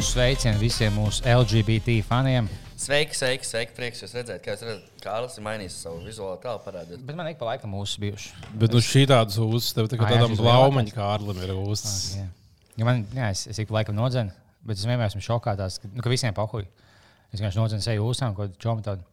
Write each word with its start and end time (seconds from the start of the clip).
Žūs 0.00 0.14
sveicienu 0.14 0.56
visiem 0.56 0.94
mūsu 0.96 1.20
LGBT 1.28 1.98
faniem. 2.08 2.46
Sveiki, 2.80 3.12
sveiki, 3.18 3.44
sveiki. 3.44 3.74
Prieks 3.76 3.98
jūs 4.00 4.14
redzēt, 4.16 4.38
kā 4.40 4.54
jūs 4.54 4.62
redzat, 4.64 4.86
Kārlis 5.04 5.34
ir 5.36 5.44
mainījis 5.44 5.74
savu 5.82 5.98
vizuālo 6.06 6.38
tēlu 6.40 6.62
parādīt. 6.64 7.02
Bet 7.04 7.18
man 7.18 7.26
ik 7.28 7.36
pa 7.36 7.50
laikam 7.50 7.74
mūsu 7.74 8.00
bijuši. 8.00 8.30
Bet 8.62 8.72
nu 8.72 8.80
šī 8.80 9.02
tādas 9.10 9.36
uzas, 9.44 9.74
tev 9.76 9.90
tā 9.92 9.98
kā 10.00 10.06
Ah, 10.06 10.14
tādam 10.14 10.38
blaumaņa 10.40 10.94
kārlim 10.96 11.42
ir 11.44 11.52
uzas. 11.52 12.14
Jā. 12.16 12.24
Ja 12.80 12.88
man, 12.88 13.02
jā, 13.12 13.28
es, 13.28 13.42
es 13.52 13.60
ik 13.60 13.68
pa 13.68 13.76
laikam 13.76 13.98
nodzenu, 13.98 14.32
bet 14.70 14.80
es 14.80 14.86
vienmēr 14.88 15.10
esmu 15.10 15.20
šokā, 15.26 15.52
tās, 15.60 15.76
ka, 15.82 15.90
nu, 15.92 16.00
ka 16.06 16.14
visiem 16.14 16.32
pahuļ. 16.38 16.64
Es 17.28 17.42
vienkārši 17.42 17.60
nodzenu 17.60 17.84
seju 17.84 18.08
uzsām, 18.08 18.32
ko 18.38 18.48
čomu 18.56 18.86
tādu. 18.86 19.04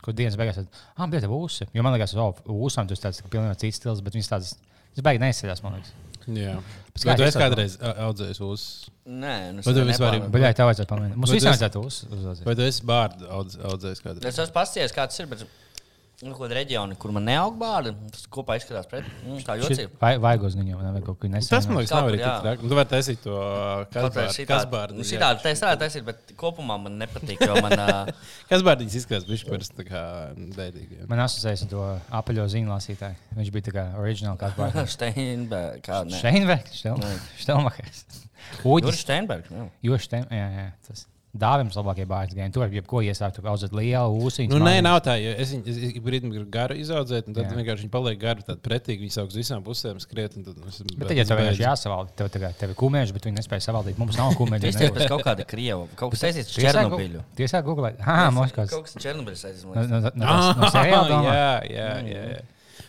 Kur 0.00 0.16
dienas 0.16 0.40
beigās, 0.40 0.62
tad, 0.62 0.80
ah, 0.96 1.10
bija 1.12 1.26
tā 1.26 1.28
ūsa. 1.28 1.68
Jo 1.76 1.84
man 1.84 1.92
liekas, 1.98 2.16
ka 2.16 2.56
ūsām 2.56 2.88
tas 2.88 3.04
tāds 3.04 3.20
pilnīgi 3.28 3.66
cits 3.66 3.84
stils, 3.84 4.00
bet 4.00 4.16
viņas 4.16 4.32
tādas, 4.32 4.56
tas 4.96 5.04
beigās 5.04 5.26
neizceļās, 5.26 5.62
man 5.66 5.76
liekas. 5.76 5.92
Jā. 6.28 6.56
kā 6.92 7.08
Vai 7.08 7.16
tu 7.16 7.24
es 7.24 7.32
esi 7.32 7.40
kādreiz 7.40 7.76
audzējis 7.80 8.40
uzas? 8.44 8.64
Nē, 9.08 9.34
nu, 9.56 9.62
vispār 9.88 10.18
ir- 10.18 10.28
Bet 10.30 10.42
jā, 10.44 10.50
tev 10.58 10.68
vajadzētu 10.70 10.90
pamēģināt. 10.92 11.16
Mums 11.16 11.30
Bet 11.32 11.38
visiem 11.40 11.52
vajadzētu 11.54 11.82
uz, 11.86 11.98
uz, 12.12 12.42
Vai 12.46 12.54
tu 12.54 12.62
esi 12.66 12.84
bārdu 12.86 13.28
audz, 13.38 13.56
audzējis 13.72 14.02
kādreiz? 14.04 14.28
Es 14.28 14.38
esmu 14.44 14.54
pasties, 14.54 14.92
kāds 14.94 15.18
ir. 15.20 15.26
Bet... 15.32 15.46
Nu, 16.22 16.36
ko 16.38 16.46
reģioni, 16.46 16.94
kur 17.02 17.10
man 17.10 17.24
neaug 17.26 17.56
bārda, 17.58 17.90
tas 18.14 18.28
kopā 18.30 18.54
izskatās 18.54 18.86
pret. 18.86 19.06
Mm, 19.24 19.40
tā 19.42 19.56
jocīgi. 19.58 19.88
Vai, 19.98 20.12
vaigos 20.22 20.54
viņam, 20.54 20.78
vai 20.94 21.02
kaut 21.02 21.18
ko 21.18 21.30
nesaku. 21.32 21.50
Tas 21.50 21.66
man 21.66 21.80
liekas, 21.80 21.94
nav 21.96 22.10
arī 22.12 22.20
Kaut 22.20 22.22
tik 22.22 22.28
jā. 22.28 22.36
traki. 22.44 22.62
Nu, 22.62 22.70
Tu 22.70 22.78
vari 22.78 22.90
taisīt 22.92 23.22
to 23.24 23.38
Kaut 23.96 24.14
kā 24.14 24.26
kasbārdu. 24.52 24.98
Nu, 25.00 25.06
Šitādi 25.08 25.42
tā 25.42 25.50
es 25.50 25.64
varētu 25.66 25.82
taisīt, 25.82 26.06
bet 26.06 26.32
kopumā 26.38 26.78
man 26.84 27.00
nepatīk, 27.02 27.42
jo 27.42 27.58
man. 27.58 27.74
ā, 27.82 28.16
Kasbārdiņas 28.52 28.98
izskatās 29.02 29.26
bišķi 29.26 29.50
parasti 29.50 29.78
tā 29.82 29.88
kā 29.90 30.02
dēdīgi. 30.60 31.02
Man 31.10 31.24
asociējas 31.26 31.66
ar 31.66 31.72
to 31.74 31.86
apaļo 32.22 32.48
ziņu 32.54 32.70
lasītāju. 32.70 33.18
Viņš 33.40 33.54
bija 33.58 33.68
tā 33.72 33.76
kā 33.80 33.86
oriģināli 34.04 34.42
kāds 34.44 34.60
bērns. 34.62 34.94
Steinberg, 34.96 35.82
kā 35.82 36.04
ne? 36.06 36.22
Steinbergs, 36.22 36.84
Štelmachers. 37.42 38.04
Uģis. 38.62 38.92
Juris 38.92 39.02
Steinberg. 39.08 39.50
jā. 39.50 39.66
Jo 39.90 39.98
Stein, 39.98 40.28
jā, 40.30 40.46
jā, 40.54 40.68
tas 40.86 41.08
dāvājums 41.32 41.76
labākie 41.78 42.04
bērns 42.08 42.34
gēni. 42.36 42.52
Tur 42.52 42.62
var 42.64 42.74
jebko 42.76 43.00
iesākt, 43.06 43.38
tu 43.38 43.48
audzēt 43.48 43.72
lielu 43.76 44.18
ūsiņu. 44.26 44.52
Nu, 44.52 44.58
nē, 44.60 44.82
nav 44.84 44.98
tā. 45.04 45.14
jo 45.16 45.32
Es 45.40 45.52
viņu 45.54 46.02
brīdim 46.04 46.32
gribu 46.34 46.50
garu 46.52 46.76
izaudzēt, 46.76 47.30
un 47.30 47.36
tad 47.38 47.46
Jā. 47.48 47.54
vienkārši 47.56 47.86
viņi 47.86 47.92
paliek 47.94 48.20
gari, 48.20 48.44
tad 48.44 48.60
pretīgi 48.64 49.06
viņi 49.06 49.14
sauc 49.16 49.32
visām 49.36 49.64
pusēm 49.64 50.00
skriet. 50.02 50.36
un 50.36 50.44
Tad, 50.44 50.60
nu, 50.60 50.68
es 50.68 50.82
Bet 50.84 51.08
tad, 51.08 51.16
ja 51.16 51.24
tev 51.28 51.40
vienkārši 51.40 51.64
jāsavalda, 51.64 52.14
tev, 52.20 52.30
tagad, 52.36 52.56
tev 52.60 52.74
ir 52.74 52.78
kumēži, 52.84 53.16
bet 53.16 53.28
viņi 53.30 53.40
nespēja 53.40 53.66
savaldīt. 53.70 54.00
Mums 54.02 54.20
nav 54.20 54.36
kumēži. 54.36 54.72
Tas 54.76 55.04
ir 55.06 55.08
kaut 55.08 55.24
kāda 55.24 55.48
krieva, 55.48 55.88
kaut 55.96 56.12
kas 56.12 56.26
saistīts 56.26 56.52
ar 56.52 56.68
Černobiļu. 56.68 57.24
Tiesā 57.40 57.62
googlēt. 57.64 58.02
Ah, 58.04 58.28
Moskavas. 58.34 58.74
Kaut 58.74 58.90
kas 58.90 58.98
Černobiļs 59.00 59.46
saistīts. 59.46 59.64
No, 59.64 59.78
liekas. 59.78 59.88
no, 59.88 60.00
no, 60.12 60.26
no, 60.26 60.42
no 60.60 60.72
seriāla 60.76 61.08
domā? 61.08 61.32
jā, 61.32 61.54
jā, 61.72 61.92
jā. 62.12 62.26
jā. 62.36 62.42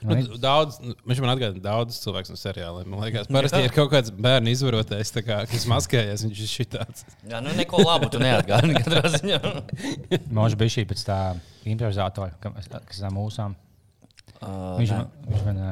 Nu, 0.04 0.38
daudz, 0.44 0.78
nu, 0.84 0.94
viņš 1.08 1.20
man 1.24 1.32
atgādina 1.34 1.64
daudz 1.64 1.98
cilvēku 2.04 2.34
no 2.34 2.40
seriāliem. 2.40 2.90
Man 2.92 3.04
liekas, 3.06 3.30
parasti 3.36 3.62
ja 3.64 3.70
ir 3.70 3.76
kaut 3.76 3.92
kāds 3.94 4.12
bērnu 4.12 4.52
izvarotājs, 4.52 5.14
tā 5.16 5.24
kā, 5.26 5.38
kas 5.50 5.66
maskējas. 5.72 6.26
Viņš 6.28 6.42
ir 6.44 6.52
šitāds. 6.52 7.06
Jā, 7.30 7.40
nu 7.46 7.54
neko 7.58 7.82
labu 7.86 8.10
tu 8.14 8.20
neatgādini 8.24 8.82
katrā 8.82 9.04
ziņā. 9.18 9.40
Može 10.36 10.60
bija 10.60 10.76
šī 10.78 10.86
pēc 10.92 11.06
tā 11.08 11.20
improvizatora, 11.70 12.34
kam- 12.44 12.58
kas 12.60 13.00
ir 13.00 13.14
mūsām. 13.16 13.56
Uh, 14.44 14.76
Viņš 14.82 14.90
man- 14.92 15.10
viņš 15.30 15.44
man 15.48 15.60
ā, 15.64 15.72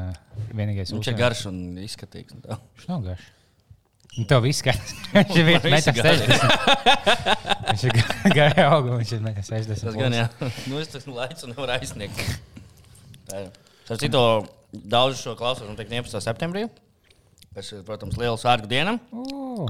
vienīgais 0.56 0.92
Viņš 0.96 1.08
ir 1.12 1.16
garš 1.20 1.46
un 1.50 1.58
izskatīgs. 1.84 2.38
un. 2.38 2.44
Viņš 2.78 2.86
nav 2.88 3.02
garš. 3.10 3.26
Nu, 4.18 4.26
tev 4.28 4.42
viss 4.44 4.60
skaidrs. 4.60 4.94
Viņš 5.16 5.36
ir 5.40 5.46
visi 5.48 5.70
1,60 5.72 6.32
m. 6.36 6.42
Viņš 7.72 7.84
ir 7.88 7.94
garš 8.36 8.62
augsts, 8.64 8.96
viņš 8.96 9.12
ir 9.16 9.22
1,60 9.28 9.84
Tas 9.88 9.98
gan, 10.00 10.16
jā. 10.16 10.26
Nu, 10.72 10.80
es 10.84 10.90
tas 10.92 11.08
laiku 11.08 11.48
nevaru 11.52 11.76
aizsniegt. 11.78 12.24
Tā 13.30 13.44
ir. 13.46 13.52
Ar 13.92 14.00
citu 14.00 14.22
daudz 14.72 15.20
šo 15.22 15.36
klausos 15.40 15.68
noteikti 15.68 15.98
11. 16.00 16.22
septembrī. 16.24 16.70
Tas 17.52 17.68
ir, 17.76 17.82
protams, 17.84 18.16
liels 18.16 18.40
svētku 18.46 18.70
diena. 18.72 18.94
m. 19.12 19.26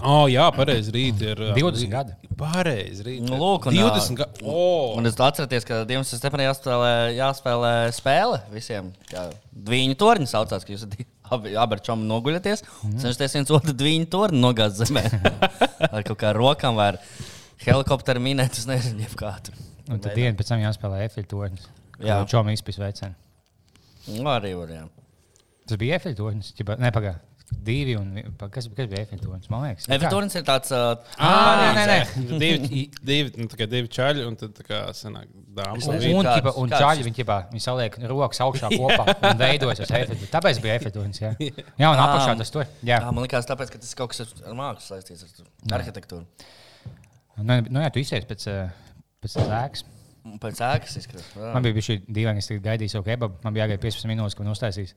Oh, 0.06 0.28
jā, 0.30 0.44
pareizi. 0.54 0.92
Rīt 0.94 1.22
ir 1.26 1.40
ā, 1.48 1.54
20 1.58 1.90
gadi. 1.90 2.14
Pareizi. 2.38 3.02
Rīt 3.08 3.24
Nu, 3.26 3.34
ir 3.34 3.42
lūk, 3.42 3.66
un, 3.72 3.74
20 3.80 4.20
gadi. 4.20 4.44
Oh. 4.46 4.92
Un 5.00 5.10
es 5.10 5.18
atceros, 5.18 5.66
ka 5.66 5.80
11. 5.88 6.06
septembrī 6.14 6.46
jāspēlē, 6.46 6.92
jāspēlē 7.18 7.72
spēle 7.98 8.38
visiem. 8.54 8.92
Dviņu 9.50 9.98
torņi 9.98 10.30
saucās, 10.30 10.68
ka 10.68 10.76
jūs 10.76 10.86
abi- 11.34 11.56
abi 11.58 11.78
ar 11.80 11.82
čomu 11.82 12.06
noguļaties. 12.12 12.62
Mhm. 12.84 13.02
Cenšaties 13.02 13.38
viens 13.40 13.56
otru 13.58 13.74
dviņu 13.82 14.12
torni 14.14 14.44
nogāzt 14.46 14.78
zemē. 14.84 15.08
ar 15.96 16.06
kaut 16.06 16.20
kā 16.22 16.36
rokām 16.38 16.78
vai 16.78 16.92
helikopteru 17.66 18.22
minēt, 18.22 18.62
es 18.62 18.70
nezinu, 18.70 19.02
jeb 19.08 19.18
kā 19.18 19.34
tur. 19.42 19.58
Un 19.90 19.98
tad 20.06 20.14
dienu 20.14 20.38
pēc 20.38 20.54
tam 20.54 20.62
jāspēlē 20.62 21.02
efektu 21.10 21.34
tornis. 21.40 21.66
Jā. 21.98 22.22
Jā, 22.22 22.22
čom 22.30 22.54
izpis 22.54 22.78
veicēni. 22.82 23.18
Nu, 24.08 24.30
arī 24.34 24.56
var, 24.58 24.72
jā. 24.74 24.86
Tas 25.70 25.78
bija 25.78 25.98
efektu 26.00 26.24
tornis. 26.24 26.54
Nepagā. 26.82 27.20
Divi 27.52 27.98
un 28.00 28.14
kas, 28.40 28.70
kas 28.72 28.88
bija 28.88 29.02
efektu 29.04 29.26
tornis? 29.28 29.50
Man 29.52 29.66
liekas. 29.66 29.86
Evertons 29.92 30.38
ir 30.40 30.44
tāds. 30.48 30.72
Uh, 30.72 30.96
Ah, 31.20 31.74
nē, 31.76 31.84
nē. 31.90 31.98
divi, 32.40 32.86
divi, 33.04 33.34
nu, 33.42 33.50
tā 33.52 33.60
kā 33.60 33.68
divi 33.70 33.92
čaļi 33.92 34.24
un 34.30 34.38
tad 34.40 34.54
tā 34.56 34.64
kā 34.70 34.80
sanāk 34.96 35.28
dāmas. 35.58 35.84
Un, 35.92 36.00
un 36.22 36.30
kāds- 36.30 36.58
un 36.64 36.72
čaļi 36.72 37.04
viņi, 37.10 37.18
ķipa, 37.20 37.38
viņi 37.52 37.64
saliek 37.66 37.98
rokas 38.08 38.40
augšā 38.48 38.72
kopā 38.80 39.06
un 39.34 39.38
veidojas 39.44 39.84
tas 39.84 39.92
efekts. 40.00 40.32
Tāpēc 40.32 40.62
bija 40.64 40.80
efekts. 40.80 41.22
Jā, 41.26 41.34
jā 41.44 41.92
un 41.92 42.00
apakšā 42.08 42.38
tas 42.40 42.56
tur. 42.56 42.64
Jā, 42.88 43.02
Jā, 43.04 43.12
man 43.12 43.28
liekas, 43.28 43.50
tāpēc, 43.52 43.76
ka 43.76 43.84
tas 43.84 43.94
kaut 44.00 44.16
kas 44.16 44.24
ar 44.48 44.56
mākslu 44.58 44.96
saistīts 44.96 45.28
ar 45.28 45.82
arhitektūru. 45.82 46.24
nu, 47.44 47.60
nu, 47.68 47.84
jā 47.84 47.92
tu 47.92 48.00
izsēsi 48.00 48.32
pēc, 48.32 48.48
pēc 49.22 49.36
tās 49.38 49.52
ēkas. 49.60 49.84
Pēc 50.42 50.60
ēkas 50.62 50.98
izskatās. 51.00 51.30
Man 51.40 51.66
bija 51.66 51.82
šī 51.86 51.98
dīvaina, 52.06 52.42
es 52.44 52.50
gaidīju 52.62 52.94
savu 52.94 53.08
kebabu. 53.08 53.40
Man 53.46 53.56
bija 53.56 53.66
jāgaida 53.66 53.82
15 53.82 54.10
minūtes, 54.12 54.38
kad 54.38 54.50
uztaisīs. 54.52 54.94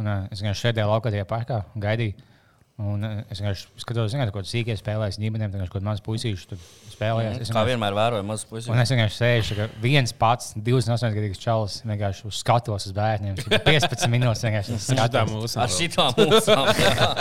Un 0.00 0.10
uh, 0.10 0.24
es 0.34 0.42
vienkārši 0.42 0.66
sēdēju 0.66 0.90
laukā 0.90 1.12
tajā 1.14 1.26
parkā 1.30 1.60
un 1.74 1.84
gaidīju. 1.84 2.16
Un 2.82 3.04
uh, 3.06 3.20
es 3.30 3.38
vienkārši 3.38 3.68
skatos, 3.78 4.08
zināt, 4.10 4.32
ko 4.34 4.40
sīkās 4.42 4.80
spēlēs 4.82 5.14
ģimenēm, 5.22 5.52
kaut 5.54 5.76
kāds 5.76 5.86
mazs 5.86 6.02
puisīšs 6.02 6.48
tur 6.50 6.58
spēlējās. 6.90 7.36
Es 7.44 7.52
Kā 7.54 7.62
vienmēr 7.68 7.94
vēroju 7.94 8.26
mazus 8.26 8.48
puikas. 8.50 8.66
Un 8.72 8.80
es 8.82 8.90
vienkārši 8.90 9.18
sēžu, 9.20 9.58
ka 9.60 9.66
viens 9.84 10.10
pats, 10.18 10.48
28 10.58 11.14
gadīgs 11.14 11.38
čalis, 11.38 11.76
vienkārši 11.86 12.26
uz 12.26 12.40
skatos 12.42 12.88
uz 12.90 12.96
bērniem. 12.96 13.36
Viņš 13.38 13.46
ir 13.46 13.62
15 13.68 14.10
minūtes 14.10 14.42
vienkārši 14.48 14.80
skatos. 14.88 15.30
mūsu 15.30 15.62
Ar 15.62 15.70
šitām 15.70 16.18
mūsām. 16.18 16.66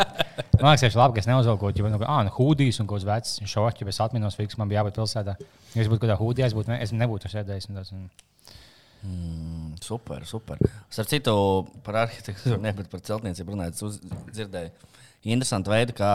Man 0.64 0.74
liekas, 0.74 0.94
ka 0.96 1.02
labi, 1.04 1.20
ka 1.20 1.22
es 1.22 1.30
neuzvelku 1.30 1.68
kaut 1.70 1.78
kādu 1.78 2.02
ah, 2.08 2.22
nu, 2.26 2.34
hūdijas 2.34 2.82
un 2.82 2.90
kaut 2.90 3.04
kāds 3.04 3.10
vecs 3.12 3.54
šorti, 3.54 3.86
bet 3.86 3.94
es 3.94 4.02
atminos, 4.02 4.38
fiks, 4.40 4.58
man 4.58 4.70
bija 4.72 4.80
jābūt 4.82 4.96
pilsētā. 4.98 5.34
Ja 5.76 5.82
es 5.84 5.90
būtu 5.92 6.06
kādā 6.06 6.16
hūdijā, 6.18 6.48
es, 6.48 6.56
būtu, 6.56 6.72
ne, 6.72 6.78
es 6.86 6.94
nebūtu 6.96 7.30
sēdējis. 7.30 7.70
un 7.70 7.82
tāds, 7.82 7.94
un- 7.94 8.10
Mm, 9.04 9.74
Super, 9.84 10.24
super. 10.24 10.58
Ar 10.98 11.08
citu 11.12 11.34
par 11.84 11.98
arhitektūru, 12.06 12.56
ne 12.64 12.72
par 12.72 13.02
celtniecību 13.04 13.52
runājot, 13.52 13.98
dzirdēju. 14.32 14.72
Interesanti 15.24 15.72
veidi, 15.72 15.96
kā 15.96 16.12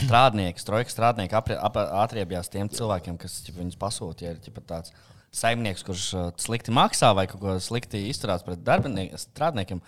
strādnieki, 0.00 0.62
strojka 0.62 0.92
strādnieki 0.92 1.36
atriebjās 1.36 2.48
tiem 2.52 2.70
cilvēkiem, 2.72 3.18
kas 3.20 3.40
ķipa, 3.44 3.60
viņus 3.60 3.80
pasūta. 3.80 4.24
Ja 4.24 4.32
ir 4.32 4.62
tāds 4.64 4.94
saimnieks, 5.36 5.84
kurš 5.86 6.06
uh, 6.16 6.30
slikti 6.40 6.72
maksā 6.74 7.12
vai 7.16 7.26
kaut 7.30 7.42
ko 7.42 7.58
slikti 7.62 8.00
izturās 8.08 8.44
pret 8.46 8.62
darbiniekiem, 8.66 9.20
strādniekiem, 9.20 9.82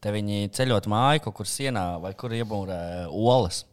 te 0.00 0.12
viņi 0.14 0.52
ceļot 0.56 0.86
māju 0.92 1.26
kaut 1.26 1.40
kur 1.40 1.50
sienā 1.50 1.88
vai 2.04 2.14
kur 2.18 2.32
iebūrē 2.36 2.78
olas. 3.10 3.64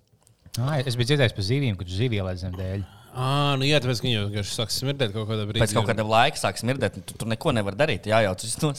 Ah, 0.57 0.77
es 0.81 0.97
biju 0.97 1.13
dzirdējis 1.13 1.37
par 1.37 1.47
zivīm, 1.47 1.77
kurš 1.77 1.95
zivī 2.01 2.19
ielaiž 2.19 2.43
zem 2.43 2.57
dēļ. 2.57 2.83
Ah, 3.13 3.53
nu 3.61 3.65
jā, 3.65 3.77
tāpēc, 3.81 4.01
viņi 4.01 4.17
jau 4.39 4.43
sāk 4.49 4.73
smirdēt 4.73 5.13
kaut 5.13 5.29
kādā 5.29 5.45
brīdī. 5.45 5.61
Pēc 5.61 5.73
kaut 5.77 5.85
kāda 5.89 6.05
laika 6.05 6.39
sāk 6.41 6.57
smirdēt, 6.57 6.97
un 6.97 7.05
tu 7.05 7.17
tur 7.17 7.29
neko 7.29 7.53
nevar 7.53 7.77
darīt. 7.77 8.09
Jā, 8.09 8.23
jau 8.25 8.33
tas 8.41 8.57
ir. 8.57 8.63
O, 8.65 8.73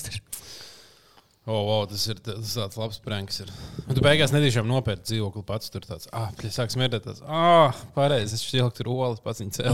oh, 1.47 1.66
oh, 1.77 1.82
tas 1.91 2.06
ir 2.10 2.21
tas 2.25 2.55
tāds 2.56 2.78
labs 2.81 3.00
pranks. 3.05 3.43
Ir. 3.44 3.53
Un 3.84 3.99
tu 3.99 4.05
beigās 4.05 4.32
nedīšām 4.34 4.69
nopērci 4.71 5.12
dzīvokli 5.12 5.44
pats. 5.49 5.72
Tur 5.75 5.84
tāds, 5.88 6.09
ah, 6.12 6.31
pļa, 6.38 6.53
sāk 6.55 6.72
smirdēt. 6.75 7.10
Ah, 7.27 7.77
pareizi, 7.97 8.38
es 8.38 8.47
šķiet, 8.47 8.78
tur 8.81 8.93
olas 8.94 9.22
pats 9.25 9.44
viņa. 9.44 9.69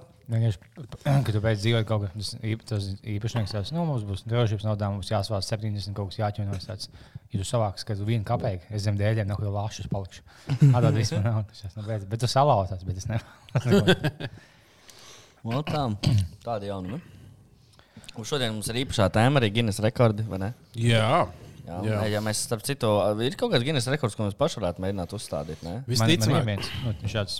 Vienkārši, 0.30 0.58
kad 1.02 1.30
tu 1.34 1.40
beidz 1.42 1.58
dzīvot 1.64 1.86
kaut 1.88 2.04
kā, 2.04 2.08
tas, 2.14 2.28
īp- 2.46 2.60
tas 2.68 2.84
īpašnieks 3.02 3.50
teiks, 3.50 3.72
nu, 3.74 3.82
mums 3.88 4.04
būs 4.06 4.20
drošības 4.30 4.62
naudā, 4.68 4.86
mums 4.94 5.10
jāsvāc 5.10 5.42
70 5.42 5.96
kaut 5.96 6.12
kas 6.12 6.20
jāķinojas. 6.20 6.68
Tāds, 6.68 6.90
ja 7.32 7.40
tu 7.40 7.46
savāks, 7.48 7.82
ka 7.88 7.96
tu 7.98 8.06
vienu 8.06 8.22
kapeiku, 8.28 8.62
es 8.70 8.84
zem 8.86 8.94
dēļiem 9.00 9.26
nav 9.26 9.42
jau 9.42 9.50
lāšus 9.56 9.90
palikšu. 9.90 10.22
Tādā 10.60 10.92
vispār 10.94 11.26
nav. 11.26 11.40
nu, 11.50 11.82
bet, 11.88 12.06
bet 12.12 12.22
tu 12.22 12.30
salauzās, 12.30 12.86
bet 12.86 13.02
es 13.02 13.10
nevaru. 13.10 13.26
Tā, 15.66 15.82
tāda 16.46 16.70
jauna. 16.70 17.00
Un 18.18 18.24
šodien 18.26 18.52
mums 18.52 18.68
ir 18.72 18.80
īpašā 18.84 19.06
tēma 19.14 19.38
arī 19.40 19.50
Guinness 19.54 19.78
rekordi. 19.84 20.24
vai 20.28 20.38
ne? 20.38 20.52
Jā, 20.74 21.28
Jā, 21.70 21.76
Jā. 21.84 21.92
jā. 22.02 22.06
ja 22.16 22.20
mēs 22.24 22.40
starp 22.42 22.64
citu, 22.66 22.88
ir 23.22 23.36
kaut 23.38 23.52
kāds 23.52 23.62
Guinness 23.62 23.86
rekords, 23.92 24.16
ko 24.18 24.24
mēs 24.26 24.34
paši 24.34 24.58
varētu 24.58 24.82
mēģināt 24.82 25.12
uzstādīt. 25.14 25.60
Visticamāk. 25.86 26.44
viens, 26.48 26.70
nu, 26.84 27.08
šāds, 27.12 27.36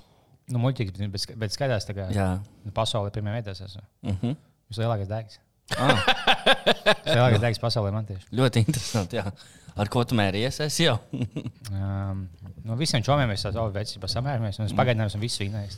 nu, 0.55 0.59
muļķīgs, 0.63 0.93
bet- 1.01 1.11
bet, 1.11 1.39
bet 1.39 1.51
skaidrs, 1.57 1.87
Jā. 2.15 2.29
nu, 2.65 2.71
pasaulē 2.77 3.11
pirmajā 3.11 3.41
vietā 3.43 3.51
esmu. 3.67 3.83
Uh 4.07 4.15
-huh. 4.23 4.37
Vislielākais 4.71 5.09
dēks. 5.11 5.39
ah, 5.79 6.05
Vislielākais 7.07 7.41
dēks 7.43 7.59
pasaulē 7.61 7.93
man 7.93 8.07
tieši. 8.07 8.27
ļoti 8.33 8.63
interesanti. 8.67 9.17
Jā. 9.17 9.33
Ar 9.77 9.89
ko 9.89 10.05
tu 10.05 10.15
mēries? 10.15 10.61
Es 10.61 10.79
jau. 10.81 10.99
Um, 11.71 12.29
no 12.65 12.75
visiem 12.77 13.03
čomiem 13.03 13.31
es 13.31 13.43
tādu 13.45 13.71
veidu 13.73 13.89
samērāmies, 14.11 14.59
un 14.59 14.67
es 14.67 14.73
pagaidām 14.73 15.07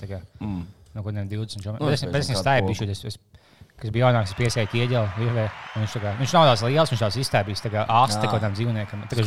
tā 0.01 0.09
kā, 0.09 0.21
Mm. 0.41 0.65
No 0.95 1.03
kādiem 1.03 1.29
20 1.29 1.63
čomiem. 1.63 1.81
Nu, 1.81 1.87
Bet 1.87 1.95
es, 1.95 2.03
es 2.03 2.11
bet 2.13 2.21
es 2.21 2.29
nezinu, 2.29 2.39
nestāju 2.39 2.63
kādu 2.63 2.69
bišķi. 2.69 2.91
Es, 2.91 3.05
es, 3.05 3.19
kas 3.83 3.93
bija 3.95 4.07
jaunāks, 4.09 4.31
es 4.33 4.39
piesēju 4.39 4.79
ieģeli 4.79 5.17
virvē. 5.19 5.45
un 5.75 5.83
Viņš, 5.83 5.97
kā, 5.99 6.13
viņš 6.21 6.35
nav 6.37 6.47
tāds 6.51 6.63
liels, 6.67 6.93
viņš 6.93 7.03
tāds 7.03 7.19
izstājis, 7.23 7.63
tā 7.65 7.73
kā 7.73 7.83
ārsts 7.91 8.19
Jā. 8.19 8.23
kaut 8.23 8.37
kādam 8.37 8.55
dzīvniekam. 8.57 9.05
Tā 9.11 9.19
kā 9.19 9.25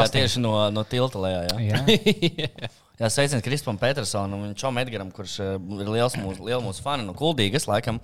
astoņi. 0.00 0.22
tieši 0.22 0.42
no, 0.42 0.54
no 0.72 0.84
tilta 0.88 1.20
lejā. 1.24 1.42
Jā. 1.44 1.80
Jā. 1.84 2.48
jā, 3.02 3.10
sveiciens 3.12 3.44
Krispam 3.44 3.80
Petersonam 3.80 4.46
un 4.48 4.54
Čom 4.58 4.80
Edgaram, 4.80 5.10
kurš 5.14 5.36
uh, 5.44 5.56
ir 5.80 5.90
liels 5.96 6.16
mūsu, 6.20 6.46
liels 6.46 6.64
mūsu 6.64 6.84
fani 6.84 7.06
no 7.06 7.16
Kuldīgas. 7.18 7.68
Laikam, 7.70 8.00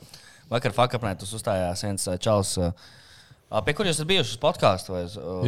vakar 0.52 0.76
Fakapnētus 0.76 1.32
uzstājās 1.38 1.86
viens 1.86 2.08
uh, 2.10 2.18
čals. 2.20 2.56
Ā, 2.60 3.62
Pie 3.66 3.74
kuriem 3.74 3.94
esat 3.94 4.06
bijuši 4.10 4.36
uz 4.36 4.42
podkāstu? 4.42 4.98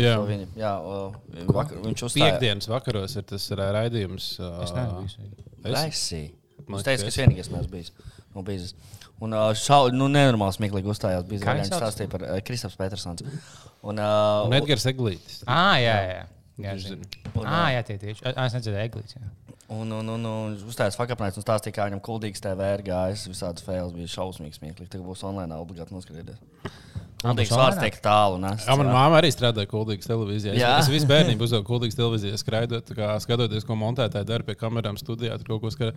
Jā. 0.00 0.17
Viņa, 0.26 0.49
jā 0.58 0.73
vakar, 1.52 1.82
viņš 1.84 2.06
uzstājās. 2.08 2.38
Piekdienas 2.38 2.70
vakaros 2.73 3.19
ir 3.20 3.29
tas 3.29 3.50
raidījums. 3.61 4.32
Es 4.40 4.75
neesmu 4.75 5.05
bijis. 5.05 5.19
Es- 5.62 6.32
teicu, 6.87 7.05
liekas, 7.05 7.06
ka 7.06 7.12
es 7.12 7.20
vienīgais 7.20 7.52
neesmu 7.52 7.70
bijis. 7.76 7.93
Nu, 8.32 8.43
bijis. 8.46 8.73
Un 9.23 9.35
šau, 9.59 9.87
nu, 9.95 10.09
nenormāli 10.11 10.57
smieklīgi 10.57 10.89
uzstājās. 10.91 11.27
Bija 11.29 11.45
Kā 11.45 11.53
viņš 11.59 11.69
stāstīja 11.71 12.11
par 12.11 12.25
uh, 12.27 12.39
Kristaps 12.43 12.75
Petersons. 12.81 13.23
Un, 13.83 14.01
uh, 14.03 14.47
Un 14.49 14.57
Edgars 14.57 14.87
Eglītis. 14.91 15.43
Ah, 15.47 15.77
jā, 15.79 15.95
jā. 16.09 16.25
jā, 16.65 16.75
zinu. 16.89 17.07
Un, 17.37 17.47
ah, 17.47 17.69
jā 17.75 17.85
tie 17.87 17.99
tieši. 18.03 18.25
Ah, 18.33 18.49
Es 18.49 18.57
nedzirdēju 18.59 18.89
eglītes. 18.91 19.15
jā. 19.21 19.31
Un, 19.73 19.89
un, 19.95 20.09
un, 20.13 20.27
un 20.29 20.57
uzstājās 20.69 20.99
fakapnēs 20.99 21.39
un 21.41 21.45
stāstīja, 21.47 21.73
kā 21.79 21.87
viņam 21.89 22.03
kuldīgs 22.05 22.43
TV 22.45 22.67
ir 22.75 22.83
gājis. 22.91 23.23
Visādas 23.31 23.65
fails 23.65 23.95
bija 23.97 24.11
šausmīgi 24.13 24.59
smieklīgi. 24.59 24.91
Tagad 24.93 25.07
būs 25.07 25.23
online 25.25 25.57
obligāti 25.57 25.95
noskatīties. 25.97 26.43
Kuldīgs 27.23 27.53
vārds 27.55 27.79
tiek 27.81 27.97
tālu. 28.03 28.41
Nes, 28.43 28.67
Jā, 28.67 28.75
manā 28.79 28.93
māte 28.95 29.19
arī 29.21 29.31
strādāja 29.35 29.71
Kultūras 29.71 30.09
televīzijā. 30.11 30.57
Jā. 30.59 30.73
Es, 30.81 30.89
es 30.89 30.93
visu 30.93 31.09
bērnību 31.11 31.45
uzdevu 31.47 31.67
Kultūras 31.69 31.97
televīzijā, 31.99 32.41
skraidot, 32.41 32.85
tā 32.89 32.99
kā 32.99 33.13
skatoties, 33.23 33.67
ko 33.69 33.77
montētāji 33.79 34.29
dara 34.29 34.47
pie 34.49 34.57
kamerām, 34.59 34.99
studijā. 35.01 35.39
tur 35.39 35.55
kaut 35.55 35.63
ko 35.67 35.73
skar- 35.75 35.95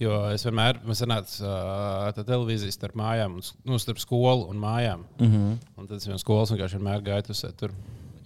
Jo 0.00 0.22
es 0.34 0.44
vienmēr 0.44 0.82
uh, 1.40 2.12
tā 2.16 2.24
televīzija 2.26 2.72
starp 2.76 2.96
mājām, 3.00 3.38
un, 3.40 3.50
nu, 3.64 3.78
starp 3.80 3.98
skolu 4.02 4.50
un 4.52 4.60
mājām. 4.60 5.04
Mm 5.18 5.32
-hmm. 5.32 5.58
Un 5.76 5.86
tad 5.86 5.96
es 5.96 6.06
vienā 6.08 6.18
skolas 6.18 6.50
vienkārši 6.50 6.78
vienmēr 6.78 7.02
gāju 7.02 7.30
uz 7.30 7.44
tur. 7.56 7.70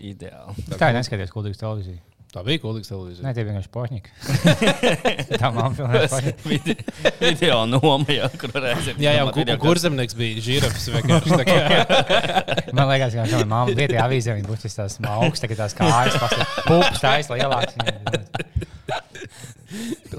Ideāli. 0.00 0.54
Tā 0.80 0.88
ir 0.90 0.94
neskaties 0.96 1.30
kuldīgas 1.30 1.60
televīziju. 1.60 2.09
Tā 2.30 2.44
bija 2.46 2.60
Kultūras 2.62 2.86
televīzija. 2.86 3.24
Nē, 3.26 3.30
tie 3.34 3.42
vienkārši 3.42 3.70
pošņiki. 3.74 4.10
tā 5.40 5.48
pilnīgi 5.50 6.10
pošņiki. 6.12 6.44
Vide- 6.46 6.76
Video 7.18 7.56
noma, 7.66 8.06
jā, 8.14 8.28
kur 8.38 8.52
varēsim. 8.54 9.00
Jā, 9.02 9.16
jā, 9.16 9.24
un 9.26 9.32
ku- 9.34 9.42
un 9.42 9.58
kurzemnieks 9.64 10.14
bija 10.18 10.44
žirafs. 10.46 10.86
Man 12.76 12.86
liekas, 12.92 13.16
ka 13.18 13.26
šāda 13.26 13.48
mamma 13.50 13.74
vietējā 13.74 14.04
avīzē 14.06 14.36
viņa 14.38 14.46
būs 14.46 14.62
tās 14.78 15.00
augstas, 15.10 15.50
ka 15.50 15.58
tās 15.58 15.74
kājas 15.80 16.14
pupas 16.68 17.02
taisa 17.02 17.34
lielākas. 17.34 17.74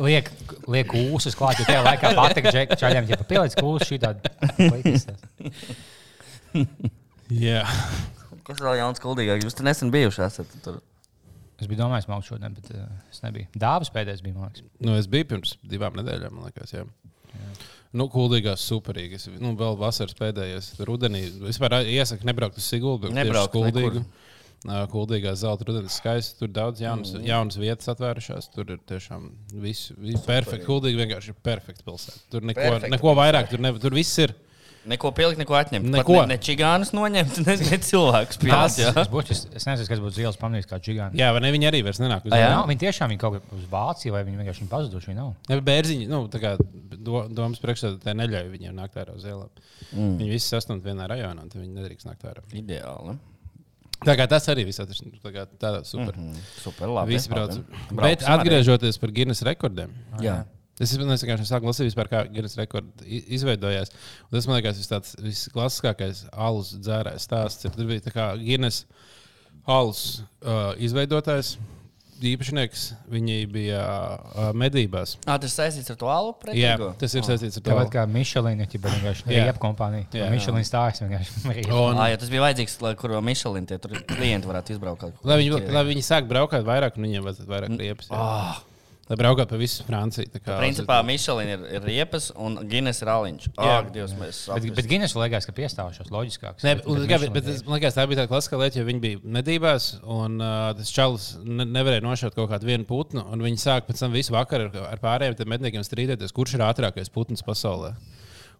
Liek, 0.02 0.28
liek 0.72 0.94
ūsus 0.96 1.36
klāt, 1.40 1.60
jo 1.64 1.68
tajā 1.68 1.82
laikā 1.88 2.12
patika 2.20 2.52
čaļiem, 2.76 3.08
ja 3.12 3.20
pieliec 3.28 3.56
kūsu 3.60 3.88
šī 3.94 4.02
tāda. 4.04 4.36
Jā, 7.32 7.64
Kas 8.48 8.60
vēl 8.60 8.80
jauns 8.82 9.00
kuldīgāk? 9.00 9.46
Jūs 9.46 9.56
te 9.56 9.64
nesen 9.64 9.92
bijuši 9.94 10.24
esat 10.28 10.50
tur. 10.66 10.82
Es 11.62 11.70
biju 11.70 11.84
domājis, 11.84 12.10
maukšu 12.10 12.34
šodien, 12.34 12.56
bet 12.58 12.72
uh, 12.74 12.88
es 13.14 13.22
nebiju. 13.22 13.52
Dāvas 13.62 13.92
pēdējais 13.94 14.24
bija, 14.26 14.48
liekas. 14.48 14.66
nu, 14.82 14.96
es 14.98 15.10
biju 15.12 15.28
pirms 15.30 15.54
divām 15.62 15.94
nedēļām, 16.00 16.34
man 16.34 16.50
liekas. 16.50 16.74
Jā. 16.74 16.88
Nu, 17.92 18.08
Kuldīgās 18.12 18.64
superīgas. 18.64 19.28
Nu, 19.44 19.52
vēl 19.60 19.78
vasaras 19.80 20.16
pēdējais 20.16 20.74
rudenī. 20.88 21.26
Vispār 21.44 21.82
iesaku 21.84 22.28
nebraukt 22.28 22.60
uz 22.60 22.68
Siguldu. 22.72 23.10
bet 23.10 23.12
tieši 23.12 23.20
uz 23.20 23.28
Nebraukt 23.28 23.56
Kuldīgu. 23.56 24.02
nekur. 24.02 24.28
Kuldīgā 24.92 25.34
zelta 25.36 25.66
rudenis 25.68 25.98
skaisti. 25.98 26.38
Tur 26.40 26.52
daudz 26.54 26.84
jaunas, 26.84 27.16
mm. 27.18 27.26
jaunas 27.28 27.58
vietas 27.60 27.90
atvērušās. 27.92 28.48
Tur 28.54 28.76
ir 28.76 28.80
tiešām 28.88 29.28
viss 29.64 29.92
viss 29.98 30.28
perfekti. 30.28 30.68
Kuldīgi 30.68 31.02
vienkārši 31.02 31.34
ir 31.34 31.40
perfekta 31.44 31.86
pilsēta. 31.88 32.22
Tur 32.32 32.46
neko, 32.46 32.62
Perfekta 32.62 32.94
neko 32.94 33.16
vairāk, 33.18 33.50
tur, 33.52 33.64
ne, 33.66 33.74
tur 33.82 33.98
viss 33.98 34.22
ir. 34.22 34.36
Neko 34.90 35.12
pielikt, 35.14 35.38
neko 35.38 35.54
atņemt. 35.60 35.86
Pat 35.86 36.00
Neko. 36.00 36.16
Ne, 36.24 36.34
ne 36.34 36.38
čigānus 36.42 36.90
noņemt, 36.98 37.36
ne, 37.46 37.56
ne 37.68 37.78
cilvēkus 37.86 38.40
Tas, 38.42 38.42
pielikt. 38.42 38.80
jā. 38.82 38.94
es, 39.04 39.10
būtu, 39.14 39.36
es, 39.36 39.66
nezinu, 39.68 39.88
kas 39.92 40.02
būtu 40.02 40.16
zils 40.18 40.40
pamanījis 40.42 40.70
kā 40.72 40.80
čigāni. 40.82 41.20
Jā, 41.22 41.30
vai 41.36 41.44
ne? 41.46 41.52
Viņi 41.54 41.68
arī 41.70 41.84
vairs 41.86 42.00
nenāk 42.02 42.26
uz 42.26 42.34
jā? 42.34 42.48
Nav, 42.50 42.66
viņi 42.72 42.82
tiešām 42.82 43.12
viņi 43.14 43.22
kaut 43.22 43.36
kā 43.38 43.58
uz 43.60 43.68
Vāciju 43.70 44.16
vai 44.16 44.24
viņi 44.26 44.42
vienkārši 44.42 44.70
pazuduši. 44.72 45.12
Viņi 45.12 45.20
nav. 45.20 45.34
Ja, 45.52 45.60
bērziņi, 45.70 46.08
nu, 46.10 46.24
tā 46.34 46.42
kā 46.42 46.56
do, 46.62 47.22
domas 47.30 47.62
priekšsēdētāji 47.62 48.20
neļauj 48.24 48.50
viņiem 48.56 48.80
nākt 48.82 48.98
ārā 49.04 49.14
uz 49.18 49.28
ielām. 49.30 49.52
Mm. 49.92 50.16
Viņi 50.24 50.34
visi 50.34 50.50
sastāv 50.50 50.82
vienā 50.86 51.06
rajonā, 51.12 51.46
un 51.46 51.52
tad 51.54 51.62
viņi 51.62 51.78
nedrīkst 51.78 52.10
nākt 52.10 52.26
ārā. 52.32 52.42
Ideāli. 52.58 53.20
Tā 54.02 54.16
kā 54.18 54.26
tas 54.26 54.48
arī 54.50 54.66
viss 54.66 54.82
atrasts. 54.82 55.06
Tā 55.22 55.30
kā 55.34 55.46
tādā 55.62 55.84
super. 55.86 56.16
Mm. 56.18 56.34
Mm, 56.34 56.46
super, 56.64 56.90
labi. 56.90 57.14
Visi 57.20 57.30
brauc. 57.30 57.54
Bet 58.02 58.26
atgriežoties 58.26 58.98
par 58.98 59.14
Guinness 59.14 59.46
rekordiem. 59.46 59.94
Jā. 60.26 60.40
Es 60.80 60.94
es 60.96 61.24
vienkārši 61.26 61.46
sāku 61.50 61.68
lasīt, 61.70 61.90
vispār, 61.92 62.08
kā 62.10 62.22
Guinness 62.32 62.58
rekords 62.58 63.04
izveidojās. 63.06 63.92
Un 64.30 64.38
tas 64.38 64.48
man 64.50 64.58
liekas, 64.62 64.80
tas 64.82 64.90
tāds 64.94 65.18
visklasiskākais 65.22 66.24
alus 66.32 66.72
dzērājs 66.80 67.28
stāsts. 67.28 67.68
Ir, 67.68 67.76
tur 67.76 67.90
bija 67.92 68.06
tā 68.08 68.14
kā 68.16 68.32
Guinness 68.40 68.86
alus 69.70 70.22
uh, 70.42 70.72
izveidotājs, 70.82 71.58
īpašnieks. 72.22 72.86
Viņi 73.12 73.36
bija 73.52 73.82
uh, 73.84 74.50
medībās. 74.58 75.16
Ah, 75.26 75.38
tas 75.42 75.54
saistīts 75.58 75.92
ar 75.94 75.98
to 76.02 76.10
alu? 76.12 76.34
Jā, 76.54 76.74
pretīgo? 76.78 76.90
tas 77.02 77.16
ir 77.18 77.26
saistīts 77.28 77.58
ar 77.60 77.66
to. 77.66 77.72
Tāpat 77.74 77.94
kā 77.94 78.08
Michelin, 78.10 78.62
ja 78.62 78.70
tā 78.70 78.82
vienkārši 78.96 79.28
Jā. 79.34 79.46
ir 79.52 79.62
kompānija. 79.62 80.08
Jā. 80.18 80.32
Michelin 80.34 80.66
stāsts 80.68 81.04
vienkārši. 81.04 81.46
Un, 81.74 81.98
Ah, 82.02 82.10
jā, 82.14 82.18
tas 82.22 82.30
bija 82.34 82.46
vajadzīgs, 82.46 82.78
lai 82.86 82.96
kur 83.00 83.16
Michelin 83.26 83.70
tie 83.70 83.78
tur 83.82 83.98
klienti 84.16 84.50
varētu 84.50 84.78
izbraukt. 84.78 85.08
lai, 85.26 85.40
viņi, 85.44 85.62
lai 85.74 85.86
viņi 85.94 86.06
sāk 86.06 86.30
braukt 86.30 86.58
vairāk, 86.66 86.98
un 86.98 87.10
viņiem 87.10 87.26
vajadzētu 87.30 87.54
vairāk 87.54 87.80
riepas. 87.82 88.10
jā. 88.10 88.22
Ah, 88.22 88.62
Lai 89.12 89.18
brauktu 89.20 89.44
pa 89.52 89.58
visu 89.60 89.84
Franciju. 89.84 90.30
kā- 90.40 90.56
principā 90.62 91.02
Michelin 91.04 91.50
ir, 91.52 91.66
ir 91.76 91.82
riepas 91.84 92.30
un 92.40 92.56
Guinness 92.72 93.02
ir 93.04 93.10
aliņš. 93.12 93.50
Ah, 93.60 93.82
Dievs, 93.92 94.14
mēs 94.16 94.40
Bet, 94.56 94.70
bet 94.78 94.88
Guinness 94.88 95.18
liekas, 95.20 95.46
ka 95.50 95.52
piestāvušos 95.58 96.08
loģiskāks. 96.16 96.64
Nē, 96.64 96.78
bet, 96.80 96.86
bet, 96.88 97.20
bet, 97.20 97.34
bet, 97.36 97.50
es- 97.52 97.66
man 97.68 97.76
liekas, 97.80 97.98
tā 98.00 98.08
bija 98.08 98.24
tā 98.24 98.28
klasiskā 98.32 98.58
lieta, 98.62 98.80
jo 98.80 98.86
viņi 98.88 99.02
bija 99.04 99.20
medībās, 99.38 99.90
un 100.08 100.40
uh, 100.40 100.72
tas 100.80 100.90
čalis 100.96 101.28
ne, 101.44 101.66
nevarēja 101.68 102.06
nošaut 102.08 102.34
kaut 102.40 102.50
kādu 102.54 102.72
vienu 102.72 102.86
putnu. 102.88 103.26
un 103.30 103.42
Viņi 103.42 103.60
sāk 103.60 103.86
pēc 103.90 104.00
tam 104.00 104.14
visu 104.16 104.32
vakaru 104.32 104.72
ar, 104.72 104.94
ar 104.96 105.04
pārējiem 105.04 105.46
medniekiem 105.46 105.84
strīdēties, 105.84 106.32
kurš 106.32 106.56
ir 106.56 106.62
ātrākais 106.72 107.12
putns 107.12 107.44
pasaulē. 107.44 107.94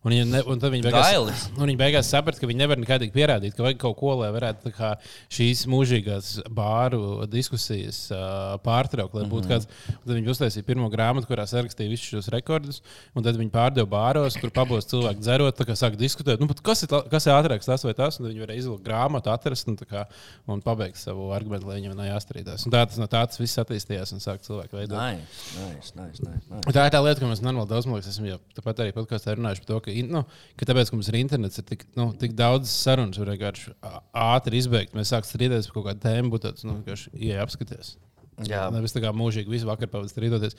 Un 0.02 0.16
viņi, 0.16 0.24
ne, 0.32 0.40
un 0.50 0.58
tad 0.58 0.72
viņi 0.74 0.88
beigās, 0.88 1.44
viņi 1.54 1.78
beigās 1.78 2.08
saprata, 2.10 2.42
ka 2.42 2.48
viņi 2.50 2.64
nevar 2.64 2.80
nekādīgi 2.82 3.14
pierādīt, 3.14 3.54
ka 3.54 3.62
vajag 3.62 3.78
kaut 3.84 4.00
ko, 4.00 4.16
lai 4.18 4.32
varētu 4.34 4.72
kā, 4.74 4.96
šīs 5.30 5.68
mūžīgās 5.70 6.32
bāru 6.58 7.28
diskusijas 7.30 8.00
uh, 8.10 8.56
pārtraukt. 8.66 9.14
Mm 9.14 9.30
-hmm. 9.30 9.50
kāds, 9.52 9.70
tad 9.92 10.14
viņi 10.16 10.32
uztaisīja 10.34 10.66
pirmo 10.66 10.90
grāmatu, 10.90 11.30
kurā 11.30 11.46
sarakstīja 11.46 11.92
visus 11.92 12.10
šos 12.16 12.32
rekordus, 12.34 12.82
un 13.14 13.28
tad 13.28 13.38
viņi 13.38 13.54
pārdeva 13.54 13.86
bāros, 13.92 14.40
kur 14.42 14.50
pabos 14.50 14.90
cilvēki 14.90 15.22
dzerot, 15.22 15.62
kā 15.70 15.78
sāk 15.78 16.00
diskutēt, 16.02 16.42
nu, 16.42 16.50
kas, 16.50 16.82
ir, 16.82 16.90
kas 17.12 17.30
ir 17.30 17.36
ātrāks, 17.38 17.70
tas 17.70 17.86
vai 17.86 17.94
tas. 17.94 18.18
Viņi 18.18 18.42
varēja 18.42 18.66
izvilkt 18.66 18.84
grāmatu, 18.86 19.30
atrast 19.30 19.70
un, 19.70 19.78
kā, 19.78 20.08
un 20.48 20.66
pabeigt 20.66 20.98
savu 20.98 21.30
argumentu, 21.30 21.70
lai 21.70 21.78
viņiem 21.78 21.94
nav 21.94 22.10
jāstrīdās. 22.10 22.66
Un 22.66 22.74
tā 22.74 22.88
tas 22.90 22.98
no 22.98 23.06
tā 23.06 23.22
tas 23.28 23.38
viss 23.38 23.62
attīstījās 23.62 24.16
un 24.18 24.24
sāk 24.24 24.42
cilvēki 24.42 24.82
veidot. 24.82 24.98
Nice, 24.98 25.54
nice, 25.62 25.94
nice, 25.94 26.26
nice, 26.26 26.46
nice. 26.50 26.74
Tā 26.74 26.90
ir 26.90 26.94
tā 26.98 27.02
lieta, 27.06 27.22
ko 27.22 27.30
mēs 27.30 27.46
normāli 27.46 27.70
daudz 27.70 27.86
liekas, 27.86 28.10
esam 28.10 28.26
jau 28.26 28.40
tāpat 28.58 28.86
arī 28.86 28.96
podkāstā 28.96 29.36
runājuši 29.38 29.66
par 29.66 29.70
to, 29.74 29.80
ka, 29.86 29.91
in- 30.00 30.12
nu, 30.14 30.22
ka 30.60 30.66
tāpēc, 30.70 30.90
ka 30.92 30.96
mums 30.98 31.10
ir 31.12 31.18
internets, 31.20 31.60
ir 31.62 31.66
tik, 31.68 31.86
nu, 32.00 32.10
tik 32.18 32.34
daudz 32.38 32.70
sarunas, 32.72 33.20
var 33.22 33.34
vienkārši 33.34 33.74
ātri 34.14 34.62
izbeigt. 34.62 34.96
Mēs 34.98 35.12
sākam 35.14 35.30
strīdēties 35.30 35.68
par 35.70 35.78
kaut 35.80 35.88
kādu 35.90 36.04
tēmu, 36.08 36.32
būtu 36.34 36.48
tāds, 36.50 36.64
nu, 36.68 36.78
vienkārši 36.80 37.14
ieej 37.18 37.42
apskaties. 37.44 37.96
Jā. 38.48 38.70
Nevis 38.74 38.96
tā 38.96 39.02
kā 39.04 39.12
mūžīgi 39.14 39.52
visu 39.52 39.68
vakaru 39.70 39.92
pavadīt 39.92 40.14
strīdoties, 40.16 40.56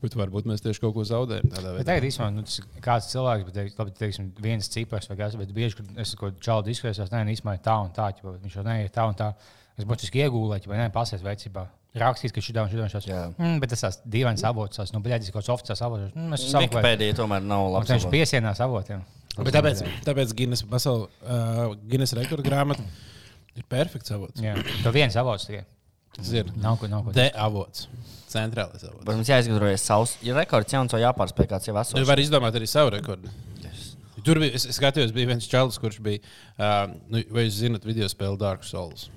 bet 0.00 0.14
varbūt 0.16 0.46
mēs 0.48 0.62
tieši 0.64 0.80
kaut 0.80 0.94
ko 0.94 1.02
zaudējam 1.04 1.50
tagad 1.84 2.06
īstenībā 2.08 2.30
nu, 2.32 2.44
tas 2.48 2.60
kāds 2.86 3.10
cilvēks, 3.12 3.44
bet 3.48 3.58
teiks, 3.58 3.74
labi, 3.80 3.94
teiksim, 3.98 4.30
viens 4.40 4.70
cipars 4.72 5.10
vai 5.10 5.16
kas, 5.18 5.36
bet 5.36 5.52
bieži, 5.52 5.76
kad 5.82 5.98
es 6.00 6.14
kaut 6.14 6.38
ko 6.38 6.44
čalu 6.46 6.64
diskusijās, 6.70 7.10
nē, 7.12 7.24
īstenībā 7.34 7.58
tā 7.66 7.76
un 7.84 7.92
tā, 7.92 8.08
ķipa, 8.16 8.38
viņš 8.40 8.56
jau 8.56 8.64
nē, 8.64 8.78
ir 8.86 8.94
tā 8.94 9.04
un 9.10 9.18
tā. 9.18 9.34
Es 9.76 9.84
būtiski 9.88 10.22
iegūlēju, 10.24 10.70
vai 10.70 10.80
nē, 10.80 10.88
pasies 10.94 11.20
veicībā. 11.24 11.66
Rakstīt, 11.98 12.30
ka 12.30 12.42
šī 12.44 12.52
tā 12.54 12.62
un 12.62 12.70
šī 12.70 12.78
tā 12.78 13.00
Jā. 13.02 13.22
un 13.32 13.34
mm, 13.40 13.56
bet 13.62 13.72
tas 13.72 13.80
tās 13.82 13.96
dīvainas 14.06 14.44
avots, 14.46 14.78
tās, 14.78 14.92
nu, 14.94 15.00
bļaļas, 15.02 15.32
kaut 15.34 15.42
kāds 15.42 15.50
oficiāls 15.56 15.80
avots. 15.82 16.12
Mm, 16.14 16.28
mēs 16.30 16.44
esam 16.46 16.62
Wikipēdija 16.62 17.16
tomēr 17.18 17.42
nav 17.42 17.66
labs. 17.74 17.90
viņš 17.90 18.06
piesienās 18.12 18.62
avotiem. 18.62 19.02
Bet 19.40 19.56
tāpēc, 19.56 19.82
tāpēc 20.06 20.34
Guinness, 20.38 20.62
pasaul, 20.70 21.08
uh, 21.24 21.74
Guinness 21.90 22.14
rekordu 22.14 22.46
grāmata 22.46 22.84
ir 23.58 23.66
perfekts 23.70 24.14
avots. 24.14 24.38
Jā, 24.42 24.54
to 24.84 24.94
viens 24.94 25.18
avots 25.18 25.48
tikai. 25.50 25.64
Ir 26.30 26.50
Nav 26.60 26.78
ko, 26.78 26.88
nav 26.90 27.04
ko. 27.06 27.12
D 27.16 27.26
avots, 27.38 27.86
centrālais 28.30 28.82
avots. 28.86 29.04
Bet 29.06 29.16
mums 29.16 29.30
jāizgudrojas 29.30 29.84
savs. 29.86 30.16
Ja 30.26 30.34
rekords 30.36 30.74
jauns, 30.74 30.94
vai 30.94 31.04
jāpārspēj 31.04 31.48
kāds 31.54 31.70
jau 31.70 31.74
esošs. 31.80 32.06
var 32.06 32.22
izdomāt 32.22 32.58
arī 32.58 32.68
savu 32.70 32.92
rekordu. 32.94 33.30
Tur 34.26 34.40
bija, 34.42 34.52
es, 34.58 34.66
es 34.68 34.76
skatījos, 34.76 35.14
bija 35.16 35.30
viens 35.30 35.46
čalis, 35.48 35.78
kurš 35.80 35.96
bija, 36.04 36.20
uh, 36.58 36.90
nu, 37.08 37.22
vai 37.32 37.46
jūs 37.46 37.62
zinat, 37.62 37.86
video 37.88 38.08
spēle 38.10 38.36
Dark 38.40 38.66
Souls. 38.68 39.08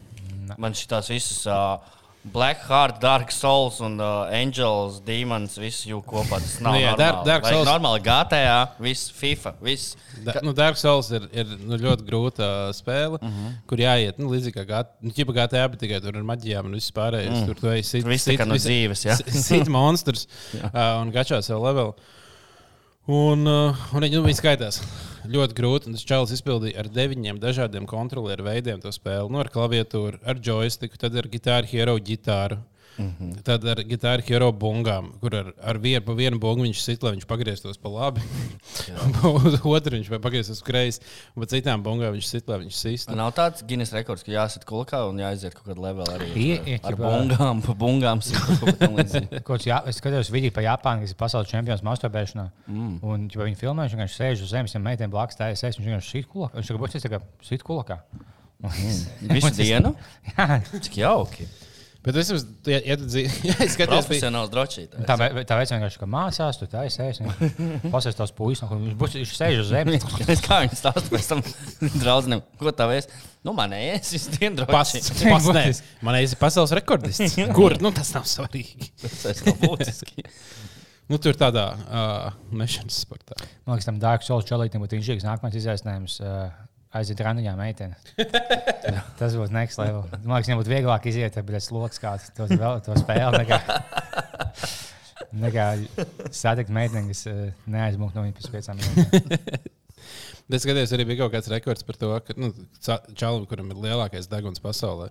Man 0.62 0.76
šīs 0.78 1.10
visas 1.12 1.42
uh, 1.50 1.82
Black 2.26 2.62
Heart, 2.70 3.02
Dark 3.02 3.32
Souls 3.32 3.80
un 3.84 3.98
uh, 4.00 4.30
Angels, 4.32 5.02
Demons, 5.04 5.58
viss 5.60 5.82
jau 5.86 5.98
kopā. 6.02 6.38
Tas 6.40 6.54
nav 6.64 6.74
Nu 6.78 6.80
jā, 6.80 6.94
Dark- 6.96 7.18
normāli. 7.18 7.26
Dark 7.28 7.44
Vajag 7.44 7.58
Souls- 7.58 7.68
normāli 7.68 8.00
GTA, 8.06 8.70
viss 8.80 9.10
FIFA, 9.12 9.54
viss. 9.62 9.96
Da, 10.24 10.38
nu, 10.42 10.54
Dark 10.56 10.78
Souls 10.80 11.10
ir, 11.12 11.28
ir 11.36 11.46
nu, 11.60 11.76
ļoti 11.78 12.08
grūta 12.08 12.48
uh, 12.70 12.72
spēle, 12.74 13.20
Mhm. 13.22 13.28
-huh. 13.44 13.54
kur 13.68 13.78
jāiet 13.78 14.18
nu, 14.20 14.30
līdzīgi 14.32 14.56
kā 14.56 14.66
Gat- 14.66 14.96
nu, 15.02 15.12
GTA, 15.12 15.68
bet 15.68 15.80
tikai 15.80 16.00
tur 16.02 16.16
ir 16.16 16.24
maģijām 16.24 16.66
un 16.66 16.74
viss 16.80 16.92
pārējais. 16.92 17.42
Mm. 17.42 17.46
Tur 17.46 17.56
tu 17.56 17.68
ej 17.68 17.84
sit, 17.84 18.06
viss 18.06 18.28
kā 18.28 18.48
no 18.48 18.56
dzīves, 18.56 19.04
jā. 19.06 19.16
Sit 19.50 19.68
monstrs 19.68 20.28
uh, 20.64 21.02
un 21.02 21.12
gačā 21.12 21.44
sev 21.44 21.60
levelu. 21.60 21.94
Un, 23.04 23.44
uh, 23.44 23.80
un 23.92 24.06
viņi, 24.06 24.16
nu, 24.16 24.24
viņi 24.24 24.38
skaitās 24.40 24.78
ļoti 25.28 25.58
grūti. 25.58 25.92
Tas 25.92 26.06
čalis 26.08 26.32
izpildīja 26.38 26.80
ar 26.80 26.88
deviņiem 26.88 27.42
dažādiem 27.42 27.88
kontrolieru 27.90 28.46
veidiem 28.48 28.80
to 28.80 28.94
spēli. 28.96 29.28
Nu, 29.28 29.42
ar 29.44 29.50
klaviatūru, 29.52 30.22
ar 30.24 30.40
joystiku, 30.40 31.00
tad 31.02 31.18
ar 31.20 31.28
gitāru, 31.32 31.68
hero 31.68 31.98
ģitāru. 32.00 32.62
Tad 33.44 33.64
ar 33.66 33.80
gitāru 33.90 34.22
hero 34.28 34.52
bungām, 34.54 35.08
kur 35.22 35.34
ar, 35.40 35.48
ar 35.66 35.80
vienu, 35.82 36.04
pa 36.06 36.14
vienu 36.18 36.38
bungu 36.42 36.62
viņš 36.68 36.82
sit, 36.84 37.02
lai 37.06 37.16
viņš 37.16 37.26
pagrieztos 37.30 37.80
pa 37.82 37.90
labi. 37.90 38.22
Uz 39.24 39.58
otru 39.66 39.96
viņš 39.98 40.10
vai 40.14 40.20
pagrieztos 40.22 40.60
uz 40.60 40.66
kreisi, 40.66 41.02
un 41.34 41.42
pa 41.44 41.50
citām 41.50 41.82
bungām 41.86 42.14
viņš 42.14 42.28
sit, 42.30 42.48
lai 42.52 42.60
viņš 42.64 42.78
sistu. 42.78 43.16
Nav 43.18 43.32
tāds 43.38 43.64
Guinness 43.66 43.94
rekords, 43.96 44.24
ka 44.26 44.34
jāsit 44.36 44.66
kulkā 44.70 45.02
un 45.10 45.18
jāiziet 45.24 45.56
kaut 45.58 45.72
kādā 45.72 45.86
levelā 45.88 46.18
arī. 46.20 46.30
I- 46.36 46.76
i- 46.76 46.80
ar 46.84 46.98
bungām, 47.00 47.64
pa 47.66 47.74
bungām. 47.74 48.22
sit 48.22 48.38
kaut 49.44 49.64
kā 49.66 49.82
es 49.90 49.98
skatījos 50.02 50.30
video 50.34 50.52
par 50.54 50.64
Japānu, 50.68 51.02
kas 51.08 51.16
ir 51.16 51.20
pasaules 51.20 51.50
čempions 51.50 51.82
masturbēšanā. 51.86 52.46
Mm. 52.70 52.94
Un 53.02 53.26
ja 53.34 53.42
viņi 53.48 53.58
filmē, 53.60 53.88
viņš 53.88 53.98
vienkārši 53.98 54.20
sēž 54.22 54.46
uz 54.46 54.54
zemes, 54.54 54.74
ja 54.78 54.84
meitene 54.84 55.10
blakus 55.14 55.40
tā 55.40 55.50
es 55.52 55.64
esmu, 55.66 55.84
viņš 55.84 55.92
vienkārši 55.94 56.14
sit 56.20 56.30
kulakā. 56.30 56.62
Viņš 56.62 56.70
tagad 56.70 57.26
būs 57.34 57.50
sit 57.50 57.64
kulakā. 57.66 58.00
Visu 59.34 59.50
dienu? 59.58 59.92
Jā, 60.38 60.62
Cik 60.80 60.98
jauki. 61.02 61.48
Bet 62.04 62.18
es 62.20 62.28
jums, 62.28 62.42
ja, 62.68 62.82
ja 62.84 62.96
tu 63.00 63.06
dzīvo, 63.08 63.30
ja 63.48 63.54
es 63.64 63.76
skatos, 63.78 64.08
pie, 64.10 64.18
Profesionāls 64.18 64.50
drošītājs. 64.52 65.06
tā, 65.08 65.16
veids 65.56 65.72
vienkārši 65.72 66.00
kā 66.02 66.08
mācās, 66.12 66.58
tu 66.60 66.68
tā 66.68 66.82
esmu. 66.90 67.32
Pasēs 67.94 68.18
tās 68.20 68.34
puisis, 68.36 68.60
no 68.66 68.68
kur 68.74 68.82
viņš 68.82 68.98
būs, 69.00 69.16
viņš 69.22 69.36
sēž 69.38 69.62
uz 69.62 69.70
zemes. 69.72 70.08
Es 70.34 70.42
kā 70.44 70.58
viņam 70.66 70.76
stāstu 70.82 71.14
pēc 71.14 71.30
tam 71.32 71.44
draudzenēm, 72.04 72.44
ko 72.60 72.74
tā 72.76 72.90
vēs? 72.92 73.08
Nu, 73.48 73.54
man 73.56 73.72
ēs, 73.78 74.12
es 74.20 74.28
dienu 74.36 74.68
pas, 74.68 74.92
droši. 74.92 75.30
pas, 75.32 75.48
nē, 75.56 75.64
man 76.04 76.20
ir 76.20 76.36
pasaules 76.40 76.76
rekordists. 76.76 77.40
Kur? 77.58 77.78
Nu, 77.84 77.94
tas 77.96 78.12
nav 78.18 78.28
svarīgi. 78.28 78.92
Tas 79.08 79.46
nav 79.48 79.64
būtiski. 79.64 80.28
Nu, 81.12 81.20
tur 81.24 81.40
tādā 81.40 81.70
uh, 81.72 82.36
mešanas 82.56 83.00
sportā. 83.04 83.36
Man 83.64 83.78
liekas, 83.78 83.88
tam 83.88 84.04
dārgam 84.04 84.28
solis 84.28 84.48
čalītam 84.48 84.84
būtu 84.84 85.00
inžīgs 85.00 85.24
nākamais 85.28 85.56
izaicinājums. 85.60 86.20
Uh, 86.24 86.52
aiziet 86.98 87.22
randiņā 87.26 87.54
meitene. 87.58 87.98
Tas 89.20 89.36
būtu 89.38 89.54
next 89.56 89.82
level. 89.82 90.06
Man 90.24 90.38
liekas, 90.38 90.50
viņam 90.50 90.62
būtu 90.62 90.74
vieglāk 90.74 91.08
iziet, 91.12 91.38
bet 91.48 91.66
sloks 91.66 92.02
kāds 92.02 92.30
to, 92.38 92.48
to 92.86 92.98
spēli. 93.02 93.44
Nekā, 93.44 93.60
nekā 95.46 95.70
satikt 96.34 96.74
meiteni, 96.74 97.14
kas 97.14 97.26
uh, 97.32 97.46
neaizmūg 97.70 98.14
no 98.16 98.28
viņa 98.28 98.38
pēc 98.40 98.52
piecām 98.58 98.84
minūtēm. 98.84 99.72
Es 100.52 100.66
skatījos, 100.66 100.92
arī 100.94 101.06
bija 101.08 101.24
kaut 101.24 101.32
kāds 101.34 101.48
rekords 101.50 101.86
par 101.88 101.96
to, 101.98 102.10
ka 102.28 102.34
nu, 102.38 102.50
čalim, 103.18 103.46
kuram 103.50 103.70
ir 103.72 103.78
lielākais 103.80 104.28
deguns 104.30 104.60
pasaulē, 104.62 105.08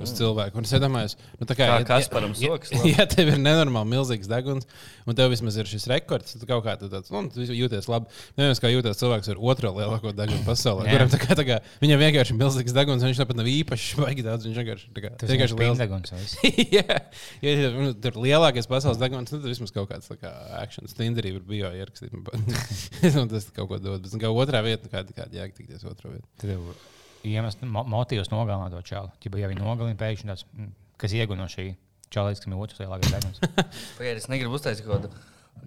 uz 0.00 0.12
cilvēku. 0.16 0.56
Un 0.60 0.64
es 0.68 0.72
iedomājos, 0.76 1.16
nu, 1.40 1.46
kā, 1.48 1.56
Kā 1.58 1.66
ja- 1.80 1.86
Kasparam 1.88 2.32
ja- 2.38 2.52
sokas, 2.54 2.70
Ja, 2.76 2.92
ja 3.02 3.06
tev 3.10 3.32
ir 3.32 3.40
nenormāli 3.42 3.90
milzīgs 3.96 4.28
deguns, 4.30 4.64
un 5.04 5.18
tev 5.18 5.32
vismaz 5.34 5.58
ir 5.58 5.66
šis 5.68 5.88
rekords, 5.90 6.36
tad 6.38 6.46
kaut 6.48 6.62
kā 6.64 6.76
tu 6.78 6.88
tāds, 6.92 7.10
nu, 7.12 7.24
tu 7.34 7.42
jūties 7.44 7.88
labi. 7.90 8.06
Neviens 8.38 8.62
kā 8.62 8.70
jūtas 8.70 9.02
cilvēks 9.02 9.32
ar 9.34 9.42
otro 9.42 9.72
lielāko 9.76 10.14
degunu 10.16 10.46
pasaulē, 10.46 10.86
kuram 10.92 11.10
tā 11.12 11.20
kā, 11.24 11.34
tā 11.42 11.44
kā, 11.50 11.58
viņam 11.82 12.02
vienkārši 12.06 12.36
ir 12.36 12.40
milzīgs 12.44 12.76
deguns, 12.78 13.02
un 13.02 13.10
viņš 13.10 13.20
tāpat 13.24 13.40
nav 13.42 13.50
īpaši 13.52 14.00
baigi 14.04 14.24
daudz, 14.26 14.46
viņš 14.48 14.62
vienkārši, 14.62 14.88
tā 14.96 15.04
kā, 15.04 15.12
Tas 15.18 15.34
vienkārši 15.34 15.58
liels. 15.60 15.82
pindeguns. 15.82 16.14
Jā, 16.76 17.00
ja 17.42 17.52
ir 17.58 17.74
nu, 17.76 17.90
tur 18.06 18.16
lielākais 18.22 18.66
pasaules 18.70 18.98
deguns, 19.02 19.30
tad 19.34 19.44
vismaz 19.46 19.74
kaut 19.74 19.90
kāds 19.90 20.08
tā 20.10 20.16
kā 20.22 20.30
akcents, 20.62 20.94
Tinderī 20.96 21.34
var 21.36 21.44
bio 21.48 21.70
ierakstīt. 21.74 22.14
Un 22.16 23.28
tas 23.34 23.50
kaut 23.56 23.68
ko 23.74 23.78
dod. 23.82 24.02
Bet 24.06 24.12
nu, 24.14 24.20
kā 24.22 24.30
otrā 24.32 24.62
vieta, 24.66 24.75
kāda 24.92 25.16
kāda 25.16 25.40
jēga 25.40 25.56
tikties 25.56 25.86
otrā 25.88 26.12
vietā. 26.12 26.28
Tad 26.42 26.52
jau 26.52 26.74
iemesls, 27.26 27.62
mo 27.66 27.84
motīvs 27.90 28.30
nogalināt 28.32 28.74
to 28.74 28.82
čalu. 28.86 29.12
Ja 29.24 29.32
jau 29.42 29.50
viņi 29.52 29.62
nogalina 29.62 29.98
pēkšņi 30.00 30.30
tāds, 30.30 30.44
mm, 30.52 30.74
kas 31.02 31.14
iegūst 31.16 31.40
no 31.40 31.48
šī 31.50 31.66
čalītes, 32.14 32.42
kam 32.44 32.54
ir 32.54 32.62
otrs 32.62 32.82
lielākais 32.82 33.14
deguns. 33.14 33.40
Pagaidiet, 33.98 34.22
es 34.22 34.28
negribu 34.32 34.58
uztaisīt 34.58 34.86
kaut 34.86 35.06
kādu, 35.06 35.24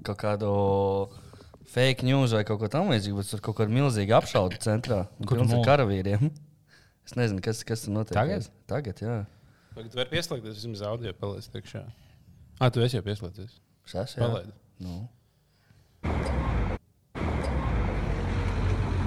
kaut 0.07 0.21
kādu 0.21 0.51
fake 1.73 2.07
news 2.07 2.33
vai 2.35 2.45
kaut 2.47 2.61
ko 2.61 2.69
tamlīdzīgu, 2.71 3.19
bet 3.19 3.33
tur 3.33 3.43
kaut 3.49 3.59
kāda 3.59 3.75
milzīga 3.75 4.19
apšaude 4.21 4.61
centrā. 4.63 5.03
Kur 5.29 5.43
ir 5.43 5.51
karavīriem? 5.67 6.29
Es 7.09 7.15
nezinu, 7.17 7.41
kas, 7.45 7.63
kas 7.65 7.85
tur 7.85 7.95
notiek. 7.97 8.15
Tagad? 8.17 8.49
Tagad, 8.69 9.01
jā. 9.01 9.19
Tagad 9.73 9.95
var 9.97 10.11
pieslēgties, 10.11 10.59
vismaz 10.61 10.85
audio 10.85 11.13
palaist 11.17 11.53
priekšā. 11.53 11.85
Ah, 12.59 12.69
tu 12.73 12.83
esi 12.85 12.99
jau 12.99 13.05
pieslēdzies. 13.05 13.55
Šas, 13.89 14.17
jā. 14.17 14.25
Palaidi. 14.25 14.53
Nu. 14.85 15.07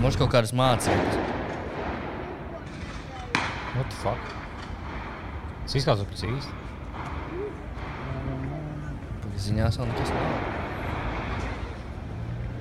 Mums 0.03 0.17
kaut 0.19 0.33
kādas 0.33 0.51
mācības. 0.59 1.19
What 3.73 3.87
the 3.87 3.99
fuck? 4.01 4.33
Tas 5.63 5.77
izklausās 5.79 6.09
pēc 6.11 6.25
īsti. 6.27 6.59
Ziņās 9.45 9.79
vēl 9.79 9.89
nekas 9.93 10.11
nav. 10.17 10.27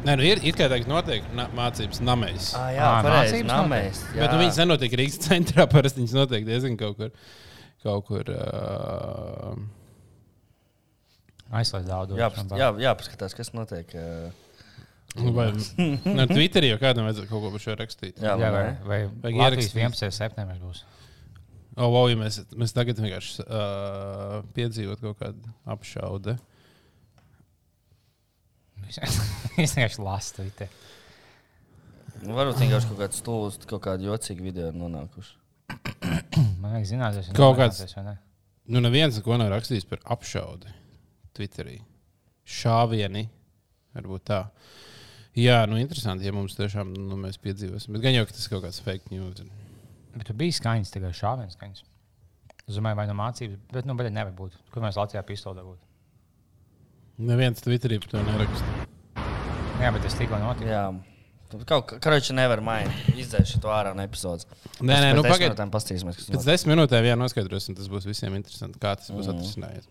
Nē, 0.01 0.15
nu 0.17 0.25
ir, 0.25 0.39
ir 0.45 0.55
kā 0.57 0.65
teikt, 0.69 0.87
notiek 0.89 1.25
na, 1.37 1.47
mācības 1.57 2.01
namēs. 2.05 2.51
Ah, 2.57 2.61
Ā, 2.61 2.69
jā, 2.75 2.85
pareizi. 3.07 3.33
mācības 3.33 3.51
Namēs. 3.51 4.03
Bet 4.15 4.29
nu, 4.29 4.37
viņas 4.43 4.61
nenotiek 4.61 4.95
Rīgas 5.01 5.19
centrā. 5.25 5.65
Parasti 5.73 6.01
viņas 6.01 6.15
notiek 6.17 6.45
diezgan 6.45 6.77
kaut 6.77 7.01
kur. 7.01 7.11
Kaut 7.81 8.05
kur 8.05 8.29
uh, 8.29 9.57
Aizslēdz 11.57 11.89
daudz. 11.89 12.13
Jā, 12.21 12.29
jā, 12.53 12.69
jā, 12.85 12.93
paskatās, 13.01 13.33
kas 13.37 13.49
notiek. 13.57 13.89
ā, 13.97 14.29
nu, 15.19 15.33
vai 15.35 15.49
nu, 16.17 16.25
Twitterī 16.31 16.71
jau 16.71 16.79
kādam 16.81 17.07
vajadzētu 17.07 17.29
kaut 17.31 17.43
ko 17.43 17.51
par 17.55 17.63
šo 17.65 17.75
rakstīt. 17.79 18.21
Jā, 18.21 18.37
jā, 18.39 18.51
vai 18.53 18.63
vai, 18.87 19.01
vai 19.23 19.33
ierakstīt. 19.35 19.79
11. 19.81 20.11
septembris 20.15 20.61
būs. 20.63 20.83
O, 21.71 21.85
oh, 21.85 21.89
wow, 21.93 22.07
ja 22.11 22.17
mēs, 22.19 22.41
mēs 22.59 22.73
tagad 22.75 22.99
vienkārši 22.99 23.45
uh, 23.45 24.41
piedzīvot 24.55 25.03
kaut 25.03 25.19
kādu 25.21 25.53
apšaudu. 25.75 26.37
Es 29.61 29.75
vienkārši 29.77 30.01
lasu 30.03 30.39
Twitter. 30.39 30.67
Nu, 32.21 32.35
Varbūt 32.35 32.59
vienkārši 32.59 32.89
kaut 32.89 32.99
kāds 32.99 33.21
stūlis, 33.21 33.59
kaut 33.69 33.81
kāda 33.85 34.03
jocīga 34.09 34.43
video 34.43 34.67
ir 34.71 34.75
nonākuši. 34.77 35.37
Man 36.61 36.75
liekas, 36.75 36.91
zināt, 36.91 37.15
tas 37.17 37.29
ir 37.29 37.37
Kaut 37.37 37.55
kāds- 37.57 37.95
ne? 38.03 38.17
Nu, 38.71 38.81
neviens 38.83 39.15
neko 39.17 39.37
nav 39.39 39.49
rakstījis 39.55 39.87
par 39.89 40.03
apšaudi 40.15 40.69
Twitterī. 41.37 41.79
Šāvieni, 42.45 43.25
varbūt 43.95 44.27
tā. 44.27 44.41
Jā, 45.39 45.61
nu, 45.69 45.77
interesanti, 45.79 46.25
ja 46.27 46.33
mums 46.35 46.57
tiešām 46.57 46.89
nu, 46.91 47.15
mēs 47.21 47.37
piedzīvosim. 47.39 47.93
Bet 47.95 48.03
gan 48.03 48.17
jau, 48.17 48.25
ka 48.27 48.35
tas 48.35 48.47
ir 48.47 48.51
kaut 48.51 48.65
kāds 48.65 48.81
fake 48.83 49.13
news. 49.13 49.45
Bet 50.15 50.27
tur 50.27 50.35
bija 50.35 50.57
skaņas, 50.57 50.91
tikai 50.91 51.13
šāviens 51.15 51.55
skaņas. 51.55 51.85
Es 52.67 52.75
domāju, 52.77 52.97
vai 52.99 53.05
no 53.07 53.15
mācības, 53.15 53.61
bet 53.71 53.87
nu, 53.87 53.95
bet 53.99 54.11
nevar 54.11 54.33
būt. 54.35 54.57
Kur 54.73 54.83
mēs 54.83 54.99
Latvijā 54.99 55.23
pistolē 55.27 55.63
būtu? 55.63 55.79
Neviens 57.21 57.63
Twitterī 57.63 57.99
par 58.03 58.11
to 58.11 58.25
neraksta. 58.27 58.75
Jā, 59.81 59.89
bet 59.95 60.03
tas 60.05 60.17
tikko 60.19 60.39
notika. 60.41 60.67
Jā. 60.71 60.83
Kaut 61.67 61.87
kā 61.89 61.97
karoči 62.03 62.31
nevar 62.35 62.61
mainīt. 62.63 63.09
Izdzēst 63.19 63.57
šo 63.57 63.71
ārā 63.75 63.91
no 63.95 64.03
epizodes. 64.07 64.45
Nē, 64.79 64.99
nē, 65.03 65.09
nu, 65.17 65.23
pagaid- 65.25 65.51
Pagaidām 65.51 65.71
paskatīsimies, 65.73 66.15
kas 66.19 66.29
Pēc 66.29 66.37
notiek. 66.37 66.47
desmit 66.47 66.71
minūtēm 66.75 67.07
jā, 67.09 67.15
noskaidrosim, 67.19 67.75
tas 67.75 67.89
būs 67.91 68.07
visiem 68.07 68.35
interesanti, 68.39 68.79
kā 68.79 68.93
tas 68.95 69.11
būs 69.11 69.27
atrisinājies. 69.33 69.89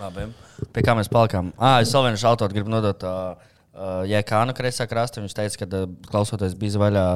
Labi. 0.00 0.26
Pie 0.72 0.82
kā 0.84 0.92
mēs 0.98 1.08
palikām? 1.12 1.52
Ah, 1.56 1.80
es 1.80 1.92
vēl 1.96 2.10
vienu 2.10 2.20
šautotu 2.20 2.52
gribu 2.52 2.68
nodot 2.72 3.02
uh, 3.08 3.40
uh, 3.74 4.02
Jēkānu 4.08 4.54
kreisā 4.56 4.86
krasta. 4.90 5.22
Viņš 5.24 5.36
teica, 5.38 5.62
ka 5.62 5.70
uh, 5.82 5.94
klausoties 6.10 6.58
bija 6.58 6.82
vaļā. 6.82 7.06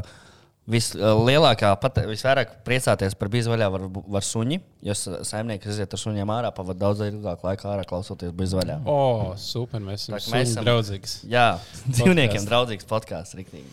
Vislielākā, 0.67 1.69
pat 1.79 2.01
visvairāk 2.09 2.57
priecāties 2.67 3.15
par 3.15 3.29
bīzu 3.31 3.53
vaļā 3.53 3.69
var, 3.71 3.85
var 4.17 4.25
suņi. 4.27 4.57
Jo 4.89 4.97
sa- 4.99 5.21
saimnieki, 5.23 5.69
iziet 5.71 5.93
ar 5.95 6.01
suņiem 6.03 6.33
ārā, 6.35 6.51
pavadīja 6.57 6.81
daudz 6.83 7.05
ilgāku 7.07 7.47
laiku 7.47 7.69
ārā 7.71 7.85
klausoties 7.87 8.33
bīzu 8.35 8.59
vaļā. 8.59 8.81
O, 8.83 8.97
super, 9.39 9.79
mēs 9.79 10.09
esam, 10.09 10.19
mēs 10.35 10.51
esam- 10.51 10.67
draudzīgs. 10.67 11.21
Jā, 11.31 11.61
dzīvniekiem 11.87 12.49
draudzīgs 12.51 12.89
podkāsts. 12.91 13.39
riktīgi. 13.39 13.71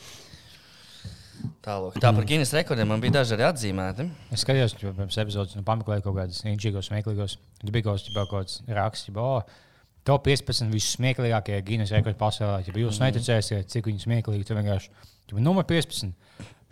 Tālāk. 1.64 1.98
Tā 1.98 2.12
par 2.14 2.26
Guinness 2.28 2.54
rekordiem 2.56 2.88
man 2.94 3.02
bija 3.04 3.18
daži 3.18 3.36
arī 3.36 3.46
atzīmēti. 3.50 4.06
Es 4.36 4.44
skatījos, 4.46 4.76
ka 4.78 4.94
pirms 4.96 5.18
epizodes 5.24 5.58
nu, 5.58 5.64
pameklēju 5.68 6.06
kaut 6.06 6.18
kādus 6.20 6.44
inčīgos, 6.48 6.92
smieklīgos. 6.92 7.38
Tur 7.60 7.74
bija 7.74 7.88
kaut 7.90 8.54
raksts, 8.68 9.10
ka 9.10 9.24
oh, 9.24 9.42
top 10.08 10.26
15 10.28 10.72
vissmieklīgākie 10.74 11.60
Guinness 11.66 11.94
rekordi 11.96 12.20
pasaulē. 12.20 12.64
Ja 12.68 12.76
jūs 12.84 13.00
neticēsiet, 13.04 13.70
cik 13.72 13.88
viņi 13.90 14.04
smieklīgi, 14.04 14.48
tad 14.48 14.60
vienkārši 14.60 14.92
ja 15.32 15.44
numur 15.44 15.66
15. 15.70 16.12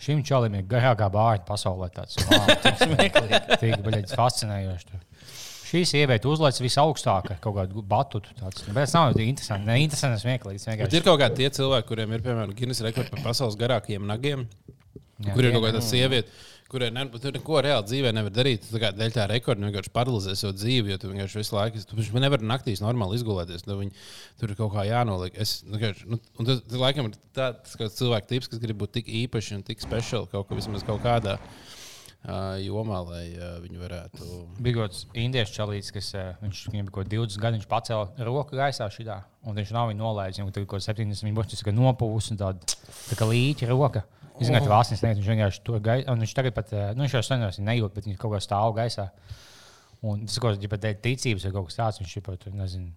Šim 0.02 0.24
čalim 0.26 0.56
ir 0.58 0.66
garākā 0.66 1.08
bārta 1.14 1.46
pasaulē. 1.46 1.92
Smieklīgi, 2.82 3.40
tik 3.62 3.84
baļķis 3.86 4.18
fascinējoši. 4.18 4.88
Tur. 4.90 5.04
Šī 5.72 5.84
sieviete 5.88 6.28
uzlaiž 6.28 6.58
visaugstākā 6.66 7.38
kaut 7.40 7.56
kādu 7.56 7.84
batutu. 7.88 8.34
Tāds. 8.36 8.66
Nu, 8.66 8.74
Bet 8.76 8.90
tas 8.90 8.96
nav 8.98 9.14
interesanti. 9.16 9.70
Ne 9.70 9.78
interesanti, 9.86 10.18
tas 10.18 10.26
Bet 10.26 10.66
vienkārši- 10.68 10.98
ir 11.00 11.06
kaut 11.06 11.22
kādi 11.22 11.38
tie 11.40 11.50
cilvēki, 11.56 11.88
kuriem 11.88 12.16
ir 12.18 12.26
piemēram 12.26 12.56
Guinness 12.58 12.84
rekords 12.84 13.14
par 13.14 13.22
pasaules 13.30 13.56
garākajiem 13.62 14.10
nagiem. 14.10 14.48
Jā, 15.22 15.36
kur 15.36 15.46
ir 15.46 15.52
jā. 15.52 15.54
kaut 15.56 15.68
kāda 15.70 15.84
sieviete, 15.86 16.34
kurai 16.72 16.88
ne, 16.94 17.04
tu 17.12 17.32
neko 17.36 17.62
reāli 17.66 17.88
dzīvē 17.88 18.14
nevar 18.16 18.34
darīt. 18.34 18.64
Tu 18.64 18.76
tā 18.76 18.82
kā 18.86 18.92
dēļ 18.96 19.16
tā 19.16 19.26
rekorda 19.32 19.68
vienkārši 19.68 19.92
paralizē 19.96 20.36
savu 20.40 20.56
dzīvi, 20.56 20.94
jo 20.94 21.00
tu 21.02 21.12
vienkārši 21.12 21.42
visu 21.42 21.58
laiku 21.58 21.84
tu 21.84 21.98
vienkārši 21.98 22.24
nevari 22.24 22.48
naktīs 22.48 22.84
normāli 22.84 23.20
izgulēties. 23.20 23.66
Nu, 23.68 23.78
viņi, 23.82 23.92
tur 24.40 24.54
ir 24.54 24.60
kaut 24.60 24.72
kā 24.76 24.86
jānoliek. 24.88 25.36
Es, 25.42 25.60
nu, 25.68 25.76
vienkārši, 25.76 26.08
nu, 26.14 26.22
un 26.40 26.50
tas, 26.50 26.64
tas 26.64 26.82
laikam 26.82 27.12
ir 27.12 27.20
tāds 27.36 27.76
kāds 27.80 28.00
cilvēku 28.00 28.32
tips, 28.32 28.52
kas 28.52 28.64
grib 28.64 28.80
būt 28.82 28.96
tik 29.00 29.12
īpaši 29.26 29.60
un 29.60 29.66
tik 29.68 29.84
speciāli 29.84 30.32
kaut, 30.32 30.54
vismaz 30.56 30.86
kaut 30.88 31.04
kādā 31.04 31.36
uh, 31.42 32.56
jomā, 32.62 33.02
lai 33.10 33.26
uh, 33.36 33.58
viņi 33.66 33.82
varētu. 33.82 34.30
Bija 34.62 34.80
kaut 34.80 34.88
kāds 34.94 35.04
indiešu 35.26 35.58
čalīts, 35.58 35.92
kas 35.96 36.14
uh, 36.16 36.32
viņš, 36.46 36.64
viņam 36.72 36.88
bija 36.88 36.96
kaut 36.96 37.12
kāds 37.12 37.18
20 37.18 37.44
gadi, 37.44 37.60
viņš 37.60 37.70
pacēla 37.76 38.32
roku 38.32 38.62
gaisā 38.62 38.88
šitā, 38.94 39.22
un 39.44 39.60
viņš 39.60 39.76
nav 39.76 39.92
viņu 39.92 40.04
nolaidis. 40.06 40.40
Viņam 40.40 40.56
tur 40.56 40.68
kaut 40.70 40.80
kāds 40.80 40.92
70, 40.94 41.28
viņš 41.28 41.38
būs 41.42 41.78
nopūs 41.82 42.32
un 42.32 42.42
tāda 42.46 42.80
tā 43.10 43.20
kā 43.20 43.28
līķa 43.28 43.72
roka. 43.74 44.06
Ka 44.50 44.60
tas 44.66 44.74
asins, 44.82 45.04
viņš 45.06 45.30
vienkārši 45.30 45.62
tur 45.68 45.80
gaisā, 45.86 46.10
un 46.10 46.26
viņš 46.26 46.34
tagad 46.34 46.58
pat, 46.58 46.74
uh, 46.74 46.90
nu 46.98 47.06
viņš 47.06 47.14
jau 47.20 47.24
sen 47.30 47.46
vairs 47.46 47.62
nejūt, 47.62 47.94
bet 47.94 48.10
viņš 48.10 48.18
kaut 48.18 48.34
kā 48.34 48.42
stāv 48.42 48.74
gaisā. 48.80 49.12
Un 50.02 50.26
tas, 50.26 50.40
ko 50.42 50.50
viņš 50.56 50.70
pat 50.72 50.90
ticības 51.06 51.46
vai 51.46 51.52
kaut 51.54 51.70
kas 51.70 51.78
tāds, 51.78 52.02
viņš 52.02 52.18
ir 52.18 52.26
pat, 52.26 52.48
nezinu. 52.58 52.92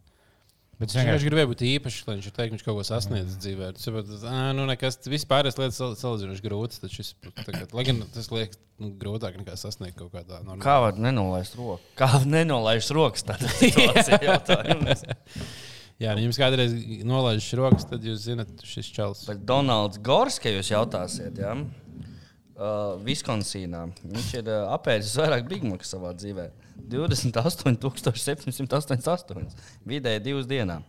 Bet 0.74 0.90
Viņš 0.90 1.04
vienkārši 1.04 1.26
gribēja 1.28 1.48
būt 1.50 1.60
īpašs, 1.68 2.00
lai 2.08 2.14
viņš 2.16 2.24
teikt, 2.34 2.48
ka 2.50 2.54
viņš 2.56 2.62
kaut 2.66 2.76
ko 2.80 2.84
sasniedzis 2.88 3.36
dzīvē. 3.38 3.66
Tas 3.76 3.86
ir 3.86 3.94
tāds, 3.94 4.24
"Ā, 4.26 4.38
nu, 4.58 4.64
nekas 4.66 4.96
vispārējais 5.06 5.58
lietas 5.60 5.76
sal- 5.78 5.94
salīdzinoši 6.00 6.42
grūts. 6.42 6.80
Šis, 6.90 7.12
tagad, 7.44 7.70
lai 7.72 7.84
gan 7.86 8.02
tas 8.12 8.26
liekas 8.32 8.58
nu, 8.82 8.90
grūtāk 8.98 9.38
nekā 9.38 9.54
sasniegt 9.54 9.94
kaut 10.00 10.10
kādā 10.10 10.40
normālā. 10.42 10.64
Kā 10.66 10.80
var 10.82 10.98
nenolaist 10.98 11.54
roku? 11.54 11.78
Kā 11.94 12.10
var 12.16 12.26
nenolaist 12.26 12.90
rokas 12.90 13.22
tādā 13.22 13.46
situācijā? 13.62 14.34
Jā, 16.02 16.10
ja 16.10 16.18
jums 16.18 16.38
kādreiz 16.40 16.72
nolaiž 17.06 17.46
rokas, 17.58 17.84
tad 17.86 18.02
jūs 18.04 18.24
zinat, 18.26 18.48
šis 18.66 18.88
čels. 18.92 19.20
Bet 19.28 19.44
Donalds 19.46 19.98
Gors, 20.02 20.40
ka 20.42 20.48
jūs 20.50 20.70
jautāsiet, 20.72 21.38
ja? 21.38 21.52
uh, 21.54 22.98
Viskonsīnā. 23.06 23.84
Viņš 24.02 24.32
ir 24.40 24.44
uh, 24.50 24.64
apēdis 24.74 25.14
vairāk 25.20 25.46
bigmakas 25.50 25.92
savā 25.94 26.10
dzīvē. 26.18 26.48
28,788. 26.90 29.46
Vidēji 29.88 30.20
divas 30.24 30.46
dienā. 30.50 30.80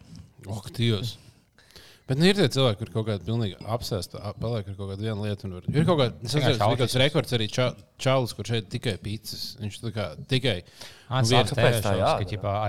Ok, 0.50 0.66
Dievs! 0.78 1.10
Bet 2.06 2.20
nu, 2.22 2.26
ir 2.30 2.36
tie 2.38 2.46
cilvēki, 2.54 2.78
kuriem 2.84 2.94
kaut 2.94 3.08
kāda 3.08 3.24
pilnīgi 3.26 3.56
apsēsta, 3.76 4.20
ap- 4.30 4.38
paliek 4.38 4.68
ar 4.70 4.76
kaut 4.78 4.90
kādu 4.92 5.02
vienu 5.08 5.24
lietu. 5.26 5.42
un 5.48 5.52
var- 5.58 5.66
Ir 5.74 5.86
kaut 5.88 5.98
kāds 6.04 6.36
tāds 6.84 6.98
rekords 7.02 7.32
arī 7.34 7.48
ča, 7.50 7.72
čalis, 7.98 8.34
kurš 8.38 8.50
šeit 8.54 8.68
tikai 8.70 8.94
pīcis. 9.02 9.58
Viņš 9.58 9.76
tā 9.82 9.90
kā 9.96 10.06
tikai. 10.30 10.60
Ants 11.10 11.32
Nu, 11.32 11.38
sāka 11.40 11.50
kāpēc 11.56 11.82
tā 11.82 11.94
ka, 11.98 12.06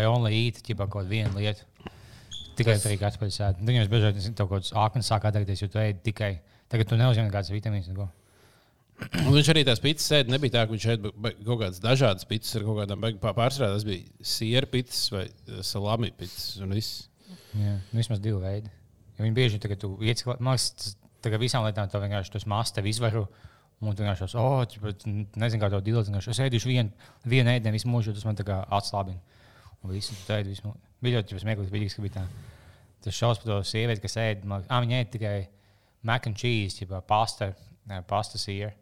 I 0.00 0.02
only 0.08 0.32
eat, 0.46 0.56
ķipā, 0.64 0.88
kaut 0.88 1.04
vienu 1.10 1.36
lietu. 1.36 1.60
Tikai 2.56 2.76
tas... 2.76 2.86
arī 2.88 2.98
kāds 3.00 3.18
pēc 3.20 3.34
sēdi. 3.36 3.66
Viņam 3.68 3.90
bieži 3.92 4.12
vien 4.16 4.36
kaut 4.38 4.52
kāds 4.54 4.72
āknis 4.84 5.10
sāk 5.10 5.26
atteikties, 5.28 5.64
jo 5.64 5.72
tu 5.72 5.82
ēd 5.82 6.00
tikai. 6.06 6.36
Tagad 6.72 6.88
tu 6.90 6.98
neuzņem 6.98 7.28
nekādas 7.28 7.52
vitamīnas. 7.54 7.90
neko. 7.92 8.08
Un 9.26 9.34
viņš 9.34 9.50
arī 9.52 9.62
tās 9.68 9.82
pīcis 9.84 10.08
sēdi. 10.08 10.32
Nebija 10.32 10.54
tā, 10.54 10.62
ka 10.64 10.72
viņš 10.72 10.86
bija 11.04 11.34
kaut 11.44 11.60
kādas 11.60 11.80
dažādas 11.84 12.28
pīcis 12.28 12.56
ar 12.56 12.64
kaut 12.66 12.80
kādām. 12.80 13.04
Pārsvarā 13.22 13.74
tas 13.74 13.84
bija 13.86 14.28
sieru 14.34 14.70
pīcis 14.72 15.10
vai 15.12 15.26
eh, 15.28 15.58
salami 15.66 16.12
pīcis 16.16 16.62
un 16.64 16.72
viss. 16.76 17.04
Jā, 17.56 17.76
nu, 17.76 17.98
vismaz 17.98 18.22
divi 18.24 18.40
veidi. 18.40 18.72
Jo 19.16 19.26
viņi 19.26 19.36
bieži 19.36 19.60
tagad 19.60 19.80
tu 19.80 19.92
tas 20.00 20.96
tagad 21.24 21.42
visām 21.42 21.64
lietām 21.66 21.88
to 21.90 22.00
vienkārši 22.00 22.34
tas 22.36 22.48
mākslinieks 22.48 22.76
tev 22.76 22.88
izvaru. 22.92 23.26
Un 23.84 23.92
tu 23.92 24.00
vienkārši 24.00 24.24
tāds, 24.24 24.36
oh, 24.40 24.62
ķipa, 24.64 24.92
nezinu, 25.36 25.60
kā 25.60 25.68
to 25.72 25.82
dilēt. 25.84 26.08
Es 26.16 26.40
ēdīšu 26.40 26.70
vienu, 26.70 27.08
vienu 27.28 27.52
ēdienu 27.52 27.76
visu 27.76 27.90
mūžu, 27.92 28.14
tas 28.16 28.24
man 28.24 28.38
tā 28.38 28.46
kā 28.48 28.62
atslābina. 28.72 29.20
Un 29.82 29.92
visu 29.92 30.16
tu 30.16 30.32
ēdi 30.32 30.54
visu 30.54 30.64
mūžu. 30.64 30.85
Bija 31.04 31.20
ļoti 31.20 31.40
smieklīgi, 31.42 31.72
bija, 31.72 31.92
ka 31.92 32.04
bija 32.04 32.14
tā. 32.14 32.24
Tas 33.04 33.14
šausmas 33.14 33.42
par 33.42 33.50
to 33.50 33.58
sievieti, 33.68 34.02
kas 34.02 34.16
ēd, 34.22 34.46
man, 34.48 34.64
ah, 34.72 34.80
viņa 34.82 35.02
ēd 35.02 35.12
tikai 35.12 35.36
mac 36.06 36.26
and 36.28 36.38
cheese, 36.40 36.78
ķipa, 36.78 37.02
pasta, 37.06 37.50
ne, 37.90 38.00
pasta 38.08 38.40
sīra. 38.40 38.72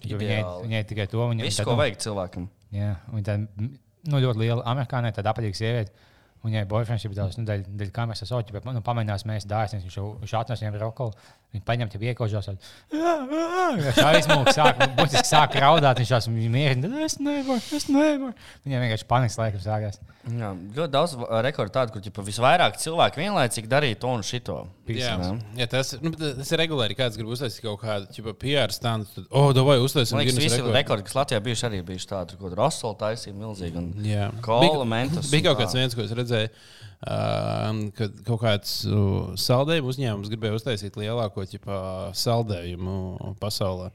Viņa 0.00 0.16
ēd, 0.16 0.24
Ideāli. 0.24 0.64
viņa 0.64 0.80
ēd 0.80 0.88
tikai 0.90 1.06
to. 1.12 1.20
Viņa, 1.32 1.44
Viss, 1.46 1.62
ko 1.66 1.76
vajag 1.78 2.00
cilvēkam. 2.02 2.48
Jā, 2.74 2.94
viņa 3.10 3.26
tāda 3.26 3.68
nu, 3.68 4.22
ļoti 4.24 4.42
liela 4.42 4.64
amerikāņu, 4.72 5.12
tāda 5.18 5.34
apaļīga 5.34 5.60
sieviete. 5.60 6.08
Viņai 6.40 6.62
boyfriends 6.70 7.04
ir 7.04 7.12
tāds, 7.12 7.36
nu, 7.36 7.44
daļ, 7.44 7.66
daļ 7.82 7.90
kameras 7.92 8.22
sauc, 8.24 8.48
bet, 8.54 8.64
nu, 8.64 8.80
pamēģinās 8.84 9.26
mēs 9.28 9.44
dāsnes, 9.44 9.82
viņš, 9.84 9.96
jau- 9.98 10.14
viņš 10.22 10.32
atnes 10.38 10.62
viņam 10.62 10.78
rokolu, 10.80 11.12
viņa 11.52 11.66
paņem 11.68 11.90
tev 11.92 12.06
iekožās. 12.08 12.48
Viņš 12.90 14.00
aizmūgs, 14.06 14.56
sāk, 14.56 14.80
būtiski 14.96 15.26
sāk 15.28 15.58
raudāt, 15.60 16.00
viņš 16.00 16.30
viņa 16.30 16.52
mierina, 16.54 16.88
tad 16.88 17.04
es 17.04 17.18
nevaru, 17.20 17.60
es 17.76 17.88
nevaru. 17.92 18.32
Viņai 18.64 18.80
vienkārši 18.86 19.08
panikas 19.10 19.36
laikam 19.40 19.60
sākās. 19.66 20.00
Jā, 20.30 20.50
ļoti 20.76 20.92
daudz 20.92 21.14
rekordu 21.46 21.72
tādu, 21.72 21.94
kur 21.94 22.02
ķipa, 22.04 22.24
visvairāk 22.26 22.76
cilvēku 22.80 23.22
vienlaicīgi 23.22 23.70
darīja 23.70 23.98
to 24.02 24.10
un 24.12 24.24
šito. 24.26 24.56
Jā, 24.90 25.14
Jā. 25.16 25.30
jā 25.56 25.66
tas, 25.70 25.94
nu, 26.02 26.10
tas 26.12 26.50
ir 26.52 26.60
regulāri. 26.60 26.96
Kāds 26.98 27.16
grib 27.16 27.30
uztaisīt 27.32 27.62
kaut 27.64 27.80
kādu 27.80 28.10
ķipa, 28.12 28.34
PR 28.42 28.74
standu, 28.74 29.08
tad, 29.14 29.28
oh, 29.30 29.48
vai 29.64 29.78
uztaisīt 29.80 30.18
Guinness 30.18 30.42
visi 30.42 30.58
rekordu. 30.58 30.74
rekordi, 30.76 31.06
kas 31.08 31.16
Latvijā 31.16 31.40
bijuši, 31.46 31.66
arī 31.70 31.80
bijuši 31.88 32.10
tādi, 32.10 32.36
kur 32.40 32.52
Rosola 32.58 32.98
taisīja 33.00 33.32
milzīgi. 33.38 33.80
Un... 33.80 33.90
Jā, 34.04 34.28
Kola, 34.44 34.84
mentos 34.84 35.30
Bija 35.32 35.40
un 35.40 35.48
kaut 35.48 35.62
kāds 35.62 35.78
viens, 35.78 35.96
ko 35.96 36.04
es 36.04 36.12
redzēju, 36.12 36.29
um, 36.38 37.82
kad 37.96 38.16
kaut 38.26 38.42
kāds 38.44 38.74
saldējumu 39.40 39.92
uzņēmums 39.92 40.30
gribēja 40.32 40.58
uztaisīt 40.60 40.98
lielāko 41.00 41.44
ķipā, 41.52 41.78
saldējumu 42.16 43.34
pasaulē. 43.42 43.90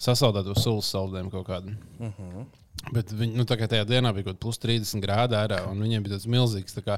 Sasaldēt 0.00 0.48
uz 0.48 0.62
sulas 0.64 0.88
saldējumu 0.94 1.30
kaut 1.34 1.46
kādu. 1.50 1.76
Uh 1.98 2.06
Mhm. 2.10 2.46
Bet 2.88 3.10
viņi, 3.12 3.34
nu, 3.36 3.44
kā 3.44 3.66
tajā 3.68 3.84
dienā 3.84 4.14
bija 4.16 4.24
kaut 4.24 4.38
kāda 4.38 4.42
plus 4.46 4.58
30 4.62 5.02
grādi 5.04 5.36
ārā, 5.36 5.58
un 5.68 5.82
viņiem 5.84 6.04
bija 6.06 6.16
tāds 6.16 6.28
milzīgs, 6.32 6.72
tā 6.72 6.82
kā 6.86 6.96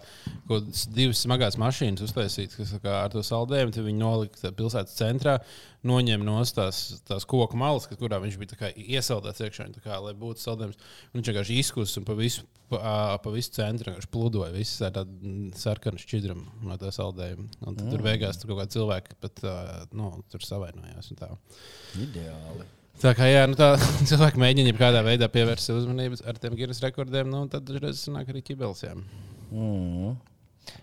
divas 0.95 1.25
smagās 1.25 1.59
mašīnas 1.59 2.05
uztaisītas, 2.07 2.55
kas 2.61 2.75
kā 2.85 3.01
ar 3.01 3.11
to 3.11 3.25
saldējumu, 3.27 3.75
viņi 3.88 3.99
nolika 3.99 4.53
pilsētas 4.55 4.95
centrā, 5.01 5.40
noņēma 5.88 6.29
no 6.29 6.37
tās, 6.47 6.85
tās 7.09 7.27
koku 7.27 7.59
malas, 7.59 7.88
kurā 7.99 8.21
viņš 8.23 8.38
bija 8.38 8.59
kā 8.61 8.71
iesaldēts 8.79 9.42
iekšā, 9.42 9.66
kā, 9.83 9.99
lai 10.05 10.14
būtu 10.18 10.45
saldējums. 10.45 10.79
Un 11.11 11.18
Viņš 11.23 11.31
vienkārši 11.31 11.57
izkusis 11.62 11.99
un 12.01 12.07
pa 12.07 12.14
visu, 12.18 12.42
pa, 12.71 12.92
pa 13.23 13.33
visu 13.35 13.53
centru 13.55 13.95
plūdoja. 14.14 14.51
Viss 14.55 14.83
ar 14.83 14.95
tādu 14.97 15.14
mm, 15.18 15.53
sarkanu 15.59 16.03
šķidrumu 16.03 16.66
no 16.66 16.79
tā 16.81 16.90
saldējuma. 16.95 17.49
Un 17.61 17.77
tad 17.77 17.85
mm. 17.85 17.95
tur 17.95 18.07
beigās 18.07 18.38
tur 18.38 18.53
kaut 18.53 18.62
kādi 18.64 18.79
cilvēki 18.79 19.18
pat 19.23 19.42
nu, 19.95 20.12
tur 20.35 20.47
savainojās. 20.47 21.12
Ideāli. 22.03 22.71
Tā 23.03 23.12
kā 23.19 23.27
jā, 23.27 23.45
nu 23.51 23.57
tā, 23.59 23.73
cilvēki 24.11 24.38
mēģina 24.38 24.71
jau 24.71 24.79
kādā 24.79 25.01
veidā 25.07 25.27
pievērst 25.33 25.73
uzmanību 25.75 26.21
ar 26.29 26.38
tiem 26.38 26.55
Guinness 26.59 26.83
rekordiem, 26.85 27.31
nu, 27.31 27.45
tad 27.51 27.67
dažreiz 27.67 28.03
sanāk 28.05 28.31
arī 28.31 28.45
ķibels. 28.47 28.85
jā. 28.87 28.95
Mm. 29.51 30.12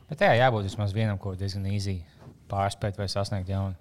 Bet 0.10 0.20
tajā 0.20 0.36
jābūt 0.42 0.68
vismaz 0.68 0.92
vienam, 0.96 1.18
ko 1.22 1.32
diezgan 1.40 1.64
īsi 1.72 2.02
pārspēt 2.52 3.00
vai 3.00 3.08
sasniegt 3.12 3.50
jaunu. 3.50 3.78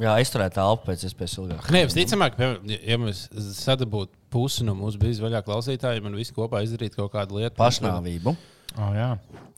Jā, 0.00 0.14
izturēt 0.24 0.54
telpu 0.56 0.86
pēc 0.88 1.02
iespējas 1.04 1.34
ilgāk. 1.36 1.66
Nē, 1.74 1.82
visticamāk, 1.84 2.38
ja- 2.40 2.96
mēs 2.96 3.26
sadabūtu 3.58 4.16
pusi 4.32 4.64
no 4.64 4.72
mūsu 4.78 4.96
bija 5.02 5.20
vaļā 5.26 5.42
klausītājiem 5.44 6.08
un 6.08 6.16
visi 6.16 6.32
kopā 6.32 6.62
izdarītu 6.64 7.02
kaut 7.02 7.12
kādu 7.12 7.36
lietu, 7.42 7.58
Pašnāvību. 7.60 8.32
Oh, 8.78 8.94
jā, 8.96 9.10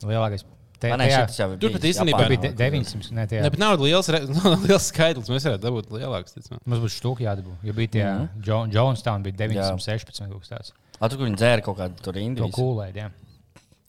lielākais. 0.02 0.42
Te, 0.84 0.92
Man 0.92 1.00
tajā- 1.00 1.24
jau. 1.38 1.48
Tur 1.64 1.74
pat 1.78 1.88
īstenībā. 1.90 2.20
Tur 2.20 2.32
bija 2.34 2.42
de- 2.44 2.52
900. 2.60 3.10
Ne, 3.16 3.26
tajā. 3.30 3.42
Ne, 3.46 3.50
bet 3.54 3.62
nav 3.62 3.80
liels, 3.80 4.08
liels 4.68 4.88
skaitlis. 4.92 5.32
Mēs 5.32 5.48
varētu 5.48 5.64
dabūt 5.64 5.90
lielāks. 5.96 6.36
ticamāk. 6.36 6.60
Mums 6.68 6.84
būs 6.84 7.00
stūka 7.00 7.24
jādabū. 7.24 7.56
Jo 7.64 7.72
bija 7.72 7.88
tie 7.96 8.04
mm 8.04 8.28
-hmm. 8.44 8.72
Jonestown, 8.76 9.22
bija 9.24 9.36
916 9.48 10.28
kaut 10.30 10.40
kas 10.44 10.50
tāds. 10.52 10.72
A, 11.00 11.08
tu, 11.08 11.16
kur 11.16 11.26
viņi 11.26 11.36
dzēra 11.40 11.62
kaut 11.64 11.78
kādu 11.78 11.96
tur 12.02 12.12
To 12.12 12.20
indiju. 12.20 12.50
kūlēt, 12.52 12.94
jā. 12.94 13.10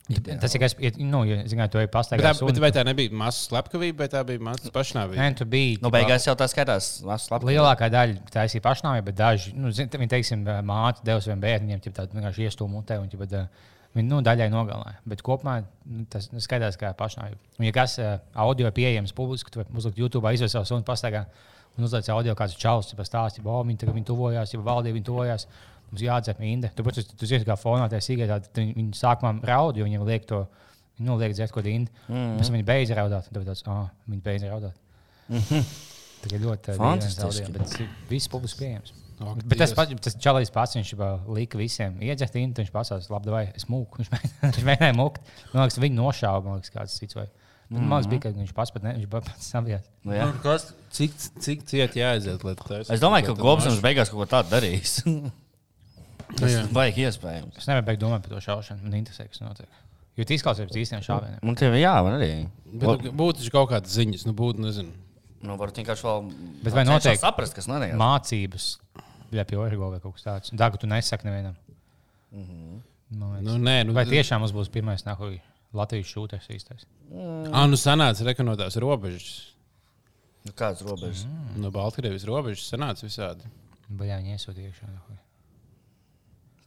Ideāli. 0.06 0.38
Tas 0.38 0.54
ir 0.54 0.60
kas, 0.62 0.74
ja, 0.78 0.90
nu, 1.02 1.24
ja, 1.26 1.40
zināt, 1.50 1.72
to 1.74 1.80
ir 1.80 1.88
Bet, 1.88 1.90
tā, 1.90 1.98
pastaigājis. 1.98 2.40
bet 2.46 2.58
vai 2.62 2.70
tā 2.70 2.84
nebija 2.86 3.10
maza 3.10 3.40
slepkavība, 3.48 3.98
vai 4.04 4.06
tā 4.08 4.20
bija 4.24 4.38
maza 4.38 4.70
pašnāvība? 4.70 5.18
Nē, 5.18 5.34
tu 5.40 5.44
biji. 5.44 5.78
Nu, 5.82 5.90
beigās 5.90 6.26
jau 6.28 6.34
tā 6.38 6.46
skatās. 6.46 7.02
Labi. 7.02 7.46
Lielākā 7.50 7.88
daļa 7.90 8.20
taisīja 8.30 8.62
pašnāvību, 8.62 9.02
bet 9.08 9.16
daži, 9.18 9.54
nu, 9.58 9.72
zin, 9.74 9.88
viņi, 9.90 10.08
teiksim, 10.08 10.44
māte 10.62 11.02
devu 11.02 11.20
saviem 11.24 11.40
bērniem, 11.42 11.80
ja 11.84 11.92
tādu 11.98 12.14
vienkārši 12.20 12.46
iestūmu 12.46 12.70
mutē, 12.78 13.00
un 13.02 13.08
ķipa, 13.10 13.48
viņi, 13.96 14.08
nu, 14.10 14.20
daļai 14.24 14.48
nogalināja. 14.52 15.00
Bet 15.08 15.22
kopumā 15.26 15.60
nu, 15.62 16.04
tas 16.12 16.28
nu, 16.32 16.42
skaidrs, 16.44 16.78
kā 16.80 16.92
pašnāvība. 16.96 17.38
Ja 17.64 17.72
kas 17.76 17.96
ā, 18.02 18.16
audio 18.46 18.70
pieejams 18.74 19.14
publiski, 19.16 19.54
vari 19.56 19.72
uzlikt 19.76 20.00
YouTube, 20.00 20.32
izvēlēt 20.36 20.52
savu 20.52 20.68
sunu 20.68 20.86
pastaigā 20.86 21.24
un 21.76 21.86
uzlikt 21.88 22.10
audio 22.12 22.34
kāds 22.38 22.56
čaus, 22.60 22.92
ja 22.92 23.06
stāsti, 23.08 23.44
ka 23.44 23.62
viņi 23.62 23.80
tagad 23.82 23.96
viņi 23.96 24.08
tuvojās, 24.10 24.52
ja 24.52 24.60
valdība 24.60 24.98
viņi 24.98 25.08
tuvojās. 25.08 25.48
Mums 25.86 26.02
jāatdzer 26.02 26.38
mīnda. 26.42 26.72
Tu 26.74 26.82
pats 26.82 27.12
tu 27.14 27.26
zini, 27.30 27.46
kā 27.46 27.54
fonā 27.54 27.86
tajā 27.90 28.02
sīkā, 28.02 28.26
tad 28.26 28.58
viņi 28.58 28.88
sākumā 28.98 29.36
raud, 29.46 29.76
jo 29.78 29.86
viņiem 29.86 30.02
liek 30.08 30.24
to, 30.26 30.40
nu, 30.98 31.14
liek 31.20 31.36
dzert 31.36 31.54
kādu 31.54 31.70
indi. 31.70 31.92
Mm 32.08 32.14
-hmm. 32.16 32.38
Pēc 32.40 32.50
tam 32.50 32.56
viņi 32.56 32.66
beidz 32.72 32.94
raudāt, 32.98 33.28
tad 33.30 33.46
tāds, 33.46 33.62
ah, 33.70 33.86
viņi 34.08 34.22
beidz 34.22 34.48
raudāt. 34.50 34.74
Mm 35.28 35.38
-hmm. 35.46 35.62
Tā 36.22 36.34
ir 36.34 36.40
ļoti 36.42 36.72
ā, 36.72 36.76
Fantastiski. 36.76 37.22
audio, 37.22 37.58
bet 37.58 38.10
viss 38.10 38.28
publiski 38.28 38.64
pieejams. 38.64 39.05
Ak, 39.16 39.38
Bet 39.48 39.56
tas, 39.62 39.72
pats, 39.72 39.94
tas 40.04 40.16
čalis 40.20 40.50
pats, 40.52 40.76
viņš 40.76 40.90
jau 40.92 41.06
lika 41.32 41.56
visiem 41.56 41.94
iedzert 42.04 42.34
intu, 42.36 42.60
viņš 42.60 42.72
pasās, 42.74 43.06
labi, 43.08 43.30
vai 43.32 43.44
es 43.56 43.64
mūku. 43.70 44.02
Viņš 44.02 44.10
mēģināja- 44.12 44.50
Viņš 44.58 44.66
mēģināja 44.68 44.96
mūkt. 44.98 45.22
Man 45.54 45.62
liekas, 45.64 45.78
viņi 45.86 45.96
nošāva, 45.96 46.42
man 46.44 46.58
liekas, 46.60 46.72
kāds 46.74 46.98
cits. 47.00 47.16
Vai. 47.16 47.24
Bet, 47.70 47.80
man 47.80 47.96
liekas, 47.96 48.10
bija, 48.12 48.20
ka 48.26 48.34
viņš 48.36 48.52
pats 48.58 48.74
pat 48.76 48.84
ne, 48.84 48.92
viņš 48.98 49.08
pats 49.14 49.48
savijās. 49.54 49.88
Nu, 50.04 50.12
jā. 50.18 50.26
Nu, 50.28 50.36
kas- 50.44 50.68
Cik, 50.96 51.16
cik 51.44 51.64
cieti 51.68 52.00
jāaiziet? 52.00 52.44
taisi 52.60 52.92
Es 52.94 53.00
domāju, 53.02 53.30
ka 53.32 53.34
Gobsams 53.40 53.80
beigās 53.84 54.12
kaut 54.12 54.20
ko 54.22 54.28
tādu 54.36 54.52
darīs. 54.52 55.00
Nu, 56.26 56.48
jā. 56.50 56.62
Tas 56.66 56.72
vajag 56.74 56.96
iespējams. 57.04 57.58
Es 57.60 57.68
nevaru 57.70 57.86
beigt 57.86 58.00
domāt 58.02 58.24
par 58.24 58.32
to 58.34 58.40
šaušanu. 58.42 58.82
Man 58.82 58.96
interesē, 58.98 59.28
kas 59.30 59.38
notiek. 59.44 59.68
Jo 60.18 60.24
tas 60.26 60.34
izklausās 60.40 60.66
pēc 60.72 60.78
īstiem 60.82 61.04
šāvieniem. 61.06 61.38
Man 61.46 61.54
tie 61.60 61.68
jā, 61.78 61.92
man 62.02 62.16
arī. 62.16 62.30
Bet, 62.66 63.04
nu, 63.04 63.12
būtu 63.20 63.44
taču 63.44 63.52
kaut 63.54 63.68
kādas 63.70 63.94
ziņas, 63.94 64.24
nu, 64.26 64.34
būtu, 64.34 64.64
nezinu. 64.64 64.90
Nu, 65.46 65.54
varbūt 65.60 65.78
vienkārši 65.84 66.06
vēl. 66.08 66.26
Bet 66.64 66.74
vai 66.74 66.82
noteikti- 66.88 67.22
saprast, 67.22 67.54
kas 67.54 67.68
notiek? 67.70 67.94
Mācības, 68.00 68.66
Bļapi, 69.32 69.58
Origo 69.58 69.90
vai 69.92 70.00
kaut 70.02 70.16
kas 70.18 70.26
tāds. 70.26 70.54
Ka 70.56 70.70
tu 70.80 70.90
nesaki 70.90 71.28
nevienam. 71.28 71.56
Mhm. 72.32 72.78
Man 73.16 73.36
liekas. 73.36 73.44
Nu, 73.46 73.58
nē, 73.62 73.76
nu, 73.86 73.94
Vai 73.96 74.06
tiešām 74.08 74.42
mums 74.42 74.54
būs 74.54 74.70
pirmais 74.72 75.04
nahuj 75.06 75.38
Latvijas 75.76 76.08
šūters 76.10 76.48
īstais? 76.50 76.86
Ah, 77.52 77.66
nu, 77.70 77.78
sanāca 77.78 78.26
rekonotās 78.26 78.78
robežas. 78.82 79.52
Nu, 80.46 80.54
Kādas 80.54 80.82
robežas? 80.86 81.24
Mm. 81.26 81.60
No 81.62 81.70
Baltkrievijas 81.74 82.26
robežas 82.26 82.66
sanāca 82.70 83.06
visādi. 83.06 83.46
Jā, 84.02 84.18
viņi 84.18 84.34
iesūtīja 84.34 84.72
iekšā? 84.72 84.90
nahuj? 84.90 85.18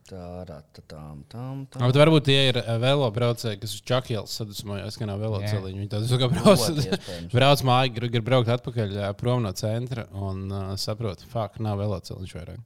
Tā, 0.10 0.28
tā, 0.48 0.56
tā, 0.74 0.84
tam, 0.90 1.20
tam, 1.30 1.60
Ah, 1.78 1.86
Bet 1.92 2.00
varbūt 2.00 2.26
tie 2.26 2.38
ir 2.50 2.58
eh, 2.64 2.70
velo 2.82 3.06
braucēji, 3.14 3.60
kas 3.62 3.76
uz 3.78 3.84
Čakielas 3.86 4.34
sadusmojās, 4.40 4.98
ka 4.98 5.06
nav 5.06 5.22
velo 5.22 5.38
Jā. 5.44 5.52
celiņi. 5.54 5.84
Viņi 5.84 5.92
tādu 5.92 6.18
kā 6.18 6.30
brauc, 6.34 7.30
brauc 7.36 7.64
māju, 7.70 7.94
grib, 8.00 8.16
grib 8.16 8.26
braukt 8.26 8.50
atpakaļ 8.56 8.98
ā, 9.06 9.12
prom 9.20 9.46
no 9.46 9.54
centra 9.54 10.08
un 10.18 10.48
uh, 10.50 10.74
saprot, 10.82 11.22
fuck, 11.30 11.62
nav 11.62 11.78
velo 11.84 12.02
celiņš 12.02 12.36
vairāk. 12.40 12.66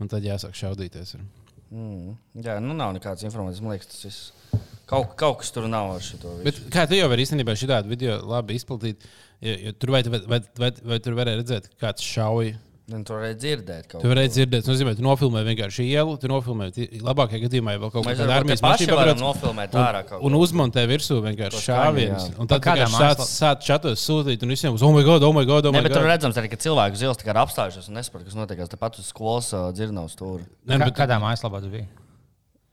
Un 0.00 0.08
tad 0.08 0.24
jāsāk 0.24 0.56
šaudīties. 0.56 1.14
Ar. 1.18 1.28
Mm. 1.72 2.16
Jā, 2.44 2.56
nu 2.64 2.74
nav 2.76 2.96
nekādas 2.96 3.24
informācijas. 3.28 3.62
Man 3.64 3.76
liekas, 3.76 3.92
tas 3.92 4.08
viss. 4.08 4.32
Kaut, 4.88 5.14
kaut 5.16 5.38
kas 5.40 5.52
tur 5.54 5.68
nav 5.72 5.94
ar 5.94 6.02
šo 6.04 6.34
Bet 6.44 6.58
kā 6.72 6.84
tu 6.88 6.96
jau 6.98 7.06
vari 7.08 7.24
īstenībā 7.24 7.54
šādu 7.56 7.88
video 7.92 8.18
labi 8.28 8.58
izplatīt? 8.58 9.04
Jo, 9.44 9.54
jo 9.68 9.72
tur 9.80 9.94
vai, 9.94 10.02
vai, 10.08 10.20
vai, 10.28 10.40
vai, 10.60 10.70
vai 10.92 10.98
tur 11.04 11.16
varēja 11.16 11.40
redzēt, 11.40 11.70
kāds 11.80 12.04
šauj. 12.04 12.52
Nu, 12.90 12.98
tur 13.06 13.20
varēja 13.20 13.36
dzirdēt 13.38 13.84
kaut 13.86 14.02
Tu 14.02 14.08
varēji 14.10 14.30
dzirdēt, 14.34 14.64
tas 14.66 14.70
nozīmē, 14.72 14.92
tu 14.98 15.04
nofilmē 15.06 15.44
vienkārši 15.46 15.84
ielu, 15.86 16.16
tu 16.18 16.26
nofilmē 16.28 16.66
labākajā 17.06 17.38
gadījumā 17.44 17.76
jau 17.76 17.90
kaut 17.94 18.08
kādu 18.08 18.26
armijas 18.34 18.64
mašīnu 18.64 18.96
pabrauc 18.98 19.22
nofilmēt 19.22 19.76
un, 19.76 19.82
ārā 19.84 20.00
kaut 20.08 20.18
ko. 20.18 20.26
un 20.26 20.36
uzmontē 20.40 20.82
virsū 20.90 21.20
vienkārši 21.22 21.62
šāvienus. 21.68 22.26
Un 22.42 22.50
tad 22.50 22.64
kādā 22.66 22.90
sāc, 22.90 23.22
sāc 23.30 23.62
čatos 23.62 24.02
sūtīt, 24.02 24.42
un 24.42 24.50
visiem 24.56 24.74
uz, 24.74 24.82
oh, 24.82 24.90
my 24.92 25.06
God, 25.06 25.22
oh, 25.22 25.30
my 25.32 25.46
God, 25.46 25.70
oh, 25.70 25.72
Ne, 25.72 25.78
my 25.78 25.86
bet 25.86 25.94
tur 25.94 26.02
God. 26.02 26.10
redzams 26.10 26.42
arī, 26.42 26.50
ka 26.50 26.58
cilvēki 26.58 26.98
uz 26.98 27.06
ielas 27.06 27.22
tikai 27.22 27.36
ir 27.36 27.42
apstājušies 27.46 27.86
un 27.88 28.00
nesaprot, 28.02 28.26
kas 28.26 28.34
notiek. 28.42 28.66
Tāpat 28.74 28.98
uz 28.98 29.08
skolas. 29.14 29.52
Nē, 29.54 30.74
Kā, 30.74 30.84
bet, 30.88 30.96
kādā 30.98 31.22
mājaslapā 31.22 31.62
tu 31.62 31.70
biji? 31.70 31.86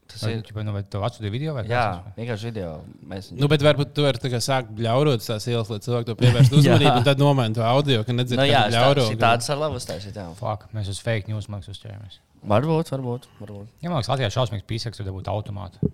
Tas 0.09 0.23
Vai, 0.25 0.31
ir. 0.33 0.39
ķipa, 0.47 0.63
nu, 0.65 0.73
tu 0.89 1.01
atsūtīji 1.05 1.31
video 1.33 1.53
vai 1.53 1.63
Jā, 1.69 1.83
kāds? 1.99 2.15
vienkārši 2.17 2.47
video. 2.49 2.69
Mēs 3.11 3.27
nu, 3.37 3.49
bet 3.51 3.61
varbūt 3.65 3.91
tu 3.93 4.05
vari 4.07 4.21
sākt 4.41 4.71
bļaurot 4.79 5.21
tās 5.21 5.45
ielas, 5.51 5.69
lai 5.69 5.77
cilvēki 5.85 6.09
to 6.09 6.15
pievērstu 6.17 6.57
uzmanību, 6.63 6.95
un 6.97 7.05
tad 7.05 7.21
nomainīt 7.21 7.59
to 7.59 7.65
audio, 7.67 8.01
ka 8.07 8.15
nedzird, 8.15 8.41
nu, 8.41 8.47
jā, 8.49 8.63
kā 8.65 8.71
tu 8.71 8.75
bļauro. 8.79 9.05
tādas 9.21 9.53
ar 9.53 9.61
labu 9.61 9.77
jā. 10.17 10.25
Fuck, 10.39 10.65
mēs 10.73 10.89
uz 10.89 11.03
fake 11.05 11.29
news 11.29 11.45
mākslinieks 11.53 11.77
uzķēramies. 11.77 12.19
Varbūt, 12.49 12.89
varbūt. 12.95 13.29
varbūt. 13.43 13.71
Ja 13.83 13.91
man 13.91 13.99
liekas, 13.99 14.09
Latvijā 14.15 14.31
šausmīgs 14.33 14.65
pīsaks, 14.65 15.01
tad 15.01 15.11
būtu 15.13 15.29
automāti. 15.29 15.91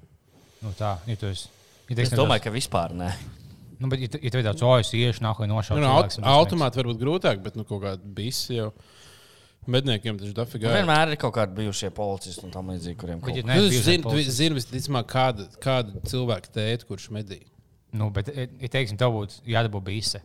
Nu, 0.63 0.71
tā, 0.77 0.95
ja 1.09 1.19
tu 1.19 1.27
esi. 1.33 1.49
Ja 1.89 1.97
tu 1.97 2.05
Es 2.05 2.13
domāju, 2.15 2.47
ka 2.47 2.53
vispār 2.53 2.95
nē. 2.97 3.11
Nu, 3.81 3.89
bet, 3.91 4.05
ja 4.07 4.31
tev 4.31 4.39
ir 4.39 4.45
tāds 4.47 4.63
ojas, 4.63 4.93
iešu, 4.95 5.23
nākamā 5.25 5.49
nošaukt. 5.51 5.81
Nu, 5.81 5.83
no, 5.83 5.97
aut 5.99 6.15
automāti 6.31 6.79
varbūt 6.79 7.01
grūtāk, 7.01 7.41
bet 7.43 7.57
nu, 7.59 7.65
kaut 7.67 7.83
kāda 7.83 8.13
bisi 8.17 8.55
jau 8.61 8.69
medniekiem 9.67 10.17
taču 10.19 10.31
Nu, 10.31 10.37
dafigā. 10.37 10.71
vienmēr 10.73 11.11
ir 11.13 11.19
kaut 11.21 11.33
kādi 11.35 11.55
bijušie 11.59 11.89
policisti 11.95 12.45
un 12.45 12.51
tam 12.51 12.69
līdzīgi, 12.73 12.95
kuriem 13.01 13.19
kaut 13.21 13.33
kas 13.35 13.43
Nu, 13.45 13.69
tu 14.03 14.09
policists. 14.09 14.37
zini, 14.37 14.55
visticamāk, 14.59 15.05
kāda, 15.11 15.47
kāda 15.63 16.01
cilvēka 16.09 16.51
tēta, 16.53 16.85
kurš 16.89 17.09
medī. 17.15 17.41
Nu, 17.95 18.09
bet, 18.11 18.27
ja 18.35 18.45
ja, 18.59 18.67
teiksim, 18.67 18.97
tev 18.97 19.13
būtu 19.15 19.41
jādabū 19.47 19.81
bīse. 19.81 20.21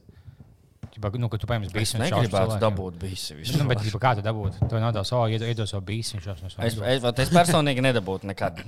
Ķipa, 0.90 1.11
Nu, 1.22 1.29
kad 1.31 1.38
tu 1.38 1.46
paņem 1.46 1.68
Es 1.68 1.72
bīsi 1.74 1.98
negribētu 2.00 2.31
cilvēkiem. 2.35 2.62
dabūt 2.64 2.94
visi. 2.98 3.35
Nu, 3.61 3.64
bet, 3.70 3.79
ķipa, 3.85 3.98
kā 4.03 4.11
tu 4.18 4.22
dabūtu? 4.26 4.57
Tev 4.66 4.81
nav 4.83 4.90
tāds, 4.96 5.12
oh, 5.14 5.22
iedod, 5.31 5.46
iedod 5.46 5.68
savu 5.70 5.85
bīsi. 5.87 6.18
no 6.18 6.20
Es, 6.66 6.74
es, 6.74 6.98
vat 7.05 7.18
es 7.22 7.31
personīgi 7.31 7.81
nedabūtu 7.85 8.26
nekad. 8.26 8.59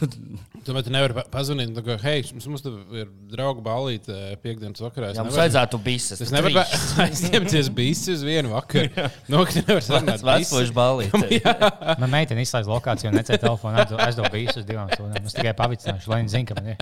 Tomēr 0.64 0.82
tu 0.86 0.90
nevari 0.94 1.12
pa- 1.18 1.26
pazvanīt, 1.34 1.68
nu, 1.74 1.82
ka, 1.84 1.96
hei, 2.04 2.22
mums, 2.32 2.46
mums 2.48 2.62
ir 2.94 3.08
draugu 3.34 3.60
balīti 3.66 4.14
piekdienas 4.44 4.80
vakarā. 4.84 5.10
Es 5.12 5.18
Jā, 5.18 5.24
mums 5.26 5.36
vajadzētu 5.40 5.80
bises. 5.84 6.22
Es 6.24 6.30
nevaru 6.32 6.62
aizņemties 7.04 7.68
bīsi 7.80 8.14
uz 8.14 8.22
vienu 8.24 8.54
vakaru. 8.54 8.88
No, 9.34 9.42
ka 9.44 9.58
nevar 9.58 9.82
sarunāt 9.84 10.22
Vecpoļu 10.24 10.72
balīti. 10.78 11.42
Man 12.04 12.10
meitene 12.14 12.40
izslēdz 12.46 12.70
lokāciju 12.70 13.10
un 13.10 13.18
necēla 13.18 13.42
telefonu. 13.48 13.74
aizdod- 13.82 14.00
Aizdod 14.06 14.30
bīsu 14.32 14.62
uz 14.62 14.66
divām 14.70 14.88
stundām. 14.94 15.26
Es 15.26 15.34
tikai 15.36 15.52
pavicināšu, 15.58 16.06
lai 16.14 16.22
viņi 16.22 16.32
zinātu, 16.38 16.48
ka 16.48 16.54
man 16.62 16.66
ir. 16.72 16.78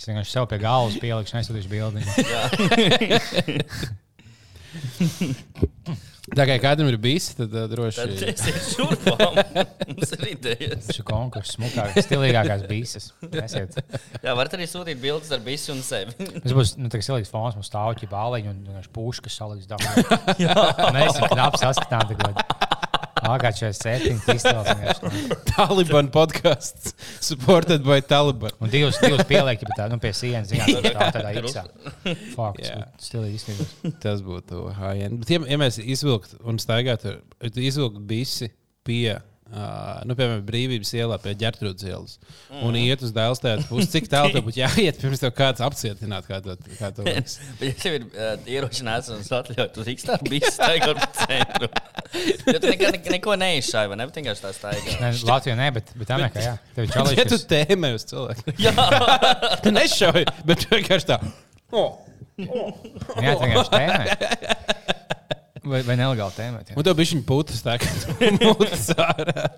Es 0.00 0.08
vienkārši 0.08 0.32
sev 0.32 0.46
pie 0.48 0.56
galvas 0.62 0.96
pielikšu, 0.96 1.36
nesūtīšu 1.36 1.68
bildi. 1.68 2.00
Tā 6.30 6.44
kā 6.46 6.54
kādam 6.62 6.86
ir 6.86 6.94
bijis, 7.00 7.32
tad 7.34 7.54
uh, 7.56 7.64
droši 7.70 8.04
vien. 8.06 8.30
es 8.30 8.42
eju 8.46 8.60
šurpām. 8.68 9.38
Mums 9.90 10.12
ir 10.14 10.24
idejas. 10.30 10.86
Tas 10.86 11.00
ir 11.00 11.06
konkurss, 11.08 11.56
smukākais, 11.56 12.06
stilīgākais 12.06 12.64
bīses. 12.70 13.10
Esiet. 13.42 13.74
Jā, 14.22 14.36
varat 14.38 14.54
arī 14.58 14.68
sūtīt 14.70 15.02
bildes 15.02 15.32
ar 15.34 15.42
visu 15.42 15.74
un 15.74 15.82
sevi. 15.84 16.14
Tas 16.38 16.54
būs 16.54 16.76
nu, 16.78 16.86
tāds 16.92 17.10
silīgs 17.10 17.32
fons, 17.34 17.58
mums 17.58 17.70
stāv 17.72 17.96
ķip 17.98 18.14
āleņi 18.14 18.52
un 18.52 18.62
vienkārši 18.68 18.94
puškas 18.94 19.40
saliks 19.42 19.70
dabā. 19.70 19.90
Mēs 20.96 21.16
esam 21.16 21.26
knapi 21.34 21.64
saskatām 21.64 22.69
sētiņi, 23.76 24.18
iztēlos 24.34 24.68
vienkārši. 24.70 25.38
Taliban 25.52 26.10
podkāsts, 26.14 26.94
supported 27.22 27.84
by 27.86 28.00
Taliban. 28.04 28.54
Un 28.62 28.72
divas, 28.72 28.98
divas 29.02 29.24
pieliek, 29.28 29.62
ja 29.64 29.76
tā, 29.76 29.88
nu, 29.92 30.00
pie 30.02 30.12
sienas, 30.16 30.50
zināt, 30.50 30.90
tā 30.90 31.10
tādā 31.14 31.32
iksā. 31.40 31.64
Fakts, 32.36 32.68
Jā. 32.68 32.84
stilīgi 33.02 33.40
iztēlos. 33.40 33.74
Tas 34.02 34.22
būtu 34.26 34.68
high-end. 34.78 35.22
Bet, 35.22 35.34
ja, 35.34 35.42
ja 35.54 35.60
mēs 35.60 35.80
izvilktu 35.82 36.40
un 36.48 36.60
staigātu, 36.62 37.18
tad 37.40 37.60
izvilktu 37.60 38.04
visi 38.10 38.50
pie. 38.86 39.18
Uh, 39.50 39.96
nu, 40.06 40.14
piemēram, 40.14 40.44
brīvības 40.46 40.92
ielā 40.94 41.16
pie 41.18 41.32
ģērtrūdas 41.40 41.86
ielas. 41.88 42.12
Un 42.62 42.76
iet 42.78 43.00
uz 43.02 43.10
dēlstēta 43.16 43.64
pusi. 43.66 43.88
Cik 43.90 44.06
tālu 44.12 44.30
tev 44.30 44.44
būtu 44.46 44.60
jāiet, 44.60 45.00
pirms 45.02 45.22
tev 45.24 45.32
kāds 45.34 45.64
apcietināt, 45.66 46.28
kā 46.30 46.38
to, 46.44 46.54
kā 46.78 46.92
to? 46.94 47.02
Bet, 47.02 47.34
ja 47.66 47.72
tev 47.80 47.96
ir 47.96 48.04
uh, 48.06 48.36
ieročināts 48.46 49.10
un 49.10 49.24
atļauts, 49.24 49.74
tad 49.74 49.88
viņš 49.88 50.04
tā 50.06 50.18
bija 50.28 50.52
staigā 50.54 50.92
pa 51.00 51.08
centru. 51.18 51.70
Jo 52.46 52.60
tu 52.62 52.70
nekad 52.70 52.94
ne, 52.94 53.02
neko 53.16 53.34
neizšāvi, 53.42 53.90
vai 53.90 53.98
ne? 53.98 54.06
Bet 54.12 54.20
vienkārši 54.20 54.44
tā 54.44 54.52
staigā. 54.54 54.94
Ne, 55.02 55.10
Latvijā 55.32 55.58
nē, 55.58 55.68
bet, 55.80 55.90
bet 55.98 56.14
Amerikā, 56.14 56.46
jā. 56.46 56.54
Tev 56.76 56.86
ir 56.86 57.18
Ja 57.18 57.26
tu 57.26 57.40
tēmē 57.50 57.92
uz 57.98 58.06
cilvēku. 58.06 58.54
tu 59.66 59.74
nešauji, 59.80 60.30
bet 60.46 60.62
tu 60.62 60.70
vienkārši 60.76 61.10
tā. 61.10 61.18
Oh. 61.74 61.98
Jā, 62.38 63.34
tā 63.34 63.50
vienkārši 63.50 63.74
tēmē. 63.74 64.86
Vai, 65.70 65.82
vai 65.86 65.96
nelegāli 66.00 66.36
tēmēt. 66.36 66.72
jā. 66.72 66.78
Un 66.78 66.86
tev 66.86 66.96
bija 66.98 67.14
viņa 67.14 67.26
putas 67.28 67.62
tā, 67.64 67.76
ka 67.80 67.90
tu 68.02 68.16
mūtas 68.40 68.88
ārā. 68.96 69.50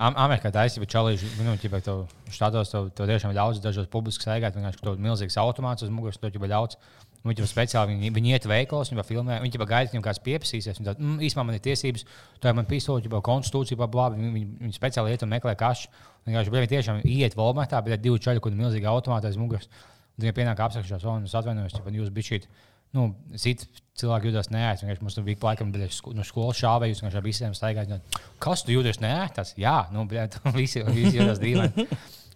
Am 0.00 0.16
Amerikā 0.16 0.52
tā 0.54 0.64
ir 0.68 0.86
čalīša. 0.88 1.30
Nu, 1.44 1.54
ķipa, 1.60 1.80
tev 1.84 2.04
štādos 2.32 2.72
tev, 2.72 2.88
tev 2.96 3.10
tiešām 3.10 3.34
ir 3.34 3.38
daudz 3.40 3.60
dažos 3.62 3.88
publiski 3.90 4.24
staigāt. 4.24 4.56
Vienkārši 4.56 4.80
ir 4.86 5.00
milzīgs 5.04 5.38
automāts 5.42 5.84
uz 5.84 5.92
muguras, 5.92 6.20
tev 6.20 6.38
ir 6.38 6.52
daudz. 6.52 6.78
Viņi 7.20 7.42
jau 7.42 7.48
speciāli 7.50 7.92
viņi, 7.92 8.10
viņi 8.16 8.30
iet 8.32 8.46
veikalos, 8.48 8.88
viņi 8.88 9.02
jau 9.02 9.06
filmē, 9.10 9.40
viņi 9.42 9.58
jau 9.58 9.66
gaida, 9.68 9.90
viņam 9.92 10.04
kāds 10.06 10.22
pieprasīsies. 10.24 10.78
Viņi 10.78 10.88
tādu, 10.88 11.04
mm, 11.04 11.18
īstenībā 11.26 11.44
man 11.44 11.58
ir 11.58 11.64
tiesības, 11.66 12.06
tā 12.40 12.48
ir 12.48 12.56
man 12.56 12.68
pistola, 12.70 13.02
jau 13.04 13.20
konstitūcija, 13.26 13.88
bla. 13.92 14.06
Viņi, 14.14 14.30
viņi, 14.38 14.48
viņi 14.62 14.78
speciāli 14.78 15.12
iet 15.12 15.26
un 15.26 15.34
meklē 15.34 15.52
kašu. 15.60 15.90
Vienkārši 16.24 16.54
viņi 16.54 16.70
tiešām 16.72 17.02
iet 17.04 17.36
Walmartā, 17.36 17.82
bet 17.84 17.98
ir 17.98 18.00
divi 18.06 18.22
čaļi, 18.24 18.40
kur 18.40 18.54
ir 18.54 18.62
milzīgi 18.62 18.88
automāti 18.88 19.28
aiz 19.28 19.36
muguras. 19.36 19.68
Viņiem 20.16 20.36
pienāk 20.36 20.64
apsakšās, 20.64 21.04
un 21.08 21.28
es 21.28 21.36
atvainojos, 21.36 21.76
ja 21.76 21.92
jūs 22.00 22.12
bijat 22.12 22.48
nu, 22.96 23.06
citi 23.38 23.68
cilvēki 24.00 24.30
jūtas 24.30 24.50
neērti. 24.52 24.86
Vienkārši 24.86 25.04
mums 25.04 25.16
tur 25.16 25.26
bija 25.26 25.40
laikam, 25.44 25.72
sko, 25.94 26.14
no 26.16 26.24
skolas 26.26 26.60
šāvēja, 26.60 26.94
jūs 26.94 27.02
vienkārši 27.02 27.20
ar 27.20 27.26
visiem 27.26 27.56
staigājāt. 27.56 28.20
Kas 28.42 28.64
tu 28.66 28.74
jūties 28.74 29.00
neērtas? 29.02 29.54
Jā, 29.60 29.76
nu, 29.94 30.06
bļēt, 30.10 30.40
visi, 30.58 30.84
visi 30.88 31.18
jūtas 31.20 31.42
dīvaini. 31.42 31.88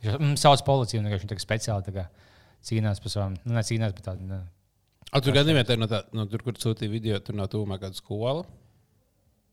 Viņš 0.04 0.18
mm, 0.18 0.34
sauc 0.40 0.64
policiju, 0.66 1.00
un 1.00 1.08
vienkārši 1.08 1.30
tā 1.30 1.38
speciāli 1.42 1.86
tā 1.86 1.94
kā 1.94 2.08
cīnās 2.64 3.00
par 3.04 3.14
savām, 3.14 3.38
nu, 3.44 3.56
ne 3.56 3.64
cīnās, 3.64 3.94
bet 3.96 4.06
tādu. 4.10 4.28
Ne. 4.28 4.42
A, 5.10 5.22
tur 5.22 5.36
gadījumā 5.36 5.64
tā 5.66 5.76
ir 5.76 5.80
no, 5.80 5.88
tā, 5.90 6.04
no 6.16 6.26
tur, 6.30 6.44
kur 6.44 6.58
sūtīja 6.60 6.92
video, 6.92 7.22
tur 7.24 7.38
nav 7.38 7.50
tūmā 7.52 7.80
kāda 7.82 7.96
skola. 7.96 8.44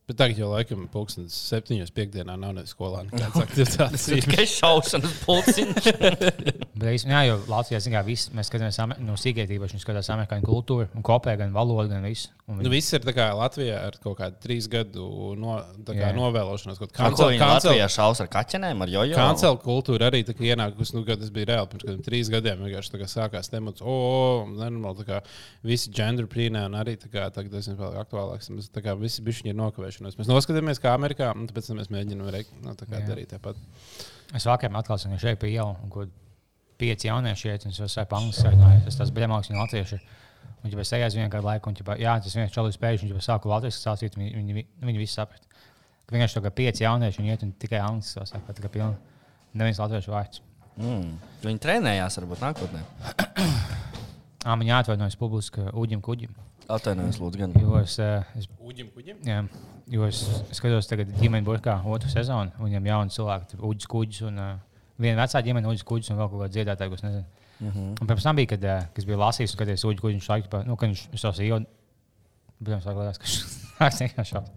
Bet 0.10 0.18
tagad 0.20 0.42
jau 0.42 0.50
laikam 0.52 0.88
pulkstenis 0.92 1.36
septiņos 1.48 1.94
piekdienā 1.96 2.34
nav 2.40 2.56
ne 2.58 2.66
skolā 2.68 3.06
nekādas 3.08 3.38
aktivitātes. 3.46 4.10
Tikai 4.12 4.48
šaušanas 4.50 5.20
pulciņš. 5.24 5.92
Bet, 6.82 6.96
īstenībā, 6.98 7.20
jā, 7.22 7.30
jo 7.30 7.40
Latvijā 7.52 7.80
zināmā 7.84 8.02
mērā 8.02 8.36
mēs 8.38 8.50
skatāmies 8.50 8.80
no 9.06 9.16
sīkākajiem, 9.20 9.62
viņi 9.62 9.82
skatās 9.84 10.10
amerikāņu 10.16 10.48
kultūru, 10.48 10.88
un 10.98 11.04
kopē 11.06 11.36
gan 11.38 11.54
valodu, 11.54 11.92
gan 11.92 12.06
visu. 12.08 12.32
Un 12.50 12.58
Nu, 12.66 12.72
viss 12.74 12.92
ir 12.96 13.04
tā 13.06 13.14
kā 13.16 13.28
Latvijā 13.38 13.78
ar 13.88 13.98
kaut 14.02 14.18
kādu 14.20 14.40
trīs 14.44 14.66
gadu 14.72 15.06
no, 15.40 15.60
tā 15.86 15.94
kā 15.96 16.10
Jā. 16.10 16.16
novēlošanos. 16.18 16.82
Kancel, 16.82 17.30
viņi 17.32 17.42
kancel, 17.42 17.70
Latvijā 17.72 17.90
šaus 17.94 18.22
ar 18.24 18.30
kaķenēm, 18.34 18.82
ar 18.84 18.92
jojo? 18.92 19.20
kancel 19.20 19.60
kultūra 19.62 20.10
arī 20.10 20.24
ienākusi, 20.26 20.96
nu, 20.98 21.04
kad 21.08 21.22
tas 21.22 21.32
bija 21.34 21.52
reāli 21.52 21.70
pirms 21.72 21.86
kādiem 21.86 22.06
trīs 22.08 22.32
gadiem. 22.34 22.64
Vienkārši 22.66 22.96
tā 22.96 23.02
kā 23.04 23.10
sākās 23.12 23.52
temats, 23.54 23.84
o, 23.86 23.98
oh, 23.98 24.50
nenormāli, 24.50 25.04
tā 25.04 25.08
kā 25.08 25.22
visi 25.68 25.94
gender 25.96 26.28
prīnē 26.32 26.66
un 26.68 26.80
arī 26.82 26.98
tā 27.00 27.12
kā 27.14 27.30
tagad 27.34 27.54
tas 27.60 27.70
ir 27.70 27.78
vēl 27.80 28.00
aktuālāks. 28.02 28.52
Mēs 28.56 28.72
tā 28.74 28.84
kā 28.84 28.98
visi 29.00 29.24
bišķiņi 29.28 29.54
ir 29.54 29.60
nokavēšanos. 29.62 30.18
Mēs 30.20 30.32
noskatāmies 30.32 30.82
kā 30.82 30.96
Amerikā, 30.98 31.32
un 31.38 31.48
tāpēc 31.52 31.72
mēs 31.78 31.94
mēģinām 31.94 32.34
re, 32.34 32.44
nu, 32.66 32.76
tā 32.80 32.90
kā 32.90 33.00
Jā. 33.00 33.14
darīt 33.14 33.32
tāpat. 33.36 33.62
Es 34.36 34.48
vakar 34.48 34.74
atklāju, 34.82 35.14
ka 35.14 35.24
šeit 35.24 35.40
pie 35.40 35.54
ielas, 35.56 35.80
un 35.84 35.94
pieci 36.82 37.10
jaunieši 37.10 37.52
iet, 37.52 37.68
un 37.68 37.76
es 37.76 37.80
jau 37.82 37.88
saku, 37.92 38.18
angļu 38.18 38.48
valodā, 38.48 38.74
tas 38.88 39.00
tas 39.00 39.14
brīvāks 39.14 39.52
un 39.54 39.62
latvieši. 39.62 40.02
Un 40.62 40.68
viņš 40.68 40.78
bija 40.78 40.86
aizjājis 40.86 41.18
vienā 41.18 41.42
laikā, 41.46 41.72
un 41.72 41.78
ķipa, 41.78 41.98
jā, 42.02 42.18
tas 42.22 42.38
viens 42.38 42.54
čalis 42.54 42.78
spēļš, 42.78 43.06
viņš 43.06 43.16
jau 43.16 43.24
sāka 43.26 43.50
latviešu 43.50 43.80
stāstīt, 43.82 44.18
viņi, 44.18 44.34
viņi, 44.38 44.58
viņi, 44.58 44.68
viņi 44.90 45.02
visi 45.02 45.18
saprata. 45.18 45.66
Ka 46.06 46.18
vienkārši 46.18 46.38
tā 46.38 46.44
kā 46.46 46.52
pieci 46.60 46.86
jaunieši, 46.86 47.22
viņi 47.22 47.34
iet 47.34 47.46
un 47.48 47.56
tikai 47.62 47.82
angļu 47.82 48.06
valodā 48.06 48.30
saka, 48.30 48.56
tā 48.58 48.66
kā 48.66 48.74
pilni. 48.74 49.18
Neviens 49.58 49.82
latviešu 49.82 50.14
vārds. 50.14 50.44
Mm. 50.78 51.18
Viņi 51.44 51.62
trenējās 51.66 52.18
varbūt 52.22 52.46
nākotnē. 52.46 52.84
Ā, 54.48 54.54
man 54.54 54.66
jāatvainojas 54.70 55.18
publiski 55.20 55.66
Uģim 55.78 56.02
Kuģim. 56.06 56.38
Atvainojos, 56.72 57.20
lūdzu, 57.22 57.42
gan. 57.42 57.54
Jo 57.60 57.76
es, 57.82 57.98
es, 58.38 58.48
Uģim, 58.62 58.92
kuģim? 58.96 59.18
jā, 59.28 59.42
jo 59.92 60.06
es 60.08 60.22
skatos 60.56 60.88
tagad 60.88 61.10
ģimeņu 61.18 61.48
burkā 61.48 61.76
otru 61.90 62.12
sezonu, 62.12 62.54
un 62.58 62.70
viņam 62.70 62.88
jauni 62.88 63.16
cilvēki, 63.16 63.60
Uģis 63.68 63.90
Kuģis 63.92 64.22
un 64.30 64.40
uh, 64.40 64.54
viena 65.02 65.26
vecā 65.26 65.42
ģimene, 65.46 65.70
Uģis 65.72 65.86
Kuģis 65.88 66.14
un 66.14 66.20
vēl 66.22 66.32
kaut 66.32 66.44
kāda 66.44 66.56
dziedātāja, 66.56 66.92
ko 66.92 67.00
es 67.00 67.06
nezinu. 67.06 67.26
Mm 67.62 67.70
-hmm. 67.70 68.02
Un 68.02 68.08
pirms 68.10 68.24
tam 68.24 68.36
bija, 68.40 68.48
kad, 68.54 68.62
kad 68.62 69.04
es 69.04 69.06
biju 69.06 69.20
lasījis, 69.22 69.56
kad 69.58 69.70
es 69.70 69.86
uģi, 69.86 70.02
viņš 70.02 70.30
laiku, 70.30 70.50
pa- 70.50 70.64
nu, 70.64 70.76
kad 70.76 70.90
viņš 70.90 71.20
savus 71.20 71.40
ievad. 71.40 71.66
Protams, 72.64 72.86
liekas, 72.86 73.18
ka 73.18 73.86
viņš 73.86 74.02
vienkārši 74.06 74.36
šāds. 74.36 74.52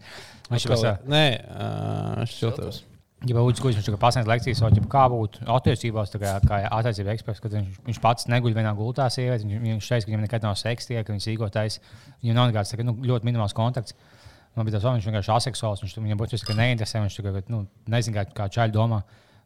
Viņš 0.51 0.67
jau 0.69 0.97
Nē, 1.09 1.27
uh, 1.49 2.25
šiltos. 2.29 2.85
ja 3.27 3.41
uģis, 3.41 3.61
kurš 3.61 3.77
viņš 3.77 3.99
pasniedz 3.99 4.27
lekcijas, 4.29 4.61
vai 4.61 4.71
kā 4.71 5.05
būtu 5.09 5.45
attiecībās, 5.49 6.11
kā, 6.13 6.41
kā 6.45 6.69
attiecība 6.71 7.15
eksperts, 7.15 7.41
kad 7.41 7.53
viņš, 7.53 7.79
viņš 7.87 8.01
pats 8.01 8.27
neguļ 8.27 8.55
vienā 8.55 8.75
gultā 8.77 9.09
sievieti, 9.09 9.47
viņš, 9.49 9.63
viņš 9.63 9.89
teica, 9.89 10.05
ka 10.05 10.11
viņam 10.11 10.21
nekad 10.27 10.43
nav 10.43 10.55
seksa, 10.61 10.89
tie, 10.89 11.05
ka 11.05 11.13
viņš 11.13 11.25
sīkotais, 11.25 11.81
viņam 12.23 12.35
nav 12.35 12.51
nekāds 12.53 12.77
nu, 12.85 12.93
ļoti 12.93 13.25
minimāls 13.25 13.57
kontakts. 13.57 13.95
Man 14.55 14.67
bija 14.69 14.79
tas, 14.79 14.87
viņš 14.87 15.07
vienkārši 15.09 15.33
aseksuāls. 15.35 15.83
Viņš 15.83 15.97
viņam 15.99 16.19
būtu 16.21 16.39
ka 16.47 16.55
neinteresē. 16.55 17.01
Viņš 17.03 17.17
tikai 17.19 17.43
nu, 17.51 17.65
nezina, 17.91 18.23
kā, 18.23 18.35
kā 18.39 18.47
čaļi 18.55 18.75
domā. 18.77 19.01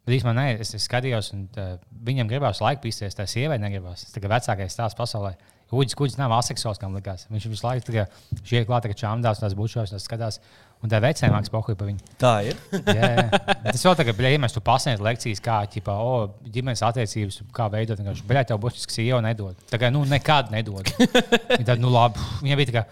Bet 0.09 0.15
īstenībā 0.17 0.33
nē, 0.33 0.47
es, 0.65 0.71
es 0.73 0.87
skatījos, 0.89 1.27
un 1.37 1.43
tā, 1.53 1.67
viņam 2.09 2.31
gribās 2.31 2.63
laiku 2.65 2.87
pīsties. 2.87 3.13
Tā 3.13 3.27
sieviete 3.29 3.61
negribās. 3.61 4.07
Tas 4.09 4.17
ir 4.17 4.31
vecākais 4.33 4.73
stāsts 4.73 4.97
pasaulē. 4.97 5.35
Uģis 5.69 5.97
kuģis 6.01 6.15
nav 6.17 6.33
aseksuāls, 6.33 6.79
kā 6.81 6.89
likās. 6.89 7.27
Viņš 7.29 7.47
visu 7.53 7.67
laiku 7.67 7.85
tikai 7.91 8.07
šie 8.41 8.63
klāt, 8.65 8.87
ka 8.89 8.97
čāmdās, 8.97 9.43
tās 9.43 9.53
bučos, 9.59 9.93
tās 9.93 10.07
skatās. 10.09 10.41
Un 10.81 10.89
tā 10.89 11.03
mākslinieks 11.05 11.53
pohuļ 11.53 11.77
par 11.77 11.91
viņu. 11.91 12.09
Tā 12.23 12.33
ir. 12.49 12.57
Jā, 12.97 13.11
jā. 13.19 13.27
Tas 13.67 13.85
vēl 13.85 13.99
tagad, 13.99 14.23
ja 14.31 14.41
mēs 14.41 14.55
tu 14.55 14.63
pasniedz 14.65 15.03
lekcijas, 15.05 15.43
kā 15.45 15.59
ķipā, 15.75 15.97
o, 15.99 16.13
ģimenes 16.55 16.85
attiecības, 16.87 17.41
kā 17.53 17.67
veidot, 17.75 17.99
vienkārši, 18.01 18.25
bet 18.31 18.49
tev 18.49 18.63
kas 18.65 19.01
jau 19.03 19.19
nedod. 19.27 19.59
Tā 19.69 19.83
kā, 19.83 19.91
nu, 19.93 20.07
nekad 20.09 20.55
nedod. 20.55 20.89
Tad, 21.69 21.75
nu, 21.83 21.91
labi, 21.93 22.23
viņa 22.47 22.61
bija 22.63 22.71
tā 22.71 22.77
kā, 22.79 22.85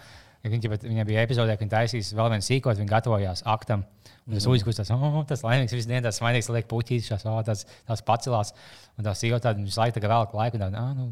viņa, 0.45 0.79
viņa 0.83 1.05
bija 1.07 1.23
epizodē, 1.25 1.55
kad 1.55 1.65
viņa 1.65 1.73
taisīs 1.73 2.13
vēl 2.17 2.31
vienu 2.33 2.45
sīkot, 2.45 2.79
viņa 2.79 2.91
gatavojās 2.91 3.43
aktam. 3.49 3.85
Un 4.27 4.35
tas 4.35 4.47
uzņēmums, 4.49 4.79
tas, 4.81 4.91
oh, 4.91 5.21
tas 5.27 5.43
laimīgs, 5.45 5.75
visu 5.75 5.87
dienu 5.87 6.03
tas 6.03 6.19
smaidīgs, 6.19 6.49
liek 6.51 6.67
puķītis, 6.67 7.07
šās, 7.13 7.23
oh, 7.31 7.39
tas, 7.47 7.63
tas 7.87 8.03
pacelās. 8.03 8.51
Un 8.99 9.07
tās 9.07 9.21
sīkot, 9.23 9.45
tad 9.45 9.61
visu 9.61 9.79
laiku 9.79 10.03
velk 10.03 10.35
laiku, 10.35 10.59
un 10.59 10.65
tā, 10.65 10.81
ah, 10.81 10.89
nu, 10.97 11.05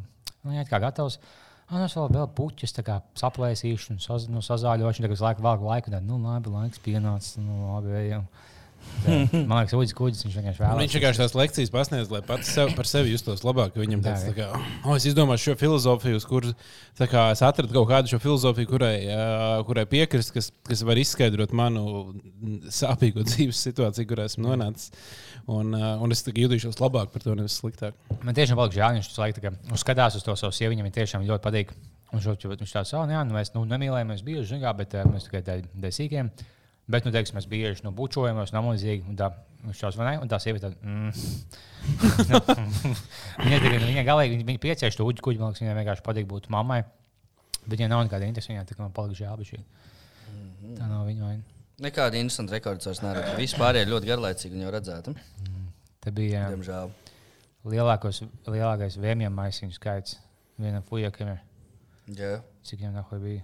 nu, 0.44 0.56
jā, 0.58 0.66
kā 0.68 0.82
gatavs. 0.84 1.20
Ah, 1.70 1.80
nu, 1.80 1.86
es 1.88 1.96
vēl, 1.98 2.12
vēl 2.14 2.28
puķis, 2.38 2.76
saplēsīšu 3.22 3.96
un 3.96 4.04
saz, 4.04 4.28
nu, 4.30 4.44
sazāļošu, 4.46 5.00
un 5.00 5.08
tagad 5.08 5.16
visu 5.16 5.26
laiku 5.26 5.46
velk 5.48 5.64
laiku, 5.66 5.90
un 5.90 5.96
tā, 5.96 6.04
nu, 6.04 6.20
labi, 6.28 6.52
laiks 6.54 6.84
pienācis, 6.84 7.40
nu, 7.42 7.72
labi, 7.72 7.96
ejam. 8.04 8.28
Tā, 8.28 8.55
Man 9.06 9.60
liekas, 9.60 9.74
Uģis 9.78 9.94
Kuģis 9.96 10.24
viņš 10.26 10.36
vienkārši 10.40 10.62
vēlās. 10.62 10.80
Viņš 10.82 10.96
vienkārši 10.98 11.22
tās 11.22 11.36
lekcijas 11.38 11.72
pasniedz, 11.74 12.12
lai 12.14 12.22
pats 12.26 12.50
sev, 12.56 12.72
par 12.78 12.90
sevi 12.90 13.14
justos 13.14 13.44
labāk. 13.46 13.76
Viņam 13.78 14.02
tāds, 14.06 14.24
tā 14.26 14.34
kā, 14.38 14.48
oh, 14.82 14.96
es 14.96 15.06
izdomāju 15.10 15.44
šo 15.44 15.56
filozofiju, 15.60 16.22
tā 16.98 17.08
kā 17.12 17.28
es 17.36 17.44
atradu 17.46 17.76
kaut 17.76 17.90
kādu 17.92 18.12
šo 18.12 18.20
filozofiju, 18.24 18.70
kurai, 18.72 18.96
uh, 19.06 19.60
kurai 19.68 19.86
piekrist, 19.90 20.34
kas, 20.36 20.50
kas 20.66 20.82
var 20.88 21.02
izskaidrot 21.02 21.54
manu 21.56 22.16
sāpīgo 22.74 23.26
dzīves 23.30 23.62
situāciju, 23.68 24.10
kurā 24.10 24.26
esmu 24.30 24.48
nonācis. 24.50 24.90
Un, 25.46 25.76
uh, 25.78 26.02
un 26.02 26.16
es 26.16 26.26
tā 26.26 26.34
jutīšos 26.34 26.82
labāk 26.82 27.14
par 27.14 27.26
to, 27.26 27.38
nevis 27.38 27.60
sliktāk. 27.62 27.98
Man 28.26 28.38
tiešām 28.38 28.58
palika 28.58 28.80
žēl, 28.80 28.98
viņš 28.98 29.12
tā 29.14 29.46
kā 29.46 29.54
skatās 29.78 30.18
uz 30.18 30.26
to 30.26 30.34
savu 30.40 30.56
sievieti, 30.56 30.82
viņam 30.82 30.98
tiešām 30.98 31.30
ļoti 31.30 31.46
patīk. 31.46 31.78
Un 32.14 32.22
šo, 32.24 32.34
viņš 32.38 32.72
tāds, 32.72 32.94
jā, 32.96 33.22
nu, 33.28 33.36
mēs 33.36 33.52
nu, 33.54 33.66
nemīlējamies 33.70 34.22
bieži, 34.26 34.58
kā, 34.62 34.74
bet 34.78 34.98
uh, 34.98 35.06
mēs 35.10 35.28
tikai 35.28 35.44
dēļ 35.46 35.94
sīkiem. 35.94 36.30
Bet, 36.86 37.06
nu, 37.08 37.12
teiksim, 37.14 37.40
mēs 37.40 37.48
bieži 37.50 37.82
nu, 37.82 37.90
bučojamies, 37.98 38.52
namozīgi. 38.54 39.08
Un 39.10 39.18
tā, 39.18 39.32
vai 39.98 40.06
ne? 40.06 40.12
Un 40.22 40.30
tā 40.30 40.38
sieviete, 40.42 40.70
mm. 40.86 41.10
viņa, 43.46 43.58
tikai, 43.64 43.80
viņa 43.82 44.04
galīgi, 44.06 44.38
viņa, 44.38 44.48
viņa 44.52 44.62
piecieš 44.62 45.00
to 45.00 45.08
uģi 45.10 45.24
kuģi, 45.26 45.42
man 45.42 45.50
liekas, 45.50 45.64
viņai 45.64 45.80
vienkārši 45.80 46.06
patīk 46.06 46.30
būt 46.30 46.52
mammai. 46.54 46.84
Bet 47.66 47.80
viņai 47.80 47.90
nav 47.90 48.04
nekāda 48.06 48.28
interesa, 48.30 48.52
viņai 48.52 48.68
tikai 48.70 48.86
man 48.86 48.94
palika 48.94 49.18
žēl, 49.18 49.42
šī. 49.50 49.64
Tā 50.76 50.90
nav 50.92 51.08
viņa 51.10 51.26
vaina. 51.26 51.56
Nekāda 51.82 52.20
interesanta 52.22 52.56
rekords 52.56 52.88
vairs 52.88 53.02
neredzēta. 53.04 53.40
Vispār 53.42 53.82
ir 53.82 53.90
ļoti 53.90 54.12
garlaicīgi, 54.12 54.62
jau 54.62 54.70
redzēta. 54.72 55.16
Te 56.06 56.14
bija 56.14 56.46
Diemžēl. 56.54 56.94
lielākos, 57.74 58.22
lielākais 58.46 59.00
vēmjiem 59.02 59.34
maisiņu 59.36 59.76
skaits. 59.76 60.20
Vienam 60.62 60.86
fujakam. 60.88 61.34
Jā. 62.16 62.38
Cik 62.64 62.80
viņam 62.80 62.96
nahuj 63.02 63.20
bija? 63.26 63.42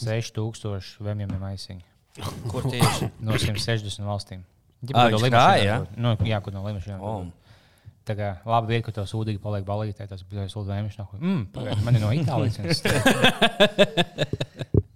6000 0.00 1.04
vēmjiem 1.04 1.36
maisiņu. 1.38 1.97
Kur 2.52 2.68
tieši? 2.70 3.10
No 3.20 3.36
160 3.38 4.06
valstīm. 4.08 4.46
Ā, 4.94 5.08
viņš 5.10 5.26
krāja, 5.26 5.62
jā? 5.64 5.76
Nu, 5.98 6.14
jā, 6.22 6.38
kur 6.44 6.54
no 6.54 6.62
Limašiem. 6.62 7.00
Oh. 7.02 7.26
Tā 8.06 8.14
kā 8.16 8.28
labi 8.46 8.72
vieta, 8.72 8.86
ka 8.86 8.94
to 8.96 9.04
sūdīgi 9.10 9.40
paliek 9.42 9.66
balītē, 9.66 10.06
tas 10.08 10.22
bija 10.24 10.46
vēmjš. 10.46 11.00
Mm, 11.18 11.42
pagaid, 11.52 11.82
man 11.84 11.98
ir 11.98 12.04
no 12.04 12.12
Itālijas. 12.14 12.56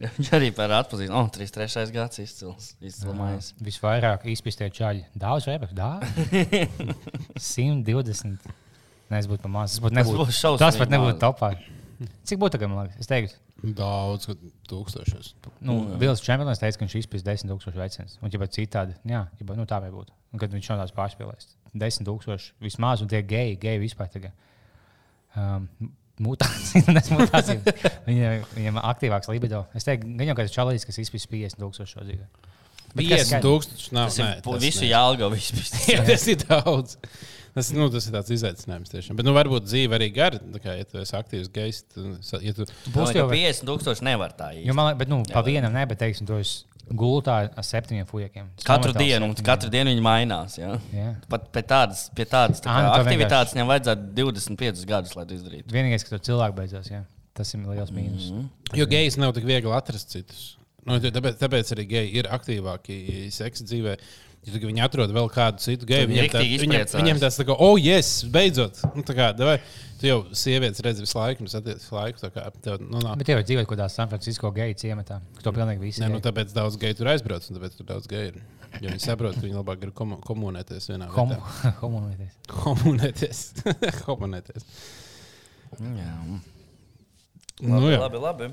Viņš 0.02 0.30
arī 0.34 0.48
par 0.54 0.72
atpazīstami. 0.74 1.14
Oh, 1.14 1.28
3, 1.30 1.50
3 1.54 1.92
gads 1.94 2.22
izcils. 2.22 2.72
Izcilmājis. 2.82 3.52
Visvairāk 3.62 4.24
izpistē 4.32 4.66
čaļi. 4.74 5.04
Daudz 5.18 5.46
vēmjš, 5.50 5.74
daudz. 5.78 6.06
120. 7.38 8.50
Nē, 9.12 9.20
es 9.20 9.28
būtu 9.30 9.44
pa 9.44 9.52
maz. 9.52 9.76
Tas 9.76 9.84
būtu 9.84 9.98
nebūtu. 9.98 10.24
būs 10.24 10.40
šausmīgi 10.40 10.64
Tas 10.64 10.80
pat 10.80 10.92
nebūtu 10.94 11.18
topā. 11.22 11.52
Cik 12.26 12.40
būtu 12.42 12.56
tagad, 12.56 12.72
man 12.72 12.86
liekas? 12.86 12.98
Es 13.04 13.10
teiktu, 13.10 13.38
Daudz, 13.62 14.26
tūkstošos. 14.66 15.32
Nu, 15.62 15.76
Bills 16.00 16.22
Čempions 16.24 16.58
teica, 16.58 16.80
ka 16.80 16.82
viņš 16.82 16.96
izpildīs 16.98 17.44
10,000 17.46 17.78
veicinājumus. 17.78 18.18
Un, 18.18 18.32
ja 18.34 18.48
citādi, 18.58 18.96
jā, 19.06 19.22
ja, 19.38 19.46
nu, 19.54 19.66
tā 19.70 19.78
vai 19.84 19.90
būtu. 19.94 20.14
Un, 20.34 20.40
kad 20.42 20.54
viņš 20.54 20.70
šādās 20.72 20.94
pārspēlēs, 20.96 21.52
10,000 21.78 22.48
vismaz, 22.64 23.04
un 23.04 23.10
tie 23.12 23.22
geji, 23.22 23.58
geji 23.62 23.82
vispār 23.84 24.10
tagad. 24.12 24.34
Um, 25.38 25.68
Mutācija, 26.22 26.84
tas 26.96 27.08
mutācija. 27.10 27.72
Viņam, 28.04 28.42
viņam 28.52 28.80
aktīvāks 28.82 29.30
libido. 29.32 29.62
Es 29.74 29.86
teiktu, 29.86 30.10
gan 30.18 30.28
jau 30.28 30.36
kāds 30.38 30.52
čalīs, 30.54 30.84
kas 30.86 31.00
izpildīs 31.00 31.56
50,000 31.56 31.88
šo 31.88 32.04
dzīvi. 32.04 32.26
Bet 32.92 33.06
kas 33.08 33.22
50 33.22 33.30
skaidrs? 33.30 33.46
tūkstoši 33.46 33.94
nav. 33.96 34.10
Tas 34.10 34.18
ir 34.18 34.26
nē, 34.26 34.34
tas 34.44 34.62
visu 34.62 34.84
nē. 34.84 34.90
jālga, 34.90 35.30
visu 35.32 35.62
tas 36.10 36.26
ir 36.28 36.44
daudz. 36.44 36.98
Tas, 37.52 37.68
nu, 37.76 37.86
tas 37.92 38.06
ir 38.08 38.14
tāds 38.14 38.32
izaicinājums 38.32 38.92
tiešām. 38.92 39.16
Bet, 39.18 39.26
nu, 39.28 39.34
varbūt 39.36 39.66
dzīve 39.66 39.98
arī 39.98 40.08
gara. 40.14 40.40
tā 40.40 40.60
Kā, 40.62 40.76
ja 40.78 40.86
tu 40.88 41.00
esi 41.02 41.16
aktīvs 41.18 41.50
gejs, 41.52 41.82
tad, 41.92 42.38
ja 42.40 42.54
tu 42.56 42.64
Būs 42.94 43.12
jau 43.12 43.26
50 43.28 43.68
tūkstoši 43.68 44.06
nevar 44.08 44.32
tā 44.38 44.54
Jo 44.54 44.62
īsti. 44.62 44.76
man 44.78 44.88
liekas, 44.88 45.00
bet, 45.02 45.10
nu, 45.12 45.18
pa 45.28 45.42
vienam, 45.44 45.74
ne, 45.74 45.82
bet, 45.90 46.00
teiksim, 46.00 46.28
to 46.28 46.38
es 46.40 46.62
gultā 46.88 47.36
ar 47.48 47.66
septiņiem 47.66 48.08
fujekiem. 48.08 48.48
Katru 48.64 48.94
dienu, 48.96 49.28
un 49.28 49.34
septiņiem. 49.34 49.48
katru 49.50 49.70
dienu 49.72 49.92
viņi 49.92 50.04
mainās. 50.04 50.56
Jā. 50.60 50.78
Jā. 50.96 51.10
Pat 51.32 51.46
pie 51.52 51.64
tādas, 51.74 52.06
pie 52.16 52.26
tādas 52.28 52.64
tā 52.64 52.72
nu, 52.72 52.88
tā 52.88 53.04
aktivitātes 53.04 53.54
viņam 53.56 53.70
vajadzētu 53.74 54.08
25 54.22 54.88
gadus, 54.88 55.14
lai 55.18 55.26
to 55.28 55.36
izdarītu. 55.36 55.76
Vienīgais, 55.76 56.08
ka 56.08 56.16
tur 56.16 56.24
cilvēks 56.30 56.56
beidzās, 56.56 56.90
jā. 56.92 57.04
tas 57.38 57.52
ir 57.54 57.62
liels 57.68 57.92
mīnus. 57.94 58.32
Mm 58.32 58.40
-hmm. 58.40 58.80
Jo 58.80 58.88
gejs 58.90 59.20
nav 59.20 59.36
tik 59.36 59.44
viegli 59.48 59.72
atrast 59.76 60.10
citus. 60.10 60.56
Nu, 60.88 60.98
tāpēc, 60.98 61.38
tāpēc 61.38 61.72
arī 61.76 61.86
geji 61.86 62.16
ir 62.18 62.28
aktīvāki 62.34 63.30
seksa 63.30 63.64
dzīvē. 63.64 63.96
Ja 64.42 64.58
viņi 64.58 64.82
atrod 64.82 65.12
vēl 65.14 65.28
kādu 65.30 65.62
citu 65.62 65.86
geju, 65.86 66.08
viņiem, 66.10 66.24
viņi 66.26 66.32
tā, 66.34 66.40
viņiem, 66.42 66.86
viņiem 66.98 67.18
tas 67.22 67.36
tā 67.38 67.44
kā, 67.46 67.54
oh, 67.62 67.76
yes, 67.78 68.24
beidzot. 68.26 68.80
Nu, 68.96 69.04
tā 69.06 69.14
kā, 69.14 69.28
davai, 69.38 69.60
tu 70.00 70.08
jau 70.08 70.16
sievietes 70.34 70.82
redzi 70.82 71.04
visu 71.04 71.14
laiku, 71.14 71.44
un 71.44 71.50
satiec 71.52 71.78
visu 71.78 71.94
laiku. 71.94 72.18
tā 72.18 72.32
Kā, 72.34 72.48
tev, 72.64 72.80
nu, 72.82 72.98
nav, 73.04 73.14
Bet 73.20 73.30
jau 73.30 73.36
ir 73.38 73.46
dzīvot 73.46 73.68
kaut 73.68 73.76
kādā 73.76 73.86
San 73.94 74.10
Francisco 74.10 74.50
geju 74.56 74.74
ciematā, 74.82 75.20
kur 75.36 75.46
to 75.46 75.52
pilnīgi 75.54 75.84
visi. 75.84 76.02
ne, 76.02 76.08
nu, 76.10 76.18
tāpēc 76.24 76.50
daudz 76.56 76.74
geju 76.82 76.98
tur 76.98 77.12
aizbrauc, 77.12 77.46
un 77.46 77.60
tāpēc 77.60 77.78
tur 77.78 77.88
daudz 77.92 78.10
geju 78.10 78.32
ir. 78.32 78.40
Jo 78.82 78.90
viņi 78.90 79.04
saprot, 79.04 79.38
viņi 79.38 79.54
labāk 79.60 79.78
grib 79.84 79.94
komu, 79.94 80.18
komunēties 80.26 80.90
vienā 80.90 81.06
Homo- 81.14 81.38
vietā. 81.38 81.72
Homonēties. 81.84 82.34
Komunēties. 82.64 83.44
komunēties. 84.08 84.66
Jā. 85.78 86.12
Nu, 87.62 87.76
Labi, 87.78 87.92
jā. 87.94 88.02
labi, 88.02 88.22
labi. 88.26 88.50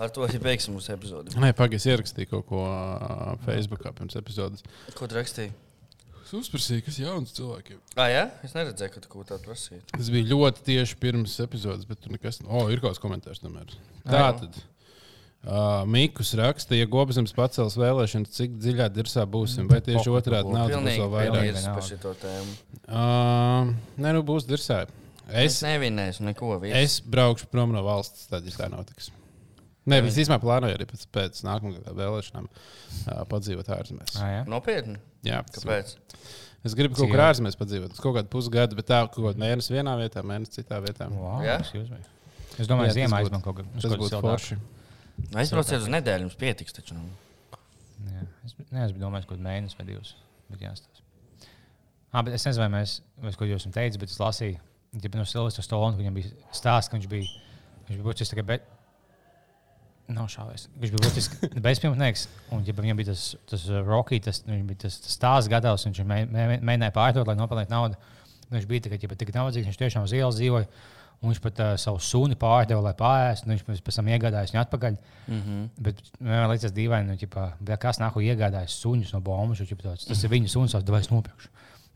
Ar 0.00 0.12
to 0.14 0.24
arī 0.26 0.38
beigsim 0.42 0.74
mūsu 0.76 0.92
epizodi. 0.94 1.34
Nē, 1.40 1.52
pagaidi, 1.56 1.80
es 1.80 1.86
ierakstīju 1.90 2.30
kaut 2.32 2.46
ko 2.50 2.62
Facebookā 3.46 3.92
pirms 3.96 4.16
epizodes. 4.20 4.64
Ko 4.96 5.08
tu 5.10 5.18
rakstīji? 5.18 5.52
Es 6.24 6.32
uzprasīju, 6.38 6.84
kas 6.86 6.98
ir 7.00 7.08
jauns 7.08 7.32
cilvēkiem. 7.34 7.78
Ah, 7.98 8.06
jā, 8.12 8.24
es 8.46 8.52
neredzēju, 8.54 8.92
ka 8.94 9.00
tu 9.02 9.08
kaut 9.10 9.24
ko 9.24 9.28
tādu 9.32 9.48
prasīji. 9.48 9.80
Tas 9.90 10.10
bija 10.14 10.28
ļoti 10.30 10.62
tieši 10.68 10.98
pirms 11.02 11.32
epizodes, 11.42 11.88
bet 11.90 11.98
tur 12.04 12.12
nekas. 12.14 12.38
O, 12.46 12.68
ir 12.70 12.78
kaut 12.82 12.92
kāds 12.92 13.02
komentārs. 13.02 13.40
Tomēr. 13.42 13.72
Tā 14.06 14.28
tad. 14.38 14.60
Uh, 15.40 15.86
Mikls 15.88 16.34
raksta, 16.36 16.76
ja 16.76 16.84
Gobsams 16.84 17.32
pacels 17.32 17.74
vēlēšanas, 17.80 18.30
cik 18.36 18.58
dziļā 18.60 18.90
dirzā 18.92 19.22
būsim. 19.24 19.70
Vai 19.72 19.78
tieši 19.80 20.12
otrādi 20.12 20.52
tas 20.52 20.68
Pilnīgi 20.68 21.00
vēl 21.00 21.12
vairāk? 21.14 21.30
pilnīgi 21.32 21.54
Vienalga. 21.56 21.76
par 21.78 21.86
šo 21.88 22.12
tēmu. 22.20 22.56
Uh, 22.84 23.70
nē, 24.04 24.12
nu 24.18 24.20
būs 24.28 24.44
dirzā. 24.46 24.82
Es 25.30 25.56
Es, 25.56 25.62
nevinēšu 25.64 26.26
neko. 26.26 26.58
viss. 26.60 26.76
es 26.76 26.98
braukšu 27.00 27.48
prom 27.50 27.72
no 27.72 27.80
valsts, 27.86 28.26
tad 28.28 28.44
ja 28.44 28.52
tā 28.52 28.68
notiks. 28.68 29.08
Nē, 29.88 30.02
es 30.04 30.18
īstenībā 30.20 30.40
plānoju 30.42 30.76
arī 30.76 30.86
pēc, 30.90 31.06
pēc 31.14 31.40
nākamajām 31.46 31.96
vēlēšanām 31.96 32.46
uh, 32.50 33.22
padzīvot 33.30 33.70
ārzemēs. 33.72 34.18
Ah, 34.20 34.32
jā. 34.34 34.42
Nopietni. 34.50 34.98
Jā, 35.24 35.40
Kāpēc? 35.54 35.94
Es 36.68 36.74
gribu 36.76 36.92
Cik 36.92 37.06
kaut 37.06 37.14
kur 37.14 37.22
ārzemēs 37.24 37.56
padzīvot. 37.56 37.94
Uz 37.96 38.02
kaut 38.04 38.18
kādu 38.18 38.28
pusgadu, 38.32 38.76
bet 38.76 38.90
tā 38.90 39.00
kaut 39.08 39.24
kādu 39.24 39.40
mēnesi 39.40 39.72
vienā 39.72 39.94
vietā, 39.96 40.20
mēnesi 40.26 40.58
citā 40.58 40.82
vietā. 40.84 41.08
Wow, 41.08 41.40
Jā? 41.46 41.56
Es 42.60 42.68
domāju, 42.68 42.90
ka 42.90 42.96
ziemā 42.98 43.16
būtu- 43.16 43.30
aizman 43.30 43.44
kaut 43.46 43.56
ko 43.56 43.64
Tas 43.80 43.96
būtu 43.96 44.20
forši. 44.20 44.58
Aizbrauciet 45.40 45.80
uz 45.80 45.88
nedēļu, 45.92 46.26
jums 46.28 46.36
pietiks 46.40 46.76
taču. 46.76 46.96
Nu. 46.98 47.08
Jā, 48.10 48.26
es, 48.44 48.54
ne, 48.70 48.84
es 48.84 48.92
domājis, 48.92 49.28
ka 49.28 49.34
kaut 49.34 49.44
mēnesis 49.44 49.78
vai 49.78 49.86
divs. 49.88 50.14
Bet 50.50 50.60
jāstāsta. 50.64 51.04
Ah, 52.12 52.22
bet 52.26 52.34
es 52.34 52.44
nezinu, 52.44 52.66
vai 52.66 52.80
mēs, 52.80 52.98
vai 53.22 53.30
es 53.30 53.38
ko 53.38 53.46
jūs 53.48 53.62
esat 53.62 53.76
teicis, 53.78 54.00
bet 54.02 54.10
es 54.10 54.18
lasīju, 54.20 54.58
ka 55.00 55.12
no 55.16 55.24
Silvestra 55.28 55.62
Stolona, 55.62 55.94
ka 55.96 56.02
viņam 56.02 56.16
bija 56.18 56.32
stāsts, 56.56 56.90
ka 56.90 56.98
viņš 56.98 57.08
bija, 57.12 57.28
viņš 57.88 57.96
bija 58.00 58.06
būtiski 58.08 58.34
tikai, 58.34 58.46
bet 58.48 58.66
nav 60.14 60.28
šāvies. 60.32 60.68
Viņš 60.80 60.94
bija 60.94 61.02
būtiski 61.06 61.50
bezpilnīgs, 61.66 62.28
un 62.54 62.64
ja 62.66 62.74
viņam 62.76 63.00
bija 63.00 63.10
tas, 63.12 63.26
tas 63.50 63.66
uh, 63.70 63.82
Rocky, 63.86 64.20
tas, 64.24 64.42
bija 64.46 64.86
tas, 64.86 65.00
tas 65.04 65.16
stāsts 65.18 65.50
gatavs, 65.52 65.86
viņš 65.88 66.02
mē- 66.06 66.24
mē- 66.30 66.60
mēģināja 66.60 66.94
pārdot, 66.96 67.28
lai 67.28 67.36
nopelnītu 67.38 67.74
naudu. 67.74 67.98
Viņš 68.50 68.66
bija 68.66 68.86
tikai, 68.86 68.98
ja 69.02 69.14
tik 69.14 69.34
nabadzīgs, 69.34 69.68
viņš 69.70 69.78
tiešām 69.78 70.08
uz 70.08 70.16
ielas 70.16 70.40
dzīvoja. 70.40 70.66
Un 71.20 71.28
viņš 71.28 71.40
pat 71.44 71.58
uh, 71.60 71.74
savu 71.76 71.98
suni 72.00 72.36
pārdeva, 72.40 72.80
lai 72.80 72.94
pāriest. 72.96 73.44
Viņš 73.44 73.82
pēc 73.84 73.98
tam 73.98 74.08
iegādājās 74.08 74.54
viņu 74.54 74.62
atpakaļ. 74.62 74.94
Mm 75.28 75.40
-hmm. 75.40 75.66
Bet 75.84 76.00
man 76.16 76.48
liekas, 76.48 76.72
dīvaini, 76.72 77.12
nu, 77.12 77.16
ķipā, 77.20 77.44
bļa, 77.60 77.76
kas 77.82 78.00
nāk 78.00 78.16
iegādājas 78.16 78.78
suņus 78.80 79.12
no 79.12 79.20
bombas. 79.20 79.60
Tas, 79.60 80.06
tas 80.08 80.24
ir 80.24 80.32
viņa 80.32 80.48
suns, 80.48 80.74
vai 80.74 81.00
es 81.00 81.10
nopirkšu. 81.12 81.50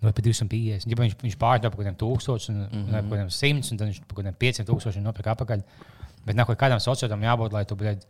Vai 0.05 0.13
par 0.13 0.25
250. 0.27 0.91
Ja 0.91 1.01
viņš, 1.01 1.17
viņš 1.23 1.39
pārdeva 1.41 1.71
par 1.73 1.79
kaut 1.79 1.87
kādiem 1.87 1.97
tūkstošiem, 2.03 2.55
un 2.55 2.69
mm 2.69 2.85
-hmm. 2.85 3.09
par 3.09 3.19
kādiem 3.19 3.31
simtiem, 3.31 3.73
un 3.73 3.79
tad 3.79 3.89
viņš 3.89 4.01
par 4.05 4.17
kaut 4.17 4.25
kādiem 4.25 4.37
500 4.45 4.69
tūkstošiem 4.69 5.03
nopirka 5.03 5.33
atpakaļ. 5.33 5.63
Bet 6.25 6.39
nāk, 6.39 6.51
kādam 6.59 6.81
sociālam 6.83 7.25
jābūt, 7.25 7.55
lai 7.55 7.65
tu 7.69 7.77
bļaļ, 7.79 8.03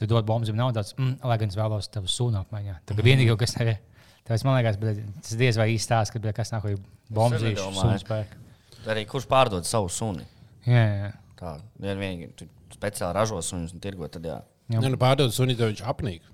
tu 0.00 0.08
dod 0.10 0.26
bombu, 0.28 0.52
nav 0.56 0.72
tāds, 0.76 0.94
mm, 0.98 1.18
lai 1.24 1.38
gan 1.40 1.52
es 1.52 1.58
vēlos 1.58 1.90
tavu 1.92 2.10
sunu 2.10 2.40
apmaiņā. 2.42 2.78
Tā 2.84 2.96
ir 2.96 3.06
vienīgā, 3.06 3.36
kas 3.40 3.56
tev 3.56 3.72
ir. 3.74 3.82
Tāpēc 4.24 4.44
man 4.46 4.56
liekas, 4.58 4.78
bet 4.80 5.00
tas 5.20 5.36
diez 5.40 5.58
vai 5.60 5.68
īsti 5.74 5.92
tās, 5.92 6.12
ka 6.12 6.20
bļa, 6.20 6.32
kas 6.36 6.52
nāk, 6.54 6.70
bombu 7.12 7.40
domāju. 7.40 7.72
sunu 7.76 7.96
spēku. 8.00 8.40
Arī 8.88 9.04
kurš 9.08 9.26
pārdod 9.28 9.68
savu 9.68 9.90
suni? 9.92 10.24
Jā, 10.68 10.84
jā. 10.84 11.10
Tā, 11.40 11.54
ja 11.84 11.96
vienīgi 11.96 12.48
speciāli 12.72 13.16
ražo 13.16 13.40
sunus 13.44 13.74
un 13.76 13.82
tirgo, 13.84 14.08
tad 14.12 14.24
jā. 14.28 14.38
Jā. 14.72 14.80
Ja 14.80 14.92
nu 14.92 15.00
pārdod 15.00 15.32
suni, 15.36 15.56
tad 15.58 15.72
viņš 15.72 15.84
apnīk. 15.92 16.30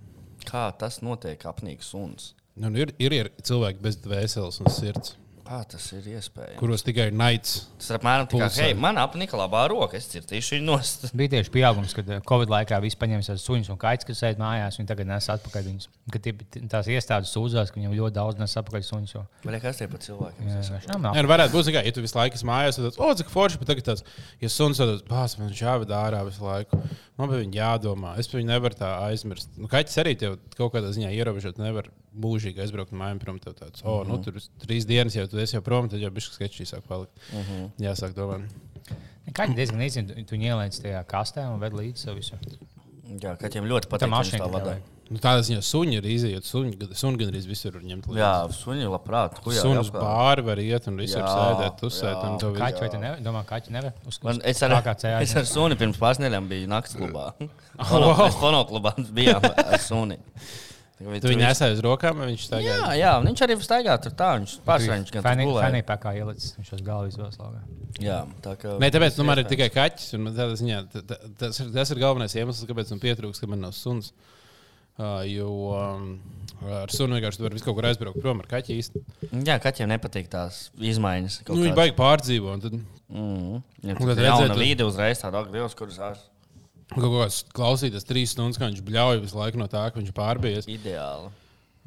Kā 0.46 0.68
tas 0.78 1.00
notiek 1.04 1.42
apnīks 1.50 1.90
suns? 1.92 2.32
Nu, 2.60 2.70
ir, 2.78 2.92
ir, 3.02 3.14
ir 3.14 3.30
cilvēki 3.46 3.82
bez 3.82 3.98
dvēseles 4.02 4.60
un 4.62 4.70
sirds, 4.72 5.14
Kā 5.50 5.64
tas 5.66 5.82
ir 5.96 6.04
iespējams? 6.12 6.58
kuros 6.60 6.84
tikai 6.86 7.08
ir 7.10 7.14
naids. 7.18 7.56
Tas 7.80 7.96
apmēram 7.96 8.28
tā, 8.30 8.38
kā, 8.38 8.48
hei, 8.62 8.74
man 8.78 9.00
apnika 9.02 9.34
labā 9.34 9.64
roka, 9.72 9.98
es 9.98 10.06
cirtīšu 10.12 10.54
viņu 10.54 10.66
nost. 10.68 11.08
Bija 11.18 11.32
tieši 11.32 11.50
pieaugums, 11.56 11.94
kad 11.96 12.06
eh, 12.06 12.20
Covid 12.28 12.52
laikā 12.52 12.78
viss 12.84 12.98
paņēma 13.00 13.26
savus 13.26 13.42
suņus 13.48 13.72
un 13.74 13.80
kaits, 13.82 14.06
kas 14.06 14.22
sēž 14.22 14.38
mājās, 14.38 14.78
un 14.78 14.86
tagad 14.86 15.10
nes 15.10 15.26
atpakaļ 15.34 15.66
viņus. 15.66 15.88
Kad 16.14 16.22
tie, 16.22 16.36
tās 16.70 16.90
iestādes 16.94 17.34
sūdzās, 17.34 17.72
ka 17.74 17.80
viņiem 17.80 17.96
ļoti 17.98 18.16
daudz 18.20 18.38
nes 18.38 18.54
atpakaļ 18.62 18.86
suņus. 18.86 19.16
jo- 19.16 19.24
Vai 19.42 19.58
kas 19.58 19.82
tie 19.82 19.90
par 19.90 19.98
cilvēkiem? 20.06 20.52
Jā, 20.54 20.96
nav 21.02 21.18
Jā, 21.18 21.26
nu 21.26 21.32
varētu 21.34 21.56
būt 21.58 21.72
ka, 21.74 21.82
ja 21.82 21.96
tu 21.98 22.06
visu 22.06 22.18
laiku 22.20 22.38
esi 22.38 22.46
mājās, 22.46 22.78
tad, 22.78 23.02
oh, 23.02 23.10
cik 23.18 23.34
forši, 23.34 23.58
bet 23.58 23.74
tagad 23.74 23.90
tas, 23.90 24.04
ja 24.38 24.48
suns 24.48 24.78
tad 24.78 25.02
bāz, 25.10 25.34
man 25.38 25.50
viņš 25.50 25.64
jāved 25.66 25.90
ārā 25.90 26.22
visu 26.30 26.46
laiku. 26.46 26.78
Man 27.20 27.28
bija 27.30 27.42
viņa 27.42 27.58
jādomā. 27.58 28.14
Es 28.20 28.28
par 28.30 28.40
viņu 28.40 28.48
nevaru 28.50 28.78
tā 28.78 28.90
aizmirst. 29.10 29.52
Nu, 29.60 29.68
kaķis 29.70 29.98
arī 30.02 30.14
tev 30.18 30.38
kaut 30.56 30.72
kādā 30.74 30.90
ziņā 30.96 31.10
ierobežot. 31.18 31.60
Nevar 31.60 31.90
mūžīgi 32.24 32.62
aizbraukt 32.64 32.94
no 32.94 33.00
mājām 33.02 33.20
prom. 33.22 33.38
Tev 33.42 33.54
tāds, 33.58 33.84
oh, 33.84 34.00
nu, 34.08 34.16
tur 34.24 34.38
trīs 34.64 34.88
dienas 34.88 35.16
jau 35.18 35.26
tu 35.30 35.40
esi 35.42 35.58
jau 35.58 35.62
prom, 35.66 35.90
tad 35.92 36.02
jau 36.02 36.10
bišķi 36.16 36.38
sketčī 36.38 36.66
sāk 36.68 36.86
palikt. 36.88 37.12
Jāsāk 37.82 38.16
domāt. 38.16 38.48
Kaķi 39.36 39.54
diezgan 39.58 39.84
īsi, 39.84 40.02
tu, 40.08 40.22
tu 40.26 40.38
ieliec 40.40 40.74
tajā 40.82 41.04
kastē 41.06 41.44
un 41.52 41.60
ved 41.62 41.76
līdzi 41.76 42.08
sev 42.08 42.16
visu. 42.18 42.38
Jā, 43.20 43.36
kaķiem 43.38 43.68
ļoti 43.70 43.86
Tā 43.86 43.92
patīk. 43.92 44.08
ka 44.08 44.14
mašīna 44.16 44.40
tā 44.42 44.50
vajag. 44.54 44.88
Nu, 45.10 45.18
tādā 45.18 45.40
ziņā 45.42 45.58
suņi 45.66 45.96
ir 45.98 46.04
izjūta. 46.06 46.46
Suņi, 46.46 46.86
suņi 46.94 47.18
gan 47.18 47.30
arī 47.32 47.40
visur 47.50 47.72
var 47.74 47.82
ņemt 47.82 48.04
līdzi. 48.06 48.20
Jā, 48.20 48.34
suņi 48.54 48.84
labprāt. 48.92 49.40
Suns 49.56 49.88
apkārt? 49.90 50.04
bāri 50.06 50.44
var 50.46 50.60
iet 50.62 50.86
un 50.86 51.00
visur 51.02 51.18
Jā, 51.24 51.32
sēdēt, 51.34 51.82
uzsēt. 51.88 52.20
jā. 52.22 52.50
Kaķi 52.60 52.84
vai 52.84 52.90
tu 52.92 53.00
nevari? 53.02 53.24
Domā, 53.26 53.42
kaķi 53.48 53.74
nevar. 53.74 53.96
Uz, 54.06 54.20
Man, 54.22 54.38
uz 54.38 54.46
es, 54.52 54.62
ar, 54.62 54.76
es 55.24 55.34
ar 55.40 55.48
suni 55.50 55.74
pirms 55.80 55.98
pāris 55.98 56.22
nedēļām 56.22 56.46
biju 56.52 56.70
naktas 56.70 56.94
klubā. 56.94 57.24
Fono- 57.90 58.14
Mēs 58.22 58.38
fonoklubā 58.38 58.94
bijām 59.18 59.48
ar 59.50 59.82
suni. 59.82 60.20
Tā 61.00 61.08
kā 61.10 61.20
Tu 61.24 61.32
viņu 61.32 61.42
nesēji 61.42 61.74
uz 61.74 61.82
rokām, 61.82 62.18
vai 62.22 62.30
viņš 62.30 62.42
Jā, 62.46 62.50
tagad? 62.54 62.88
jā, 63.00 63.12
viņš 63.26 63.42
arī 63.48 63.58
staigā 63.66 63.94
tur 64.04 64.14
tā. 64.14 64.30
Viņš 64.38 64.56
pārsvarā 64.62 64.98
viņš 65.00 65.14
gan 65.16 65.24
tur 65.26 65.42
gulēja. 65.48 65.66
Fanī 65.66 65.80
pēkā 65.90 66.12
ielicis, 66.22 66.54
viņš 66.60 66.74
uz 66.76 66.82
galvas 66.86 67.14
izvēlas 67.16 67.38
laukā. 67.40 67.62
Jā, 68.04 68.18
tā 68.44 68.52
kā. 68.60 68.74
Nē, 68.78 68.90
tāpēc 68.94 69.16
nu, 69.18 69.26
man 69.26 69.40
ir 69.42 69.48
tikai 69.50 69.70
kaķis. 69.74 70.12
un 70.20 70.28
tādā 70.36 70.52
Ziņā, 70.60 70.82
ta- 70.92 71.02
ta- 71.08 71.20
tas, 71.40 71.58
ir, 71.64 71.72
tas 71.74 71.90
ir 71.96 72.02
galvenais 72.04 72.36
iemesls, 72.36 72.68
kāpēc 72.68 72.92
man 72.94 73.00
pietrūkst, 73.02 73.40
ka 73.42 73.48
man 73.50 73.64
nav 73.64 73.72
suns. 73.74 74.12
Uh, 74.12 74.36
jo 75.28 75.50
um, 75.74 76.08
ar 76.66 76.92
sunu 76.92 77.16
vienkārši 77.16 77.40
visu 77.54 77.64
kaut 77.68 77.78
kur 77.78 77.86
aizbraukt 77.88 78.20
prom 78.20 78.42
ar 78.42 78.48
kaķi 78.50 78.78
īsti. 78.80 79.04
Jā, 79.46 79.60
kaķiem 79.62 79.88
nepatīk 79.94 80.28
tās 80.32 80.66
izmaiņas. 80.76 81.42
Nu, 81.48 81.62
viņi 81.62 81.76
baigi 81.78 81.96
pārdzīvo. 81.98 82.56
un 82.56 82.64
Tad 82.64 82.80
Mm. 83.10 83.56
Ja 83.82 83.96
tad 83.98 84.10
ir 84.12 84.22
redzēt, 84.22 84.52
vide 84.60 84.84
uzreiz 84.86 85.18
tāda 85.18 85.40
agresīva, 85.42 85.66
kuras 85.74 85.96
ārs 85.98 86.26
kaut 86.90 87.12
kāds 87.14 87.38
klausīties 87.54 88.06
trīs 88.06 88.32
stundas, 88.34 88.58
kā 88.58 88.66
viņš 88.66 88.82
bļauj 88.86 89.20
visu 89.22 89.38
laiku 89.38 89.60
no 89.60 89.66
tā, 89.70 89.84
ka 89.90 90.00
viņš 90.00 90.10
pārbies. 90.14 90.66
ideāli. 90.70 91.30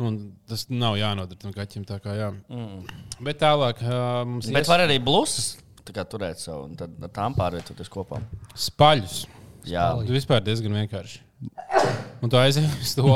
Un 0.03 0.17
tas 0.49 0.65
nav 0.73 0.95
jānodara 0.97 1.39
tam 1.39 1.53
kaķim. 1.53 1.83
Tā 1.87 1.99
kā, 2.03 2.15
jā. 2.17 2.29
mm. 2.49 3.19
Bet 3.23 3.39
tālāk 3.43 3.83
uh, 3.85 4.23
mums 4.27 4.47
Bet 4.49 4.65
ir 4.65 4.71
var 4.71 4.85
arī 4.87 4.97
kā 5.93 6.05
turēt 6.07 6.39
savu, 6.41 6.69
un 6.69 6.77
tad 6.79 6.95
ar 7.03 7.11
tām 7.13 7.35
pārvietoties 7.37 7.91
kopā. 7.91 8.21
spaļus. 8.55 9.25
Jā, 9.67 9.91
Tas 9.99 10.11
vispār 10.11 10.43
diezgan 10.43 10.75
vienkārši. 10.81 11.21
Un 12.23 12.31
tu 12.31 12.39
aizej 12.39 12.67
uz 12.81 12.93
to 12.95 13.07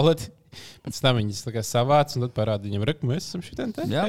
pēc 0.87 0.99
tam 1.03 1.19
viņas 1.19 1.43
tā 1.45 1.53
kā 1.55 1.63
savāc, 1.65 2.15
un 2.17 2.25
tad 2.27 2.33
parādi 2.37 2.71
viņam, 2.71 2.87
ka 3.01 3.07
mēs 3.11 3.29
esam 3.29 3.43
šitien 3.45 3.73
te. 3.75 3.85
Jā. 3.91 4.07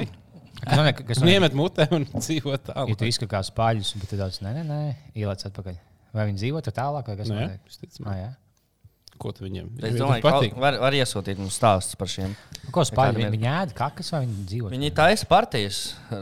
Liekas, 0.67 1.05
kas 1.07 1.21
Un 1.23 1.31
iemet 1.31 1.55
mutē 1.55 1.87
un 1.95 2.07
dzīvo 2.25 2.57
Ja 2.57 2.59
tālāk. 2.73 2.97
tu 2.99 3.07
izskatās 3.07 3.53
spāļus, 3.53 3.95
bet 4.01 4.11
tu 4.11 4.19
tāds, 4.19 4.41
nē, 4.43 4.57
nē, 4.59 4.65
nē 4.67 4.81
ieliec 5.15 5.45
atpakaļ. 5.47 5.79
Vai 6.17 6.27
viņi 6.31 6.41
dzīvo 6.43 6.63
tālāk, 6.67 7.11
vai 7.11 7.17
kas 7.21 7.31
Nē, 7.31 7.41
notiek? 7.45 7.65
visticamāk. 7.69 8.11
Ah, 8.11 8.19
jā. 8.19 8.31
Ko 9.19 9.33
tu 9.35 9.43
viņiem? 9.45 9.69
Es 9.83 9.97
domāju, 9.99 10.23
patīk. 10.23 10.55
var, 10.63 10.77
var 10.79 10.95
iesūtīt 10.95 11.41
mums 11.43 11.57
stāstus 11.59 11.99
par 11.99 12.11
šiem. 12.11 12.35
Ko 12.75 12.85
spāļi? 12.87 13.27
Viņi 13.35 13.49
ēd 13.51 13.73
kakas 13.79 14.13
vai 14.15 14.21
viņi 14.25 14.45
dzīvo? 14.53 14.71
Viņi 14.71 14.91
taisa 14.95 15.27
partijas, 15.31 15.81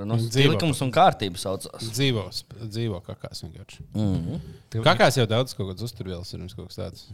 no 0.09 0.17
likums 0.17 0.81
un 0.85 0.93
kārtības 0.97 1.45
saucās. 1.45 1.91
Dzīvo, 1.93 2.25
dzīvo 2.65 3.03
kakās 3.05 3.45
vienkārši. 3.45 3.85
Mm 3.93 4.17
-hmm. 4.17 4.81
Kakās 4.87 5.21
jau 5.21 5.27
daudz 5.29 5.53
kaut 5.55 5.69
kādas 5.75 5.85
uzturvielas 5.85 6.33
ir 6.33 6.41
un 6.41 6.49
kaut 6.49 6.73
kas 6.73 6.81
tāds. 6.81 7.05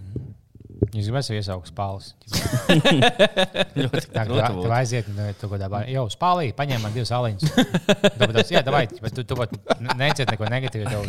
Jūs 0.90 1.06
gribēsiet 1.08 1.38
iesaukt 1.38 1.70
spāles. 1.70 2.08
Ļoti 3.78 4.02
Tā 4.12 4.24
tu 4.26 4.34
būtu. 4.34 4.72
aiziet, 4.74 5.06
un 5.08 5.20
tu 5.38 5.46
kaut 5.46 5.54
kādā 5.54 5.68
veidā 5.70 5.92
jau 5.94 6.04
spālī, 6.12 6.48
paņem 6.56 6.82
man 6.82 6.94
divas 6.96 7.12
aliņas. 7.14 7.54
Tāpēc, 8.18 8.50
jā, 8.52 8.64
davai, 8.66 8.82
bet 9.00 9.14
tu, 9.16 9.24
tu 9.24 9.38
pat 9.38 9.54
neciet 10.00 10.32
neko 10.32 10.50
negatīvu 10.52 10.90
tev 10.90 11.06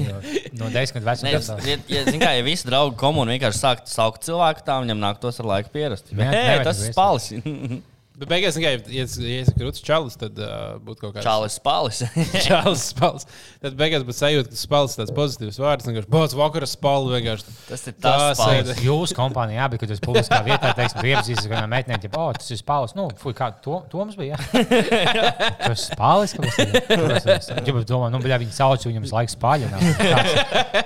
no, 0.59 0.69
desmit 0.73 1.03
Nē, 1.03 1.33
ja, 1.33 1.41
vecuma. 1.41 1.57
ja, 1.65 1.79
ja, 1.89 2.03
zin 2.07 2.21
kā, 2.21 2.31
ja 2.37 2.45
visi 2.45 2.69
draugi 2.69 2.95
komuni 3.01 3.35
vienkārši 3.35 3.63
sāk 3.63 3.83
saukt 3.89 4.27
cilvēku, 4.27 4.63
tā 4.67 4.77
viņam 4.85 5.01
nāktos 5.03 5.41
ar 5.41 5.51
laiku 5.55 5.73
pierast. 5.73 6.13
Jā, 6.13 6.21
Hei, 6.21 6.45
nevajag 6.51 6.69
tas 6.69 6.83
ir 6.85 6.93
spālis. 6.93 7.33
Bet 8.23 8.29
beigās, 8.31 8.55
ja 8.55 8.69
es 9.03 9.17
esmu 9.19 9.57
krūtis 9.59 9.83
čalis, 9.83 10.13
tad 10.15 10.37
uh, 10.39 10.77
būtu 10.79 11.01
kaut 11.01 11.15
kāds 11.17 11.25
Čālis 11.25 11.57
spālis. 11.59 11.97
čalis 12.45 12.83
spēles. 12.93 13.25
Tad 13.63 13.75
beigās 13.79 14.05
būtu 14.07 14.15
sajūta, 14.15 14.51
ka 14.53 14.59
spēles 14.61 14.93
ir 14.95 15.01
tāds 15.01 15.13
pozitīvs 15.17 15.59
vārds. 15.59 15.87
Vienkārši 15.89 16.11
būs 16.13 16.35
vakara. 16.39 16.69
Vienkārši 17.11 17.55
Tas 17.67 17.83
ir 17.89 17.97
tas 17.99 18.37
spālis. 18.39 18.69
sēde. 18.69 18.77
Jūsu 18.87 19.17
kompānija, 19.17 19.59
jā, 19.59 19.67
bet, 19.73 19.83
kad 19.83 19.91
jūs 19.91 20.03
publiskā 20.05 20.39
vietā 20.47 20.71
teiksim, 20.77 21.03
iepazīstat 21.11 21.49
ar 21.49 21.51
kādām 21.57 21.73
meitenēm, 21.75 22.03
tad, 22.05 22.15
oh, 22.21 22.31
tas 22.39 22.53
ir 22.55 22.61
spāles. 22.61 22.95
Nu, 22.95 23.09
fuj, 23.19 23.35
kā 23.41 23.49
to, 23.65 23.81
to 23.91 23.99
mums 23.99 24.15
bija. 24.19 24.39
Tas 25.63 25.73
ir 25.73 25.81
spāles, 25.83 26.37
ka 26.37 26.47
tas 26.47 27.51
ir. 27.51 27.67
Jūs 27.67 27.89
domājat, 27.89 28.15
nu, 28.15 28.23
bļā, 28.23 28.39
viņi 28.45 28.55
sauc, 28.55 28.87
viņam 28.87 29.03
visu 29.03 29.17
laiku 29.17 29.35
spāļi. 29.35 29.73
Kāds, 29.99 30.39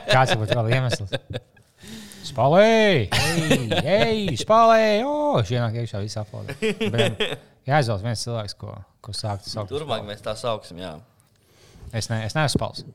kāds 0.09 0.33
ir 0.33 0.57
vēl 0.57 0.73
iemesls? 0.79 1.53
Spālē! 2.27 3.07
Ej, 3.83 4.37
spālē! 4.41 4.81
O, 5.07 5.39
šī 5.47 5.59
nāk 5.61 5.77
iekšā 5.81 6.01
visā 6.03 6.23
aplodē. 6.25 6.55
Jā, 7.67 7.79
aizvēlas 7.81 8.03
viens 8.05 8.23
cilvēks, 8.23 8.55
ko, 8.59 8.73
ko 9.03 9.15
sākt 9.15 9.47
saukt. 9.49 9.71
Turpmāk 9.73 10.05
mēs 10.07 10.23
tā 10.25 10.33
sauksim. 10.39 10.79
Jā. 10.83 10.95
Es, 11.95 12.09
ne, 12.11 12.21
es 12.27 12.35
neesmu 12.37 12.59
spāls. 12.59 12.85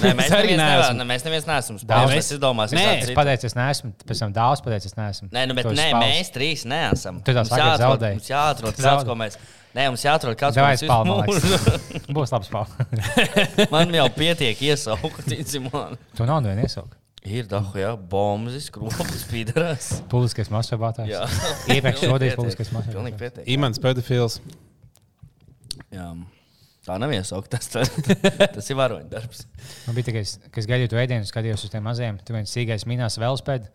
Nē, 0.00 0.10
mēs 0.16 0.32
arī 0.36 0.56
nevar- 0.60 0.92
ne, 0.96 1.04
mēs 1.08 1.22
neviens 1.24 1.46
neesam 1.48 1.78
spālis. 1.80 2.12
Mēs 2.12 2.28
izdomāsim, 2.36 2.76
Nē, 2.76 2.84
Es 3.00 3.12
pateicu, 3.16 3.48
es 3.48 3.54
neesmu, 3.56 3.92
pēc 4.04 4.20
tam 4.20 4.34
dāvāts 4.36 4.60
pateicu, 4.64 4.90
es 4.90 4.96
neesmu. 4.98 5.28
Nē, 5.32 5.46
nu, 5.48 5.56
bet 5.56 5.70
nē, 5.72 5.86
spāls. 5.88 6.04
mēs 6.04 6.30
trīs 6.34 6.64
neesam. 6.68 7.22
Tu 7.24 7.32
tā 7.32 7.44
jāatrod- 7.48 7.80
zaudēji. 7.86 8.18
Mums 8.20 8.28
jāatrod 8.28 8.76
kāds, 8.76 9.06
ko 9.08 9.16
mēs. 9.22 9.38
Nē, 9.70 9.86
mums 9.88 10.04
jāatrod 10.04 10.36
kāds, 10.36 10.60
ko 10.60 10.66
mēs 10.68 10.84
liekas. 10.84 12.06
Būs 12.12 12.32
labs 12.36 12.50
spāls. 12.52 13.70
Man 13.72 13.96
jau 13.96 14.06
pietiek 14.20 14.60
iesaukt, 14.68 15.24
ticim 15.32 15.70
man. 15.72 15.96
Tu 16.16 16.28
nav 16.28 16.42
nevienu 16.44 16.68
iesaukt. 16.68 16.99
Ir 17.28 17.44
dahu, 17.50 17.76
jā, 17.76 17.90
bombas, 18.10 18.56
skropas, 18.70 19.24
pīdarās. 19.28 19.90
Publiskais 20.12 20.48
masturbātājs. 20.52 21.10
Jā. 21.12 21.26
Iepriekš 21.74 22.06
šodien 22.06 22.36
publiskais 22.38 22.70
masturbātājs. 22.72 23.44
imants 23.52 23.82
pedofils. 23.82 24.38
Jā. 25.92 26.14
Tā 26.86 26.96
nav 26.96 27.12
iesaukt, 27.12 27.52
tas, 27.52 27.68
tas, 28.56 28.70
ir 28.72 28.78
varoņu 28.78 29.10
darbs. 29.12 29.44
Man 29.84 29.98
bija 29.98 30.08
tikai, 30.08 30.24
kas 30.54 30.68
gaidīja 30.70 30.94
to 30.94 31.00
ēdienu, 31.02 31.28
skatījos 31.28 31.66
uz 31.66 31.72
tiem 31.74 31.84
maziem. 31.84 32.16
Tur 32.24 32.38
viens 32.38 32.56
sīgais 32.56 32.86
minās 32.88 33.20
velospēdu. 33.20 33.68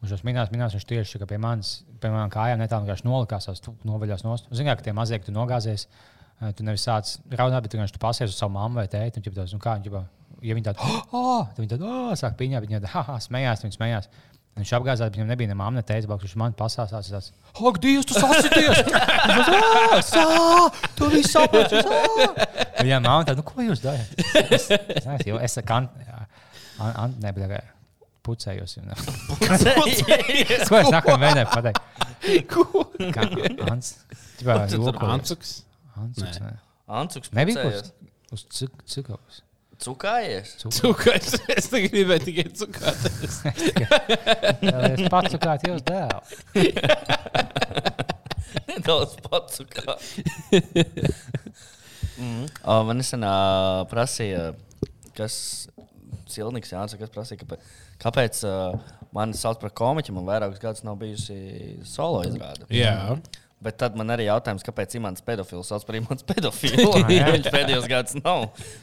Un 0.00 0.10
šos 0.10 0.24
minās, 0.24 0.48
minās 0.52 0.74
viņš 0.76 0.88
tieši 0.88 1.20
pie 1.28 1.38
manis, 1.40 1.78
pie 2.00 2.08
manām 2.12 2.32
kājām 2.32 2.60
netālu 2.60 2.84
vienkārši 2.84 3.06
nolikās, 3.08 3.48
novaļās 3.84 4.24
nost. 4.24 4.48
Zinām, 4.56 4.76
ka 4.76 4.84
tie 4.88 4.96
mazie, 4.96 5.20
ka 5.20 5.28
tu 5.28 5.36
nogāzies, 5.36 5.86
eh, 6.40 6.52
tu 6.56 6.64
nevis 6.64 6.84
sāc 6.84 7.14
raudāt, 7.32 7.64
bet 7.64 7.72
tu 7.72 7.80
vienkārši 7.80 8.00
pasies 8.02 8.32
uz 8.32 8.40
savu 8.40 8.56
mammu 8.56 8.80
vai 8.80 8.88
tēti. 8.92 9.20
un 9.20 9.24
ķip 9.24 9.36
tās, 9.36 9.54
Nu, 9.56 9.60
kā, 9.60 9.78
ķip, 9.84 9.96
ja 10.46 10.56
viņi 10.56 10.66
tādi, 10.68 10.94
oh, 11.12 11.42
tad 11.50 11.60
viņi 11.62 11.72
tādi, 11.74 11.90
oh, 11.90 12.14
sāk 12.18 12.38
piņā, 12.40 12.62
viņi 12.64 12.78
tādi, 12.78 12.90
ha, 12.94 13.04
ha, 13.10 13.18
smējās, 13.22 13.66
viņi 13.66 13.76
smējās. 13.78 14.08
Viņš 14.56 14.70
apgāzās, 14.78 15.10
viņam 15.12 15.28
nebija 15.28 15.50
ne 15.50 15.56
mamma, 15.58 15.76
ne 15.76 15.84
tēta, 15.84 16.08
bet 16.08 16.22
viņš 16.24 16.34
man 16.40 16.54
pasāsās. 16.56 17.10
Tas, 17.12 17.26
ak, 17.60 17.78
Dievs, 17.82 18.06
tu 18.08 18.16
sasities! 18.16 18.78
Teica, 18.88 19.98
sā, 20.06 20.22
tu 20.96 21.10
viss 21.12 21.34
saproti! 21.36 21.82
Jā, 22.88 22.96
mamma, 23.04 23.26
tad, 23.28 23.36
nu, 23.36 23.44
ko 23.44 23.66
jūs 23.66 23.84
darāt? 23.84 24.16
Es, 24.48 24.70
es, 24.72 25.26
jo 25.28 25.36
es 25.44 25.58
kan, 25.68 25.90
an, 26.80 26.94
an, 26.94 27.18
ne, 27.20 27.34
bet, 27.36 27.68
pucējos. 28.26 28.78
ne. 28.82 28.96
Ko 30.66 30.80
es 30.80 30.90
nākamajā 30.90 31.20
mēnešā 31.22 31.46
pateiktu? 31.52 32.64
Kā 33.14 33.26
Ants? 33.70 33.92
Ķipā, 34.40 34.58
tu 34.66 34.78
tur 34.78 34.86
lūko- 34.88 35.10
Ancuks. 35.14 35.52
Ancuks. 36.00 36.40
Ancuks 36.86 37.32
Nebija 37.36 37.62
pucējies. 37.62 37.92
uz, 38.32 38.40
uz 38.40 38.46
cik, 38.58 38.72
Cukājies. 39.82 40.56
Cukurs. 40.62 41.34
Es 41.56 41.68
tikai 41.70 41.90
gribēju 41.92 42.22
tikai 42.26 42.46
cukāties. 42.56 43.34
Es 44.96 45.02
pats 45.12 45.32
cukāt 45.34 45.60
jūs 45.68 45.82
dēlu. 45.86 46.20
Nedaudz 48.70 49.12
pats 49.24 49.52
cukā. 49.60 49.92
mm. 52.16 52.44
o, 52.64 52.66
man 52.88 52.96
nesen 53.02 53.22
uh, 53.26 53.84
prasīja, 53.90 54.42
kas 55.16 55.34
Silniks 56.30 56.72
Jānis, 56.72 56.96
kas 56.98 57.12
prasīja, 57.12 57.38
kāpēc, 57.44 57.60
kāpēc 58.02 58.34
uh, 58.48 58.74
mani 59.16 59.34
sauc 59.38 59.60
par 59.62 59.70
komiķu, 59.76 60.14
man 60.16 60.26
vairākus 60.28 60.62
gadus 60.62 60.84
nav 60.86 60.94
bijusi 61.00 61.36
solo 61.86 62.24
izrāde. 62.26 62.62
Jā. 62.74 63.16
Bet 63.64 63.78
tad 63.80 63.94
man 63.96 64.12
arī 64.12 64.26
jautājums, 64.26 64.60
kāpēc 64.66 64.98
Imants 64.98 65.24
pedofils 65.24 65.70
sauc 65.72 65.84
par 65.88 65.96
Imants 65.96 66.26
pedofilu? 66.28 66.90
Jo 67.16 67.30
viņš 67.32 67.48
pēdējos 67.54 67.86
gados 67.88 68.18
nav 68.18 68.42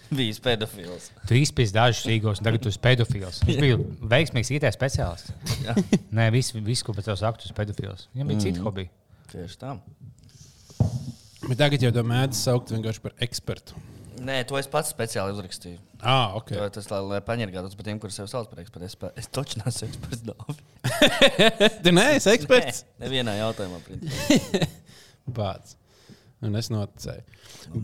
bijis 0.09 0.41
pedofils. 0.41 1.11
Tu 1.29 1.37
izpēti 1.43 1.75
dažus 1.75 2.07
rīkos, 2.09 2.41
un 2.41 2.47
tagad 2.47 2.63
tu 2.65 2.71
esi 2.73 2.81
pedofils. 2.81 3.43
Viņš 3.45 3.61
bija 3.61 3.77
veiksmīgs 4.15 4.49
IT 4.57 4.65
speciālists. 4.73 5.29
Nē, 6.09 6.31
viss, 6.33 6.55
vis, 6.57 6.81
ko 6.85 6.97
pēc 6.97 7.11
tam 7.11 7.19
saktu, 7.21 7.45
tas 7.45 7.57
pedofils. 7.59 8.07
Viņam 8.15 8.33
bija 8.33 8.39
mm. 8.39 8.45
cita 8.47 8.65
hobija. 8.65 8.93
Tieši 9.33 9.61
tā. 9.61 9.75
Bet 11.43 11.59
tagad 11.59 11.85
jau 11.85 12.05
mēdz 12.09 12.41
saukt 12.41 12.73
vienkārši 12.73 13.05
par 13.05 13.13
ekspertu. 13.21 13.77
Nē, 14.23 14.37
to 14.47 14.57
es 14.59 14.69
pats 14.71 14.93
speciāli 14.93 15.35
uzrakstīju. 15.35 15.79
Ah, 15.99 16.33
ok. 16.39 16.53
Jo 16.55 16.67
Tas, 16.73 16.87
lai, 16.91 16.99
lai 17.11 17.19
paņirgātos 17.25 17.75
par 17.79 17.87
tiem, 17.87 17.99
kuriem 18.01 18.15
sev 18.15 18.29
sauc 18.31 18.49
par 18.51 18.63
ekspertu. 18.63 18.87
Es, 18.87 18.95
pa- 18.99 19.11
es 19.19 19.27
taču 19.31 19.59
neesmu 19.61 19.89
eksperts. 19.89 20.59
Tu 21.83 21.95
neesi 21.95 22.33
eksperts? 22.33 22.83
Nē, 22.97 23.05
nevienā 23.07 23.37
jautājumā. 23.39 23.79
Bācis. 25.27 25.77
Un 26.43 26.57
es 26.59 26.67
noticēju. 26.67 27.21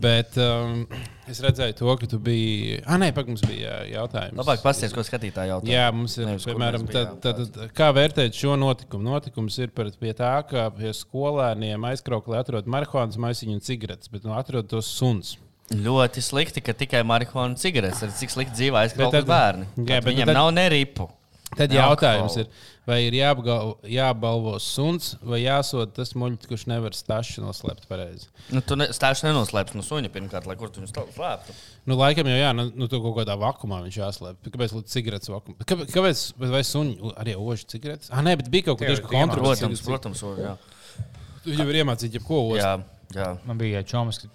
Bet 0.02 0.34
um, 0.36 0.82
es 1.30 1.38
redzēju 1.40 1.76
to, 1.78 1.92
ka 1.96 2.08
tu 2.12 2.18
biji. 2.20 2.74
Ah, 2.84 2.98
nē, 3.00 3.08
pagaidi, 3.16 3.32
mums 3.32 3.44
bija 3.48 3.78
jautājums. 3.88 4.36
Labāk 4.36 4.60
pasties, 4.60 4.92
ko 4.92 5.00
skatītāji 5.06 5.48
jautā. 5.48 5.70
Jā, 5.72 5.86
mums 5.96 6.18
ir 6.20 6.28
Nevis, 6.28 6.44
piemēram, 6.44 6.84
tad, 6.92 7.14
tad, 7.24 7.40
tad, 7.54 7.72
kā 7.76 7.88
vērtēt 7.96 8.36
šo 8.36 8.58
notikumu? 8.60 9.06
Notikums 9.08 9.56
ir 9.64 9.72
par, 9.72 9.88
pie 10.02 10.12
tā, 10.18 10.34
ka 10.50 10.66
pie 10.76 10.92
skolēniem 10.96 11.88
aizkrauklē 11.88 12.42
atrod 12.42 12.68
marihuānas 12.68 13.16
maisiņu 13.24 13.56
un 13.56 13.64
cigaretes, 13.64 14.12
bet 14.12 14.28
nu, 14.28 14.36
atrod 14.36 14.68
tos 14.68 14.92
suns. 14.92 15.38
Ļoti 15.70 16.22
slikti, 16.24 16.60
ka 16.66 16.72
tikai 16.74 17.04
marihuana 17.06 17.52
un 17.52 17.56
cigaretes 17.60 18.02
ir 18.02 18.10
cik 18.18 18.32
slikti 18.32 18.56
dzīvē 18.58 18.80
tad- 19.14 19.26
bērni. 19.30 19.66
Jā, 19.86 20.00
bet 20.02 20.08
viņiem 20.10 20.26
tad- 20.26 20.34
nav 20.40 20.50
ne 20.52 20.68
ripu. 20.72 21.08
Tad 21.56 21.70
Ne 21.70 21.76
jautājums 21.80 22.36
ir, 22.38 22.46
vai 22.86 23.00
ir 23.08 23.12
jāapgal, 23.12 23.72
jābalvo 23.82 24.52
suns 24.62 25.16
vai 25.20 25.40
jāsod 25.42 25.92
tas 25.96 26.12
muļķis, 26.14 26.46
kurš 26.46 26.64
nevar 26.70 26.90
stāstu 26.94 27.42
noslēpt 27.42 27.88
pareizi. 27.90 28.28
Nu, 28.54 28.60
tu 28.62 28.76
ne, 28.78 28.86
stāsts 28.94 29.24
nenoslēpts 29.26 29.74
no 29.74 29.82
suņa 29.82 30.10
pirmkārt, 30.14 30.46
lai 30.46 30.54
kur 30.54 30.70
tu 30.70 30.80
viņu 30.80 30.92
slēptu. 30.94 31.54
Nu, 31.86 31.96
laikam 31.98 32.26
jau 32.30 32.38
jā, 32.38 32.52
nu, 32.54 32.70
nu 32.74 32.86
tu 32.86 33.00
kaut 33.02 33.16
kādā 33.18 33.34
vakumā 33.38 33.80
viņš 33.82 33.98
jāslēp. 33.98 34.36
Kāpēc 34.46 34.74
līdz 34.78 34.94
cigaretes 34.94 35.28
vakumā? 35.28 35.58
Kāpēc, 35.66 35.90
kāpēc 35.90 36.22
bet 36.38 36.50
vai 36.54 36.62
suņi 36.62 37.14
arī 37.18 37.34
oži 37.34 37.66
cigaretes? 37.66 38.10
Ah, 38.14 38.22
nē, 38.22 38.36
bet 38.38 38.50
bija 38.50 38.68
kaut 38.70 38.78
kur 38.78 38.86
tieši 38.86 39.02
Tev- 39.02 39.10
Protams, 39.10 39.82
kontrols. 39.82 39.82
protams, 39.82 40.22
var, 40.22 40.38
jā. 40.38 40.56
Tu 41.42 41.50
jau 41.58 41.66
vari 41.66 41.82
iemācīt 41.82 42.14
jebko 42.14 42.44
ostu. 42.54 42.62
jā, 42.62 42.76
jā. 43.14 43.38
Man 43.44 43.58
bija 43.58 43.82
čoms, 43.82 44.18
ka 44.22 44.28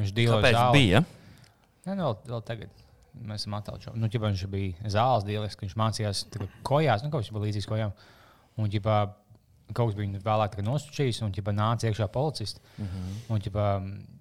viņš 0.00 0.12
dīloja 0.16 0.40
Kāpēc 0.40 0.56
zāli. 0.56 0.78
bija? 0.78 1.02
Nē, 1.86 1.96
nu, 1.96 2.04
vēl, 2.04 2.16
vēl 2.30 2.44
tagad. 2.48 2.84
Mēs 3.26 3.42
esam 3.42 3.56
attēlojuši. 3.58 3.94
Nu, 3.98 4.08
ģipā, 4.12 4.30
viņš 4.30 4.44
bija 4.52 4.92
zāles 4.94 5.26
dīlis, 5.26 5.56
viņš 5.60 5.74
mācījās 5.80 6.22
kojās, 6.66 7.02
nu, 7.04 7.10
kaut 7.10 7.24
kas 7.24 7.32
bija 7.34 7.46
līdzīgs 7.46 7.68
kojām. 7.68 7.94
Un 8.60 8.70
ģipā, 8.70 8.96
kaut 9.74 9.90
kas 9.90 9.98
bija 9.98 10.22
vēlāk 10.24 10.56
nostučījis, 10.62 11.22
un 11.26 11.34
ģipā, 11.34 11.54
nāca 11.56 11.90
iekšā 11.90 12.06
policists. 12.14 12.62
Mm 12.76 12.86
-hmm. 12.86 13.20
Un 13.34 13.44
ģipā, 13.46 13.66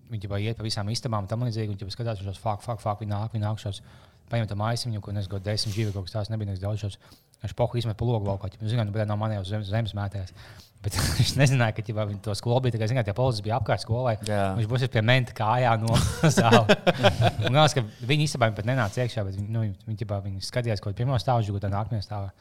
viņi 0.10 0.24
ģipā, 0.26 0.42
iet 0.42 0.58
pa 0.58 0.64
visām 0.64 0.90
istabām, 0.90 1.28
tam 1.28 1.46
līdzīgi. 1.46 1.78
Ģipā, 1.78 1.94
skatās, 1.94 2.22
viņš 2.22 2.40
fakt, 2.40 2.64
fakt, 2.64 2.82
fakt, 2.82 3.02
viņi 3.02 3.14
nāk, 3.14 3.34
viņi 3.34 3.46
nāk 3.46 3.60
šos. 3.62 3.82
Paņem 4.30 4.48
to 4.48 4.56
maisiņu, 4.56 5.02
ko 5.02 5.12
nezinu, 5.12 5.40
desmit 5.40 5.74
dzīvi 5.74 5.94
kaut 5.94 6.06
kas 6.06 6.14
tāds 6.14 6.30
nebija 6.30 6.50
nekas 6.50 6.62
daudz. 6.62 6.80
Šos. 6.80 6.98
Viņš 7.44 7.54
pohu 7.56 7.80
izmet 7.80 7.96
pa 8.00 8.08
logu 8.08 8.28
laukā. 8.28 8.50
Viņš 8.60 8.74
zina, 8.74 8.86
ka 8.92 9.06
no 9.08 9.16
maniem 9.20 9.44
uz 9.44 9.52
zemes, 9.52 9.70
zemes 9.72 9.96
mētēs. 9.96 10.34
Bet 10.84 10.96
viņš 11.20 11.34
nezināja, 11.40 11.76
ka 11.76 11.84
ģipā, 11.84 12.06
viņi 12.08 12.22
to 12.24 12.36
skolu 12.40 12.62
bija. 12.66 12.88
Zināt, 12.88 13.08
tie 13.08 13.16
policisti 13.16 13.48
bija 13.48 13.58
apkārt 13.60 13.84
skolai. 13.84 14.16
Jā. 14.28 14.54
Viņš 14.60 14.70
būs 14.72 14.86
pie 14.92 15.04
menta 15.04 15.36
kājā 15.36 15.74
no 15.82 15.96
zāles. 16.38 16.72
Un 16.72 17.50
Galvenais, 17.50 17.76
ka 17.76 17.84
viņi 18.12 18.28
īstenībā 18.28 18.52
pat 18.56 18.70
nenāca 18.70 19.04
iekšā, 19.04 19.26
bet 19.28 19.40
viņi, 19.40 19.52
nu, 19.56 19.66
viņi, 19.88 20.00
ģipā, 20.04 20.22
viņi 20.24 20.48
skatījās 20.48 20.84
kaut 20.84 20.94
kādā 20.94 21.04
pirmā 21.04 21.20
stāvā, 21.20 21.44
kaut 21.48 21.60
kādā 21.60 21.74
nākamajā 21.76 22.08
stāvā. 22.08 22.32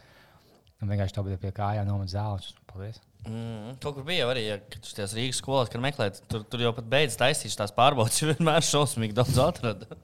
Un 0.78 0.92
vienkārši 0.92 1.16
tā 1.16 1.24
bija 1.26 1.40
pie 1.42 1.54
kājām 1.54 1.88
nomet 1.90 2.12
zāles. 2.12 2.52
Paldies! 2.70 3.00
Mm, 3.26 3.74
kaut 3.82 3.96
kur 3.96 4.04
bija 4.06 4.28
arī, 4.30 4.44
ja, 4.46 4.58
kad 4.62 4.84
tu 4.84 4.92
tajās 4.94 5.14
Rīgas 5.16 5.40
skolās, 5.42 5.70
kad 5.72 5.82
meklējāt, 5.82 6.20
tur, 6.30 6.44
tur 6.48 6.62
jau 6.62 6.70
pat 6.76 6.86
beidzas 6.90 7.18
taisīt 7.18 7.56
tās 7.58 7.74
pārbaudas, 7.74 8.18
jo 8.22 8.30
vienmēr 8.30 8.62
šausmīgi 8.64 9.16
daudz 9.18 9.40
atrada. 9.42 9.98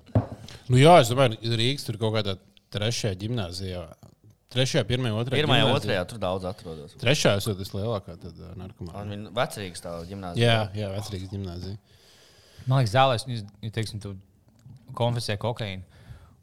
Nu, 0.67 0.81
jā, 0.81 0.97
es 0.99 1.13
domāju, 1.13 1.39
ka 1.39 1.61
Rīgas 1.61 1.87
tur 1.87 2.01
kaut 2.03 2.17
kādā 2.19 2.35
trešajā 2.75 3.15
gimnājā. 3.23 3.87
Trešajā, 4.55 4.85
pirmajā, 4.87 5.15
otrajā. 5.19 5.41
Pirmajā, 5.43 5.65
ģimnāzijā. 5.65 5.81
otrajā 5.81 6.05
tur 6.11 6.21
daudz 6.23 6.47
atrodas. 6.47 6.95
Trešā 7.01 7.33
esot 7.41 7.59
vislielākā 7.59 8.15
tad, 8.23 8.39
uh, 8.39 8.53
narkomāna. 8.61 9.03
Un 9.03 9.11
viņa 9.15 9.33
vecrīgas 9.35 9.83
tā 9.83 9.95
ģimnāzija. 10.11 10.47
Jā, 10.47 10.61
jā 10.79 10.91
vecrīgas 10.95 11.33
gimnājā. 11.33 11.75
Man 12.69 12.81
liekas, 12.81 12.95
zālēs, 12.95 13.27
ja, 13.29 13.41
ja 13.67 13.73
teiksim, 13.75 14.01
tu 14.01 14.15
konfiscē 14.97 15.37
kokaīnu, 15.43 15.83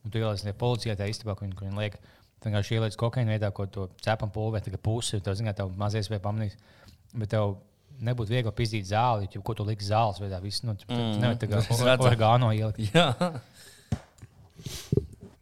un 0.04 0.12
tu 0.14 0.20
ieliec 0.20 0.44
tajā 0.44 0.58
policijā, 0.60 0.98
tā 1.00 1.08
istabā, 1.10 1.38
kur 1.40 1.48
viņi, 1.48 1.58
kur 1.58 1.70
viņi 1.70 1.80
liek. 1.82 1.98
Tu 2.42 2.50
vienkārši 2.50 2.78
ieliec 2.78 2.98
kokaīnu 3.00 3.32
veidā, 3.36 3.52
ko 3.56 3.66
tu 3.70 3.88
cepam 4.04 4.32
tā 4.34 4.74
kā 4.74 4.80
pusi, 4.82 5.22
tu 5.22 5.34
zini, 5.38 5.54
tev 5.56 5.72
mazais 5.78 6.10
vai 6.12 6.20
pamanīs. 6.20 6.58
Bet 7.14 7.32
tev 7.32 7.56
nebūtu 8.02 8.34
viegli 8.34 8.52
pizdīt 8.58 8.88
zāli, 8.90 9.30
jo 9.32 9.42
ko 9.46 9.54
tu 9.54 9.64
liksi 9.68 9.92
zāles 9.92 10.20
veidā, 10.22 10.42
viss, 10.42 10.64
nu, 10.66 10.76
Mm, 10.90 11.38
kā 11.38 11.60
es 11.70 11.82
redzu. 11.86 12.08
orgāno 12.10 12.50
ielikt. 12.52 12.82
Jā. 12.96 13.14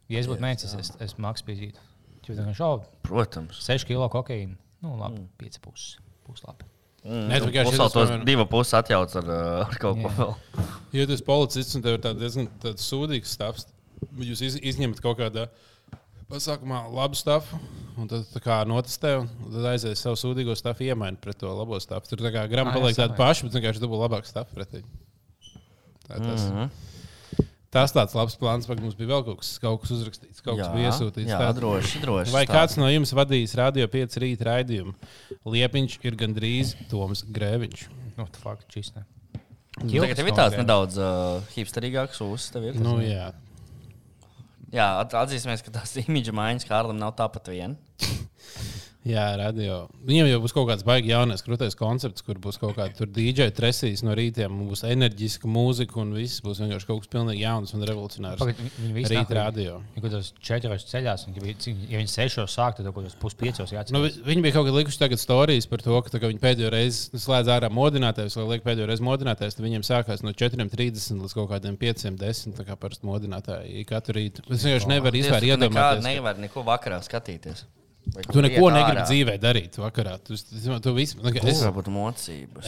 Ja 0.09 0.19
es 0.19 0.27
būtu 0.27 0.41
mēģinājis, 0.43 0.75
es, 0.79 0.91
es, 0.99 1.17
maksu 1.21 1.45
pizdīt. 1.47 1.79
Tu 2.29 2.37
vienkārši, 2.37 2.61
oh, 2.61 2.83
Protams. 3.07 3.57
6 3.65 3.87
kilo 3.89 4.05
kokaīna. 4.13 4.53
Nu, 4.85 4.93
labi, 4.99 5.23
5 5.41 5.57
puses. 5.63 5.95
Puslabi. 6.27 6.67
Mm, 6.99 7.29
Nē, 7.31 7.39
iedos, 7.47 7.77
tos 7.79 7.95
piemēram- 7.95 8.25
divu 8.27 8.45
puses 8.51 8.75
atjauts 8.77 9.15
ar, 9.17 9.25
uh, 9.25 9.65
ar 9.65 9.77
kaut 9.81 9.97
ko 10.03 10.11
vēl. 10.13 10.33
Ja 10.93 11.05
esi 11.07 11.25
policists 11.25 11.77
un 11.79 11.81
tev 11.85 11.95
ir 11.97 12.03
tāds 12.03 12.19
diezgan 12.19 12.49
tāds 12.61 12.85
sūdīgs 12.85 13.33
stāvs, 13.33 13.65
jūs 14.19 14.43
iz, 14.45 14.57
izņemat 14.73 15.01
kaut 15.01 15.17
kādā 15.17 15.47
pasākumā 16.29 16.83
labu 16.93 17.17
stāvu, 17.17 17.57
un 17.97 18.11
tad 18.11 18.27
tā 18.29 18.41
kā 18.43 18.59
notestē, 18.69 19.15
un 19.23 19.29
tad 19.55 19.69
aizies 19.71 20.03
savu 20.03 20.19
sūdīgo 20.19 20.53
stāvu 20.59 20.85
iemaini 20.85 21.17
pret 21.23 21.39
to 21.41 21.49
labo 21.49 21.79
stāvu. 21.81 22.05
Tur 22.11 22.21
tā 22.27 22.33
kā 22.35 22.45
grama 22.51 22.75
paliek 22.75 22.99
tāda 22.99 23.17
paša, 23.17 23.47
bet 23.47 23.57
vienkārši 23.57 23.81
dabū 23.81 24.03
labāku 24.03 24.29
stāvu 24.29 24.53
pretī. 24.53 24.83
Tā, 26.05 26.19
tas, 26.19 26.45
mm. 26.45 26.53
-hmm. 26.53 26.69
Tas 27.73 27.91
tāds 27.93 28.15
labs 28.17 28.35
plāns, 28.39 28.65
ka 28.67 28.75
mums 28.79 28.95
bija 28.97 29.11
vēl 29.13 29.25
kaut 29.27 29.39
kas, 29.43 29.51
kaut 29.61 29.81
kas 29.83 29.91
uzrakstīts, 29.97 30.41
kaut 30.41 30.57
kas 30.57 30.65
Jā, 30.67 30.71
bija 30.75 30.89
iesūtīts. 30.91 31.29
Jā, 31.29 31.37
Tā- 31.43 31.51
droši, 31.57 32.01
droši. 32.03 32.33
Vai 32.33 32.45
tā. 32.49 32.55
kāds 32.57 32.77
no 32.81 32.87
jums 32.89 33.13
vadīs 33.13 33.53
Radio 33.59 33.87
5 33.87 34.17
rīta 34.23 34.47
raidījumu? 34.49 34.95
Liepiņš 35.45 35.99
ir 36.09 36.15
gandrīz 36.23 36.73
Toms 36.89 37.23
Grēviņš. 37.29 37.83
Nu, 38.17 38.25
tu 38.25 38.41
fakti 38.41 38.79
čīsne. 38.79 39.05
Tagad 39.79 40.17
tev 40.19 40.27
ir 40.27 40.35
tāds 40.35 40.57
nedaudz 40.59 40.97
uh, 40.99 41.39
hipsterīgāks 41.55 42.19
uzs. 42.25 42.49
tev 42.51 42.65
ir 42.67 42.73
tas? 42.73 42.81
Nu, 42.83 42.97
jā. 43.05 43.29
Jā, 44.73 44.87
at- 45.01 45.13
atzīsimies, 45.21 45.63
ka 45.65 45.71
tās 45.79 45.93
imidža 46.03 46.33
maiņas 46.35 46.67
Kārlim 46.69 46.99
nav 46.99 47.13
tāpat 47.17 47.47
vien. 47.53 47.77
Jā, 49.09 49.25
radio. 49.39 49.75
Viņam 50.05 50.27
jau 50.29 50.39
būs 50.43 50.53
kaut 50.53 50.67
kāds 50.69 50.83
baigi 50.85 51.09
jaunais, 51.09 51.41
krūtais 51.41 51.73
koncepts, 51.79 52.21
kur 52.25 52.37
būs 52.37 52.59
kaut 52.61 52.75
kāda 52.77 53.07
DJ 53.09 53.47
tresīs 53.57 54.03
no 54.05 54.13
rītiem, 54.17 54.51
un 54.53 54.67
būs 54.69 54.83
enerģiska 54.85 55.49
mūzika, 55.49 55.97
un 56.03 56.11
viss 56.13 56.43
būs 56.45 56.59
vienkārši 56.61 56.85
kaut 56.89 56.99
kas 57.01 57.09
pilnīgi 57.15 57.41
jauns 57.41 57.73
un 57.73 57.85
revolucionārs. 57.89 58.43
Viņi 58.43 58.93
visi 58.93 59.15
Rīt 59.15 59.31
radio. 59.33 59.79
Ja 59.95 60.01
kaut 60.03 60.11
kādos 60.11 60.29
četros 60.45 60.85
ceļās, 60.91 61.23
un, 61.27 61.33
ja 61.39 61.41
viņi- 61.47 61.57
cik- 61.65 61.85
ja 61.89 62.01
viņi 62.03 62.11
sešos 62.13 62.53
sāk, 62.59 62.77
tad 62.77 62.85
kaut 62.91 62.99
kādos 62.99 63.17
puspiecos 63.23 63.73
jāatcerās. 63.73 63.95
Nu, 63.97 64.03
vi- 64.05 64.21
viņi 64.29 64.45
bija 64.45 64.53
kaut 64.59 64.67
kādā 64.69 64.83
likuši 64.83 65.01
tagad 65.01 65.23
stāstījis 65.23 65.69
par 65.73 65.81
to, 65.87 66.01
ka 66.05 66.09
tā, 66.13 66.21
viņi 66.27 66.43
pēdējo 66.45 66.69
reizi 66.75 67.09
slēdz 67.17 67.49
ārā 67.55 67.71
modinātājus, 67.73 68.37
vai 68.37 68.45
liek 68.53 68.63
pēdējo 68.67 68.87
reizi 68.91 69.07
modinātājus, 69.09 69.57
tad 69.57 69.65
viņiem 69.65 69.87
sākās 69.89 70.21
no 70.23 70.33
4,30 70.37 71.23
līdz 71.25 71.33
kaut 71.33 71.49
kādiem 71.49 71.77
5,10. 71.81 72.53
Tā 72.59 72.67
kā 72.67 72.75
parasti 72.77 73.07
modinātāji 73.09 73.85
katru 73.89 74.13
rītu. 74.19 74.45
Es 74.51 74.61
vienkārši 74.63 74.87
nevaru 74.93 75.17
nekā 75.17 75.41
iedomāties. 75.49 76.03
nevar 76.03 76.37
neko 76.37 76.63
vakarā 76.63 77.01
skatīties. 77.01 77.65
Tu 78.33 78.41
neko 78.41 78.69
negribi 78.73 79.03
dzīvē 79.05 79.35
darīt 79.43 79.75
vakarā. 79.77 80.15
Tu, 80.25 80.33
tu, 80.39 80.79
tu 80.81 80.93
visu, 80.97 81.19
es. 81.51 81.59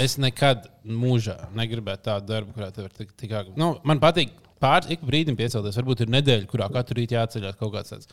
Es 0.06 0.18
nekad 0.22 0.68
mūžā 0.86 1.38
negribētu 1.58 2.04
tādu 2.12 2.30
darbu, 2.34 2.54
kurā 2.54 2.70
tev 2.76 2.86
ir 2.86 2.94
tik, 3.00 3.16
tik 3.18 3.32
āgri. 3.40 3.56
Nu, 3.58 3.72
man 3.84 4.00
patīk 4.04 4.36
pāris 4.62 4.92
ik 4.94 5.02
brīdim 5.02 5.36
piecelties. 5.40 5.78
Varbūt 5.82 6.04
ir 6.06 6.12
nedēļa, 6.14 6.46
kurā 6.52 6.68
katru 6.72 7.00
rītu 7.00 7.18
jāceļās 7.18 7.58
kaut 7.58 7.74
kāds 7.74 7.90
tāds 7.96 8.12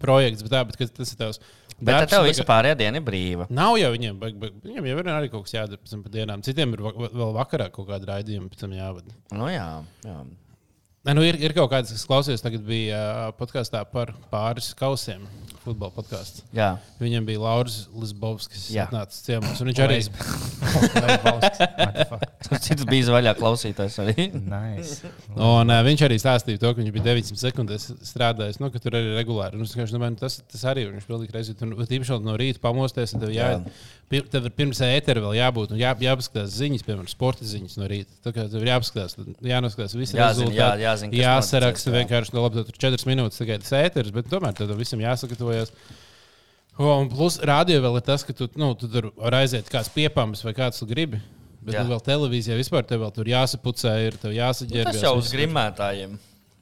projekts, 0.00 0.42
bet, 0.46 0.54
tā, 0.54 0.62
bet 0.64 0.96
tas 0.96 1.12
ir 1.12 1.18
tavs. 1.20 1.40
Bet 1.80 1.94
darbs, 1.94 2.10
tev 2.10 2.22
tā 2.22 2.24
kā- 2.24 2.30
vispār 2.32 2.66
ir 2.70 2.74
diena 2.80 3.00
brīva. 3.04 3.46
Nav 3.52 3.76
jau 3.80 3.90
viņiem, 3.92 4.18
bet, 4.20 4.34
bet 4.40 4.52
viņiem 4.64 4.88
jau 4.88 4.98
ir 5.02 5.04
arī 5.12 5.30
kaut 5.32 5.44
kas 5.44 5.52
jādara 5.58 5.78
pēc 5.80 5.90
tam 5.94 6.02
dienām. 6.04 6.42
Citiem 6.44 6.72
ir 6.76 6.80
vēl 6.80 7.34
vakarā 7.36 7.70
kaut 7.72 7.88
kāda 7.88 8.08
raidījuma, 8.14 8.48
pēc 8.52 8.64
tam 8.64 8.70
jāvada. 8.72 9.12
Nu, 9.32 9.48
jā, 9.52 9.68
jā. 10.04 10.16
Nē, 11.00 11.14
nu 11.16 11.22
ir, 11.24 11.38
ir 11.40 11.54
kaut 11.56 11.70
kāds, 11.72 11.88
kas 11.94 12.02
klausījās, 12.04 12.42
tagad 12.44 12.60
bija 12.66 12.98
uh, 13.00 13.30
podkāstā 13.38 13.80
par 13.88 14.12
pāris 14.32 14.74
kausiem. 14.76 15.22
Futbola 15.60 15.92
podkāsts. 15.92 16.40
jā. 16.56 16.70
Viņam 17.00 17.26
bija 17.28 17.40
Lauris 17.42 17.82
Lisbovskis, 17.92 18.62
kas 18.62 18.70
Jā. 18.72 18.86
atnāca 18.88 19.12
ciemos. 19.12 19.58
un 19.60 19.68
Viņš 19.68 19.80
arī 19.84 19.98
Cits 22.64 22.86
bija 22.88 23.12
vaļā 23.12 23.34
klausītājs 23.36 23.98
arī. 24.00 24.30
nice. 24.40 25.04
Un, 25.36 25.68
uh, 25.68 25.82
viņš 25.84 26.04
arī 26.06 26.16
stāstīja 26.20 26.60
to, 26.62 26.70
ka 26.72 26.80
viņš 26.80 26.94
bija 26.94 27.04
900 27.10 27.40
sekundes 27.42 27.84
strādājis, 28.08 28.56
nu, 28.62 28.70
ka 28.72 28.80
tur 28.82 28.96
arī 28.96 29.12
regulāri. 29.18 29.60
Un, 29.60 29.68
es 29.68 29.92
domāju, 29.92 30.14
nu, 30.16 30.20
tas, 30.20 30.38
tas 30.48 30.64
arī. 30.72 30.86
Viņš 30.94 31.04
pilnīgi 31.08 31.36
reizi 31.36 31.52
tur 31.60 31.74
īpaši 31.76 32.14
vēl 32.16 32.24
no 32.24 32.36
rīta 32.40 32.62
pamosties. 32.64 33.12
Tev, 33.20 33.28
jā, 33.36 33.50
pir, 34.12 34.24
tev 34.32 34.48
ir 34.48 34.56
pirms 34.56 34.80
ētera 34.88 35.20
vēl 35.26 35.36
jābūt. 35.42 35.76
un 35.76 35.80
Jā, 35.80 35.92
jāpaskatās 36.08 36.56
ziņas, 36.56 36.86
piemēram, 36.88 37.08
sporta 37.12 37.44
ziņas 37.48 37.76
no 37.80 37.84
rīta. 37.90 38.16
Tā 38.24 38.32
kā 38.36 38.48
tev 38.48 38.64
ir 38.64 38.72
jāpaskatās, 38.72 39.16
tad 39.20 39.44
jānoskatās 39.52 39.96
visi 40.00 40.16
Jā, 40.18 40.32
zin, 40.36 40.48
jā, 40.48 40.72
rezultāti. 40.72 40.86
Jāzina, 40.90 41.16
jāsaraksta 41.16 41.90
jā. 41.90 41.96
vienkārši, 42.00 42.34
no 42.36 42.44
labi, 42.44 42.64
tur 42.68 42.78
četras 42.84 43.06
minūtes 43.08 43.40
tikai 43.40 43.58
tas 43.62 43.74
ēteris, 43.80 44.14
bet 44.14 44.30
tomēr 44.30 44.56
tam 44.58 44.72
visam 44.78 45.02
jāsagatavojas. 45.02 45.74
Un 46.80 47.10
plus, 47.12 47.36
rādio 47.44 47.80
vēl 47.84 47.98
ir 48.00 48.06
tas, 48.06 48.24
ka 48.24 48.32
tu, 48.36 48.48
nu, 48.60 48.72
tu 48.78 48.88
tur 48.88 49.10
var 49.18 49.40
aiziet 49.42 49.68
kāds 49.72 49.90
piepams 49.92 50.40
vai 50.46 50.54
kāds 50.56 50.80
tu 50.80 50.88
gribi. 50.88 51.20
Bet 51.60 51.76
Jā. 51.76 51.82
nu, 51.84 51.92
vēl 51.92 52.00
televīzijā 52.06 52.56
vispār 52.56 52.86
tev 52.88 53.02
vēl 53.02 53.12
tur 53.12 53.28
jāsapucē, 53.28 53.92
ir 54.06 54.16
tev 54.20 54.32
jāsaģērbjas. 54.32 54.96
Tas 54.96 55.04
jau 55.04 55.18
uz 55.18 55.28
grimētājiem. 55.34 56.14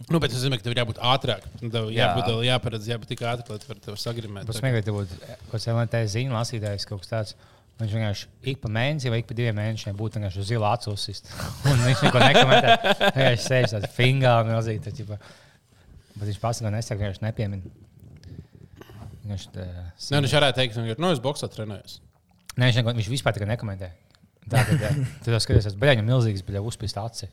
Nu, 0.06 0.20
bet 0.22 0.30
tas 0.30 0.40
nozīmē, 0.40 0.58
ka 0.58 0.66
tev 0.66 0.74
ir 0.74 0.80
jābūt 0.80 0.98
ātrāk. 1.02 1.46
Nu, 1.58 1.70
Tev 1.74 1.88
Jā. 1.90 2.08
jābūt, 2.08 2.28
tev 2.30 2.42
jāparedz, 2.46 2.86
jābūt 2.86 3.10
tik 3.10 3.22
ātri, 3.26 3.50
lai 3.50 3.62
tu 3.62 3.70
varētu 3.70 3.94
sagrimēt. 3.98 4.50
Smieklīgi, 4.54 4.90
ja 4.90 4.94
būtu 4.94 5.18
kaut 5.26 5.48
kāds 5.54 5.66
LNT 5.74 6.02
ziņu 6.14 6.36
lasītājs, 6.36 6.86
kaut 6.86 7.02
kas 7.02 7.10
tāds. 7.10 7.34
Viņš 7.78 7.92
vienkārši 7.94 8.28
ik 8.50 8.56
pa 8.58 8.70
mēnesi 8.74 9.10
vai 9.12 9.20
ik 9.22 9.28
pa 9.28 9.36
diviem 9.38 9.54
mēnešiem 9.54 9.98
būtu 9.98 10.18
vienkārši 10.18 10.46
zila. 10.48 10.72
Un 11.70 11.84
viņš 11.84 12.00
neko 12.08 12.22
nekomentē. 12.24 12.72
Viņš 13.14 13.44
sēž 13.44 13.74
tādā 13.76 13.90
fingā 13.94 14.32
milzīgi. 14.48 14.82
tā 14.82 14.94
ķipa. 14.96 15.20
Bet 16.16 16.26
viņš 16.26 16.40
pats 16.42 16.64
to 16.64 16.72
nesaka, 16.74 17.06
viņš 17.06 17.22
nepiemin. 17.22 17.62
Viņš, 19.28 19.46
tā, 19.54 19.68
Nē, 20.10 20.22
viņš 20.24 20.34
varētu 20.40 20.58
teikt, 20.58 20.76
ka 20.78 20.98
nu, 21.04 21.12
es 21.12 21.22
boxā 21.22 21.50
trenējos. 21.52 22.00
Nē, 22.58 22.72
viņš, 22.72 22.92
viņš 22.98 23.10
vispār 23.12 23.38
nekomentē. 23.46 23.92
Tā 24.48 24.62
tad, 24.64 25.00
tu 25.24 25.32
jau 25.34 25.40
skaties, 25.44 25.66
tas 25.68 25.76
bija 25.78 26.00
milzīgs, 26.00 26.42
bet 26.46 26.56
jau 26.56 26.64
uzspīst 26.70 26.98
aci. 26.98 27.28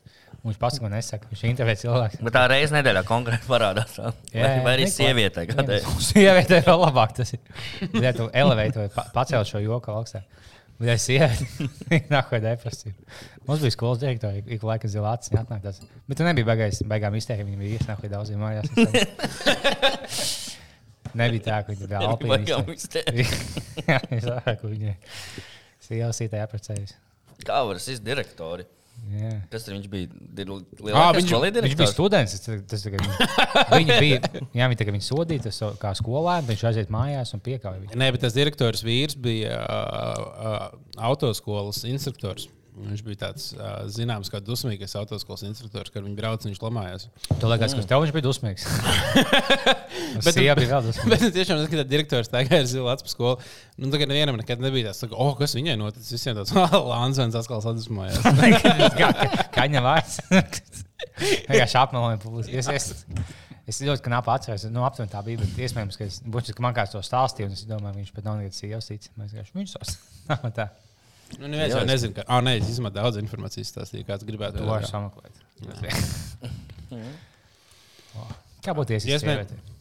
Viņš 0.46 0.58
pats 0.62 0.78
to 0.78 0.88
nesaka. 0.92 1.26
Viņš 1.32 1.42
intervē 1.48 1.74
cilvēku. 1.80 2.20
Bet 2.22 2.34
tā 2.36 2.44
reizē 2.52 2.78
nedēļā 2.78 3.02
konkrēti 3.08 3.48
parādās. 3.50 3.96
tā. 3.98 4.12
Vai, 4.32 4.50
vai 4.62 4.74
arī 4.76 4.86
sievietē 4.90 5.46
kādai. 5.50 5.80
Sievietē 6.08 6.60
vēl 6.66 6.78
labāk 6.84 7.16
tas 7.18 7.34
ir. 7.34 7.40
Ja 8.02 8.12
tu 8.14 8.28
elevēt 8.30 8.78
vai 8.78 8.88
pa- 8.94 9.08
pacelt 9.14 9.50
šo 9.50 9.58
joku 9.64 9.90
augstāk. 9.94 10.24
Bet 10.76 10.90
ja 10.92 10.96
sieviete, 11.00 11.46
viņa 11.90 12.10
nāk 12.12 12.32
vai 12.34 12.40
depresija. 12.44 12.92
Mums 13.46 13.62
bija 13.64 13.72
skolas 13.72 14.02
direktori, 14.02 14.42
ik 14.54 14.62
laikam 14.66 14.92
zila 14.92 15.14
acis 15.16 15.32
atnāk 15.40 15.62
tas. 15.64 15.80
Bet 16.06 16.20
tu 16.20 16.26
nebija 16.26 16.46
beigās, 16.50 16.82
beigām 16.84 17.16
izteikti, 17.16 17.46
viņa 17.48 17.60
bija 17.62 17.78
iesnāk 17.80 18.02
vai 18.04 18.12
daudziem 18.12 18.44
mājās. 18.44 18.68
Nebija 21.16 21.44
tā, 21.46 21.58
ka 21.64 21.72
viņa 21.72 22.12
bija 22.20 22.58
izteikt. 22.74 23.16
Jā, 23.86 23.98
es 24.12 24.26
saprotu, 24.26 24.58
ka 24.60 24.68
viņa 24.68 24.92
sievasītē 25.86 26.42
apprecējas. 26.44 26.92
Kā 27.46 27.62
var 27.64 27.80
būt 27.80 28.75
Jā. 29.16 29.30
Kas 29.52 29.62
tur 29.64 29.76
viņš 29.76 29.86
bija? 29.92 30.08
Lielākais 30.80 31.20
viņš- 31.22 31.30
Viņš 31.68 31.76
bija 31.78 31.86
students. 31.92 32.32
Tas, 32.36 32.62
tas, 32.66 32.82
tas, 32.82 32.86
viņa 33.78 33.98
bija, 34.02 34.18
jā, 34.56 34.66
viņa, 34.72 34.78
tā, 34.80 34.86
viņa 34.90 35.06
sodīta 35.06 35.52
so- 35.54 35.72
kā 35.80 35.92
skolēna, 35.96 36.42
viņš 36.48 36.64
aiziet 36.72 36.90
mājās 36.92 37.32
un 37.36 37.40
piekāpja. 37.46 37.94
Nē, 37.94 38.10
bet 38.16 38.24
tas 38.26 38.34
direktors 38.36 38.82
vīrs 38.86 39.14
bija 39.16 39.60
uh, 39.62 40.26
uh, 40.26 40.68
autoskolas 41.10 41.84
instruktors. 41.88 42.48
Viņš 42.76 43.02
bija 43.06 43.18
tāds 43.22 43.44
zināms, 43.94 44.28
kā 44.28 44.36
dusmīgais 44.44 44.92
autoskolas 45.00 45.46
instruktors, 45.48 45.88
kad 45.94 46.04
viņi 46.04 46.16
brauc 46.18 46.42
un 46.44 46.50
viņš 46.50 46.58
lamājās. 46.60 47.06
Tu 47.30 47.48
liekas, 47.48 47.72
ka 47.72 47.84
tev 47.88 48.02
viņš 48.04 48.12
bija 48.12 48.24
dusmīgs. 48.26 48.66
Bet- 50.26 50.36
viņa 50.36 50.56
bija 50.58 50.70
vēl 50.74 50.84
dusmīga. 50.84 51.08
Bet 51.14 51.24
tiešām 51.38 51.62
zinu, 51.62 51.70
ka 51.72 51.80
tā 51.80 51.86
direktors 51.88 52.28
tā 52.32 52.42
kā 52.44 52.60
ir 52.60 52.68
zila 52.68 52.92
acu 52.92 53.08
skolu. 53.08 53.38
Nu, 53.80 53.88
tagad 53.94 54.12
nevienam 54.12 54.36
nekad 54.36 54.60
nebija 54.60 54.90
tāds, 54.92 55.08
oh, 55.08 55.32
kas 55.40 55.56
viņai 55.56 55.78
noticis. 55.80 56.12
Visiem 56.18 56.36
tāds, 56.36 56.52
ah, 56.60 56.76
Lansons 56.92 57.38
atkal 57.40 57.64
sadusmojās. 57.64 58.20
Viņa 59.56 59.84
vārds? 59.88 60.20
Vienkārši 61.48 61.80
apmeloja 61.80 62.20
publiski. 62.20 62.60
Es, 63.66 63.80
ļoti 63.82 64.04
knapi 64.04 64.30
atceros, 64.30 64.66
nu, 64.70 64.84
aptuveni 64.86 65.10
tā 65.10 65.24
bija. 65.26 65.48
Iespējams, 65.58 65.96
ka, 65.98 66.06
es, 66.06 66.20
būs, 66.22 66.52
ka 66.54 66.62
man 66.62 66.76
kāds 66.76 66.92
to 66.94 67.00
stāstīja, 67.02 67.48
un 67.48 67.56
es 67.56 67.64
domāju, 67.66 68.02
viņš 68.02 68.12
pat 68.14 68.28
nav 68.28 68.36
nekad 68.38 68.54
sievas 68.54 68.92
tic. 68.92 69.08
Mēs 69.18 69.32
vienkārši 69.32 69.56
viņš 69.58 69.78
tos. 69.78 69.96
Nav 70.28 70.52
tā. 70.54 70.68
Nu, 71.36 71.48
neviens 71.50 71.74
jau 71.74 71.84
nezina, 71.86 72.14
ka, 72.16 72.26
ah, 72.30 72.40
nē, 72.44 72.56
es 72.60 72.68
izmantoju 72.70 73.02
daudz 73.02 73.16
informācijas 73.20 73.72
stāstīju, 73.74 74.06
kāds 74.08 74.26
gribētu. 74.28 74.62
Tu 74.62 74.68
vari 74.68 74.86
sameklēt. 74.88 75.34
Kā 78.66 78.74
būtu 78.74 78.96
iespējams? 78.96 79.22
Iespējams. 79.22 79.74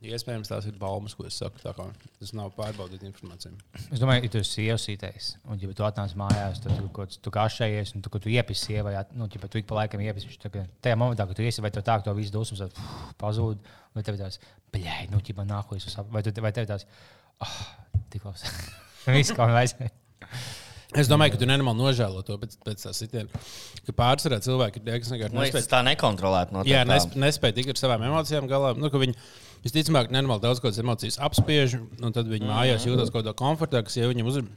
Iespējams, 0.00 0.48
tās 0.48 0.64
ir 0.64 0.76
baumas, 0.80 1.12
ko 1.12 1.26
es 1.28 1.36
saku. 1.36 1.60
tā 1.60 1.74
kā 1.76 1.84
Tas 2.16 2.30
nav 2.36 2.54
pārbaudīt 2.56 3.02
informāciju. 3.04 3.52
Es 3.92 4.00
domāju, 4.00 4.24
ja 4.24 4.32
tu 4.32 4.40
esi 4.40 4.54
sievasītais, 4.54 5.26
un 5.44 5.60
ja 5.60 5.68
tu 5.76 5.84
atnāc 5.84 6.14
mājās, 6.16 6.62
tad 6.64 6.78
tu, 6.78 6.86
kaut, 6.96 7.18
tu 7.20 7.32
kašējies, 7.34 7.92
un 7.96 8.04
tu, 8.06 8.12
tu 8.16 8.32
iepisi 8.32 8.70
sievai, 8.70 8.94
nu, 9.12 9.28
ja 9.28 9.50
tu 9.52 9.60
ik 9.60 9.68
pa 9.68 9.82
laikam 9.82 10.00
iepisi, 10.00 10.32
kā 10.40 10.64
tajā 10.80 10.96
momentā, 10.96 11.28
kad 11.28 11.36
tu 11.36 11.44
iesi, 11.44 11.60
vai 11.60 11.72
tev 11.74 11.84
tā, 11.84 11.98
ka 12.00 12.08
to 12.08 12.16
visu 12.16 12.32
dusmas 12.32 12.64
tad, 12.64 12.80
pazūd, 13.20 13.60
vai 13.92 14.06
tev 14.06 14.16
ir 14.16 14.24
tāds, 14.24 14.40
bļai, 14.72 15.02
nu, 15.12 15.20
ķipa 15.20 15.44
nākojas, 15.48 16.00
vai, 16.08 16.24
tu, 16.24 16.32
vai 16.40 16.54
tev 16.56 16.64
ir 16.64 16.72
tāds, 16.72 16.88
ah, 17.44 17.58
tik 18.08 18.24
labs. 18.24 18.48
Viss, 19.18 19.36
kā 19.36 19.44
man 19.44 19.58
vajadzēja. 19.60 19.99
Es 20.98 21.06
domāju, 21.06 21.36
ka 21.36 21.38
tu 21.38 21.46
nenormāli 21.46 21.78
nožēlo 21.78 22.24
to 22.26 22.34
pēc, 22.40 22.56
pēc 22.66 22.80
tā 22.82 22.92
sitiena. 22.96 23.42
Ka 23.86 23.94
pārsvarā 23.94 24.40
cilvēki 24.42 24.80
ir 24.80 24.86
tie, 24.88 24.96
kas 24.98 25.12
vienkārši 25.12 25.36
liekas, 25.36 25.54
nespēj, 25.54 25.68
tā 25.70 25.82
nekontrolēti. 25.86 26.56
No 26.56 26.64
jā, 26.66 26.80
nesp, 26.88 27.14
nespēj 27.14 27.54
tikt 27.60 27.70
ar 27.76 27.78
savām 27.78 28.02
emocijām 28.08 28.48
galā. 28.50 28.72
Nu, 28.74 28.90
ka 28.90 28.98
viņi 28.98 29.14
visticamāk 29.62 30.10
nenormāli 30.10 30.42
daudz 30.42 30.62
kādas 30.64 30.82
emocijas 30.82 31.20
apspiež, 31.22 31.78
un 31.78 32.16
tad 32.16 32.26
viņi 32.32 32.48
mājās 32.48 32.88
jūtas 32.88 33.14
kaut 33.14 33.28
kā 33.28 33.36
komfortā, 33.38 33.84
kas 33.86 34.00
jau 34.00 34.10
viņam 34.10 34.32
uzrunā. 34.32 34.50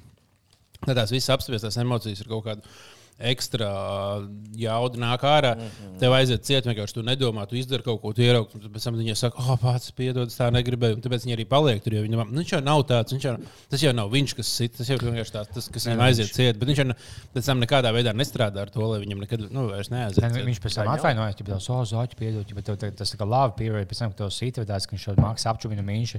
Tad 0.84 0.98
tās 0.98 1.14
visas 1.14 1.36
apspiestās 1.38 1.78
emocijas 1.84 2.24
ir 2.24 2.32
kaut 2.32 2.48
kāda 2.48 2.74
ekstra 3.20 3.70
jauda 4.58 5.00
nāk 5.00 5.24
ārā. 5.28 5.54
Mm 5.56 5.68
-hmm. 5.68 5.98
Tev 6.00 6.14
aiziet 6.18 6.46
ciet, 6.46 6.66
vienkārši 6.66 6.94
tu 6.94 7.04
nedomā, 7.06 7.46
tu 7.48 7.56
izdari 7.56 7.84
kaut 7.84 8.02
ko, 8.02 8.14
tu 8.14 8.22
ieraugi. 8.22 8.56
un 8.56 8.72
Pēc 8.74 8.84
tam 8.84 8.98
viņa 8.98 9.16
saka, 9.16 9.38
oh, 9.40 9.60
pats 9.60 9.92
piedod, 9.92 10.28
es 10.28 10.38
tā 10.40 10.50
negribēju. 10.52 11.02
Tāpēc 11.02 11.26
viņi 11.26 11.36
arī 11.38 11.46
paliek 11.46 11.84
tur. 11.84 11.94
jo 11.94 12.02
Viņi, 12.02 12.16
domā, 12.16 12.26
nu, 12.30 12.42
viņš 12.42 12.54
jau 12.54 12.62
nav 12.62 12.84
tāds, 12.84 13.14
viņš 13.14 13.24
jau, 13.24 13.38
tas 13.70 13.84
jau 13.84 13.94
nav 13.94 14.10
viņš, 14.12 14.36
kas 14.36 14.48
sit, 14.48 14.78
tas 14.78 14.90
jau 14.90 14.98
ir 14.98 15.04
vienkārši 15.04 15.34
tāds, 15.34 15.54
tas, 15.54 15.70
kas 15.70 15.86
viņam 15.88 16.02
aiziet 16.08 16.34
ciet. 16.34 16.58
Bet 16.58 16.68
viņš 16.68 16.80
jau 16.84 16.96
pēc 17.34 17.46
tam 17.46 17.60
nekādā 17.60 17.94
veidā 17.94 18.14
nestrādā 18.14 18.62
ar 18.62 18.70
to, 18.70 18.82
lai 18.82 19.00
viņam 19.00 19.20
nekad 19.20 19.52
nu, 19.52 19.68
vairs 19.70 19.90
neaiziet. 19.90 20.24
Ciet. 20.24 20.46
Viņš 20.46 20.62
pēc 20.64 20.76
tam 20.76 20.88
atvainojas, 20.88 21.36
ka 21.36 21.44
ir 21.44 21.60
zvaigznes, 21.60 22.18
piedod, 22.18 22.56
bet 22.56 22.66
tev, 22.66 22.78
tev, 22.78 22.96
tas 22.98 23.14
ir 23.14 23.20
kā 23.20 23.28
lava 23.28 23.54
pieredze, 23.58 23.88
pēc 23.90 24.00
tam, 24.00 24.12
kad 24.12 24.18
to 24.18 24.30
sīta, 24.34 24.66
tāds, 24.66 24.88
ka 24.88 24.96
viņš 24.96 25.06
šo 25.08 25.16
mākslu 25.20 25.52
apčūpina 25.52 25.86
mīņš. 25.86 26.18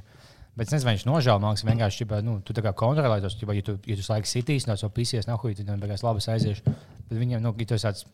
Bet 0.55 0.69
es 0.69 0.75
nezinu, 0.77 0.93
viņš 0.93 1.05
nožēlo 1.09 1.41
mākslu. 1.43 1.67
Vienkārši, 1.67 2.05
ķipa, 2.05 2.21
nu, 2.23 2.37
tu 2.47 2.55
tā 2.55 2.63
kā 2.63 2.71
kontrolē 2.79 3.17
tos, 3.25 3.35
ķipa, 3.41 3.57
ja 3.59 3.63
tu, 3.67 3.73
ja 3.91 3.97
tu 3.99 4.05
laikam 4.07 4.31
sitīs, 4.31 4.69
no 4.71 4.77
savas 4.79 4.95
pisies, 4.95 5.27
nav 5.27 5.41
huīti, 5.43 5.65
tad 5.67 5.83
beigās 5.83 6.05
labi 6.07 6.23
aiziešu. 6.31 6.63
Bet 7.05 7.19
viņam, 7.21 7.43
nu, 7.45 7.51
ja 7.59 7.67
tu 7.69 7.75
esi 7.77 7.85
tāds, 7.85 8.05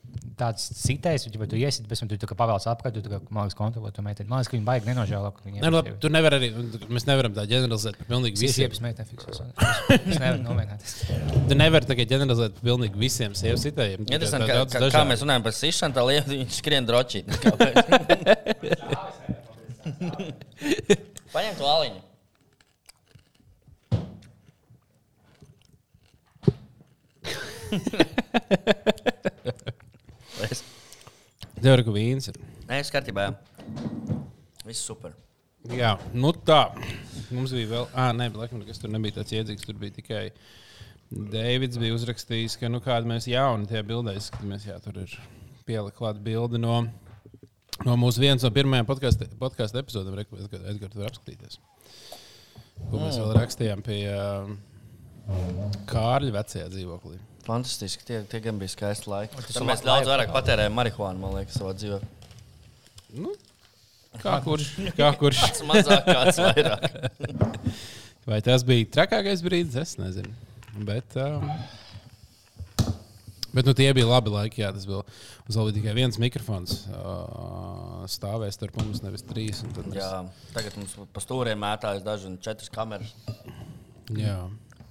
tāds 0.41 0.64
sitējs, 0.80 1.28
vai 1.38 1.47
tu 1.53 1.59
iesit, 1.61 1.84
pēc 1.86 2.01
tam 2.01 2.09
tu 2.11 2.16
pavēlts 2.41 2.66
apkārt, 2.72 2.97
tu 2.97 3.12
mākslinieks 3.12 3.59
kontrolē 3.59 3.93
to 3.95 4.03
meiteni. 4.03 4.26
Man 4.32 4.41
liekas, 4.41 4.51
ka 4.51 4.57
viņi 4.57 4.66
baigi 4.66 4.88
nenožēlo, 4.88 5.30
ka 5.36 5.53
Ne, 5.53 5.70
labi, 5.70 5.93
tu 6.01 6.11
nevari 6.11 6.41
arī, 6.41 6.49
mēs 6.88 7.07
nevaram 7.07 7.36
tā 7.36 7.45
ģeneralizēt 7.53 8.01
par 8.01 8.07
pilnīgi 8.11 8.41
visiem. 8.41 8.57
Sievietes 8.57 8.82
meitene 8.82 9.07
fiksēs. 9.12 9.45
Es 10.01 10.18
nevaru 10.18 10.43
nomēģināt. 10.49 10.80
Tu 11.53 11.55
nevari 11.61 11.86
tagad 11.93 12.07
ģeneralizēt 12.16 12.53
par 12.59 12.64
pilnīgi 12.72 12.97
visiem 13.05 13.30
sievietes 13.38 13.68
sitējiem. 13.68 14.01
Interesanti, 14.09 14.51
kā, 14.51 14.55
daudz 14.64 14.95
kā, 14.97 15.07
mēs 15.12 15.22
runājam 15.22 15.47
par 15.47 15.55
sišanu, 15.61 15.95
tā 15.95 16.03
lieta 16.11 16.34
viņš 16.34 16.53
skrien 16.59 16.82
drošīt. 16.88 17.26
Paņem 21.30 21.55
to 21.61 21.66
aliņu. 21.78 22.09
Tev 31.60 31.74
ir 31.74 31.82
kaut 31.84 31.94
vīns. 31.94 32.28
Ir. 32.30 32.36
Nē, 32.68 32.74
es 32.80 32.90
kārtībā. 32.92 33.24
Viss 34.64 34.86
super. 34.86 35.12
Jā, 35.76 35.98
nu 36.16 36.32
tā. 36.32 36.72
Mums 37.34 37.52
bija 37.52 37.68
vēl, 37.74 37.84
ah, 37.92 38.12
nē, 38.16 38.24
bet 38.32 38.40
laikam, 38.40 38.62
kas 38.64 38.80
tur 38.80 38.90
nebija 38.92 39.18
tāds 39.18 39.32
iedzīgs. 39.36 39.66
Tur 39.66 39.76
bija 39.80 39.92
tikai 39.98 40.22
Deivids 41.10 41.78
bija 41.80 41.94
uzrakstījis, 41.96 42.54
ka 42.60 42.66
nu 42.70 42.78
kāda 42.84 43.08
mēs 43.10 43.26
jauni 43.28 43.68
tajā 43.68 43.82
bildē 43.86 44.14
izskatāmies. 44.16 44.66
Jā, 44.68 44.76
tur 44.82 44.94
ir 45.02 45.10
pielikt 45.68 45.98
klāt 45.98 46.20
bildi 46.24 46.58
no, 46.62 46.76
no 47.84 47.92
mūsu 48.00 48.22
vienas 48.22 48.44
no 48.46 48.50
pirmajām 48.54 48.88
podkāstu 48.88 49.82
epizodēm. 49.82 50.16
Reku, 50.20 50.38
Edgars, 50.40 50.66
Edgars, 50.72 50.94
tur 50.94 51.08
apskatīties. 51.10 51.54
Ko 52.88 53.02
mēs 53.02 53.18
vēl 53.20 53.34
rakstījām 53.36 53.80
pie 53.84 53.98
uh, 54.14 54.54
Kārļa 55.90 56.32
vecajā 56.38 56.70
dzīvoklī. 56.72 57.18
Fantastiski. 57.47 58.05
Tie, 58.07 58.20
tie 58.30 58.41
gan 58.45 58.59
bija 58.61 58.72
skaisti 58.74 59.11
laiki. 59.11 59.38
ir 59.55 59.64
mēs 59.68 59.82
daudz 59.86 60.09
vairāk 60.11 60.32
patērējām 60.34 60.74
marihuānu, 60.76 61.22
man 61.22 61.38
liekas, 61.38 61.57
savā 61.61 61.72
dzīvē. 61.78 62.01
Nu, 63.20 63.32
kā 64.22 64.36
kurš? 64.47 64.68
Kā 64.99 65.09
kurš? 65.18 65.41
Tas 65.49 65.62
mazāk, 65.66 66.07
kāds 66.11 66.41
vairāk. 66.47 66.86
Vai 68.28 68.38
tas 68.45 68.62
bija 68.68 68.86
trakākais 68.99 69.41
brīdis? 69.43 69.78
Es 69.80 69.97
nezinu. 69.99 70.30
Bet, 70.86 71.16
um, 71.18 71.49
bet 73.57 73.66
nu, 73.66 73.74
tie 73.74 73.88
bija 73.97 74.07
labi 74.07 74.30
laiki. 74.30 74.62
Jā, 74.62 74.70
tas 74.76 74.86
bija. 74.86 75.03
Mums 75.49 75.57
vēl 75.59 75.70
bija 75.70 75.78
tikai 75.80 75.95
viens 75.97 76.18
mikrofons. 76.22 76.76
Uh, 76.93 78.05
stāvēs 78.12 78.55
starp 78.61 78.76
mums, 78.78 79.01
nevis 79.03 79.24
trīs. 79.26 79.64
un 79.66 79.72
tad 79.74 79.88
Mēs, 79.91 79.99
Jā, 79.99 80.20
tagad 80.55 80.76
mums 80.78 80.95
pa 81.16 81.24
stūriem 81.24 81.59
mētājas 81.64 82.05
daži 82.07 82.28
un 82.30 82.36
četras 82.45 82.70
kameras. 82.70 83.16
jā. 84.14 84.36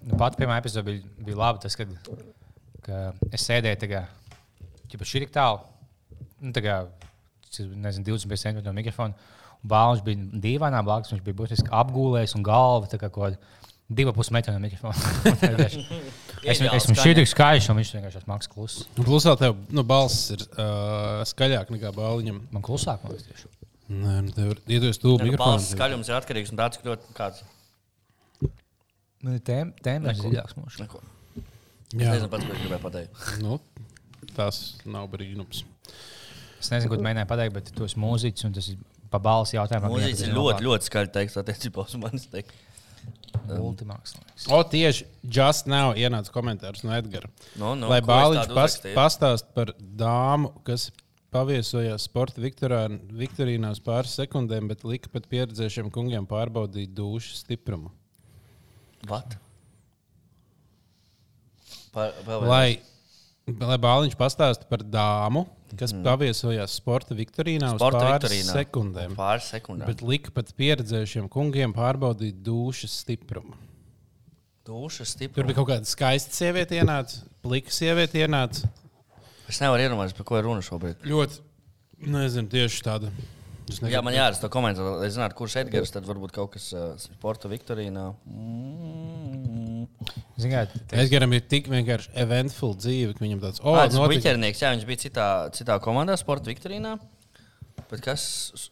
Nu, 0.05 0.15
pat 0.19 0.37
pirmā 0.39 0.59
epizode 0.61 0.87
bija, 0.87 1.03
bija 1.25 1.39
laba. 1.39 1.61
Tas, 1.63 1.75
kad, 1.79 1.91
ka 2.85 3.01
es 3.35 3.45
sēdēju 3.47 3.81
tagad, 3.83 4.07
ja 4.89 5.09
šī 5.11 5.25
tik 5.25 5.35
tālu, 5.35 5.61
nu, 6.39 6.53
tā 6.55 6.63
kā, 6.65 6.79
nezinu, 7.57 8.05
25 8.13 8.45
centimetru 8.45 8.71
no 8.71 8.77
mikrofona. 8.77 9.35
Bāliņš 9.69 10.03
bija 10.05 10.41
dīvainā 10.45 10.79
blakus, 10.87 11.11
viņš 11.11 11.23
bija 11.25 11.35
būtiski 11.41 11.73
apgūlējis 11.75 12.37
un 12.37 12.45
galva 12.47 12.87
tā 12.87 12.99
kā 13.01 13.09
kaut 13.11 13.25
kāda 13.25 13.57
Divu 13.89 14.11
pusi 14.13 14.33
metru 14.33 14.53
no 14.53 14.59
mikrofona. 14.61 14.93
es 16.45 16.59
esmu, 16.61 16.93
šī 16.93 17.15
tik 17.17 17.29
skaļš, 17.31 17.71
un 17.71 17.79
viņš 17.79 17.93
vienkārši 17.95 18.19
ir 18.19 18.27
mākslinieks 18.29 18.51
kluss. 18.53 18.83
Vēl 19.25 19.39
tev 19.41 19.55
nu, 19.73 19.83
balss 19.89 20.29
ir 20.35 20.43
uh, 20.45 21.23
skaļāk 21.25 21.71
nekā 21.73 21.89
bāliņam. 21.95 22.43
Man 22.53 22.65
klusāk, 22.65 23.01
man 23.01 23.15
liekas, 23.15 23.25
tieši. 23.31 23.49
Nē, 23.89 24.19
nu, 24.27 24.35
tev 24.35 24.51
ir 24.53 24.61
iedos 24.77 25.01
tuvu 25.01 25.17
nu, 25.17 25.31
balss 25.31 25.31
mikrofonu. 25.33 25.71
skaļums 25.71 26.11
ir 26.11 26.17
atkarīgs 26.19 26.53
no 26.53 26.61
tā, 26.61 26.69
cik 26.75 26.85
ļoti 26.85 27.17
kāds. 27.17 27.41
Man 29.25 29.35
ir 29.35 29.41
tēma, 29.43 29.73
ir 30.13 30.19
dziļāks 30.21 30.55
mūžs. 30.59 30.79
Es 31.89 31.97
nezinu, 31.97 32.29
pats, 32.31 32.45
ko 32.45 32.53
es 32.53 32.61
gribēju 32.63 32.83
pateikt. 32.85 33.25
nu, 33.43 33.57
tas 34.37 34.59
nav 34.85 35.07
brīnums. 35.11 35.63
Es 36.59 36.69
nezinu, 36.71 36.91
ko 36.93 36.99
tu 36.99 37.05
mēģināji 37.07 37.29
pateikt, 37.31 37.53
bet 37.57 37.71
tu 37.75 37.87
esi 37.87 37.99
mūziķis, 37.99 38.45
un 38.47 38.55
tas 38.55 38.67
ir 38.71 38.77
pa 39.09 39.19
balss 39.19 39.55
jautājumam. 39.55 39.95
Mūziķis 39.95 40.25
ir 40.27 40.33
ļoti, 40.37 40.65
ļoti 40.67 40.89
skaļi 40.91 41.11
teiks 41.17 41.37
attiecībā 41.41 41.85
uz 41.87 41.95
manis. 41.99 42.27
Teikt. 42.31 42.53
Multimākslinieks. 43.49 44.47
O, 44.53 44.59
tieši 44.69 45.05
just 45.23 45.67
now 45.69 45.93
ienāca 45.97 46.31
komentārs 46.33 46.83
no 46.85 46.93
Edgara. 46.97 47.29
Nu, 47.57 47.73
nu, 47.79 47.87
Lai 47.89 48.01
ko 48.01 48.05
es 48.05 48.09
Bāliņš 48.09 48.53
pas, 48.57 48.75
pastāst 48.97 49.47
par 49.55 49.71
dāmu, 49.79 50.51
kas 50.67 50.89
paviesojās 51.33 52.05
sporta 52.09 52.41
viktorā- 52.41 52.89
viktorīnās 53.13 53.81
pāris 53.85 54.15
sekundēm, 54.19 54.67
bet 54.71 54.83
lika 54.83 55.09
pat 55.13 55.27
pieredzējušiem 55.31 55.91
kungiem 55.93 56.27
pārbaudīt 56.29 56.93
dušu 56.97 57.37
stiprumu. 57.39 57.91
What? 59.07 59.37
Par, 61.93 62.11
vēl 62.25 62.43
vienreiz. 62.43 62.49
Lai, 62.51 63.61
lai 63.71 63.77
Bāliņš 63.81 64.17
pastāst 64.19 64.67
par 64.69 64.83
dāmu, 64.85 65.45
kas 65.79 65.93
mm. 65.93 66.03
paviesojās 66.05 66.75
sporta 66.79 67.15
viktorīnā 67.17 67.71
uz 67.75 67.81
Sporta 67.81 68.03
pāris 68.03 68.27
viktorīnā. 68.27 68.57
sekundēm, 68.59 69.15
Pāris 69.17 69.49
sekundēm. 69.55 69.89
bet 69.89 70.03
lika 70.05 70.33
pat 70.35 70.51
pieredzējušiem 70.57 71.29
kungiem 71.33 71.73
pārbaudīt 71.75 72.43
dušas 72.45 72.99
stiprumu. 73.03 73.57
Duša 74.69 75.01
Tur 75.01 75.09
stipri. 75.09 75.43
bija 75.47 75.57
kaut 75.57 75.71
kāda 75.71 75.89
skaista 75.89 76.35
sieviete, 76.35 76.77
ienāca, 76.77 77.23
plika 77.41 77.73
sieviete, 77.73 78.21
ienāca. 78.21 78.69
Es 79.49 79.57
nevaru 79.63 79.81
iedomāties, 79.81 80.13
par 80.13 80.27
ko 80.29 80.37
ir 80.37 80.45
runa 80.45 80.61
šobrīd. 80.61 81.01
Ļoti, 81.09 81.39
nezinu, 82.05 82.51
tieši 82.53 82.83
tāda. 82.85 83.09
Jā, 83.77 83.85
negribu- 83.85 84.03
man 84.09 84.13
jāraksta 84.17 84.41
to 84.41 84.49
komentāru. 84.49 84.95
lai 84.99 85.09
zinātu, 85.13 85.35
kurš 85.37 85.55
Edgars 85.61 85.91
tad 85.93 86.07
varbūt 86.09 86.31
kaut 86.35 86.51
kas 86.55 86.71
uh, 86.73 86.95
sporta 86.97 87.47
viktorīnā. 87.51 88.07
Mm. 88.25 89.87
Ziniet, 90.39 90.73
Edgaram 90.95 91.33
ir 91.35 91.41
tik 91.51 91.67
vienkārši 91.71 92.09
eventful 92.23 92.73
dzīve, 92.79 93.13
ka 93.17 93.25
viņam 93.25 93.41
tāds- 93.43 93.59
Oh, 93.63 93.73
oh, 93.75 93.83
tas 93.85 93.93
notika- 93.95 94.09
bija 94.15 94.25
ķernieks. 94.29 94.61
Jā, 94.63 94.71
viņš 94.75 94.85
bija 94.87 95.03
citā, 95.05 95.27
citā 95.55 95.79
komandā, 95.83 96.15
sporta 96.17 96.49
viktorīnā. 96.51 96.97
Bet 97.89 98.01
kas 98.05 98.51
uz- 98.55 98.69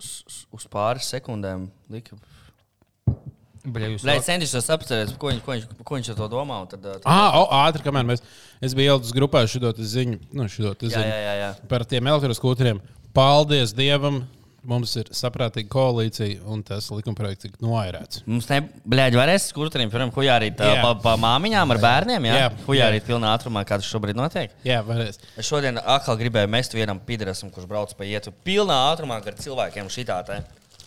uz- 0.53 0.67
pāris 0.71 1.07
sekundēm 1.11 1.69
lika? 1.89 2.17
Bļa, 3.67 4.03
Lai 4.07 4.15
es 4.21 4.25
centīšos 4.29 4.63
saprast, 4.63 5.17
ko, 5.19 5.27
viņš- 5.27 5.41
ko, 5.43 5.51
viņš- 5.51 5.83
ko 5.83 5.95
viņš 5.97 6.09
ar 6.13 6.15
to 6.15 6.27
domā. 6.31 6.69
Tad, 6.69 6.81
tad... 6.81 7.01
Ah, 7.05 7.35
oh, 7.35 7.49
ātri, 7.67 7.83
kamēr 7.83 8.05
mēs. 8.07 8.21
Es 8.61 8.73
biju 8.73 8.93
ielicis 8.95 9.11
grupā 9.11 9.43
šo 9.45 9.59
ziņu, 9.75 10.19
nu, 10.31 10.47
šo 10.47 10.71
Jā, 10.71 10.75
ziņu 10.79 11.03
jā, 11.11 11.19
jā. 11.19 11.35
jā. 11.41 11.67
par 11.67 11.83
tiem 11.83 12.05
elektroskūteriem. 12.07 12.79
Paldies 13.13 13.73
Dievam! 13.73 14.25
Mums 14.67 14.91
ir 14.99 15.07
saprātīga 15.15 15.69
koalīcija, 15.71 16.41
un 16.51 16.59
tas 16.67 16.89
likumprojekts 16.91 17.45
tika 17.45 17.61
noairēts. 17.63 18.25
Mums 18.27 18.49
ne, 18.51 18.57
blēģi, 18.83 19.15
varēs 19.15 19.45
skurtriem, 19.53 19.87
piemēram, 19.93 20.11
hujārīt 20.11 20.59
Jā. 20.59 20.81
pa, 20.83 20.91
pa 21.05 21.13
māmiņām 21.23 21.71
ar 21.71 21.79
bērniem. 21.85 22.27
Jā, 22.27 22.41
Jā. 22.41 22.49
hujārīt 22.65 23.07
pilnā 23.07 23.31
ātrumā, 23.37 23.63
kā 23.63 23.79
tas 23.79 23.87
šobrīd 23.87 24.19
notiek. 24.19 24.51
Jā, 24.67 24.81
varēs. 24.83 25.21
Es 25.39 25.47
šodien 25.47 25.79
atkal 25.79 26.19
gribēju 26.19 26.51
mest 26.51 26.75
vienam 26.75 26.99
pidrasam, 26.99 27.53
kurš 27.53 27.69
brauc 27.71 27.95
pa 27.95 28.07
ietu 28.09 28.35
pilnā 28.43 28.75
ātrumā 28.91 29.21
ar 29.23 29.39
cilvēkiem 29.39 29.87
šitā. 29.93 30.19
Te. 30.27 30.41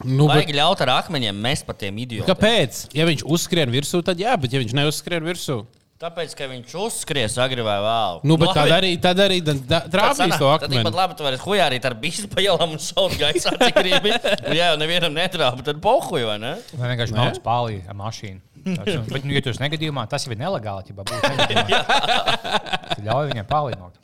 Nu, 0.04 0.28
Vajag 0.28 0.48
bet, 0.48 0.56
ļaut 0.60 0.84
ar 0.84 0.94
akmeņiem 0.98 1.40
mest 1.48 1.64
pa 1.68 1.72
tiem 1.76 1.96
idiotiem. 2.04 2.28
kāpēc? 2.28 2.86
Ja 2.96 3.08
viņš 3.08 3.24
uzskrien 3.24 3.72
virsū, 3.72 4.00
tad 4.04 4.20
jā, 4.20 4.36
bet 4.40 4.52
ja 4.52 4.60
viņš 4.60 4.76
neuzskrien 4.76 5.24
virsū, 5.24 5.62
Tāpēc, 6.01 6.32
ka 6.32 6.46
viņš 6.48 6.70
uzskries 6.80 7.34
agri 7.44 7.61
vai 7.61 7.74
vēl. 7.84 8.20
nu, 8.24 8.38
bet 8.40 8.55
tad 8.57 8.70
arī, 8.72 8.94
tad 9.05 9.18
arī 9.20 9.42
da- 9.44 9.53
da- 9.53 9.80
trāpīs 9.92 10.38
to 10.40 10.46
akmeni. 10.48 10.92
labi, 10.96 11.16
tu 11.18 11.26
vari 11.26 11.36
hujārīt 11.36 11.84
ar 11.84 11.94
bišu 11.94 12.30
pa 12.32 12.40
ielām 12.40 12.72
un 12.72 12.78
šaut 12.80 13.12
gaisā, 13.20 13.53
cik 13.53 13.74
gribi. 13.76 14.14
Un, 14.14 14.55
jā, 14.57 14.70
jau 14.72 14.78
nevienam 14.80 15.12
netrāpa, 15.12 15.61
tad 15.66 15.76
pohuj, 15.84 16.24
vai 16.24 16.38
ne? 16.40 16.55
Vai 16.72 16.94
vienkārši 16.94 17.12
mākslinieks 17.18 17.42
pāri 17.44 17.82
ar 17.86 17.98
mašīnu. 18.01 18.40
Tas, 18.64 18.88
un- 18.96 19.05
Bet, 19.12 19.24
nu, 19.28 19.32
ja 19.36 19.40
tu 19.44 19.53
esi 19.53 19.61
negadījumā, 19.61 20.07
tas 20.09 20.24
jau 20.24 20.32
ir 20.32 20.40
nelegāli. 20.40 20.88
Ja 20.88 20.94
būtu 20.96 21.20
tad 22.96 23.05
ļauj 23.05 23.30
viņam 23.34 23.46
pārlīdot. 23.53 24.01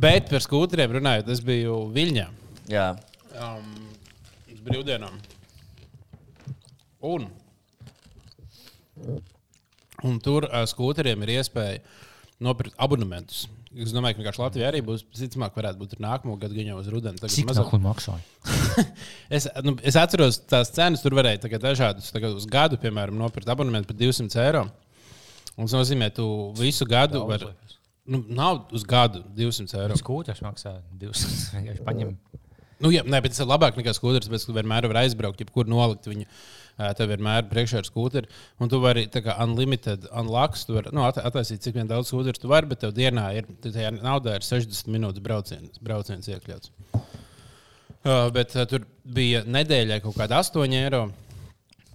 Bet 0.00 0.32
par 0.32 0.40
skūteriem 0.40 0.96
runājot, 0.96 1.28
es 1.28 1.40
biju 1.44 1.76
Viļņā. 1.92 2.26
Jā. 2.72 2.88
um, 3.36 3.68
uz 4.48 4.60
brīvdienām. 4.64 5.20
Un, 7.04 7.28
un 10.02 10.18
tur 10.22 10.48
uh, 10.48 10.64
skūteriem 10.68 11.22
ir 11.24 11.36
iespēja 11.38 11.78
nopirkt 12.42 12.74
abonementus. 12.82 13.44
Es 13.74 13.90
domāju, 13.90 14.22
ka 14.22 14.32
Latvijā 14.38 14.68
arī 14.70 14.80
būs, 14.86 15.02
visticamāk, 15.10 15.54
varētu 15.58 15.80
būt 15.80 15.96
gadu, 15.98 16.54
gan 16.54 16.68
jau 16.68 16.76
uz 16.78 16.88
rudeni. 16.92 17.18
Tagad 17.18 17.34
Cik 17.34 17.48
mazāk- 17.48 17.72
maksāja? 17.82 18.22
Es, 19.34 19.48
nu, 19.66 19.74
es 19.82 19.96
atceros, 19.98 20.38
tās 20.46 20.70
cenas 20.70 21.02
tur 21.02 21.16
varēja 21.18 21.40
tagad 21.42 21.64
dažādas. 21.64 22.12
Tagad 22.14 22.36
uz 22.38 22.46
gadu, 22.46 22.78
piemēram, 22.78 23.16
nopirkt 23.18 23.50
abonementu 23.50 23.90
par 23.90 23.98
200 23.98 24.42
eiro. 24.44 24.64
Un 25.56 25.66
tas 25.66 25.74
nozīmē, 25.74 26.10
ka 26.12 26.20
tu 26.20 26.28
visu 26.58 26.86
gadu 26.86 27.24
vari. 27.26 27.50
Nu, 28.06 28.20
nav 28.28 28.68
uz 28.74 28.84
gadu 28.86 29.24
200 29.34 29.80
eiro. 29.80 29.98
Skūters 29.98 30.42
maksā 30.44 30.76
200. 31.00 31.56
Vienkārši 31.56 31.86
paņem. 31.86 32.14
Nu, 32.82 32.90
jā, 32.94 33.04
nē, 33.06 33.20
bet 33.22 33.34
tas 33.34 33.42
ir 33.44 33.50
labāk 33.50 33.78
nekā 33.78 33.94
skūteris, 33.96 34.30
bet 34.32 34.44
tu 34.46 34.54
vienmēr 34.56 34.88
vari 34.90 35.04
aizbraukt, 35.04 35.42
jebkur 35.44 35.68
nolikt 35.70 36.08
viņu. 36.10 36.26
Tev 36.98 37.06
vienmēr 37.12 37.44
priekšā 37.46 37.84
ir 37.84 37.86
skūteri, 37.86 38.26
un 38.58 38.70
tu 38.72 38.80
vari 38.82 39.04
tā 39.06 39.20
kā 39.22 39.36
unlimited, 39.44 40.08
unlocks, 40.10 40.64
tu 40.66 40.74
vari 40.74 40.90
nu, 40.90 41.04
at- 41.06 41.20
attaisīt, 41.22 41.62
cik 41.62 41.76
vien 41.78 41.86
daudz 41.86 42.10
skūteris 42.10 42.42
tu 42.42 42.50
vari, 42.50 42.66
bet 42.66 42.80
tev 42.82 42.90
dienā 42.96 43.28
ir, 43.38 43.46
tajā 43.62 43.92
naudā 44.00 44.34
ir 44.40 44.42
60 44.42 44.90
minūtes 44.90 45.22
brauciens, 45.22 45.78
brauciens 45.78 46.26
iekļauts. 46.32 46.72
Uh, 48.04 48.26
bet 48.34 48.56
uh, 48.58 48.66
tur 48.68 48.82
bija 49.06 49.44
nedēļai 49.46 50.00
kaut 50.02 50.18
kāda 50.18 50.42
8 50.42 50.74
eiro. 50.80 51.04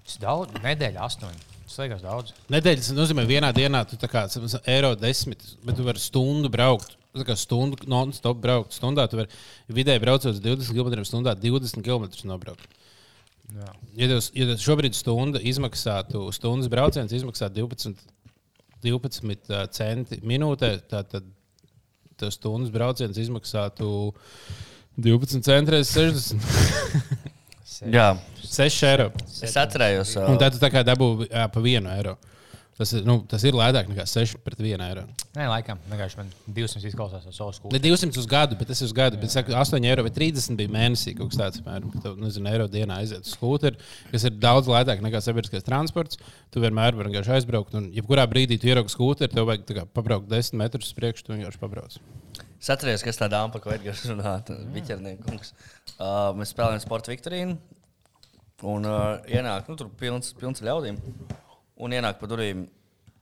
Tas 0.05 0.15
ir 0.15 0.23
daudz, 0.23 0.55
nedēļa 0.63 1.03
astoņi. 1.05 1.43
Tas 1.67 1.75
liekas 1.84 2.01
daudz. 2.01 2.32
Nedēļas 2.49 2.93
nozīmē, 2.97 3.27
vienā 3.30 3.51
dienā 3.53 3.84
tu 3.86 3.99
tā 3.99 4.07
kā 4.09 4.23
eiro 4.63 4.95
desmit, 4.97 5.43
bet 5.67 5.77
tu 5.77 5.84
vari 5.86 6.01
stundu 6.01 6.49
braukt. 6.49 6.95
Tā 7.18 7.26
kā 7.26 7.36
stundu 7.39 7.89
non-stop 7.89 8.38
braukt. 8.41 8.76
Stundā 8.76 9.07
tu 9.10 9.18
vari 9.18 9.32
vidēji 9.74 10.01
braucot 10.03 10.30
uz 10.30 10.41
20 10.43 10.70
km/h, 10.76 11.34
20 11.41 11.82
km 11.86 12.05
nobraukt. 12.30 12.78
Jā. 13.49 13.72
Ja 13.97 14.10
tev, 14.12 14.22
ja 14.38 14.45
tev 14.51 14.62
šobrīd 14.62 14.97
stunda 14.97 15.41
izmaksātu, 15.41 16.28
stundas 16.36 16.70
brauciens 16.70 17.14
izmaksā 17.18 17.49
12, 17.49 17.97
12 18.86 19.49
ā, 19.57 19.64
centi 19.74 20.20
minūtē, 20.22 20.76
tad 20.91 21.18
tas 22.20 22.38
stundas 22.38 22.70
brauciens 22.74 23.18
izmaksātu 23.18 24.14
12 25.01 25.41
centi 25.47 25.74
reizes 25.74 25.95
60. 25.97 27.89
Jā. 27.95 28.12
6 28.43 28.86
eiro. 28.89 29.10
Es 29.45 29.55
atcerējos, 29.57 30.16
Un 30.30 30.38
tad 30.41 30.55
tu 30.55 30.62
tā 30.62 30.70
kā 30.74 30.84
dabū 30.86 31.10
jā, 31.26 31.45
pa 31.49 31.62
1 31.64 31.89
eiro. 31.95 32.18
Tas 32.80 32.93
ir, 32.95 33.01
nu, 33.03 33.17
tas 33.27 33.43
ir 33.43 33.51
lētāk 33.59 33.89
nekā 33.91 34.05
6 34.07 34.38
pret 34.39 34.61
1 34.63 34.80
eiro. 34.86 35.01
Nē, 35.36 35.49
laikam, 35.51 35.82
vienkārši 35.91 36.15
man 36.15 36.30
200 36.55 36.88
izklausās 36.88 37.25
ar 37.27 37.34
savu 37.36 37.51
skolu. 37.51 37.73
Ne 37.75 37.82
200 37.84 38.15
uz 38.21 38.27
gadu, 38.32 38.55
bet 38.55 38.69
tas 38.71 38.80
ir 38.80 38.88
uz 38.88 38.93
gadu. 38.95 39.17
Bet, 39.19 39.34
saka, 39.34 39.51
8 39.59 39.88
eiro 39.89 40.05
vai 40.05 40.11
30 40.15 40.55
bija 40.55 40.71
mēnesī 40.71 41.11
kaut 41.17 41.34
kas 41.34 41.41
tāds, 41.41 41.59
apmēram, 41.59 41.89
ka 41.91 42.05
tev, 42.05 42.13
nezinu, 42.23 42.47
eiro 42.47 42.69
dienā 42.71 43.01
aiziet 43.03 43.27
uz 43.27 43.34
skūteri, 43.36 43.84
kas 44.13 44.25
ir 44.30 44.38
daudz 44.45 44.71
lētāk 44.71 45.03
nekā 45.03 45.19
sabiedriskais 45.25 45.67
transports. 45.67 46.21
Tu 46.55 46.63
vienmēr 46.63 46.95
vari 46.95 47.11
vienkārši 47.11 47.34
aizbraukt, 47.36 47.75
un 47.75 47.89
jebkurā 47.97 48.23
brīdī 48.32 48.55
tu 48.61 48.71
ieraugi 48.71 48.95
skūteri, 48.95 49.34
tev 49.34 49.49
vajag 49.51 49.67
tā 49.67 49.77
kā 49.82 49.84
pabraukt 49.99 50.32
10 50.32 50.55
metrus 50.63 50.93
uz 50.93 50.95
priekšu, 51.01 51.27
tu 51.27 51.36
vienkārši 51.36 51.59
pabrauc. 51.59 51.99
es 52.61 52.71
atceros, 52.71 53.03
kas 53.03 53.19
tā 53.19 53.27
dāma, 53.27 53.51
par 53.51 53.65
ko 53.65 53.75
Edgars 53.75 54.05
runā, 54.07 54.38
Viķernieks 54.77 55.27
kungs. 55.27 55.51
Uh, 55.97 56.32
mēs 56.39 56.55
spēlējam 56.55 56.86
sporta 56.88 57.11
viktorīnu, 57.11 57.59
un 58.71 58.88
uh, 58.88 59.19
ienāk, 59.27 59.67
nu, 59.67 59.75
tur 59.75 59.91
pilns, 59.99 60.32
pilns 60.39 60.63
ļaudīm, 60.63 60.95
un 61.80 61.95
ienāk 61.95 62.19
pa 62.19 62.30
durvīm. 62.30 62.67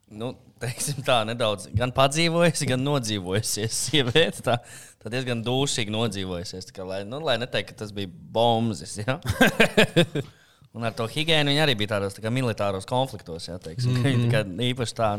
Nu, 0.07 0.31
teiksim 0.61 1.01
tā, 1.03 1.19
nedaudz 1.27 1.67
gan 1.75 1.91
padzīvojusi, 1.95 2.69
gan 2.69 2.83
nodzīvojusies. 2.85 3.79
Sieviete 3.89 4.43
tā, 4.45 4.57
tā 5.03 5.11
diezgan 5.13 5.43
dūšīgi 5.45 5.93
nodzīvojusies. 5.93 6.71
Kā, 6.75 6.87
lai, 6.87 7.01
nu, 7.07 7.19
lai 7.23 7.37
neteikt, 7.41 7.73
ka 7.73 7.83
tas 7.83 7.93
bija 7.95 8.11
bombas. 8.11 8.83
Ja? 9.01 9.19
Un 10.77 10.85
ar 10.85 10.93
to 10.93 11.07
higiēnu 11.09 11.51
viņa 11.51 11.63
arī 11.65 11.73
bija 11.79 11.95
tādos 11.95 12.15
tā 12.15 12.21
kā, 12.23 12.31
militāros 12.33 12.85
konfliktos. 12.87 13.47
Ja, 13.49 13.57
teiksim, 13.61 13.97
mm 13.97 14.03
-hmm. 14.05 14.31
Kad 14.31 14.47
īpaši 14.69 14.97
tā. 14.97 15.11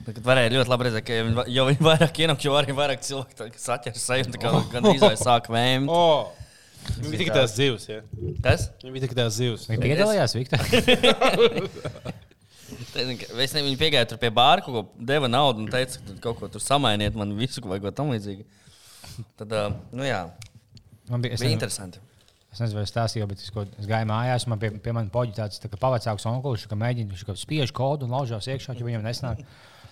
Kad 0.00 0.22
varēja 0.24 0.52
ļoti 0.54 0.70
labi 0.72 0.84
redzēt, 0.86 1.04
ka 1.06 1.12
ja 1.14 1.24
viņi, 1.24 1.44
jo 1.54 1.64
viņi 1.68 1.84
vairāk 1.84 2.20
ienāk, 2.24 2.44
jo 2.44 2.54
arī 2.56 2.74
vairāk 2.74 3.02
cilvēku 3.04 3.50
atķers 3.74 4.06
seju 4.06 4.24
un 4.26 4.32
tā 4.32 4.40
kā 4.40 4.52
gan 4.72 4.82
drīzāk 4.88 5.16
sāk 5.20 5.50
vēmt. 5.52 5.88
Oh! 5.92 6.32
Viņa 6.96 7.10
bija 7.10 7.20
tik 7.20 7.32
tās 7.34 7.54
zivs, 7.54 7.84
ja? 7.88 8.00
Kas? 8.42 8.70
Viņa 8.82 8.92
bija 8.92 9.06
tik 9.06 9.14
tās 9.14 9.36
zivs. 9.36 9.68
Viņa 9.68 9.82
piedalījās 9.84 10.34
Viktorā. 10.34 10.64
Ka- 12.92 13.04
Es 13.04 13.52
nezinu, 13.54 13.66
viņi 13.68 13.78
piegāja 13.80 14.08
tur 14.10 14.18
pie 14.22 14.30
bāra, 14.34 14.62
ko 14.64 14.84
deva 14.98 15.28
naudu 15.30 15.64
un 15.64 15.70
teica, 15.72 15.98
ka 16.06 16.16
kaut 16.28 16.38
ko 16.40 16.48
tur 16.48 16.60
samainiet 16.64 17.14
man 17.18 17.32
visu, 17.38 17.62
vai 17.66 17.80
ko 17.82 17.90
tam 17.94 18.10
līdzīgu. 18.14 18.44
Tad, 19.40 19.52
nu 19.92 20.04
jā, 20.06 20.22
Man 21.10 21.20
bija, 21.24 21.34
bija 21.34 21.38
nezinu, 21.40 21.56
interesanti. 21.56 21.98
Es 22.52 22.58
nezinu, 22.62 22.80
vai 22.80 22.84
es 22.86 22.90
stāstīju, 22.92 23.26
bet 23.30 23.42
es, 23.42 23.50
ko, 23.54 23.64
es 23.78 23.86
gāju 23.90 24.06
mājās, 24.10 24.46
un 24.46 24.54
man 24.54 24.58
pie, 24.62 24.70
pie 24.82 24.92
manis 24.94 25.12
poģi 25.14 25.34
tāds 25.36 25.60
tā 25.62 25.68
kā 25.70 25.78
pavecāks 25.78 26.26
onkulis, 26.26 26.64
ka 26.70 26.78
mēģina, 26.78 27.10
viņš 27.14 27.24
kaut 27.28 27.38
spiež 27.38 27.70
kodu 27.76 28.06
un 28.08 28.14
laužās 28.16 28.48
iekšā, 28.50 28.74
ja 28.78 28.86
viņam 28.86 29.04
nesnāk. 29.06 29.44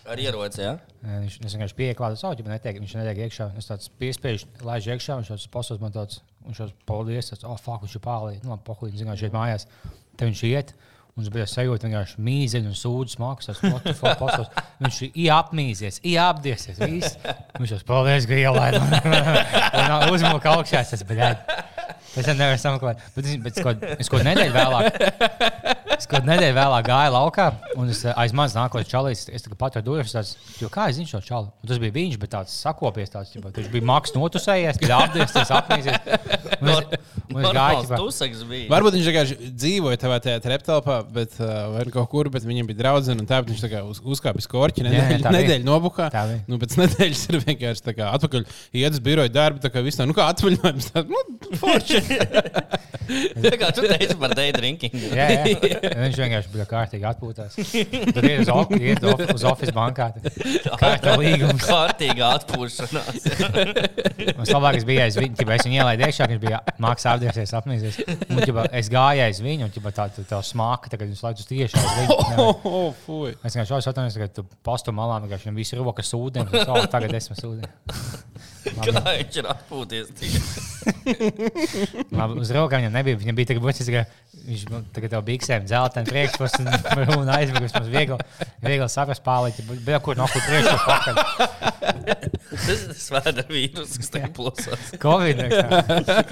Ar 0.08 0.16
ieroci, 0.18 0.62
jā. 0.64 0.72
Eh, 1.04 1.18
Viņš 1.26 1.36
vienkārši 1.52 1.76
pieklāta 1.76 2.16
savu, 2.16 2.38
ja 2.40 2.48
netiek, 2.48 2.78
viņš 2.80 2.94
netiek 2.96 3.18
iekšā. 3.26 3.50
Es 3.60 3.66
tāds 3.68 3.90
piespiežu, 4.00 4.46
laižu 4.64 4.94
iekšā, 4.94 5.18
viņš 5.20 5.28
tāds 5.34 5.48
posms 5.52 5.80
man 5.82 5.92
tāds, 5.92 6.22
viņš 6.46 6.62
tāds 6.62 6.74
paldies, 6.88 7.28
tāds, 7.30 7.44
oh, 7.44 7.58
fuck, 7.60 7.82
viņš 7.84 7.94
ir 7.98 8.02
pārlī, 8.06 8.38
nu, 8.42 8.56
pohlīt, 8.64 8.96
zinu, 8.96 9.12
šeit 9.20 9.36
mājās. 9.36 9.66
Te 10.16 10.24
viņš 10.24 10.42
iet. 10.48 10.72
Un 10.72 10.97
es 11.24 11.32
biju 11.34 11.46
sajūta, 11.50 11.88
vienkārši 11.88 12.22
mīzeņu 12.24 12.72
un 12.72 12.78
sūdzes 12.78 13.18
maksas. 13.22 13.62
Viņš 14.82 15.00
ir 15.08 15.32
apmīzies, 15.34 16.02
apdiesies. 16.22 16.78
Viss. 16.82 17.18
Viņš 17.58 17.74
jau 17.76 17.80
paldies, 17.88 18.28
ka 18.28 18.38
ielaidām. 18.38 18.92
Un 20.08 20.14
uzmuka 20.14 20.54
augšā. 20.56 20.84
Es 20.86 21.04
biju. 21.06 21.34
Es 22.16 22.26
nevaru 22.26 22.58
sameklēt. 22.58 23.02
Bet, 23.14 23.28
bet 23.44 23.58
es 24.00 24.10
kaut, 24.10 24.24
nedēļu 24.26 24.54
vēlāk. 24.54 24.96
Es 25.98 26.08
kaut 26.10 26.26
nedēļu 26.26 26.56
vēlāk 26.56 26.86
gāju 26.88 27.12
laukā, 27.14 27.48
un 27.78 27.90
es 27.92 28.04
eh, 28.06 28.14
aiz 28.18 28.32
manis 28.36 28.56
nākot 28.56 28.88
čalīs. 28.88 29.26
Es 29.34 29.44
tikai 29.44 29.58
patru 29.60 29.82
durvis, 29.84 30.14
tāds, 30.14 30.34
jo 30.60 30.70
kā 30.72 30.88
es 30.90 30.98
zinu 30.98 31.10
šo 31.10 31.20
čalu? 31.24 31.50
Un 31.62 31.70
tas 31.70 31.80
bija 31.82 31.94
viņš, 31.94 32.18
bet 32.22 32.32
tāds 32.34 32.54
sakopies, 32.64 33.12
tāds, 33.12 33.34
viņš 33.34 33.70
bija 33.74 33.88
maks 33.90 34.14
notusējies, 34.16 34.80
apdiesies, 34.98 35.52
apmīzies. 35.58 35.98
Un 36.58 36.72
es, 36.72 36.82
tusaks 38.00 38.42
bija. 38.48 38.68
Varbūt 38.72 38.96
viņš 38.98 39.08
vienkārši 39.10 39.36
dzīvoja 39.58 40.00
tajā 40.02 40.18
tajā 40.26 40.42
treptelpā, 40.44 40.96
bet 41.14 41.36
uh, 41.40 41.52
vai 41.74 41.84
nu 41.88 41.94
kaut 41.94 42.08
kur, 42.12 42.30
bet 42.32 42.46
viņam 42.48 42.68
bija 42.70 42.80
draudzene, 42.82 43.22
un 43.22 43.28
tāpēc 43.28 43.52
viņš 43.54 43.64
tā 43.64 43.70
kā 43.72 43.82
uz, 43.86 44.00
uzkāpa 44.04 44.40
uz 44.42 44.48
korķa. 44.50 44.84
Jā, 44.86 44.92
jā, 44.94 45.06
Nedēļu, 45.18 45.34
nedēļu 45.38 45.66
nobukā. 45.68 46.08
Nu, 46.48 46.58
pēc 46.62 46.76
nedēļas 46.80 47.24
ir 47.32 47.40
vienkārši 47.44 47.84
tā 47.88 47.94
kā 47.98 48.10
atpakaļ 48.16 48.46
iet 48.82 48.96
uz 48.96 49.02
biroju 49.04 49.32
darbu, 49.34 49.62
tā 49.64 49.72
kā 49.74 49.82
viss 49.84 49.98
tā, 50.00 50.06
nu 50.08 50.16
kā 50.16 50.28
atvaļinājums. 50.32 50.90
Tā, 50.94 51.04
nu, 51.08 51.24
forši. 51.60 52.02
Tā 53.08 53.54
kā 53.56 53.70
tu 53.72 53.86
teici 53.88 54.12
par 54.20 54.34
day 54.36 54.50
drinking. 54.52 54.92
Jā, 55.18 55.28
jā. 55.32 55.54
Viņš 56.04 56.18
vienkārši 56.20 56.50
bija 56.52 56.66
kārtīgi 56.68 57.06
atpūtās. 57.08 57.54
Tad 57.56 58.26
iet 58.28 58.42
uz, 58.42 58.50
op- 58.52 58.74
iet 58.76 59.06
of- 59.08 59.22
uz 59.32 59.44
oficiālu 59.48 59.76
bankā. 59.78 60.10
Kā 60.76 60.90
tā 61.00 61.14
līgums? 61.16 61.64
Kārtīga 61.64 62.34
atpūšanās. 62.36 63.24
Man 64.36 64.44
labākais 64.52 64.84
bija, 64.88 65.08
ķipa, 65.14 65.56
es 65.56 65.64
viņu 65.64 65.78
ielaidu 65.80 66.04
iekšā, 66.04 66.28
viņš 66.34 66.42
bija 66.42 66.60
mākslinieks 66.84 67.17
apdiesies, 67.18 67.52
apmīsies. 67.58 67.98
Un, 68.30 68.40
ķipa, 68.42 68.64
es 68.78 68.88
gāju 68.92 69.24
aiz 69.26 69.40
viņu, 69.44 69.66
un 69.68 69.74
ķipa, 69.74 69.92
tā, 69.96 70.08
tā, 70.14 70.24
tā 70.30 70.38
smaka, 70.46 70.90
tagad 70.92 71.10
viņš 71.10 71.22
laikus 71.26 71.48
tieši 71.50 71.82
aiz 71.82 71.98
viņu. 71.98 72.18
Oh, 72.48 72.94
oh. 73.10 73.26
Es 73.44 73.56
vienkārši 73.56 73.90
atceros, 73.90 74.16
ka 74.22 74.28
tu 74.38 74.44
postu 74.66 74.94
malā 74.94 75.18
vienkārši 75.24 75.48
viņam 75.48 75.58
visu 75.58 75.78
rokas 75.80 76.14
ūdeni. 76.16 76.46
un 76.48 76.60
es, 76.60 76.68
"O, 76.70 76.86
Tagad 76.92 77.14
esmu 77.18 77.36
ūdeni. 77.50 77.70
Kā 78.66 79.02
viņš 79.04 79.38
ir 79.40 79.48
atpūties? 79.52 80.10
Labi, 82.14 82.38
uz 82.42 82.50
rokām 82.54 82.82
viņam 82.82 82.94
nebija. 82.96 83.18
Viņam 83.20 83.38
bija 83.38 83.50
tikai 83.50 83.62
buļbuļs, 83.62 83.90
ka 83.94 84.02
viņš 84.48 84.62
tagad 84.96 85.16
jau 85.16 85.22
bija 85.22 85.28
biksēm, 85.28 85.66
dzelteni 85.68 86.10
priekšpus 86.10 86.58
un, 86.62 86.70
un 87.18 87.32
aizmiglis. 87.34 87.74
Mums 87.76 87.90
viegli, 87.92 88.18
viegli 88.64 88.88
saprast 88.92 89.24
pārlīti. 89.26 89.66
Bija 89.86 90.00
kur 90.04 90.18
no 90.18 90.26
kur 90.32 90.42
priekšpus 90.48 90.82
pakaļ. 90.88 91.14
Tas 92.48 92.68
ir 92.74 92.94
svēta 92.98 93.44
vīrus, 93.50 93.96
kas 94.00 94.12
tagad 94.14 94.32
plosās. 94.36 94.92
Covid. 95.02 95.44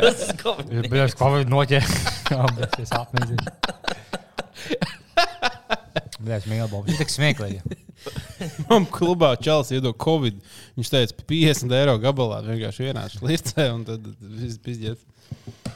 Tas 0.00 0.24
ir 0.26 0.36
Covid. 0.42 0.88
Uz 1.06 1.18
Covid 1.18 1.52
noķēra. 1.52 1.88
Apmīļos. 2.36 2.56
Bet 2.56 2.80
es 2.82 2.92
mīlu 6.50 6.68
Bobu. 6.70 6.86
Viņš 6.88 7.00
tik 7.02 7.12
smieklīgi. 7.12 7.60
Man 8.70 8.86
klubā 8.92 9.32
čels 9.42 9.72
iedod 9.74 9.96
Covid. 10.02 10.38
Viņš 10.78 10.92
teica, 10.92 11.26
50 11.32 11.76
eiro 11.78 11.96
gabalā 12.02 12.42
vienkārši 12.46 12.90
ienāca 12.90 13.22
līdzē, 13.24 13.68
un 13.74 13.84
tad 13.88 14.08
viss 14.20 14.60
bija 14.62 14.82
ģērbts. 14.86 15.74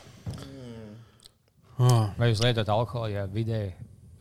Oh. 1.80 2.10
Vai 2.18 2.28
jūs 2.28 2.42
lietojat 2.44 2.68
alkoholu, 2.74 3.14
ja 3.14 3.24
vidēji 3.32 3.72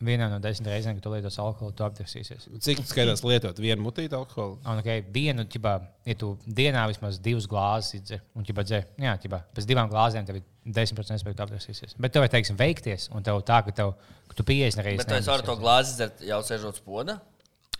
vienā 0.04 0.26
no 0.32 0.38
desmit 0.42 0.68
reizēm, 0.72 0.96
kad 0.98 1.04
tu 1.04 1.12
lietos 1.12 1.36
alkoholu, 1.42 1.74
tu 1.76 1.84
aptirsīsies? 1.86 2.46
Cik 2.64 2.80
tu 2.82 2.86
skaidrs 2.88 3.22
lietot 3.26 3.58
vienu 3.60 3.84
mutītu 3.84 4.16
alkoholu? 4.18 4.58
Un, 4.64 4.80
okay, 4.82 5.02
vienu, 5.14 5.44
ķibā, 5.50 5.74
ja 6.08 6.16
tu 6.20 6.32
dienā 6.46 6.86
vismaz 6.90 7.18
divas 7.22 7.48
glāzes 7.50 7.98
izdzer, 8.00 8.22
un 8.38 8.46
ķibā, 8.46 8.64
dzē, 8.68 8.80
jā, 9.04 9.16
ķibā, 9.24 9.42
pēc 9.56 9.68
divām 9.68 9.90
glāzēm 9.92 10.28
tev 10.28 10.40
ir 10.40 10.46
10% 10.66 11.16
iespēja, 11.18 11.34
ka 11.34 11.40
tu 11.42 11.46
aptirsīsies. 11.48 11.96
Bet 12.00 12.14
tev 12.16 12.26
ir, 12.26 12.32
teiksim, 12.32 12.58
veikties, 12.60 13.10
un 13.16 13.26
tev 13.26 13.42
tā, 13.48 13.60
ka, 13.66 13.74
tev, 13.76 13.92
ka 14.30 14.38
tu 14.40 14.46
50 14.48 14.86
reizes. 14.86 15.04
Bet 15.10 15.26
tu 15.26 15.34
ar 15.36 15.44
to 15.46 15.58
glāzi 15.60 15.98
dzert 16.00 16.24
jau 16.26 16.40
sēžot 16.48 16.80
spoda? 16.80 17.20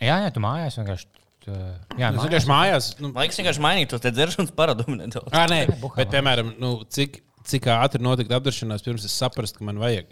Jā, 0.01 0.21
jā, 0.25 0.31
tu 0.33 0.41
mājās 0.43 0.77
vienkārši. 0.81 1.09
Tu, 1.41 1.49
jā, 1.97 2.09
Es 2.11 2.17
mājās. 2.17 2.23
vienkārši 2.25 2.49
mājās. 2.49 2.87
Nu, 3.01 3.09
Man 3.09 3.23
liekas, 3.25 3.37
vienkārši 3.41 3.61
mainīt 3.65 3.89
to 3.89 3.97
te 4.01 4.11
dzeršanas 4.13 4.51
paradumu 4.57 4.97
nedaudz. 4.99 5.33
Ā, 5.33 5.47
nē, 5.49 5.63
bet, 5.97 6.09
piemēram, 6.13 6.51
nu, 6.61 6.75
cik, 6.85 7.17
cik 7.49 7.65
ātri 7.73 8.01
notika 8.05 8.37
apgabšanās, 8.37 8.83
pirms 8.85 9.07
es 9.07 9.15
saprastu, 9.17 9.57
ka 9.61 9.65
man 9.65 9.81
vajag 9.81 10.11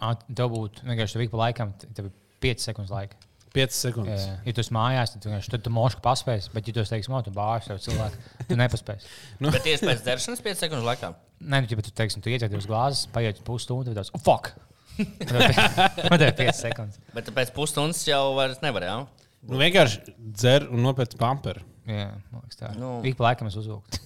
Tev 0.00 0.50
būtu 0.52 0.84
vienkārši 0.86 1.24
ik 1.24 1.32
pa 1.32 1.46
laikam, 1.46 1.72
tev 1.96 2.10
ir 2.10 2.12
5 2.44 2.66
sekundes 2.68 2.92
laika. 2.92 3.16
5 3.56 3.72
sekundes. 3.72 4.26
Jā, 4.26 4.34
ja 4.44 4.52
tu 4.52 4.60
esi 4.60 4.74
mājās, 4.76 5.14
tad, 5.14 5.24
vienkārši- 5.24 5.52
tad 5.54 5.62
tu 5.64 5.70
mošu 5.72 6.02
paspēsi, 6.04 6.50
bet, 6.52 6.66
ja 6.68 6.74
tu 6.76 6.82
esi, 6.82 6.92
teiksim, 6.92 7.14
no, 7.14 7.22
tu 7.24 7.32
bāzi 7.32 7.70
sev 7.70 7.80
cilvēku, 7.86 8.20
tu 8.50 8.58
nepaspēsi. 8.60 9.08
Bet 9.40 9.62
tieši 9.64 9.88
pēc 9.88 10.02
dzeršanas 10.04 10.42
5 10.44 10.60
sekundes 10.66 10.84
laikā. 10.84 11.14
Nē, 11.40 11.62
nu, 11.62 11.70
ja 11.70 11.84
tu, 11.86 11.94
teiksim, 12.02 12.20
tu 12.24 12.32
iedzer 12.32 12.52
divas 12.52 12.68
glāzes, 12.68 13.06
paiet 13.14 13.40
pusstundu, 13.46 13.88
tad 13.88 14.02
tas 14.02 14.12
ir 14.12 14.18
oh, 14.18 14.24
fuck! 14.26 14.52
Man 14.96 16.20
te 16.20 16.28
ir 16.28 16.36
5 16.36 16.60
sekundes. 16.60 17.00
Bet 17.16 17.32
pēc 17.36 17.54
pusstundas 17.56 18.02
jau 18.04 18.34
vairs 18.36 18.60
nevarēja. 18.64 19.06
Nu, 19.46 19.58
vienkārši 19.60 20.14
dzer 20.36 20.68
un 20.72 20.84
nopērc 20.84 21.16
pamperu. 21.20 21.64
Jā, 21.86 22.08
man 22.32 22.42
liekas, 22.42 22.58
tā. 22.58 22.72
Nu. 22.74 22.96
Nu. 22.98 23.02
Ik 23.06 23.14
pa 23.18 23.28
laikam 23.28 23.46
es 23.46 23.54
uzvilku. 23.60 24.00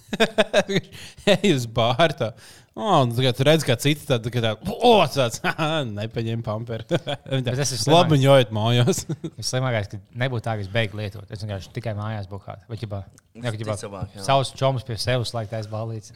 Ej 1.33 1.55
uz 1.55 1.63
bāru. 1.65 2.27
Oh, 2.71 3.03
tagad 3.11 3.35
tu 3.35 3.43
redz, 3.43 3.65
kā 3.67 3.75
citi 3.83 4.05
tādi 4.07 4.31
tā, 4.31 4.53
oh, 4.71 5.01
tāds 5.11 5.41
nepaņem 5.97 6.43
pamperu. 6.45 6.85
tas 6.95 7.73
ir 7.75 7.81
Labi, 7.91 8.15
un 8.15 8.23
jājot 8.23 8.53
mājās. 8.55 9.03
Visslimākais, 9.39 9.91
ka 9.91 9.99
nebūtu 10.23 10.45
tā, 10.45 10.55
ka 10.55 10.63
es 10.63 10.71
beigtu 10.71 11.01
lietot. 11.01 11.27
Es 11.27 11.43
vienkārši 11.43 11.73
tikai 11.75 11.97
mājās 11.99 12.31
bukātu. 12.31 12.63
Vai 12.71 12.79
jā, 12.79 12.85
ģibā, 12.85 13.75
Ticamāk, 13.75 14.15
jā. 14.15 14.23
savus 14.23 14.53
čomus 14.55 14.87
pie 14.87 14.95
sevis 15.01 15.35
laikt 15.35 15.59
aiz 15.59 15.67
balīts. 15.71 16.15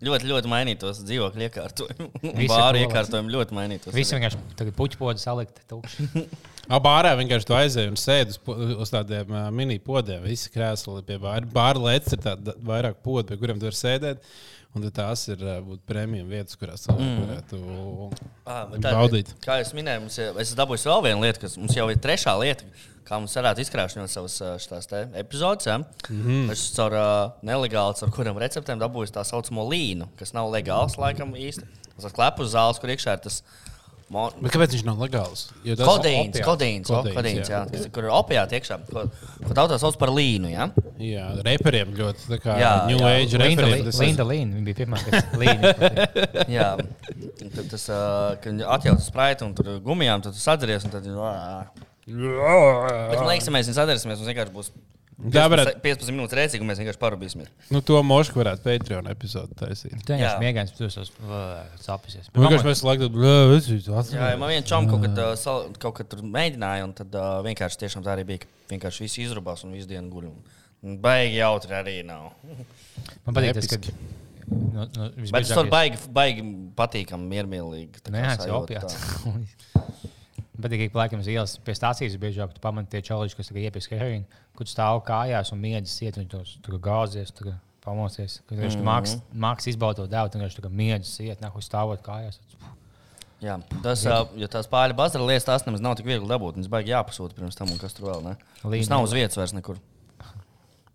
Ļoti, 0.00 0.30
ļoti 0.30 0.48
mainītos 0.48 1.02
dzīvokļu 1.04 1.44
iekārtojumu. 1.44 2.06
Ir 2.24 2.78
iekārtojumu 2.80 3.34
ļoti 3.34 3.56
mainītos. 3.58 3.92
Visi 3.92 4.16
vienkārši 4.16 4.38
tagad 4.56 4.74
puķpodu 4.78 5.20
salikt 5.20 5.60
tukši. 5.68 6.06
Abārā 6.72 7.12
vienkārši 7.18 7.48
tu 7.48 7.56
aizēji 7.58 7.90
un 7.92 7.98
sēdi 8.00 8.32
uz, 8.32 8.38
uz 8.80 8.92
tādiem 8.94 9.28
uh, 9.34 9.50
mini 9.52 9.76
podiem. 9.84 10.24
Visi 10.24 10.48
krēsli 10.54 11.04
pie 11.04 11.18
bāra. 11.20 11.44
Bāra 11.52 11.84
lietas 11.84 12.16
ir 12.16 12.22
tāda 12.24 12.54
vairāk 12.64 13.02
podu, 13.04 13.26
pie 13.28 13.38
kuriem 13.42 13.60
tu 13.60 13.68
vari 13.68 13.76
sēdēt. 13.76 14.24
Un 14.70 14.84
tās 14.94 15.24
ir 15.26 15.40
uh, 15.42 15.56
būt 15.66 15.80
prēmijas 15.88 16.28
vietas, 16.30 16.58
kurās 16.58 16.84
cilvēki 16.84 17.06
mm. 17.08 17.22
varētu 17.24 17.58
Ah, 18.44 18.68
bet 18.70 18.84
tā, 18.84 18.92
baudīt. 18.94 19.32
Kā 19.42 19.58
jau 19.58 19.66
minēju, 19.74 20.04
mums 20.04 20.18
ir, 20.22 20.36
es 20.44 20.52
dabūju 20.58 20.86
vēl 20.86 21.02
vienu 21.08 21.24
lietu, 21.24 21.42
kas 21.42 21.56
mums 21.58 21.74
jau 21.74 21.88
ir 21.90 21.98
trešā 21.98 22.36
lieta, 22.38 22.68
kā 23.08 23.18
mums 23.18 23.34
varētu 23.34 23.64
izkrāšņot 23.64 24.12
savas 24.12 24.36
šitās 24.62 24.86
te 24.90 25.02
epizodes. 25.18 25.66
Ja? 25.66 25.80
Mm 25.80 26.20
-hmm. 26.22 26.52
Es 26.54 26.68
caur 26.76 26.94
uh, 26.94 27.32
nelegāli, 27.42 27.98
caur 27.98 28.14
kuriem 28.14 28.38
receptēm 28.38 28.78
dabūju 28.78 29.10
tā 29.16 29.26
saucamo 29.26 29.66
līnu, 29.66 30.06
kas 30.16 30.32
nav 30.38 30.52
legāls 30.54 30.94
laikam 30.98 31.34
īsti. 31.34 31.66
Tas 31.96 32.06
ir 32.06 32.14
klepus 32.14 32.54
zāles, 32.54 32.78
kur 32.80 32.94
iekšā 32.94 33.18
ir 33.18 33.26
tas. 33.26 33.42
Mo... 34.10 34.24
Bet 34.42 34.50
kāpēc 34.56 34.72
viņš 34.74 34.82
nav 34.88 34.98
legāls? 35.04 35.44
Kodīns, 35.62 36.40
kodīns, 36.42 36.88
Kodīns, 36.90 37.14
kodīns, 37.14 37.44
jā. 37.46 37.60
jā. 37.60 37.60
Kas, 37.70 37.84
kur 37.94 38.08
ir 38.08 38.14
opiāti 38.16 38.58
iekšā, 38.58 38.80
ko, 38.88 39.04
ko 39.44 39.54
tautā 39.54 39.78
sauc 39.78 39.94
par 40.00 40.10
līnu. 40.10 40.50
Ja? 40.50 40.66
Jā, 40.98 41.28
reperiem 41.46 41.92
ļoti 41.94 42.26
tā 42.32 42.40
kā 42.42 42.56
Jā, 42.58 42.72
New 42.90 42.98
jā. 42.98 43.12
Age 43.20 43.38
Linda, 43.38 43.68
reperiem. 43.68 43.86
Tas 43.86 44.00
Linda 44.02 44.26
Līna. 44.26 44.58
Viņa 44.58 44.66
bija 44.66 44.80
pirmā, 44.80 45.02
kas 45.06 45.30
līnija. 45.44 45.92
Jā, 46.50 46.68
tad 47.54 47.62
tas 47.70 47.86
uh, 47.94 48.50
atjautas 48.74 49.06
spraitu 49.12 49.46
un 49.46 49.54
tur 49.54 49.76
gumijām, 49.86 50.26
tad 50.26 50.34
tu 50.34 50.42
sadzeries. 50.42 50.90
un 50.90 50.96
Tad. 50.96 51.06
Bet 52.10 53.20
man 53.20 53.30
liekas, 53.30 53.46
ja 53.46 53.54
mēs 53.54 53.70
viņu 53.70 53.78
sadarīsimies, 53.78 54.18
mums 54.18 54.30
vienkārši 54.32 54.54
būs 54.56 54.72
Tā 55.20 55.42
15, 55.44 55.50
varētu, 55.52 55.80
15 55.84 56.14
minūtes 56.16 56.36
rēcīgi, 56.38 56.64
un 56.64 56.70
mēs 56.70 56.78
vienkārši 56.80 57.00
parūpīsimies. 57.02 57.50
nu, 57.74 57.82
to 57.84 57.98
mošu 58.06 58.38
varētu 58.38 58.64
Patreon 58.64 59.10
epizodi 59.12 59.58
taisīt. 59.58 59.98
Tu 60.06 60.16
Jā. 60.16 60.38
vienkārši 60.40 60.44
mēģināji, 60.44 60.76
tu 60.78 60.88
tos 60.88 61.12
sapisies. 61.84 62.30
Vienkārši 62.32 62.68
mēs 62.70 62.84
laikam, 62.86 63.18
tas 63.20 63.68
ir 63.68 63.82
tas. 63.84 64.14
Jā, 64.14 64.30
ja 64.32 64.38
man 64.40 64.52
viens 64.54 64.70
čom 64.70 64.88
kaut 64.88 65.04
kad, 65.04 65.20
uh, 65.20 65.34
sal, 65.36 65.68
kaut 65.82 65.98
kad 65.98 66.08
tur 66.08 66.24
mēģināja, 66.24 66.86
un 66.88 66.96
tad 66.96 67.20
uh, 67.20 67.42
vienkārši 67.44 67.82
tiešām 67.84 68.06
tā 68.06 68.14
arī 68.16 68.24
bija. 68.32 68.46
ka 68.46 68.70
Vienkārši 68.70 69.04
viss 69.04 69.20
izrubās 69.26 69.66
un 69.66 69.74
visu 69.76 69.90
dienu 69.90 70.08
guļ. 70.14 70.30
un 70.86 70.96
Baigi 71.02 71.40
jautri 71.40 71.76
arī 71.76 71.98
nav. 72.06 72.30
Man 73.26 73.36
patīk 73.36 73.58
tas, 73.58 73.68
ka. 73.76 73.92
Nu, 74.50 74.86
nu, 74.96 75.10
Bet 75.30 75.44
tas 75.46 75.52
tur 75.54 75.68
baigi, 75.70 75.98
baigi 76.10 76.42
patīkami, 76.78 77.28
miermīlīgi. 77.30 78.00
tā 78.02 78.08
kā 78.08 78.16
Nē, 78.16 78.22
tas 78.24 78.46
ir 78.46 78.50
sajūta 78.50 79.84
Bet 80.60 80.72
tikai 80.74 80.90
laikam 80.92 81.22
uz 81.22 81.28
ielas 81.30 81.56
pie 81.64 81.72
stācijas 81.76 82.18
biežāk 82.20 82.52
tu 82.54 82.60
pamani 82.60 82.88
tie 82.92 83.00
čauliņi, 83.06 83.36
kas 83.38 83.50
iepiesk 83.50 83.94
heroīnu, 83.96 84.24
kur 84.56 84.66
tu 84.68 84.72
stāv 84.74 85.00
kājās 85.06 85.52
un 85.54 85.60
miedzas 85.62 85.94
iet, 86.04 86.18
viņi 86.20 86.28
tos 86.34 86.58
gāzies, 86.84 87.32
tur 87.32 87.54
pamosies. 87.84 88.40
Kad 88.46 88.58
viņš 88.58 88.76
Mhm. 88.76 88.84
māks, 88.84 89.16
māks 89.32 89.66
izbaudot 89.72 90.10
devu, 90.10 90.28
tad 90.30 90.40
viņš 90.42 90.58
tur 90.60 90.68
miedzas 90.70 91.14
iet, 91.20 91.40
nāk 91.40 91.56
uz 91.56 91.68
stāvot 91.68 92.02
kājās. 92.04 92.38
Jā, 93.40 93.54
tas, 93.82 94.04
jo 94.36 94.46
tās 94.52 94.66
pāļu 94.68 94.94
bazara 94.94 95.24
lietas, 95.24 95.46
tās 95.48 95.64
nemaz 95.64 95.80
nav 95.80 95.96
tik 95.96 96.04
viegli 96.04 96.28
dabūt. 96.28 96.58
Viņas 96.58 96.68
baigi 96.68 96.92
jāpasūta 96.92 97.32
pirms 97.38 97.56
tam, 97.56 97.70
un 97.72 97.78
kas 97.80 97.94
tur 97.96 98.10
vēl 98.10 98.22
ne. 98.22 98.36
Tas 98.60 98.90
nav 98.92 99.02
uz 99.02 99.12
vietas 99.16 99.36
vairs 99.40 99.54
nekur. 99.56 99.78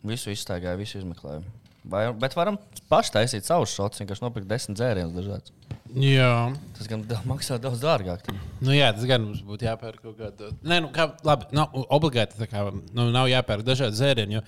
Visu 0.06 0.30
iztaigāju, 0.30 0.78
visu 0.78 1.00
izmeklēju. 1.02 1.42
Vai, 1.86 2.08
bet 2.18 2.34
varam 2.34 2.58
paši 2.90 3.14
taisīt 3.14 3.46
savus 3.46 3.74
šotus, 3.76 4.02
vienkārši 4.02 4.24
nopirkt 4.24 4.50
desmit 4.50 4.80
dzērienus 4.80 5.14
dažādus. 5.14 5.54
Jā. 5.96 6.50
Tas 6.76 6.90
gan 6.92 7.04
maksā 7.30 7.56
daudz 7.62 7.80
dārgāk. 7.84 8.26
tad. 8.26 8.40
Nu, 8.60 8.74
jā, 8.76 8.90
tas 8.96 9.06
gan 9.08 9.22
mums 9.24 9.44
būtu 9.46 9.68
jāpērk 9.68 10.02
kaut 10.04 10.18
kāda. 10.18 10.50
Nē, 10.66 10.82
nu, 10.84 10.90
kā, 10.96 11.06
labi, 11.28 11.48
nav 11.56 11.72
obligāti 11.94 12.40
tā 12.40 12.50
kā, 12.52 12.66
nu, 12.74 13.06
nav 13.14 13.30
jāpērk 13.32 13.64
dažādi 13.68 13.96
dzērieni, 13.96 14.40
jo 14.40 14.42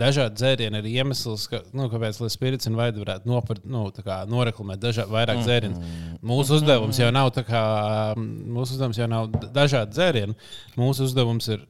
dažādi 0.00 0.38
dzērieni 0.38 0.80
ir 0.80 0.88
iemesls, 0.94 1.48
ka, 1.50 1.60
nu, 1.76 1.90
kāpēc 1.92 2.22
lai 2.22 2.30
spirits 2.32 2.70
un 2.70 2.78
vaidi 2.78 3.02
varētu 3.02 3.28
nopirkt, 3.28 3.68
nu, 3.68 3.84
tā 3.94 4.06
kā 4.06 4.22
noreklamēt 4.30 4.80
dažādi 4.86 5.12
vairāk 5.12 5.42
mm. 5.42 5.48
dzērienus. 5.48 5.94
Mūsu 6.24 6.60
uzdevums 6.60 7.02
jau 7.02 7.12
nav 7.12 7.34
tā 7.36 7.44
kā, 7.50 7.64
mūsu 8.16 8.78
uzdevums 8.78 9.02
jau 9.02 9.10
nav 9.10 9.32
dažādi 9.44 9.98
dzērieni. 9.98 10.38
Mūsu 10.80 11.10
uzdevums 11.10 11.50
ir, 11.52 11.66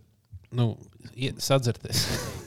nu, 0.55 0.75
ie- 1.17 1.35
sadzerties. 1.43 2.05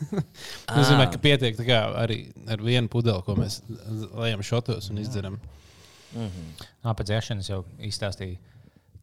Tas 0.68 0.76
nozīmē, 0.78 1.08
ka 1.14 1.20
pietiek 1.24 1.60
arī 2.04 2.20
ar 2.48 2.64
vienu 2.64 2.92
pudeli, 2.92 3.24
ko 3.26 3.36
mēs 3.40 3.62
lejam 4.18 4.44
šotos 4.46 4.92
un 4.94 5.02
izdzeram. 5.04 5.40
Nā, 6.18 6.94
pēc 6.96 7.10
dzēšanas 7.12 7.50
jau 7.52 7.62
izstāstīju 7.84 8.38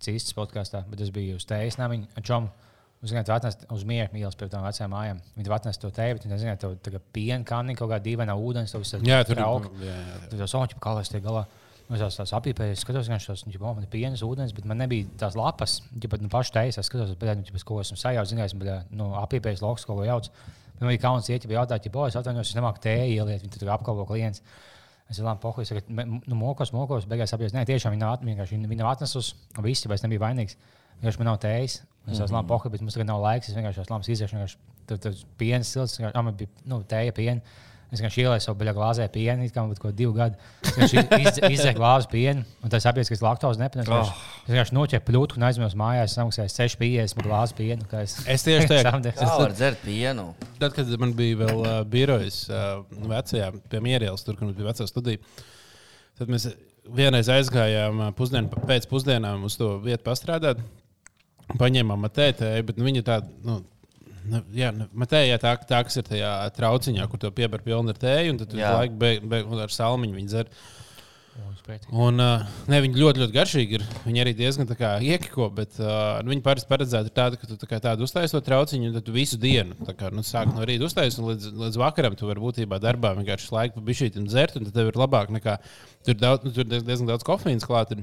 cīstas 0.05 0.37
podkāstā, 0.37 0.85
bet 0.91 1.03
es 1.05 1.13
biju 1.15 1.39
uz 1.39 1.47
teijas 1.49 1.79
namiņu 1.81 2.23
čomu. 2.27 2.51
Jūs 3.05 3.13
zināt, 3.13 3.29
atnest 3.29 3.67
uz 3.75 3.83
mieru 3.85 4.15
mīlestības 4.15 4.39
pie 4.41 4.47
tām 4.55 4.65
vecām 4.65 4.93
mājām. 4.95 5.19
Viņi 5.37 5.51
atnesa 5.53 5.81
to 5.83 5.91
teju, 5.93 6.17
bet 6.17 6.25
viņi 6.25 6.33
nezināja, 6.33 6.61
tev 6.63 6.77
tā 6.87 7.01
piena 7.13 7.45
kanī 7.45 7.75
kaut 7.77 7.91
kā 7.93 7.99
dīvaina 8.01 8.33
ūdens, 8.41 8.73
trauka. 9.37 9.73
ir. 9.77 9.91
Jā, 9.91 9.97
jā. 10.09 10.15
Tur 10.31 10.41
jau 10.41 10.49
soņķi 10.55 10.79
kā 10.81 10.95
lai 10.97 11.03
tiek 11.05 11.25
galā. 11.27 11.43
Es 11.93 12.01
tās, 12.01 12.17
tās 12.17 12.31
apīpēju, 12.39 12.77
skatos, 12.81 13.09
ka 13.11 13.19
tas 13.29 13.43
ir 13.45 13.61
man 13.61 13.85
pienas 13.93 14.23
ūdens, 14.25 14.55
bet 14.57 14.65
man 14.65 14.79
nebija 14.81 15.05
tās 15.21 15.35
lapas. 15.37 15.83
Ja 16.01 16.09
pat 16.09 16.23
nu, 16.25 16.31
pašu 16.33 16.55
teijas, 16.57 16.79
es 16.81 16.89
skatos, 16.89 17.13
bet 17.21 17.43
nu, 17.43 17.61
ko 17.69 17.81
esmu 17.83 17.99
sajaucis, 18.01 18.33
zinājis, 18.33 18.55
bet 18.57 18.95
nu, 18.97 19.11
apīpējis 19.21 19.61
loks, 19.61 19.85
ko 19.85 19.99
jauc. 20.07 20.31
Bet 20.75 20.81
man 20.81 20.95
bija 20.95 21.03
kauns 21.03 21.29
iet, 21.29 21.45
ja 21.45 21.59
jautāt, 21.61 21.85
ja 21.85 21.93
bojas 21.93 22.17
atvainojos, 22.17 22.55
es 22.55 22.57
nemāku 22.57 22.81
tēju 22.87 23.19
ieliet, 23.19 23.45
viņi 23.45 23.61
tur 23.61 23.75
apkalpo 23.77 24.07
klients. 24.09 24.41
Es 25.13 25.21
jau 25.21 25.27
labi 25.27 25.43
pohuļu, 25.45 25.83
ka 25.85 26.07
nu, 26.09 26.39
mokos, 26.41 26.73
mokos, 26.73 27.05
beigās 27.11 27.37
apjūs. 27.37 27.53
Nē, 27.53 27.67
tiešām 27.69 27.93
viņa 27.93 28.15
vienkārši 28.25 28.57
viņa- 28.57 28.71
atnesusi, 28.89 29.37
un 29.59 29.67
visi, 29.69 29.89
bet 29.91 30.01
es 30.01 30.07
nebiju 30.07 30.23
vainīgs. 30.25 30.57
Vienkārši 31.03 31.21
man 31.21 31.29
nav 31.29 31.39
tējas. 31.45 31.83
Es 32.09 32.19
jau 32.19 32.27
labi 32.33 32.49
pohuļu, 32.49 32.73
bet 32.73 32.81
mums 32.81 32.97
tagad 32.97 33.11
nav 33.11 33.21
laiks. 33.21 33.49
Es 33.51 33.55
vienkārši 33.59 33.85
esmu 33.85 34.01
iziešu, 34.15 34.39
vienkārši 34.39 34.57
tur 35.05 35.15
piens 35.37 35.69
silts, 35.69 36.01
man 36.01 36.35
bija 36.35 36.49
nu, 36.65 36.81
tēja 36.89 37.13
piena. 37.17 37.41
Es 37.95 38.01
vienkārši 38.03 38.25
ielēju 38.25 38.43
savu 38.43 38.59
beļā 38.59 38.73
glāzē 38.75 39.05
pienu, 39.15 39.47
kā 39.55 39.63
būtu 39.71 39.83
kaut 39.85 39.95
divi 39.95 40.11
gadi. 40.17 40.39
Es 40.67 40.91
vienkārši 40.97 41.51
izdzēru 41.55 41.79
glāzi 41.79 42.09
pienu, 42.11 42.43
un 42.65 42.73
tas 42.73 42.87
apjūs, 42.91 43.11
ka 43.13 43.15
es 43.15 43.23
laktozi 43.23 43.63
nepanesu. 43.63 43.93
Oh. 43.95 44.11
Es 44.43 44.51
vienkārši 44.51 44.75
noķēru 44.75 45.05
plūtu 45.07 45.39
un 45.39 45.47
aizmirsu 45.47 45.79
mājās, 45.79 46.17
samaksāju 46.19 46.51
6,50 46.51 47.15
par 47.21 47.29
glāzi 47.29 47.57
pienu. 47.61 47.87
Es, 48.01 48.17
Es 48.35 48.47
tieši 48.47 48.67
tā 48.73 48.81
Samdies. 48.83 49.15
Kā 49.21 49.29
var 49.39 49.55
dzert 49.55 49.85
pienu? 49.87 50.27
Tad, 50.59 50.75
kad 50.75 50.91
man 50.99 51.15
bija 51.15 51.39
vēl 51.45 51.63
uh, 51.63 51.77
birojas 51.87 52.41
uh, 52.51 52.81
vecajā, 53.13 53.53
pie 53.71 53.83
Mierielas, 53.85 54.27
tur, 54.27 54.39
kur 54.41 54.49
mums 54.49 54.59
bija 54.59 54.73
vecā 54.73 54.89
studija, 54.91 55.23
tad 56.19 56.33
mēs 56.35 56.49
vienreiz 56.99 57.31
aizgājām 57.31 58.09
uh, 58.09 58.11
pusdien, 58.19 58.51
pēc 58.51 58.89
pusdienām 58.91 59.47
uz 59.47 59.55
to 59.61 59.77
vietu 59.85 60.03
pastrādāt. 60.11 60.65
Paņēmām 61.61 62.03
matētēju, 62.09 62.67
bet 62.67 62.79
nu, 62.81 62.89
viņa 62.89 63.07
tāda. 63.07 63.31
Nu, 63.45 63.61
Nu, 64.25 64.41
jā, 64.57 64.71
nu, 64.73 64.87
matējā 64.97 65.37
tā, 65.43 65.53
tā, 65.69 65.83
kas 65.85 65.99
ir 66.01 66.07
tajā 66.09 66.31
trauciņā, 66.57 67.05
kur 67.13 67.21
to 67.21 67.31
piebar 67.35 67.61
pilnu 67.65 67.93
ar 67.93 67.99
tēju, 68.01 68.33
un 68.33 68.41
tad 68.41 68.51
tur 68.55 68.63
Jā. 68.63 68.71
laiku 68.79 68.97
be, 69.01 69.11
be, 69.21 69.43
un 69.45 69.61
ar 69.61 69.73
salmiņu 69.75 70.17
viņi 70.17 70.33
dzer. 70.33 70.49
Un, 71.91 72.21
uh, 72.23 72.45
ne, 72.71 72.79
viņi 72.85 73.01
ļoti, 73.01 73.21
ļoti 73.25 73.35
garšīgi 73.35 73.77
ir. 73.79 73.85
Viņi 74.05 74.21
arī 74.23 74.33
diezgan 74.39 74.69
tā 74.71 74.77
kā 74.79 74.91
iekiko, 75.03 75.49
bet 75.57 75.77
uh, 75.83 76.21
viņi 76.29 76.45
parasti 76.45 76.71
paredzēti 76.71 77.11
ir 77.11 77.17
tādi, 77.17 77.41
ka 77.41 77.49
tu 77.51 77.57
tā 77.59 77.81
tādu 77.89 78.07
uztaisīji 78.07 78.37
to 78.37 78.43
trauciņu, 78.47 78.91
un 78.91 78.97
tad 78.99 79.07
tu 79.09 79.15
visu 79.17 79.39
dienu, 79.41 79.75
tā 79.89 79.97
kā 79.99 80.13
nu, 80.15 80.23
sāk 80.27 80.53
no 80.55 80.65
rīta 80.69 80.87
uztaisīt, 80.87 81.19
un 81.21 81.33
līdz, 81.33 81.49
līdz 81.65 81.81
vakaram 81.83 82.17
tu 82.21 82.29
vari 82.31 82.45
būtībā 82.45 82.79
darbā 82.85 83.15
vienkārši 83.19 83.51
laiku 83.57 83.81
pa 83.81 83.87
bišķīt 83.91 84.21
un 84.21 84.29
dzert, 84.31 84.61
un 84.61 84.69
tad 84.69 84.77
tev 84.79 84.93
ir 84.93 85.01
labāk 85.01 85.33
nekā 85.35 85.57
tur, 86.07 86.15
daudz, 86.21 86.47
nu, 86.47 86.55
tur 86.55 86.69
diez- 86.71 86.87
diezgan 86.87 87.11
daudz 87.11 87.27
kofīnas 87.27 87.67
klāt. 87.67 87.97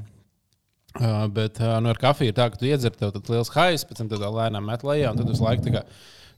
Uh, 0.99 1.25
bet 1.31 1.59
uh, 1.63 1.77
nu, 1.79 1.91
ar 1.93 1.99
kafiju 1.99 2.33
ir 2.33 2.35
tā, 2.35 2.49
ka 2.51 2.59
tu 2.59 2.67
iedzer 2.67 2.91
tev 2.91 3.15
liels 3.31 3.53
haiss, 3.55 3.87
pēc 3.87 4.01
tam 4.01 4.09
tā 4.11 4.19
lēnām 4.19 4.65
met 4.67 4.81
lejā, 4.83 5.13
un 5.13 5.21
tad 5.21 5.29
visu 5.31 5.45
laiku 5.45 5.69
tā 5.69 5.85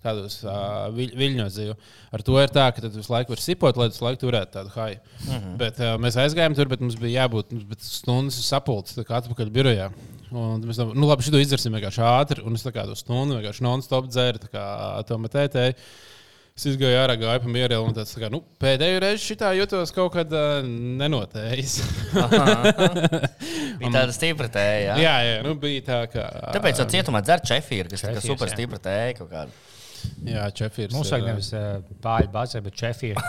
tādos 0.03 0.41
uh, 0.43 0.89
viļ, 0.93 1.13
viļņos 1.17 1.55
dzīvo. 1.55 1.75
Ar 2.13 2.23
to 2.27 2.35
ir 2.41 2.51
tā, 2.53 2.67
ka 2.75 2.83
tu 2.83 2.91
visu 2.91 3.13
laiku 3.13 3.33
vari 3.33 3.43
sipot, 3.43 3.79
lai 3.79 3.87
tu 3.89 3.95
visu 3.95 4.05
laiku 4.05 4.21
turētu 4.25 4.55
tādu 4.57 4.73
haisu. 4.75 5.01
Mm 5.23 5.33
-hmm. 5.33 5.53
Bet 5.61 5.79
uh, 5.79 5.93
mēs 6.05 6.19
aizgājām 6.19 6.57
tur, 6.57 6.69
bet 6.71 6.83
mums 6.83 6.97
bija 6.99 7.23
jābūt 7.23 7.53
mums 7.55 7.67
bija 7.69 7.87
stundas 7.87 8.41
sapulces 8.47 8.97
tā 8.97 9.05
kā 9.07 9.21
atpakaļ 9.21 9.49
birojā. 9.57 9.89
Un 10.31 10.63
mēs 10.65 10.81
tam, 10.81 10.91
nu 10.97 11.07
labi, 11.07 11.23
šito 11.23 11.39
izdarīsim 11.39 11.73
vienkārši 11.77 12.01
ātri, 12.01 12.43
un 12.43 12.55
es 12.57 12.65
tā 12.65 12.73
kā 12.73 12.85
to 12.85 12.95
stundu 12.95 13.37
vienkārši 13.37 13.63
non-stop 13.63 14.09
dzēru, 14.09 14.41
tā 14.43 14.49
kā 14.53 14.65
to 15.07 15.17
matētēju. 15.17 15.73
Es 16.53 16.67
izgāju 16.69 16.99
ārā, 17.01 17.15
gāju 17.17 17.41
pa 17.41 17.49
mieru, 17.49 17.79
un 17.81 17.95
tā 17.97 18.03
kā, 18.05 18.27
nu, 18.29 18.43
pēdējo 18.61 18.99
reizi 19.01 19.23
šitā 19.31 19.49
jutos 19.57 19.89
kaut 19.95 20.11
kad 20.13 20.29
uh, 20.37 20.59
nenotējis. 21.01 21.79
Bija 23.79 23.89
tāda 23.89 24.13
stipra 24.13 24.45
tēja. 24.53 24.99
jā, 25.01 25.15
jā, 25.25 25.39
nu 25.47 25.55
bija 25.57 25.81
tā, 25.87 25.97
ka. 26.13 26.27
Tāpēc 26.53 26.83
jau 26.83 26.85
cietumā 26.93 27.23
dzer 27.25 27.41
čefīru, 27.49 27.89
kas 27.95 28.05
ir 28.05 28.21
super 28.21 28.53
stipra 28.53 28.77
tēja 28.85 29.15
kaut 29.17 29.31
kāda. 29.33 29.72
Jā, 30.23 30.45
Čefīrs. 30.55 30.93
Mums 30.95 31.09
vajag 31.11 31.25
nevis 31.27 31.49
uh, 31.51 31.81
pāri 32.03 32.29
bāzē, 32.31 32.61
bet 32.63 32.77
čefīri. 32.79 33.19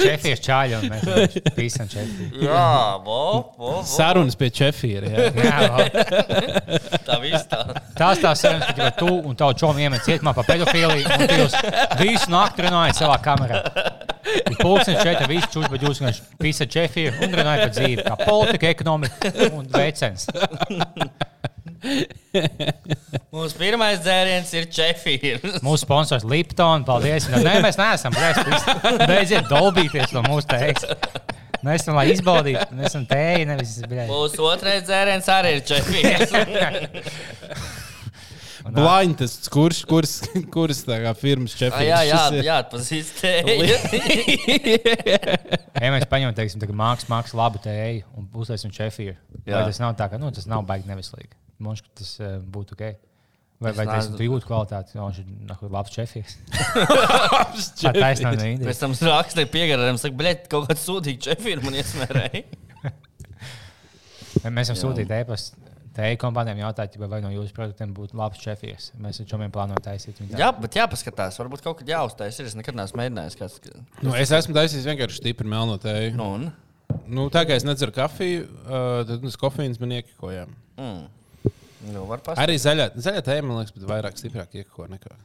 Čefīrs 0.00 0.40
čāļi 0.44 0.76
un 0.78 0.86
mēs 0.88 1.02
visam 1.58 1.88
čefīri. 1.90 2.46
Jā, 2.46 2.96
vo, 3.04 3.18
vo, 3.58 3.60
vo. 3.60 3.72
Sarunas 3.88 4.36
pie 4.40 4.48
Čefīra. 4.56 5.06
Jā. 5.12 5.18
Jā. 5.42 5.58
Tā 7.04 7.16
viss 7.20 7.44
tā. 7.50 7.58
tās 7.98 8.18
tās 8.22 8.40
sarunas, 8.40 8.72
ka 8.78 8.88
tu 8.96 9.10
un 9.12 9.36
tavu 9.38 9.52
čomu 9.60 9.78
iemet 9.84 10.02
cietumā 10.06 10.32
par 10.36 10.44
pedofīliju, 10.48 11.04
un 11.12 11.18
tu 11.28 11.34
jūs 11.42 11.54
visu 12.00 12.28
nakti 12.32 12.64
runājat 12.66 12.96
savā 13.02 13.16
kamerā. 13.24 13.58
Ir 14.32 14.54
pulkstenis 14.56 15.02
četri, 15.02 15.26
visi 15.34 15.48
čūši, 15.52 15.70
bet 15.74 15.82
jūs 15.84 15.98
vienkārši 16.00 16.20
visi 16.40 16.64
čefīri 16.72 17.14
un 17.26 17.30
runājat 17.36 17.60
par 17.66 17.72
dzīvi, 17.76 18.00
kā 18.06 18.14
politika, 18.22 18.64
ekonomika 18.72 19.14
un 19.50 19.62
veicens. 19.72 20.22
Mūsu 23.32 23.56
pirmais 23.58 23.98
dzēriens 24.04 24.50
ir 24.56 24.64
čefīrs. 24.72 25.60
Mūsu 25.64 25.82
sponsors 25.84 26.24
Lipton, 26.28 26.84
paldies. 26.88 27.26
viņam. 27.28 27.44
Nē, 27.48 27.54
mēs 27.64 27.76
neesam. 27.80 28.12
Beidziet, 28.16 29.06
beidziet 29.08 29.44
dolbīties 29.50 30.10
no 30.16 30.20
mūsu 30.28 30.46
tējas. 30.52 30.82
Mēs 31.62 31.84
esam, 31.84 31.94
lai 31.94 32.08
izbaudītu, 32.10 32.74
mēs 32.74 32.88
esam 32.90 33.04
tēji, 33.06 33.44
nevis 33.52 33.76
bļaļ. 33.86 34.08
Mūsu 34.10 34.42
otrais 34.50 34.82
dzēriens 34.88 35.26
arī 35.30 35.50
ir 35.58 35.62
čefīrs. 35.68 36.30
Blind 38.62 39.16
tests, 39.18 39.48
kurš, 39.50 39.80
kurš, 39.90 40.10
kurš 40.54 40.84
tā 40.86 41.00
kā 41.02 41.10
firmas 41.18 41.50
Čefīrs? 41.58 41.82
jā, 41.82 41.96
jā, 42.06 42.20
jā, 42.46 42.60
atpazīst 42.62 43.18
tēju. 43.18 43.74
Ja 45.82 45.88
mēs 45.90 46.04
paņemam, 46.06 46.30
teiksim, 46.36 46.60
tādu 46.62 46.76
mākslas, 46.78 47.08
mākslas 47.10 47.34
labu 47.40 47.58
tēju 47.64 48.04
un 48.14 48.28
uztaisām 48.38 48.70
čefīru, 48.70 49.16
vai 49.42 49.50
Jā. 49.50 49.64
tas 49.66 49.80
nav 49.82 49.96
tā, 49.98 50.06
ka 50.12 50.16
nu, 50.22 50.30
tas 50.34 50.46
nav 50.46 50.62
baigi 50.68 50.86
nevislīgi. 50.86 51.32
Mums 51.62 51.82
tas 51.98 52.12
uh, 52.20 52.36
būtu 52.54 52.76
ok. 52.76 52.84
Vai, 53.62 53.70
vai 53.78 53.84
tas 53.86 54.08
neesmu- 54.08 54.18
ir 54.18 54.26
jūtas 54.26 54.46
kvalitāte, 54.48 54.96
jo 54.96 55.04
viņš 55.06 55.18
ir 55.22 55.70
labs 55.70 55.92
čefīrs? 55.94 56.32
Tā 57.82 57.92
taisnība 57.94 58.34
no 58.40 58.48
Indijas. 58.50 58.72
Pēc 58.72 58.80
tam 58.82 58.96
rakstīja 59.12 59.50
piegarām, 59.52 60.00
saka, 60.02 60.18
bļet, 60.18 60.48
kaut 60.50 60.66
kāds 60.70 60.82
sūdīgs 60.88 61.28
čefīrs 61.28 61.62
man 61.62 61.78
iesmērēja. 61.78 62.42
Mēs 64.56 64.66
esam 64.66 64.74
Jā. 64.74 64.80
sūtīti 64.82 65.20
e-pastu 65.20 65.62
tēju 65.96 66.18
kompānijām 66.22 66.62
jautāt, 66.62 66.96
vai 67.00 67.20
no 67.24 67.30
jūsu 67.32 67.54
produktiem 67.56 67.92
būtu 67.96 68.16
labs 68.18 68.40
čefīrs. 68.42 68.90
Mēs 69.02 69.20
ar 69.22 69.28
čomiem 69.28 69.52
plānojam 69.52 69.82
taisīt. 69.84 70.20
Jā, 70.38 70.48
bet 70.56 70.78
jāpaskatās, 70.78 71.38
varbūt 71.40 71.64
kaut 71.64 71.80
kad 71.82 71.92
jāuztais. 71.92 72.40
Es 72.40 72.56
nekad 72.58 72.78
neesmu 72.78 73.02
mēģinājis. 73.02 73.38
Kāds... 73.38 73.60
Nu, 74.00 74.14
es 74.18 74.32
esmu 74.32 74.56
taisījis 74.56 74.88
vienkārši 74.88 75.20
stipri 75.20 75.48
melno 75.52 75.76
tēju. 75.82 76.14
Nu, 76.18 76.30
un? 76.38 76.48
Nu, 77.12 77.26
tā 77.32 77.44
kā 77.48 77.56
es 77.58 77.66
nedzeru 77.68 77.94
kafiju, 77.94 78.46
uh, 78.64 79.02
tad 79.08 79.20
tas 79.24 79.38
kofīns 79.40 79.80
man 79.82 79.98
iekikoja. 79.98 80.46
Mm. 80.80 81.04
Nu. 81.82 82.04
Arī 82.38 82.54
zaļā, 82.62 82.90
zaļā 82.94 83.22
tēja, 83.26 83.42
man 83.42 83.58
liekas, 83.58 83.72
bet 83.74 83.88
vairāk 83.90 84.18
stiprāk 84.20 84.52
iekiko 84.60 84.86
nekā. 84.92 85.16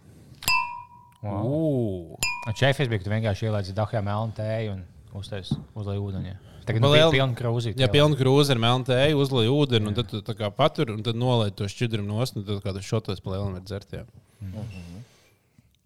Wow. 1.21 2.17
Čefīrs 2.57 2.89
bija, 2.89 3.01
ka 3.01 3.07
tu 3.07 3.11
vienkārši 3.13 3.47
ielaidzi 3.49 3.73
dahjā 3.77 4.01
melnu 4.05 4.33
tēju 4.37 4.73
un 4.77 4.83
uztais 5.17 5.51
uzlai 5.77 5.97
ūdeni. 6.01 6.31
jā. 6.31 6.37
Tagad 6.67 6.81
Vēl 6.83 6.89
nu, 6.89 6.95
liela- 6.97 7.11
pilna 7.13 7.35
krūzīte. 7.39 7.79
Ja 7.79 7.87
pilna 7.87 8.15
krūze 8.19 8.51
ar 8.51 8.59
melnu 8.59 8.85
tēju, 8.89 9.19
uzlīja 9.23 9.51
ūdeni, 9.55 9.87
un 9.87 9.93
tad 9.95 10.09
tu 10.11 10.21
tā 10.21 10.33
kā 10.35 10.49
patur, 10.51 10.91
un 10.91 11.03
tad 11.03 11.15
nolaid 11.15 11.55
to 11.55 11.63
šķidrumu 11.63 12.07
nost, 12.07 12.35
un 12.35 12.43
tad 12.43 12.59
kā 12.63 12.73
tu 12.75 12.81
šotos 12.83 13.21
pa 13.23 13.31
lielam 13.31 13.53
var 13.53 13.61
dzert. 13.61 13.87
Jā. 13.93 14.03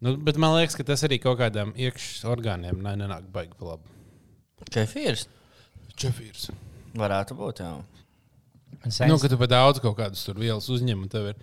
Nu, 0.02 0.16
bet 0.16 0.36
man 0.36 0.56
liekas, 0.58 0.74
ka 0.76 0.82
tas 0.82 1.02
arī 1.06 1.20
kaut 1.22 1.38
kādām 1.38 1.70
iekšā 1.78 2.26
orgāniem 2.32 2.80
ne, 2.82 2.96
nenāk 2.98 3.28
baigi 3.32 3.54
pa 3.58 3.64
labi. 3.74 3.84
Čefīrs 4.70 5.26
Čefīrs. 5.96 6.50
varētu 6.98 7.36
būt. 7.38 7.62
Jā. 7.62 7.70
Nu, 9.08 9.18
ka 9.20 9.30
tu 9.30 9.38
pat 9.40 9.52
daudz 9.52 9.82
kaut 9.82 9.98
kādas 9.98 10.22
tur 10.26 10.38
vielas 10.40 10.68
uzņem, 10.72 11.04
un 11.04 11.12
tev 11.12 11.32
ir 11.32 11.42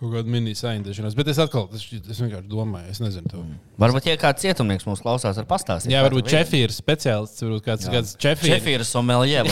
kaut 0.00 0.14
kāda 0.14 0.32
mini-saindēšanās. 0.32 1.14
Bet 1.18 1.28
es 1.28 1.38
atkal, 1.42 1.66
es, 1.76 1.84
es 2.00 2.20
vienkārši 2.22 2.48
domāju, 2.48 2.88
es 2.92 3.02
nezinu. 3.02 3.28
To. 3.32 3.42
Varbūt, 3.82 4.08
ja 4.08 4.16
kāds 4.20 4.40
cietumnieks 4.44 4.86
mums 4.88 5.02
klausās, 5.04 5.36
var 5.36 5.48
pastāstīt. 5.50 5.92
Jā, 5.92 6.00
varbūt 6.06 6.30
tev 6.32 6.54
ir. 6.56 6.72
Speciālists, 6.72 7.44
varbūt 7.44 7.66
kāds, 7.66 7.86
Jā. 7.86 7.98
kāds 7.98 8.14
Čefīrs. 8.20 8.54
Čefīrs 8.54 8.92
someljē. 8.96 9.44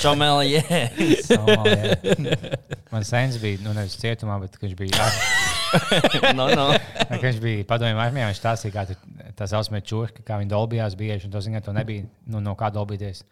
Čomeljē. 0.00 0.82
Somālijā. 1.24 1.88
Man 2.92 3.06
sens 3.08 3.40
bija, 3.40 3.60
nu, 3.64 3.72
nevis 3.76 3.96
cietumā, 4.00 4.36
bet 4.42 4.56
viņš 4.60 4.76
bija. 4.78 5.10
no, 6.38 6.48
no. 6.52 6.68
Viņš 7.22 7.40
bija 7.42 7.66
padomju 7.68 8.00
armijā, 8.02 8.30
viņš 8.30 8.40
stāstīja, 8.42 8.74
kā 8.74 8.86
tur 8.90 9.32
tā 9.38 9.48
saucamie 9.50 9.80
čūski, 9.86 10.24
kā 10.26 10.40
viņi 10.40 10.52
dolbījās 10.52 10.96
bieži, 10.98 11.28
un 11.28 11.34
to 11.34 11.42
ziņā 11.44 11.62
to 11.64 11.74
nebija, 11.76 12.08
nu, 12.28 12.42
no 12.44 12.56
kā 12.58 12.68
dolbīties. 12.74 13.22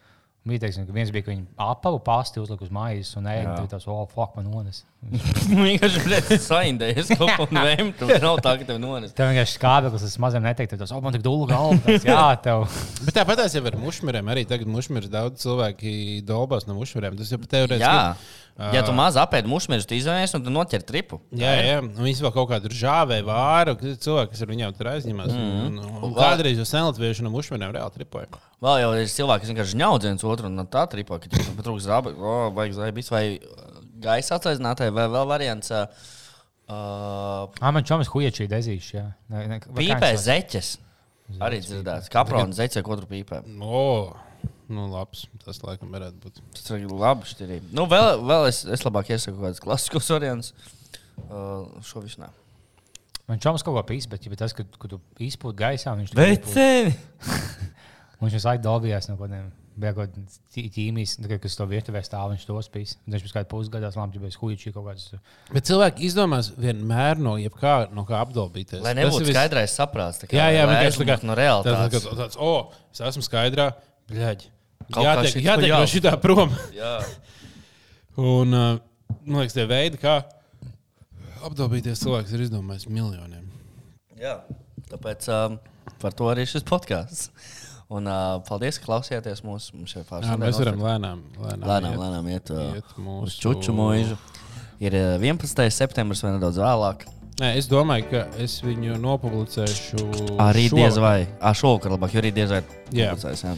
Bija, 0.47 0.63
teiksim, 0.63 0.87
ka 0.87 0.95
viens 0.95 1.11
bija, 1.13 1.25
ka 1.27 1.33
viņi 1.33 1.43
apavu 1.61 1.99
pasti 2.01 2.41
uzlika 2.41 2.65
uz 2.65 2.71
mājas, 2.73 3.11
un 3.19 3.27
ēda 3.29 3.57
tur 3.59 3.67
tās, 3.73 3.85
oh, 3.91 4.05
fuck, 4.09 4.37
man 4.39 4.47
nones. 4.49 4.81
Vienkārši 5.51 6.05
redzēt, 6.09 6.45
saindējies 6.47 7.13
kaut 7.19 7.35
ko 7.35 7.49
un 7.51 7.61
vēmt. 7.67 7.99
Tur 8.01 8.15
nav 8.23 8.41
tā, 8.47 8.55
ka 8.61 8.69
tev 8.71 8.81
nones. 8.81 9.13
Tev 9.19 9.29
vienkārši 9.29 9.59
skābeklis, 9.59 10.07
tas 10.07 10.17
mazam 10.23 10.47
neteikt, 10.47 10.79
tas, 10.81 10.95
oh, 10.95 11.03
man 11.05 11.17
tik 11.17 11.27
dūlu 11.27 11.51
galva, 11.51 11.77
tas, 11.85 12.07
jā, 12.07 12.25
tev. 12.47 12.65
Bet 13.05 13.19
tāpat 13.19 13.45
jau 13.51 13.65
ar 13.69 13.79
mušmiriem 13.83 14.33
arī 14.33 14.47
tagad 14.49 14.71
mušmirs 14.73 15.11
daudz 15.13 15.43
cilvēki 15.45 15.93
dolbās 16.29 16.71
no 16.71 16.79
mušmiriem. 16.79 17.19
Tas 17.19 17.35
jau 17.35 17.43
pat 17.43 17.59
teorētiski. 17.59 17.89
Jā. 17.93 18.39
Ja 18.75 18.81
tu 18.83 18.91
maz 18.91 19.15
apēdi 19.15 19.47
mušmēžu, 19.47 19.87
tad 19.87 20.01
izvēlējies 20.01 20.33
un 20.35 20.43
tu 20.43 20.51
noķer 20.51 20.83
tripu. 20.83 21.21
Jā, 21.39 21.53
jā. 21.63 21.77
Un 21.79 21.93
viņas 21.95 22.23
vēl 22.25 22.33
kaut 22.35 22.49
kādu 22.51 22.73
žāvēju 22.75 23.27
vāru, 23.29 23.77
kad 23.79 24.01
cilvēki, 24.03 24.33
kas 24.33 24.43
ar 24.43 24.51
viņiem 24.51 24.75
tur 24.75 24.91
aizņemās. 24.97 25.31
Mm. 25.31 25.61
Un, 25.69 25.77
un, 25.79 26.01
un 26.09 26.17
kādreiz 26.17 26.59
jau 26.59 26.67
senlatviešu 26.67 27.23
no 27.23 27.31
mušmiriem 27.31 27.77
reāli 27.77 27.95
tripoja. 27.95 28.27
Vēl 28.59 28.81
jau 28.83 28.91
ir 28.99 29.07
cilvēki, 29.13 29.45
kas 29.45 29.53
vienkārši 29.53 29.79
ņaudzē 29.79 30.11
viens 30.11 30.27
otru 30.33 30.51
un 30.51 30.59
no 30.59 30.65
tā 30.71 30.85
tripo, 30.91 31.19
ka 31.21 31.31
tur 31.33 31.65
trūks 31.67 31.89
zāba, 31.89 32.13
oh, 32.15 32.49
vajag 32.57 32.77
zābis 32.79 33.11
vai 33.13 33.25
gaisa 34.03 34.39
atsaizinātāji 34.39 34.95
vai 34.95 35.09
vēl 35.13 35.29
variants. 35.31 35.73
Uh, 36.69 37.49
man 37.73 37.87
čomas 37.89 38.11
huiečī 38.13 38.49
dezīši, 38.51 38.95
jā. 38.97 39.07
Ne, 39.33 39.45
ne, 39.55 39.61
pīpē 39.79 40.13
zeķes. 40.21 40.75
Arī 41.45 41.61
dzirdēts. 41.65 42.09
Kaprona 42.13 42.57
zeķe, 42.57 42.83
ko 42.85 42.97
tur 42.97 43.09
pīpē. 43.09 43.43
O, 43.65 43.85
nu, 44.73 44.89
labs. 44.93 45.27
Tas 45.45 45.61
laikam 45.65 45.93
varētu 45.93 46.21
būt. 46.23 46.43
Tas 46.57 46.73
ir 46.77 46.89
labi. 46.89 47.29
šķirī. 47.29 47.61
Nu, 47.77 47.85
vēl, 47.91 48.23
vēl 48.25 48.49
es, 48.49 48.63
es 48.69 48.85
labāk 48.87 49.13
iesaku 49.13 49.37
kaut 49.37 49.49
kādus 49.49 49.65
klasiskus 49.65 50.11
variantus. 50.15 50.53
Uh, 51.29 51.67
šo 51.85 52.05
visu 52.05 52.23
nē. 52.23 52.31
Man 53.29 53.41
čomas 53.45 53.65
kaut 53.65 53.77
ko 53.77 53.85
pīs, 53.91 54.07
bet 54.09 54.25
ja 54.25 54.33
tas, 54.41 54.55
kad, 54.57 54.69
kad 54.81 54.95
tu 54.95 55.01
izpūti 55.21 55.59
gaisā, 55.59 55.93
viņš 55.99 56.15
izpūt. 56.15 56.55
Un 58.17 58.25
viņš 58.25 58.39
visu 58.39 58.49
laiku 58.49 58.65
dolbījās 58.65 59.11
no 59.11 59.19
kaut 59.19 59.29
kādiem. 59.29 59.51
Bija 59.79 59.93
kaut 59.95 60.11
kāds 60.17 60.39
ķīmijas, 60.75 61.13
kas 61.43 61.55
to 61.55 61.67
virtuvē 61.71 62.01
stāv, 62.03 62.33
viņš 62.33 62.45
tos 62.49 62.69
pīs. 62.75 62.97
Un 63.07 63.15
Viņš 63.15 63.25
kaut 63.29 63.35
kādā 63.37 63.49
pusgadā, 63.53 63.91
labi, 63.95 64.19
bija 64.25 64.41
huiečī 64.41 64.73
kaut 64.75 64.89
kāds. 64.89 65.05
Bet 65.55 65.69
cilvēki 65.71 66.03
izdomās 66.09 66.49
vienmēr 66.59 67.21
no 67.23 67.37
jebkā, 67.39 67.75
no 67.95 68.03
kā 68.09 68.19
apdalbīties. 68.25 68.81
Lai 68.83 68.95
Tas 68.97 68.99
nebūtu 69.05 69.23
ir 69.23 69.29
viss- 69.29 69.37
skaidrais 69.39 69.77
saprāts. 69.79 70.19
tā 70.25 70.27
kā, 70.27 70.35
Jā, 70.41 70.49
jā, 70.57 70.65
vienkārši 70.67 70.99
tā 71.05 71.07
kā 71.13 71.19
no 71.23 71.37
tāds, 71.37 71.39
realitātes. 71.45 72.09
tāds, 72.09 72.19
tāds, 72.25 72.41
o, 72.43 72.73
es 72.91 73.01
esmu 73.13 73.23
skaidrā. 73.29 73.69
Bļaģ. 74.11 74.49
Kaut 74.89 75.05
kā 75.05 75.07
Jātiek, 75.07 75.43
jātiek 75.47 75.71
jā. 75.71 75.79
no 75.79 75.87
šitā 75.95 76.15
prom. 76.21 76.51
Jā. 76.75 76.93
Un, 78.19 78.55
uh, 78.57 78.79
man 79.29 79.43
liekas, 79.45 79.55
tie 79.55 79.67
veidi, 79.69 79.99
kā 80.03 80.25
apdalīties, 81.47 82.01
cilvēks 82.03 82.33
ir 82.35 82.47
izdomājis 82.49 82.89
miljoniem. 82.91 83.45
Jā. 84.19 84.41
Tāpēc 84.91 85.29
um, 85.35 85.59
par 86.03 86.15
to 86.17 86.27
arī 86.33 86.47
šis 86.49 86.65
podkāsts. 86.67 87.29
Un 87.89 88.05
uh, 88.05 88.37
paldies, 88.45 88.77
ka 88.77 88.85
klausījāties 88.85 89.41
mūsu. 89.47 89.79
Jā, 89.89 90.35
mēs 90.37 90.59
varam 90.61 90.83
lēnām, 90.85 91.21
lēnām, 91.41 91.63
lēnām, 91.65 91.95
iet, 91.95 92.01
lēnām 92.03 92.27
iet, 92.35 92.51
uh, 92.53 92.75
iet 92.77 92.91
mūsu 93.01 93.31
uz 93.31 93.37
čuču 93.41 93.73
mūžu. 93.73 94.19
Ir 94.85 94.97
uh, 94.99 95.15
11. 95.17 95.63
septembris 95.73 96.21
vai 96.21 96.35
nedaudz 96.35 96.61
vēlāk. 96.61 97.07
Nē, 97.41 97.55
es 97.57 97.69
domāju, 97.71 98.05
ka 98.11 98.21
es 98.45 98.59
viņu 98.61 98.99
nopublicēšu. 99.01 100.05
Arī 100.43 100.67
diez 100.75 101.01
vai. 101.01 101.23
Ah, 101.41 101.57
šovakar 101.57 101.95
labāk, 101.95 102.13
jo 102.13 102.21
arī 102.21 102.35
diez 102.37 102.53
vai. 102.53 102.61
Jā. 102.93 103.15
jā. 103.17 103.55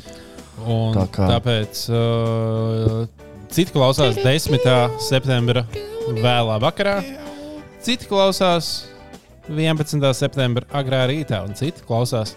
Un 0.62 0.94
Tā 0.94 1.08
kā- 1.10 1.26
tāpēc 1.32 1.82
uh, 1.90 3.02
citi 3.50 3.74
klausās 3.74 4.20
10. 4.22 4.62
septembra 5.10 5.66
vēlā 6.22 6.60
vakarā, 6.62 7.00
citi 7.82 8.06
klausās 8.06 8.84
11. 9.50 10.12
septembra 10.14 10.70
agrā 10.70 11.06
rītā, 11.10 11.42
un 11.42 11.58
citi 11.58 11.82
klausās. 11.82 12.36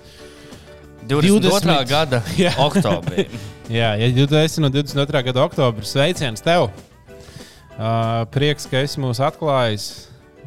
22. 1.07 1.49
20. 1.49 1.89
gada 1.89 2.21
Jā. 2.39 2.53
oktobrī. 2.63 3.27
Jā, 3.71 3.93
ja 3.99 4.27
tu 4.27 4.35
esi 4.39 4.61
no 4.63 4.69
22. 4.73 5.23
gada 5.29 5.43
oktobra, 5.45 5.85
sveiciens 5.87 6.43
tev! 6.43 6.69
Uh, 7.73 8.21
prieks, 8.29 8.67
ka 8.69 8.83
esi 8.85 9.01
mūs 9.01 9.17
atklājis 9.23 9.85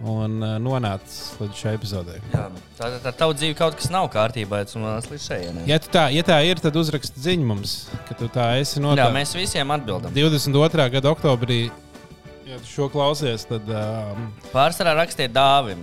un 0.06 0.36
uh, 0.44 0.52
nonācis 0.62 1.32
līdz 1.40 1.56
šai 1.58 1.72
epizodei. 1.74 2.20
Jā. 2.30 2.44
Tā 2.78 2.90
tā- 2.92 3.00
tā 3.02 3.12
tava 3.18 3.34
dzīve 3.34 3.56
kaut 3.58 3.74
kas 3.80 3.88
nav 3.90 4.06
kārtībā, 4.12 4.60
un 4.78 4.84
tas 4.86 5.08
līdz 5.10 5.24
šeit. 5.24 5.58
Ja, 5.66 5.78
tā, 5.82 6.04
ja 6.14 6.22
tā 6.26 6.36
ir, 6.46 6.60
tad 6.62 6.76
uzraksti 6.78 7.24
ziņu 7.24 7.48
mums, 7.48 7.74
ka 8.06 8.14
tu 8.20 8.28
tā 8.30 8.46
esi 8.60 8.78
Jā, 8.78 8.84
nonācis. 8.84 9.16
mēs 9.16 9.34
visiem 9.40 9.74
atbildam. 9.74 10.14
22. 10.14 10.86
gada 10.94 11.10
oktobrī, 11.10 11.58
ja 12.46 12.60
tu 12.62 12.70
šo 12.70 12.86
klausies, 12.92 13.48
tad 13.48 13.66
um, 13.72 14.28
Pārsvarā 14.52 14.94
rakstiet 15.00 15.34
dāvim. 15.34 15.82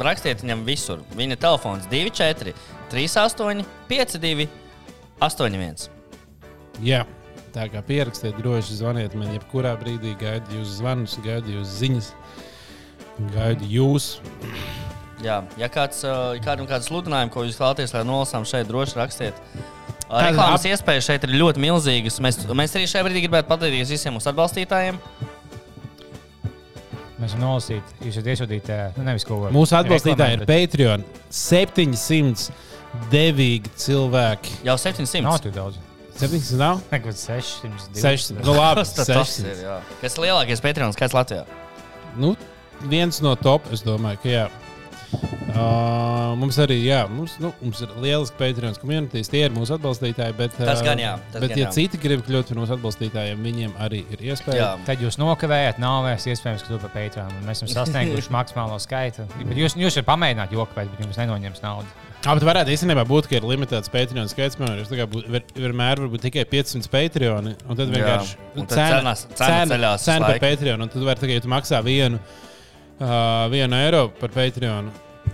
Rakstiet 0.00 0.40
viņam 0.40 0.62
visur. 0.64 1.02
Viņa 1.18 1.36
telefons 1.42 1.84
24, 1.92 2.54
38, 2.90 3.64
52, 3.88 4.48
81. 5.20 5.88
jā, 6.82 7.04
tā 7.54 7.66
kā 7.70 7.82
pierakstiet, 7.86 8.38
droši 8.40 8.78
zvaniet 8.80 9.14
man, 9.18 9.30
jebkurā 9.36 9.74
brīdī 9.80 10.14
gaidu 10.20 10.58
jūs 10.60 10.78
zvanus, 10.80 11.16
gaidu 11.24 11.58
jūs 11.58 11.74
ziņas, 11.80 12.12
gaidu 13.34 13.68
jūs. 13.70 14.08
Jā, 15.20 15.42
ja 15.60 15.68
kāds, 15.68 16.00
uh, 16.08 16.38
kādam 16.44 16.66
kāds 16.70 16.88
sludinājums, 16.88 17.32
ko 17.34 17.44
jūs 17.44 17.58
vēlaties, 17.60 17.92
lai 17.94 18.06
nolasām 18.08 18.46
šeit, 18.48 18.66
droši 18.70 18.96
rakstiet. 18.96 19.42
Reklāmas 20.10 20.64
ap- 20.64 20.70
iespējas 20.72 21.06
šeit 21.06 21.26
ir 21.28 21.36
ļoti 21.38 21.60
milzīgas. 21.62 22.16
Mēs, 22.24 22.40
mēs 22.56 22.72
arī 22.74 22.88
šajā 22.90 23.04
brīdī 23.06 23.26
gribētu 23.26 23.50
pateikties 23.52 23.92
visiem 23.92 24.16
mūsu 24.16 24.30
atbalstītājiem. 24.32 24.96
Mēs 27.20 27.34
varam 27.36 27.42
nolasīt, 27.44 27.92
jūs 28.00 28.16
esat 28.16 28.30
iesūtīt, 28.32 28.70
eh, 28.72 28.96
nu, 28.96 29.04
nevis 29.04 29.26
ko. 29.28 29.42
Mūsu 29.52 29.76
atbalstītāji 29.76 30.38
ir 30.38 30.44
Patreon 30.48 31.04
700 31.28 32.48
devīgi 33.12 33.70
cilvēki. 33.80 34.60
Jau 34.66 34.76
700. 34.80 35.22
Nav 35.26 35.38
tik 35.44 35.54
daudz. 35.56 35.78
700 36.20 36.58
nav? 36.60 36.80
Nekad 36.92 37.16
600. 37.16 37.90
600. 37.96 38.44
Nu, 38.44 38.56
labi, 38.58 38.82
Tas, 38.84 38.94
tas 39.08 39.08
ir, 39.40 39.50
600. 39.50 39.60
jā. 39.64 39.76
Kas 40.02 40.16
ir 40.18 40.24
lielākais 40.26 40.64
Patreon 40.64 40.96
skaits 40.96 41.14
Latvijā? 41.16 41.44
Nu, 42.20 42.34
viens 42.90 43.22
no 43.24 43.36
top, 43.38 43.70
es 43.72 43.84
domāju, 43.86 44.20
ka 44.24 44.34
jā. 44.34 44.48
Uh, 45.50 46.36
mums 46.38 46.54
arī 46.62 46.76
jā, 46.84 47.00
mums, 47.10 47.32
nu, 47.42 47.48
mums 47.58 47.80
ir 47.82 47.90
lieliski 48.02 48.36
Patreon 48.38 48.76
komunitīs. 48.78 49.30
Tie 49.32 49.40
ir 49.42 49.54
mūsu 49.54 49.74
atbalstītāji. 49.74 50.36
Bet, 50.38 50.54
Tas 50.58 50.82
ā, 50.82 50.84
gan 50.86 51.00
jā, 51.02 51.14
tas 51.32 51.42
bet 51.42 51.54
gan 51.54 51.58
ja 51.62 51.64
jā. 51.66 51.72
citi 51.74 51.98
grib 52.02 52.22
kļūt 52.26 52.52
par 52.52 52.60
mūsu 52.60 52.76
atbalstītājiem, 52.76 53.42
viņiem 53.48 53.72
arī 53.82 54.04
ir 54.14 54.22
iespēja. 54.30 54.60
Jā. 54.60 54.68
Tad 54.86 55.02
jūs 55.02 55.18
nokavējat, 55.20 55.80
nav 55.82 56.04
vairs 56.06 56.28
iespējams, 56.30 56.62
ka 56.66 56.70
tu 56.74 56.78
pa 56.84 56.92
Patreon. 56.94 57.32
un 57.40 57.48
Mēs 57.48 57.64
esam 57.64 57.72
sasnieguši 57.80 58.34
maksimālo 58.38 58.78
skaitu. 58.82 59.26
Bet 59.40 59.58
jūs, 59.58 59.74
jūs 59.80 59.98
varat 59.98 60.10
pamēģināt 60.12 60.54
jokot, 60.54 60.78
bet 60.78 61.02
jums 61.06 61.18
nenoņems 61.24 61.64
naudu. 61.66 61.98
Jā, 62.20 62.34
bet 62.36 62.44
varētu 62.44 62.72
īstenībā 62.74 63.02
būt, 63.08 63.30
ka 63.30 63.38
ir 63.38 63.46
limitēts 63.48 63.88
Patreon 63.92 64.28
skaits. 64.28 64.58
Piemēram, 64.60 65.44
vienmēr 65.56 66.02
var 66.04 66.10
būt 66.12 66.26
tikai 66.26 66.44
500 66.50 66.90
Patreon. 66.92 67.54
Un 67.64 67.78
tad 67.78 67.86
Jā. 67.88 67.94
vienkārši 67.96 68.34
Un 68.60 68.66
tad 68.66 68.76
cenas- 68.76 69.26
cena 69.38 69.94
cena 69.96 70.26
visu 70.26 70.26
par. 70.26 70.40
Patreon. 70.44 70.82
Un 70.84 70.88
tad 70.92 71.06
var 71.08 71.16
tikai, 71.16 71.38
ja 71.38 71.40
tu 71.40 71.48
maksā 71.48 71.80
vienu, 71.82 72.20
uh, 73.00 73.48
vienu 73.48 73.78
eiro 73.80 74.08
par 74.20 74.28
Patreon. 74.36 74.90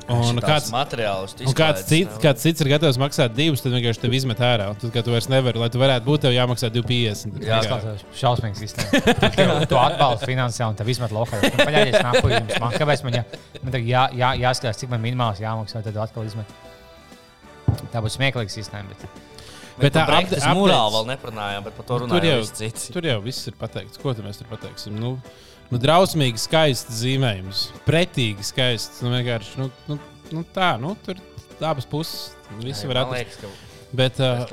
Un 0.06 0.38
kāds, 0.38 0.68
materiāls? 0.70 1.34
Un 1.42 1.54
kāds 1.56 1.82
cits, 1.88 2.18
kāds 2.22 2.44
cits 2.44 2.62
ir 2.62 2.68
gatavs 2.70 2.98
maksāt 3.00 3.34
divus, 3.34 3.62
tad 3.64 3.72
vienkārši 3.74 4.02
tev 4.04 4.14
izmet 4.14 4.38
ārā. 4.44 4.68
Un 4.70 4.78
Tad, 4.78 4.92
kad 4.94 5.06
tu 5.06 5.10
vairs 5.10 5.26
nevari, 5.32 5.58
lai 5.58 5.68
tu 5.72 5.80
varētu 5.82 6.06
būt, 6.06 6.22
tev 6.26 6.36
jāmaksā 6.36 6.70
2,50. 6.70 7.40
Jā, 7.42 7.58
Tas 7.64 7.82
ir 7.82 8.04
šausmīgs 8.20 8.62
sistēma. 8.62 9.66
Tu 9.66 9.80
atbalsti 9.80 10.30
finansiāli 10.30 10.76
un 10.76 10.78
tev 10.78 10.92
izmet 10.94 11.16
lokā. 11.16 11.40
Paļājies, 11.58 11.98
nāku 12.06 12.30
jums. 12.30 12.60
Man, 12.62 12.78
kāpēc 12.78 13.02
man 13.08 13.18
jā, 13.18 13.24
man 13.64 13.80
jā, 13.82 14.06
jā, 14.22 14.30
jāskatās, 14.44 14.84
cik 14.84 14.94
man 14.94 15.02
minimāls 15.02 15.42
jāmaksā, 15.42 15.82
tad 15.82 15.98
atkal 16.06 16.28
izmet. 16.28 16.54
Tā 17.92 18.02
būs 18.04 18.16
smieklīga 18.18 18.52
sistēma. 18.52 18.92
Bet... 18.92 19.22
Bet 19.76 19.92
tā 19.92 20.06
tā 20.06 20.06
upda- 20.06 20.20
apgādājuma 20.22 20.54
mūrā 20.56 20.76
updates- 20.78 20.94
vēl 20.94 21.08
neparunājām, 21.10 21.64
bet 21.66 21.74
par 21.76 21.84
to 21.84 21.92
Tur 21.98 22.04
runājām 22.06 22.24
jau, 22.30 22.38
visi 22.40 22.54
citi. 22.62 22.92
tur 22.94 23.04
jau 23.10 23.16
viss 23.24 23.46
ir 23.50 23.56
pateikts. 23.60 24.00
Ko 24.00 24.14
mēs 24.24 24.38
tur 24.40 24.48
pateiksim? 24.48 24.94
Nu, 24.96 25.10
nu, 25.68 25.80
drausmīgi 25.82 26.40
skaists 26.40 26.96
zīmējums, 27.02 27.66
pretīgi 27.84 28.46
skaists. 28.48 29.02
Nu, 29.04 29.12
vienkārši, 29.12 29.58
nu, 29.60 29.68
nu, 29.90 29.98
nu, 30.32 30.44
tā, 30.56 30.70
nu, 30.80 30.94
tur 31.04 31.20
abas 31.60 31.84
puses 31.84 32.30
visi 32.64 32.88
var 32.88 33.02
atrast. 33.04 33.44
Bet, 33.96 34.16
uh, 34.20 34.48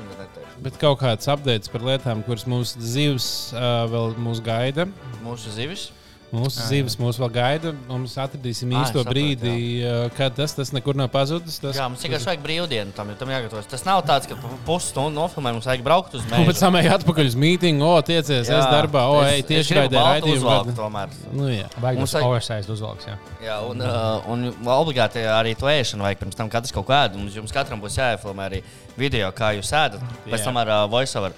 bet 0.62 0.76
kaut 0.80 1.00
kāds 1.00 1.26
updates 1.32 1.72
par 1.72 1.82
lietām, 1.88 2.20
kuras 2.24 2.44
mūsu 2.48 2.80
zivs 2.84 3.26
uh, 3.56 3.84
vēl 3.90 4.14
mūs 4.20 4.44
gaida. 4.44 4.86
Mūsu 5.24 5.50
zivis. 5.56 5.88
Mūsu 6.34 6.58
Jā, 6.58 6.64
jā. 6.64 6.68
zivs 6.72 6.96
mūs 6.98 7.18
vēl 7.22 7.28
gaida. 7.30 7.70
Mēs 7.86 8.14
atradīsim 8.18 8.72
Ā, 8.74 8.80
es 8.82 8.88
īsto 8.88 9.02
sapratu, 9.04 9.12
brīdi, 9.12 9.50
uh, 9.86 10.08
kad 10.16 10.34
tas, 10.34 10.54
tas 10.56 10.72
nekur 10.74 10.96
nav 10.98 11.06
pazudis. 11.14 11.60
Tas, 11.62 11.76
Jā, 11.78 11.84
mums 11.92 12.02
vienkārši 12.02 12.26
vajag 12.30 12.42
brīvdienu 12.42 12.94
tam, 12.96 13.12
jo 13.12 13.16
tam 13.20 13.30
jāgatavojas. 13.30 13.68
Tas 13.70 13.84
nav 13.86 14.00
tāds, 14.08 14.26
ka 14.26 14.34
pusstundu 14.66 15.14
nofilmē 15.20 15.52
mums 15.54 15.68
vajag 15.70 15.84
braukt 15.86 16.16
uz 16.18 16.24
Un 16.26 16.32
pēc 16.32 16.40
mēnesi. 16.48 16.64
tam 16.64 16.78
ej 16.80 16.90
atpakaļ 16.96 17.30
uz 17.30 17.36
mītīnu, 17.44 17.86
o, 17.86 17.92
tiecies, 18.10 18.50
es 18.50 18.66
darbā, 18.74 19.04
o, 19.14 19.22
ej, 19.28 19.44
tieši 19.52 19.78
raidē 19.78 20.02
raidījumu. 20.08 20.74
Tomēr. 20.74 21.14
Nu, 21.30 21.46
jā. 21.54 21.70
Vajag 21.78 22.02
Mums 22.02 22.16
vajag- 22.18 22.28
oversized 22.32 22.74
uzvalks. 22.74 23.06
Jā. 23.06 23.16
Jā, 23.44 23.60
un, 23.70 23.84
uh, 23.84 24.26
un 24.34 24.48
obligāti 24.74 25.22
arī 25.28 25.54
to 25.56 25.70
ēšanu 25.70 26.02
vajag 26.08 26.18
pirms 26.24 26.34
tam, 26.42 26.50
katrs 26.50 26.74
kaut 26.74 26.88
kādu. 26.90 27.22
Mums 27.22 27.38
jums 27.38 27.54
katram 27.54 27.78
būs 27.84 28.00
jāiefilmē 28.02 28.50
arī 28.50 28.62
video, 28.98 29.30
kā 29.30 29.54
jūs 29.54 29.70
ēdat. 29.70 30.02
Pēc 30.26 30.40
Jā. 30.40 30.44
tam 30.50 30.56
ar 30.58 30.68
uh, 30.80 30.86
voiceover. 30.90 31.32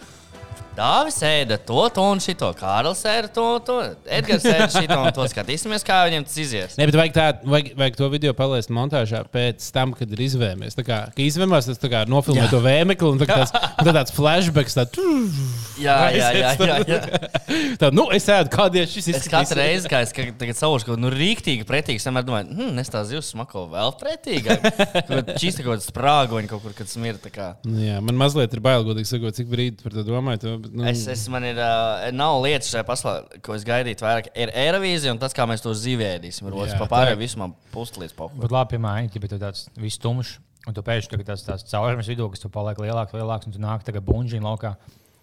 Dāvis 0.77 1.17
ēda 1.25 1.57
to, 1.65 1.79
to 1.95 2.03
un 2.05 2.21
šito, 2.21 2.51
Kārlis 2.59 3.01
ēda 3.09 3.31
to, 3.33 3.45
to, 3.65 3.77
Edgars 4.13 4.45
ēda 4.45 4.67
šito 4.75 4.99
un 5.01 5.09
to. 5.17 5.25
Skatīsimies, 5.33 5.85
kā 5.87 6.03
viņam 6.09 6.27
tas 6.29 6.37
izies. 6.43 6.77
Nē, 6.77 6.89
bet 6.91 6.99
vajag, 7.01 7.15
tā, 7.17 7.27
vajag, 7.49 7.71
vajag 7.81 7.97
to 7.97 8.09
video 8.13 8.35
palaist 8.37 8.73
montāžā 8.75 9.23
pēc 9.33 9.65
tam, 9.73 9.95
kad 9.97 10.13
ir 10.13 10.23
izvēmies. 10.27 10.77
Tā 10.77 10.85
kā 10.87 10.99
izvēmās, 11.25 11.71
tas 11.71 11.81
tā 11.81 11.89
kā 11.93 12.03
nofilmē 12.11 12.45
Jā. 12.45 12.51
to 12.53 12.61
vēmekli 12.65 13.09
un 13.15 13.23
tā 13.23 13.29
kā 13.31 13.39
tāds, 13.43 13.55
un 13.57 13.89
tad 13.89 13.97
tāds 14.03 14.15
flashbacks. 14.17 14.77
Tā, 14.77 14.85
Jā, 15.81 15.97
jā, 16.13 16.29
jā. 16.33 16.51
jā, 16.61 16.77
jā. 16.89 17.01
tā, 17.81 17.91
nu, 17.93 18.07
es 18.17 18.25
ēdu, 18.33 18.49
kādēļ 18.53 18.87
šis 18.91 19.11
Es 19.17 19.27
katru 19.33 19.59
reizi, 19.61 19.89
kad 19.93 20.07
es 20.07 20.13
ka- 20.17 20.29
tagad 20.41 20.57
savušu 20.57 20.89
kaut 20.89 20.97
ko 20.97 21.01
nu, 21.03 21.11
rīktīgi 21.13 21.67
pretīgu, 21.69 22.01
es 22.01 22.07
vienmēr 22.09 22.25
domāju, 22.25 22.53
hm, 22.57 22.79
es 22.81 22.93
tā 22.93 23.03
zivs 23.09 23.29
smako 23.35 23.67
vēl 23.73 23.93
pretīgāk. 24.01 24.65
Šīs 25.41 25.57
kaut 25.61 25.69
kādas 25.75 25.89
sprāgoņi 25.91 26.51
kaut 26.53 26.65
kur, 26.65 26.77
kad 26.79 26.89
smirta. 26.91 27.27
tā 27.29 27.33
kā. 27.35 27.49
Nu, 27.69 27.81
jā, 27.85 27.99
man 28.05 28.17
mazliet 28.21 28.53
ir 28.57 28.63
bail, 28.65 28.85
godīgi 28.89 29.11
sakot, 29.13 29.37
cik 29.37 29.49
brīdi 29.53 29.85
par 29.85 29.97
to 29.97 30.05
domāju. 30.07 30.57
Nu, 30.73 30.87
Es, 30.91 31.05
es 31.11 31.25
man 31.33 31.45
ir, 31.47 31.59
uh, 31.61 32.07
nav 32.17 32.39
lietas 32.45 32.71
šajā 32.73 32.87
pasaulē, 32.89 33.41
ko 33.45 33.55
es 33.57 33.65
gaidītu 33.67 34.07
vairāk. 34.07 34.31
Ir 34.39 34.53
Eirovīzija 34.65 35.15
un 35.15 35.21
tas, 35.23 35.35
kā 35.37 35.47
mēs 35.49 35.65
to 35.65 35.75
zivēdīsim. 35.77 36.51
Rodas 36.53 36.77
pa 36.81 37.05
visu 37.19 37.41
man 37.43 37.55
pustlīdz 37.75 38.17
populāri. 38.17 38.45
Bet 38.45 38.55
labi, 38.55 38.77
piemēram, 38.77 39.11
ja 39.11 39.33
tu 39.33 39.41
tāds 39.41 39.67
viss 39.81 40.03
tumšs, 40.03 40.37
un 40.67 40.77
tu 40.77 40.85
pēkšņi 40.87 41.13
tagad 41.15 41.33
tāds, 41.33 41.45
tāds 41.47 41.69
caurums 41.71 42.11
vidū, 42.11 42.31
kas 42.33 42.43
tu 42.43 42.53
paliek 42.53 42.81
lielāks, 42.83 43.17
lielāks, 43.17 43.49
un 43.49 43.57
tu 43.57 43.63
nāk 43.63 43.85
tagad 43.87 44.07
bunžīna 44.07 44.49
laukā. 44.49 44.77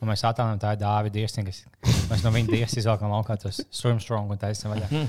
Un 0.04 0.12
mēs 0.12 0.26
attēlojam 0.28 0.60
tā 0.60 0.74
Dāvida 0.76 1.16
diesiņu, 1.16 1.48
kas 1.48 2.00
mēs 2.12 2.24
no 2.26 2.32
viņa 2.36 2.58
diesa 2.58 2.82
izvelkam 2.82 3.14
laukā 3.14 3.38
tos 3.40 3.62
swimstrong 3.72 4.34
un 4.36 4.42
taisam 4.42 4.76
vaļā. 4.76 5.06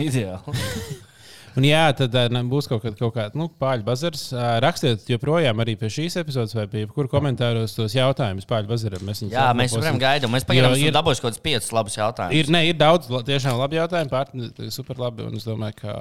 Ideāli. 0.00 0.56
Un 1.56 1.64
jā, 1.68 1.82
tad 1.92 2.14
ne, 2.32 2.40
būs 2.48 2.64
kaut 2.70 2.80
kāda, 2.84 2.96
kaut 2.96 3.12
kāda 3.16 3.36
nu, 3.36 3.44
pāļu 3.60 3.84
bazars. 3.84 4.22
Ā, 4.32 4.54
Rakstiet 4.64 5.02
joprojām 5.10 5.58
arī 5.60 5.74
pie 5.76 5.90
šīs 5.92 6.16
epizodes 6.22 6.54
vai 6.56 6.64
pie 6.72 6.86
kura 6.88 7.10
komentāros 7.12 7.74
tos 7.76 7.92
jautājumus 7.92 8.46
pāļu 8.48 8.70
bazaram. 8.70 9.02
Mēs 9.04 9.20
Jā, 9.28 9.50
mēs 9.58 9.74
joprojām 9.74 9.98
gaidām. 10.00 10.32
Mēs 10.32 10.46
pagaidām 10.48 10.72
esam 10.78 10.94
dabūjuši 10.96 11.24
kaut 11.24 11.28
kādus 11.34 11.42
piecus 11.44 11.72
labus 11.76 11.98
jautājumus. 11.98 12.38
Ir, 12.40 12.52
ne, 12.56 12.62
ir 12.70 12.78
daudz 12.80 13.10
tiešām 13.28 13.58
labi 13.60 13.76
jautājumi, 13.80 14.12
pār, 14.12 14.32
super 14.72 14.96
labi. 15.04 15.26
Un 15.28 15.36
es 15.36 15.44
domāju, 15.44 15.76
ka 15.82 15.96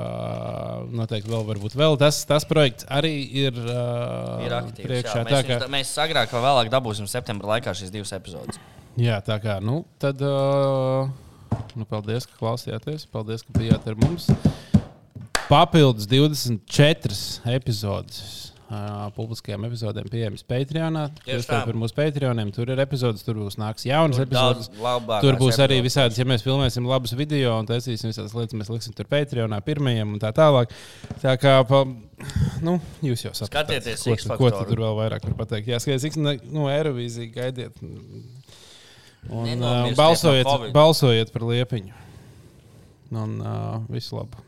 noteikti 1.01 1.31
vēl, 1.33 1.43
varbūt 1.51 1.75
vēl 1.79 1.99
tas, 1.99 2.21
tas 2.29 2.47
projekts 2.47 2.87
arī 2.91 3.11
ir, 3.43 3.57
uh, 3.65 4.45
Ir 4.45 4.55
aktīvs. 4.61 4.87
priekšā. 4.87 5.17
Jā, 5.19 5.25
Tā 5.25 5.35
mēs, 5.35 5.47
kā, 5.49 5.57
viņus- 5.59 5.73
mēs 5.75 5.91
agrāk 6.05 6.31
vai 6.37 6.45
vēlāk 6.47 6.71
dabūsim 6.73 7.11
septembrī 7.11 7.51
laikā 7.57 7.75
šīs 7.75 7.91
divas 7.91 8.13
epizodes. 8.15 8.59
jā, 8.97 9.19
tā 9.25 9.35
kā, 9.43 9.59
nu, 9.61 9.83
tad, 9.99 10.21
uh, 10.21 11.09
nu, 11.75 11.85
paldies, 11.91 12.25
ka 12.27 12.39
klausījāties. 12.39 13.05
Paldies, 13.11 13.43
ka 13.43 13.59
bijāt 13.59 13.87
ar 13.91 13.95
mums. 13.99 14.29
Papildus 15.51 16.07
24 16.07 17.51
epizodes. 17.51 18.21
Uh, 18.71 19.09
publiskajām 19.17 19.65
epizodēm 19.67 20.05
pieejamas 20.07 20.45
Patreon. 20.47 20.95
Jūs 21.27 21.43
tā. 21.49 21.57
par 21.67 21.75
mūsu 21.75 21.91
Patreoniem 21.97 22.53
tur 22.55 22.69
ir 22.71 22.79
epizodes, 22.79 23.19
tur 23.27 23.35
būs 23.41 23.57
nāks 23.59 23.83
jaunas 23.83 24.21
epizodes. 24.23 24.69
Daudz 24.71 24.83
labāk. 24.85 25.25
Tur 25.25 25.35
būs 25.41 25.57
arī 25.59 25.81
visādas, 25.83 26.15
ja 26.15 26.23
mēs 26.29 26.45
filmēsim 26.45 26.85
labus 26.87 27.11
video 27.19 27.57
un 27.59 27.67
taisīsim 27.67 28.13
visādas 28.13 28.31
lietas, 28.37 28.55
mēs 28.61 28.71
liksim 28.71 28.95
tur 28.95 29.09
Patreonā 29.11 29.59
pirmajam 29.65 30.13
un 30.15 30.21
tā 30.23 30.31
tālāk. 30.37 30.71
Tā 31.19 31.33
kā, 31.41 31.57
pa, 31.67 31.81
nu, 32.63 32.77
jūs 33.03 33.25
jau 33.25 33.33
saprotat, 33.35 33.81
Skatieties 33.83 34.05
ko, 34.07 34.15
tu- 34.23 34.37
ko 34.39 34.51
tu 34.55 34.61
tur 34.69 34.83
vēl 34.85 34.95
vairāk 35.01 35.25
var 35.27 35.35
pateikt. 35.41 35.67
Jā, 35.73 35.81
skaties, 35.83 36.15
nu, 36.47 36.69
Eirovīzija 36.71 37.27
gaidiet. 37.35 37.83
Un 39.27 39.67
uh, 39.67 39.91
balsojiet, 39.99 40.47
balsojiet 40.71 41.35
par 41.35 41.43
liepiņu. 41.51 41.99
Un 43.11 43.35
uh, 43.43 43.83
visu 43.91 44.15
labu! 44.15 44.39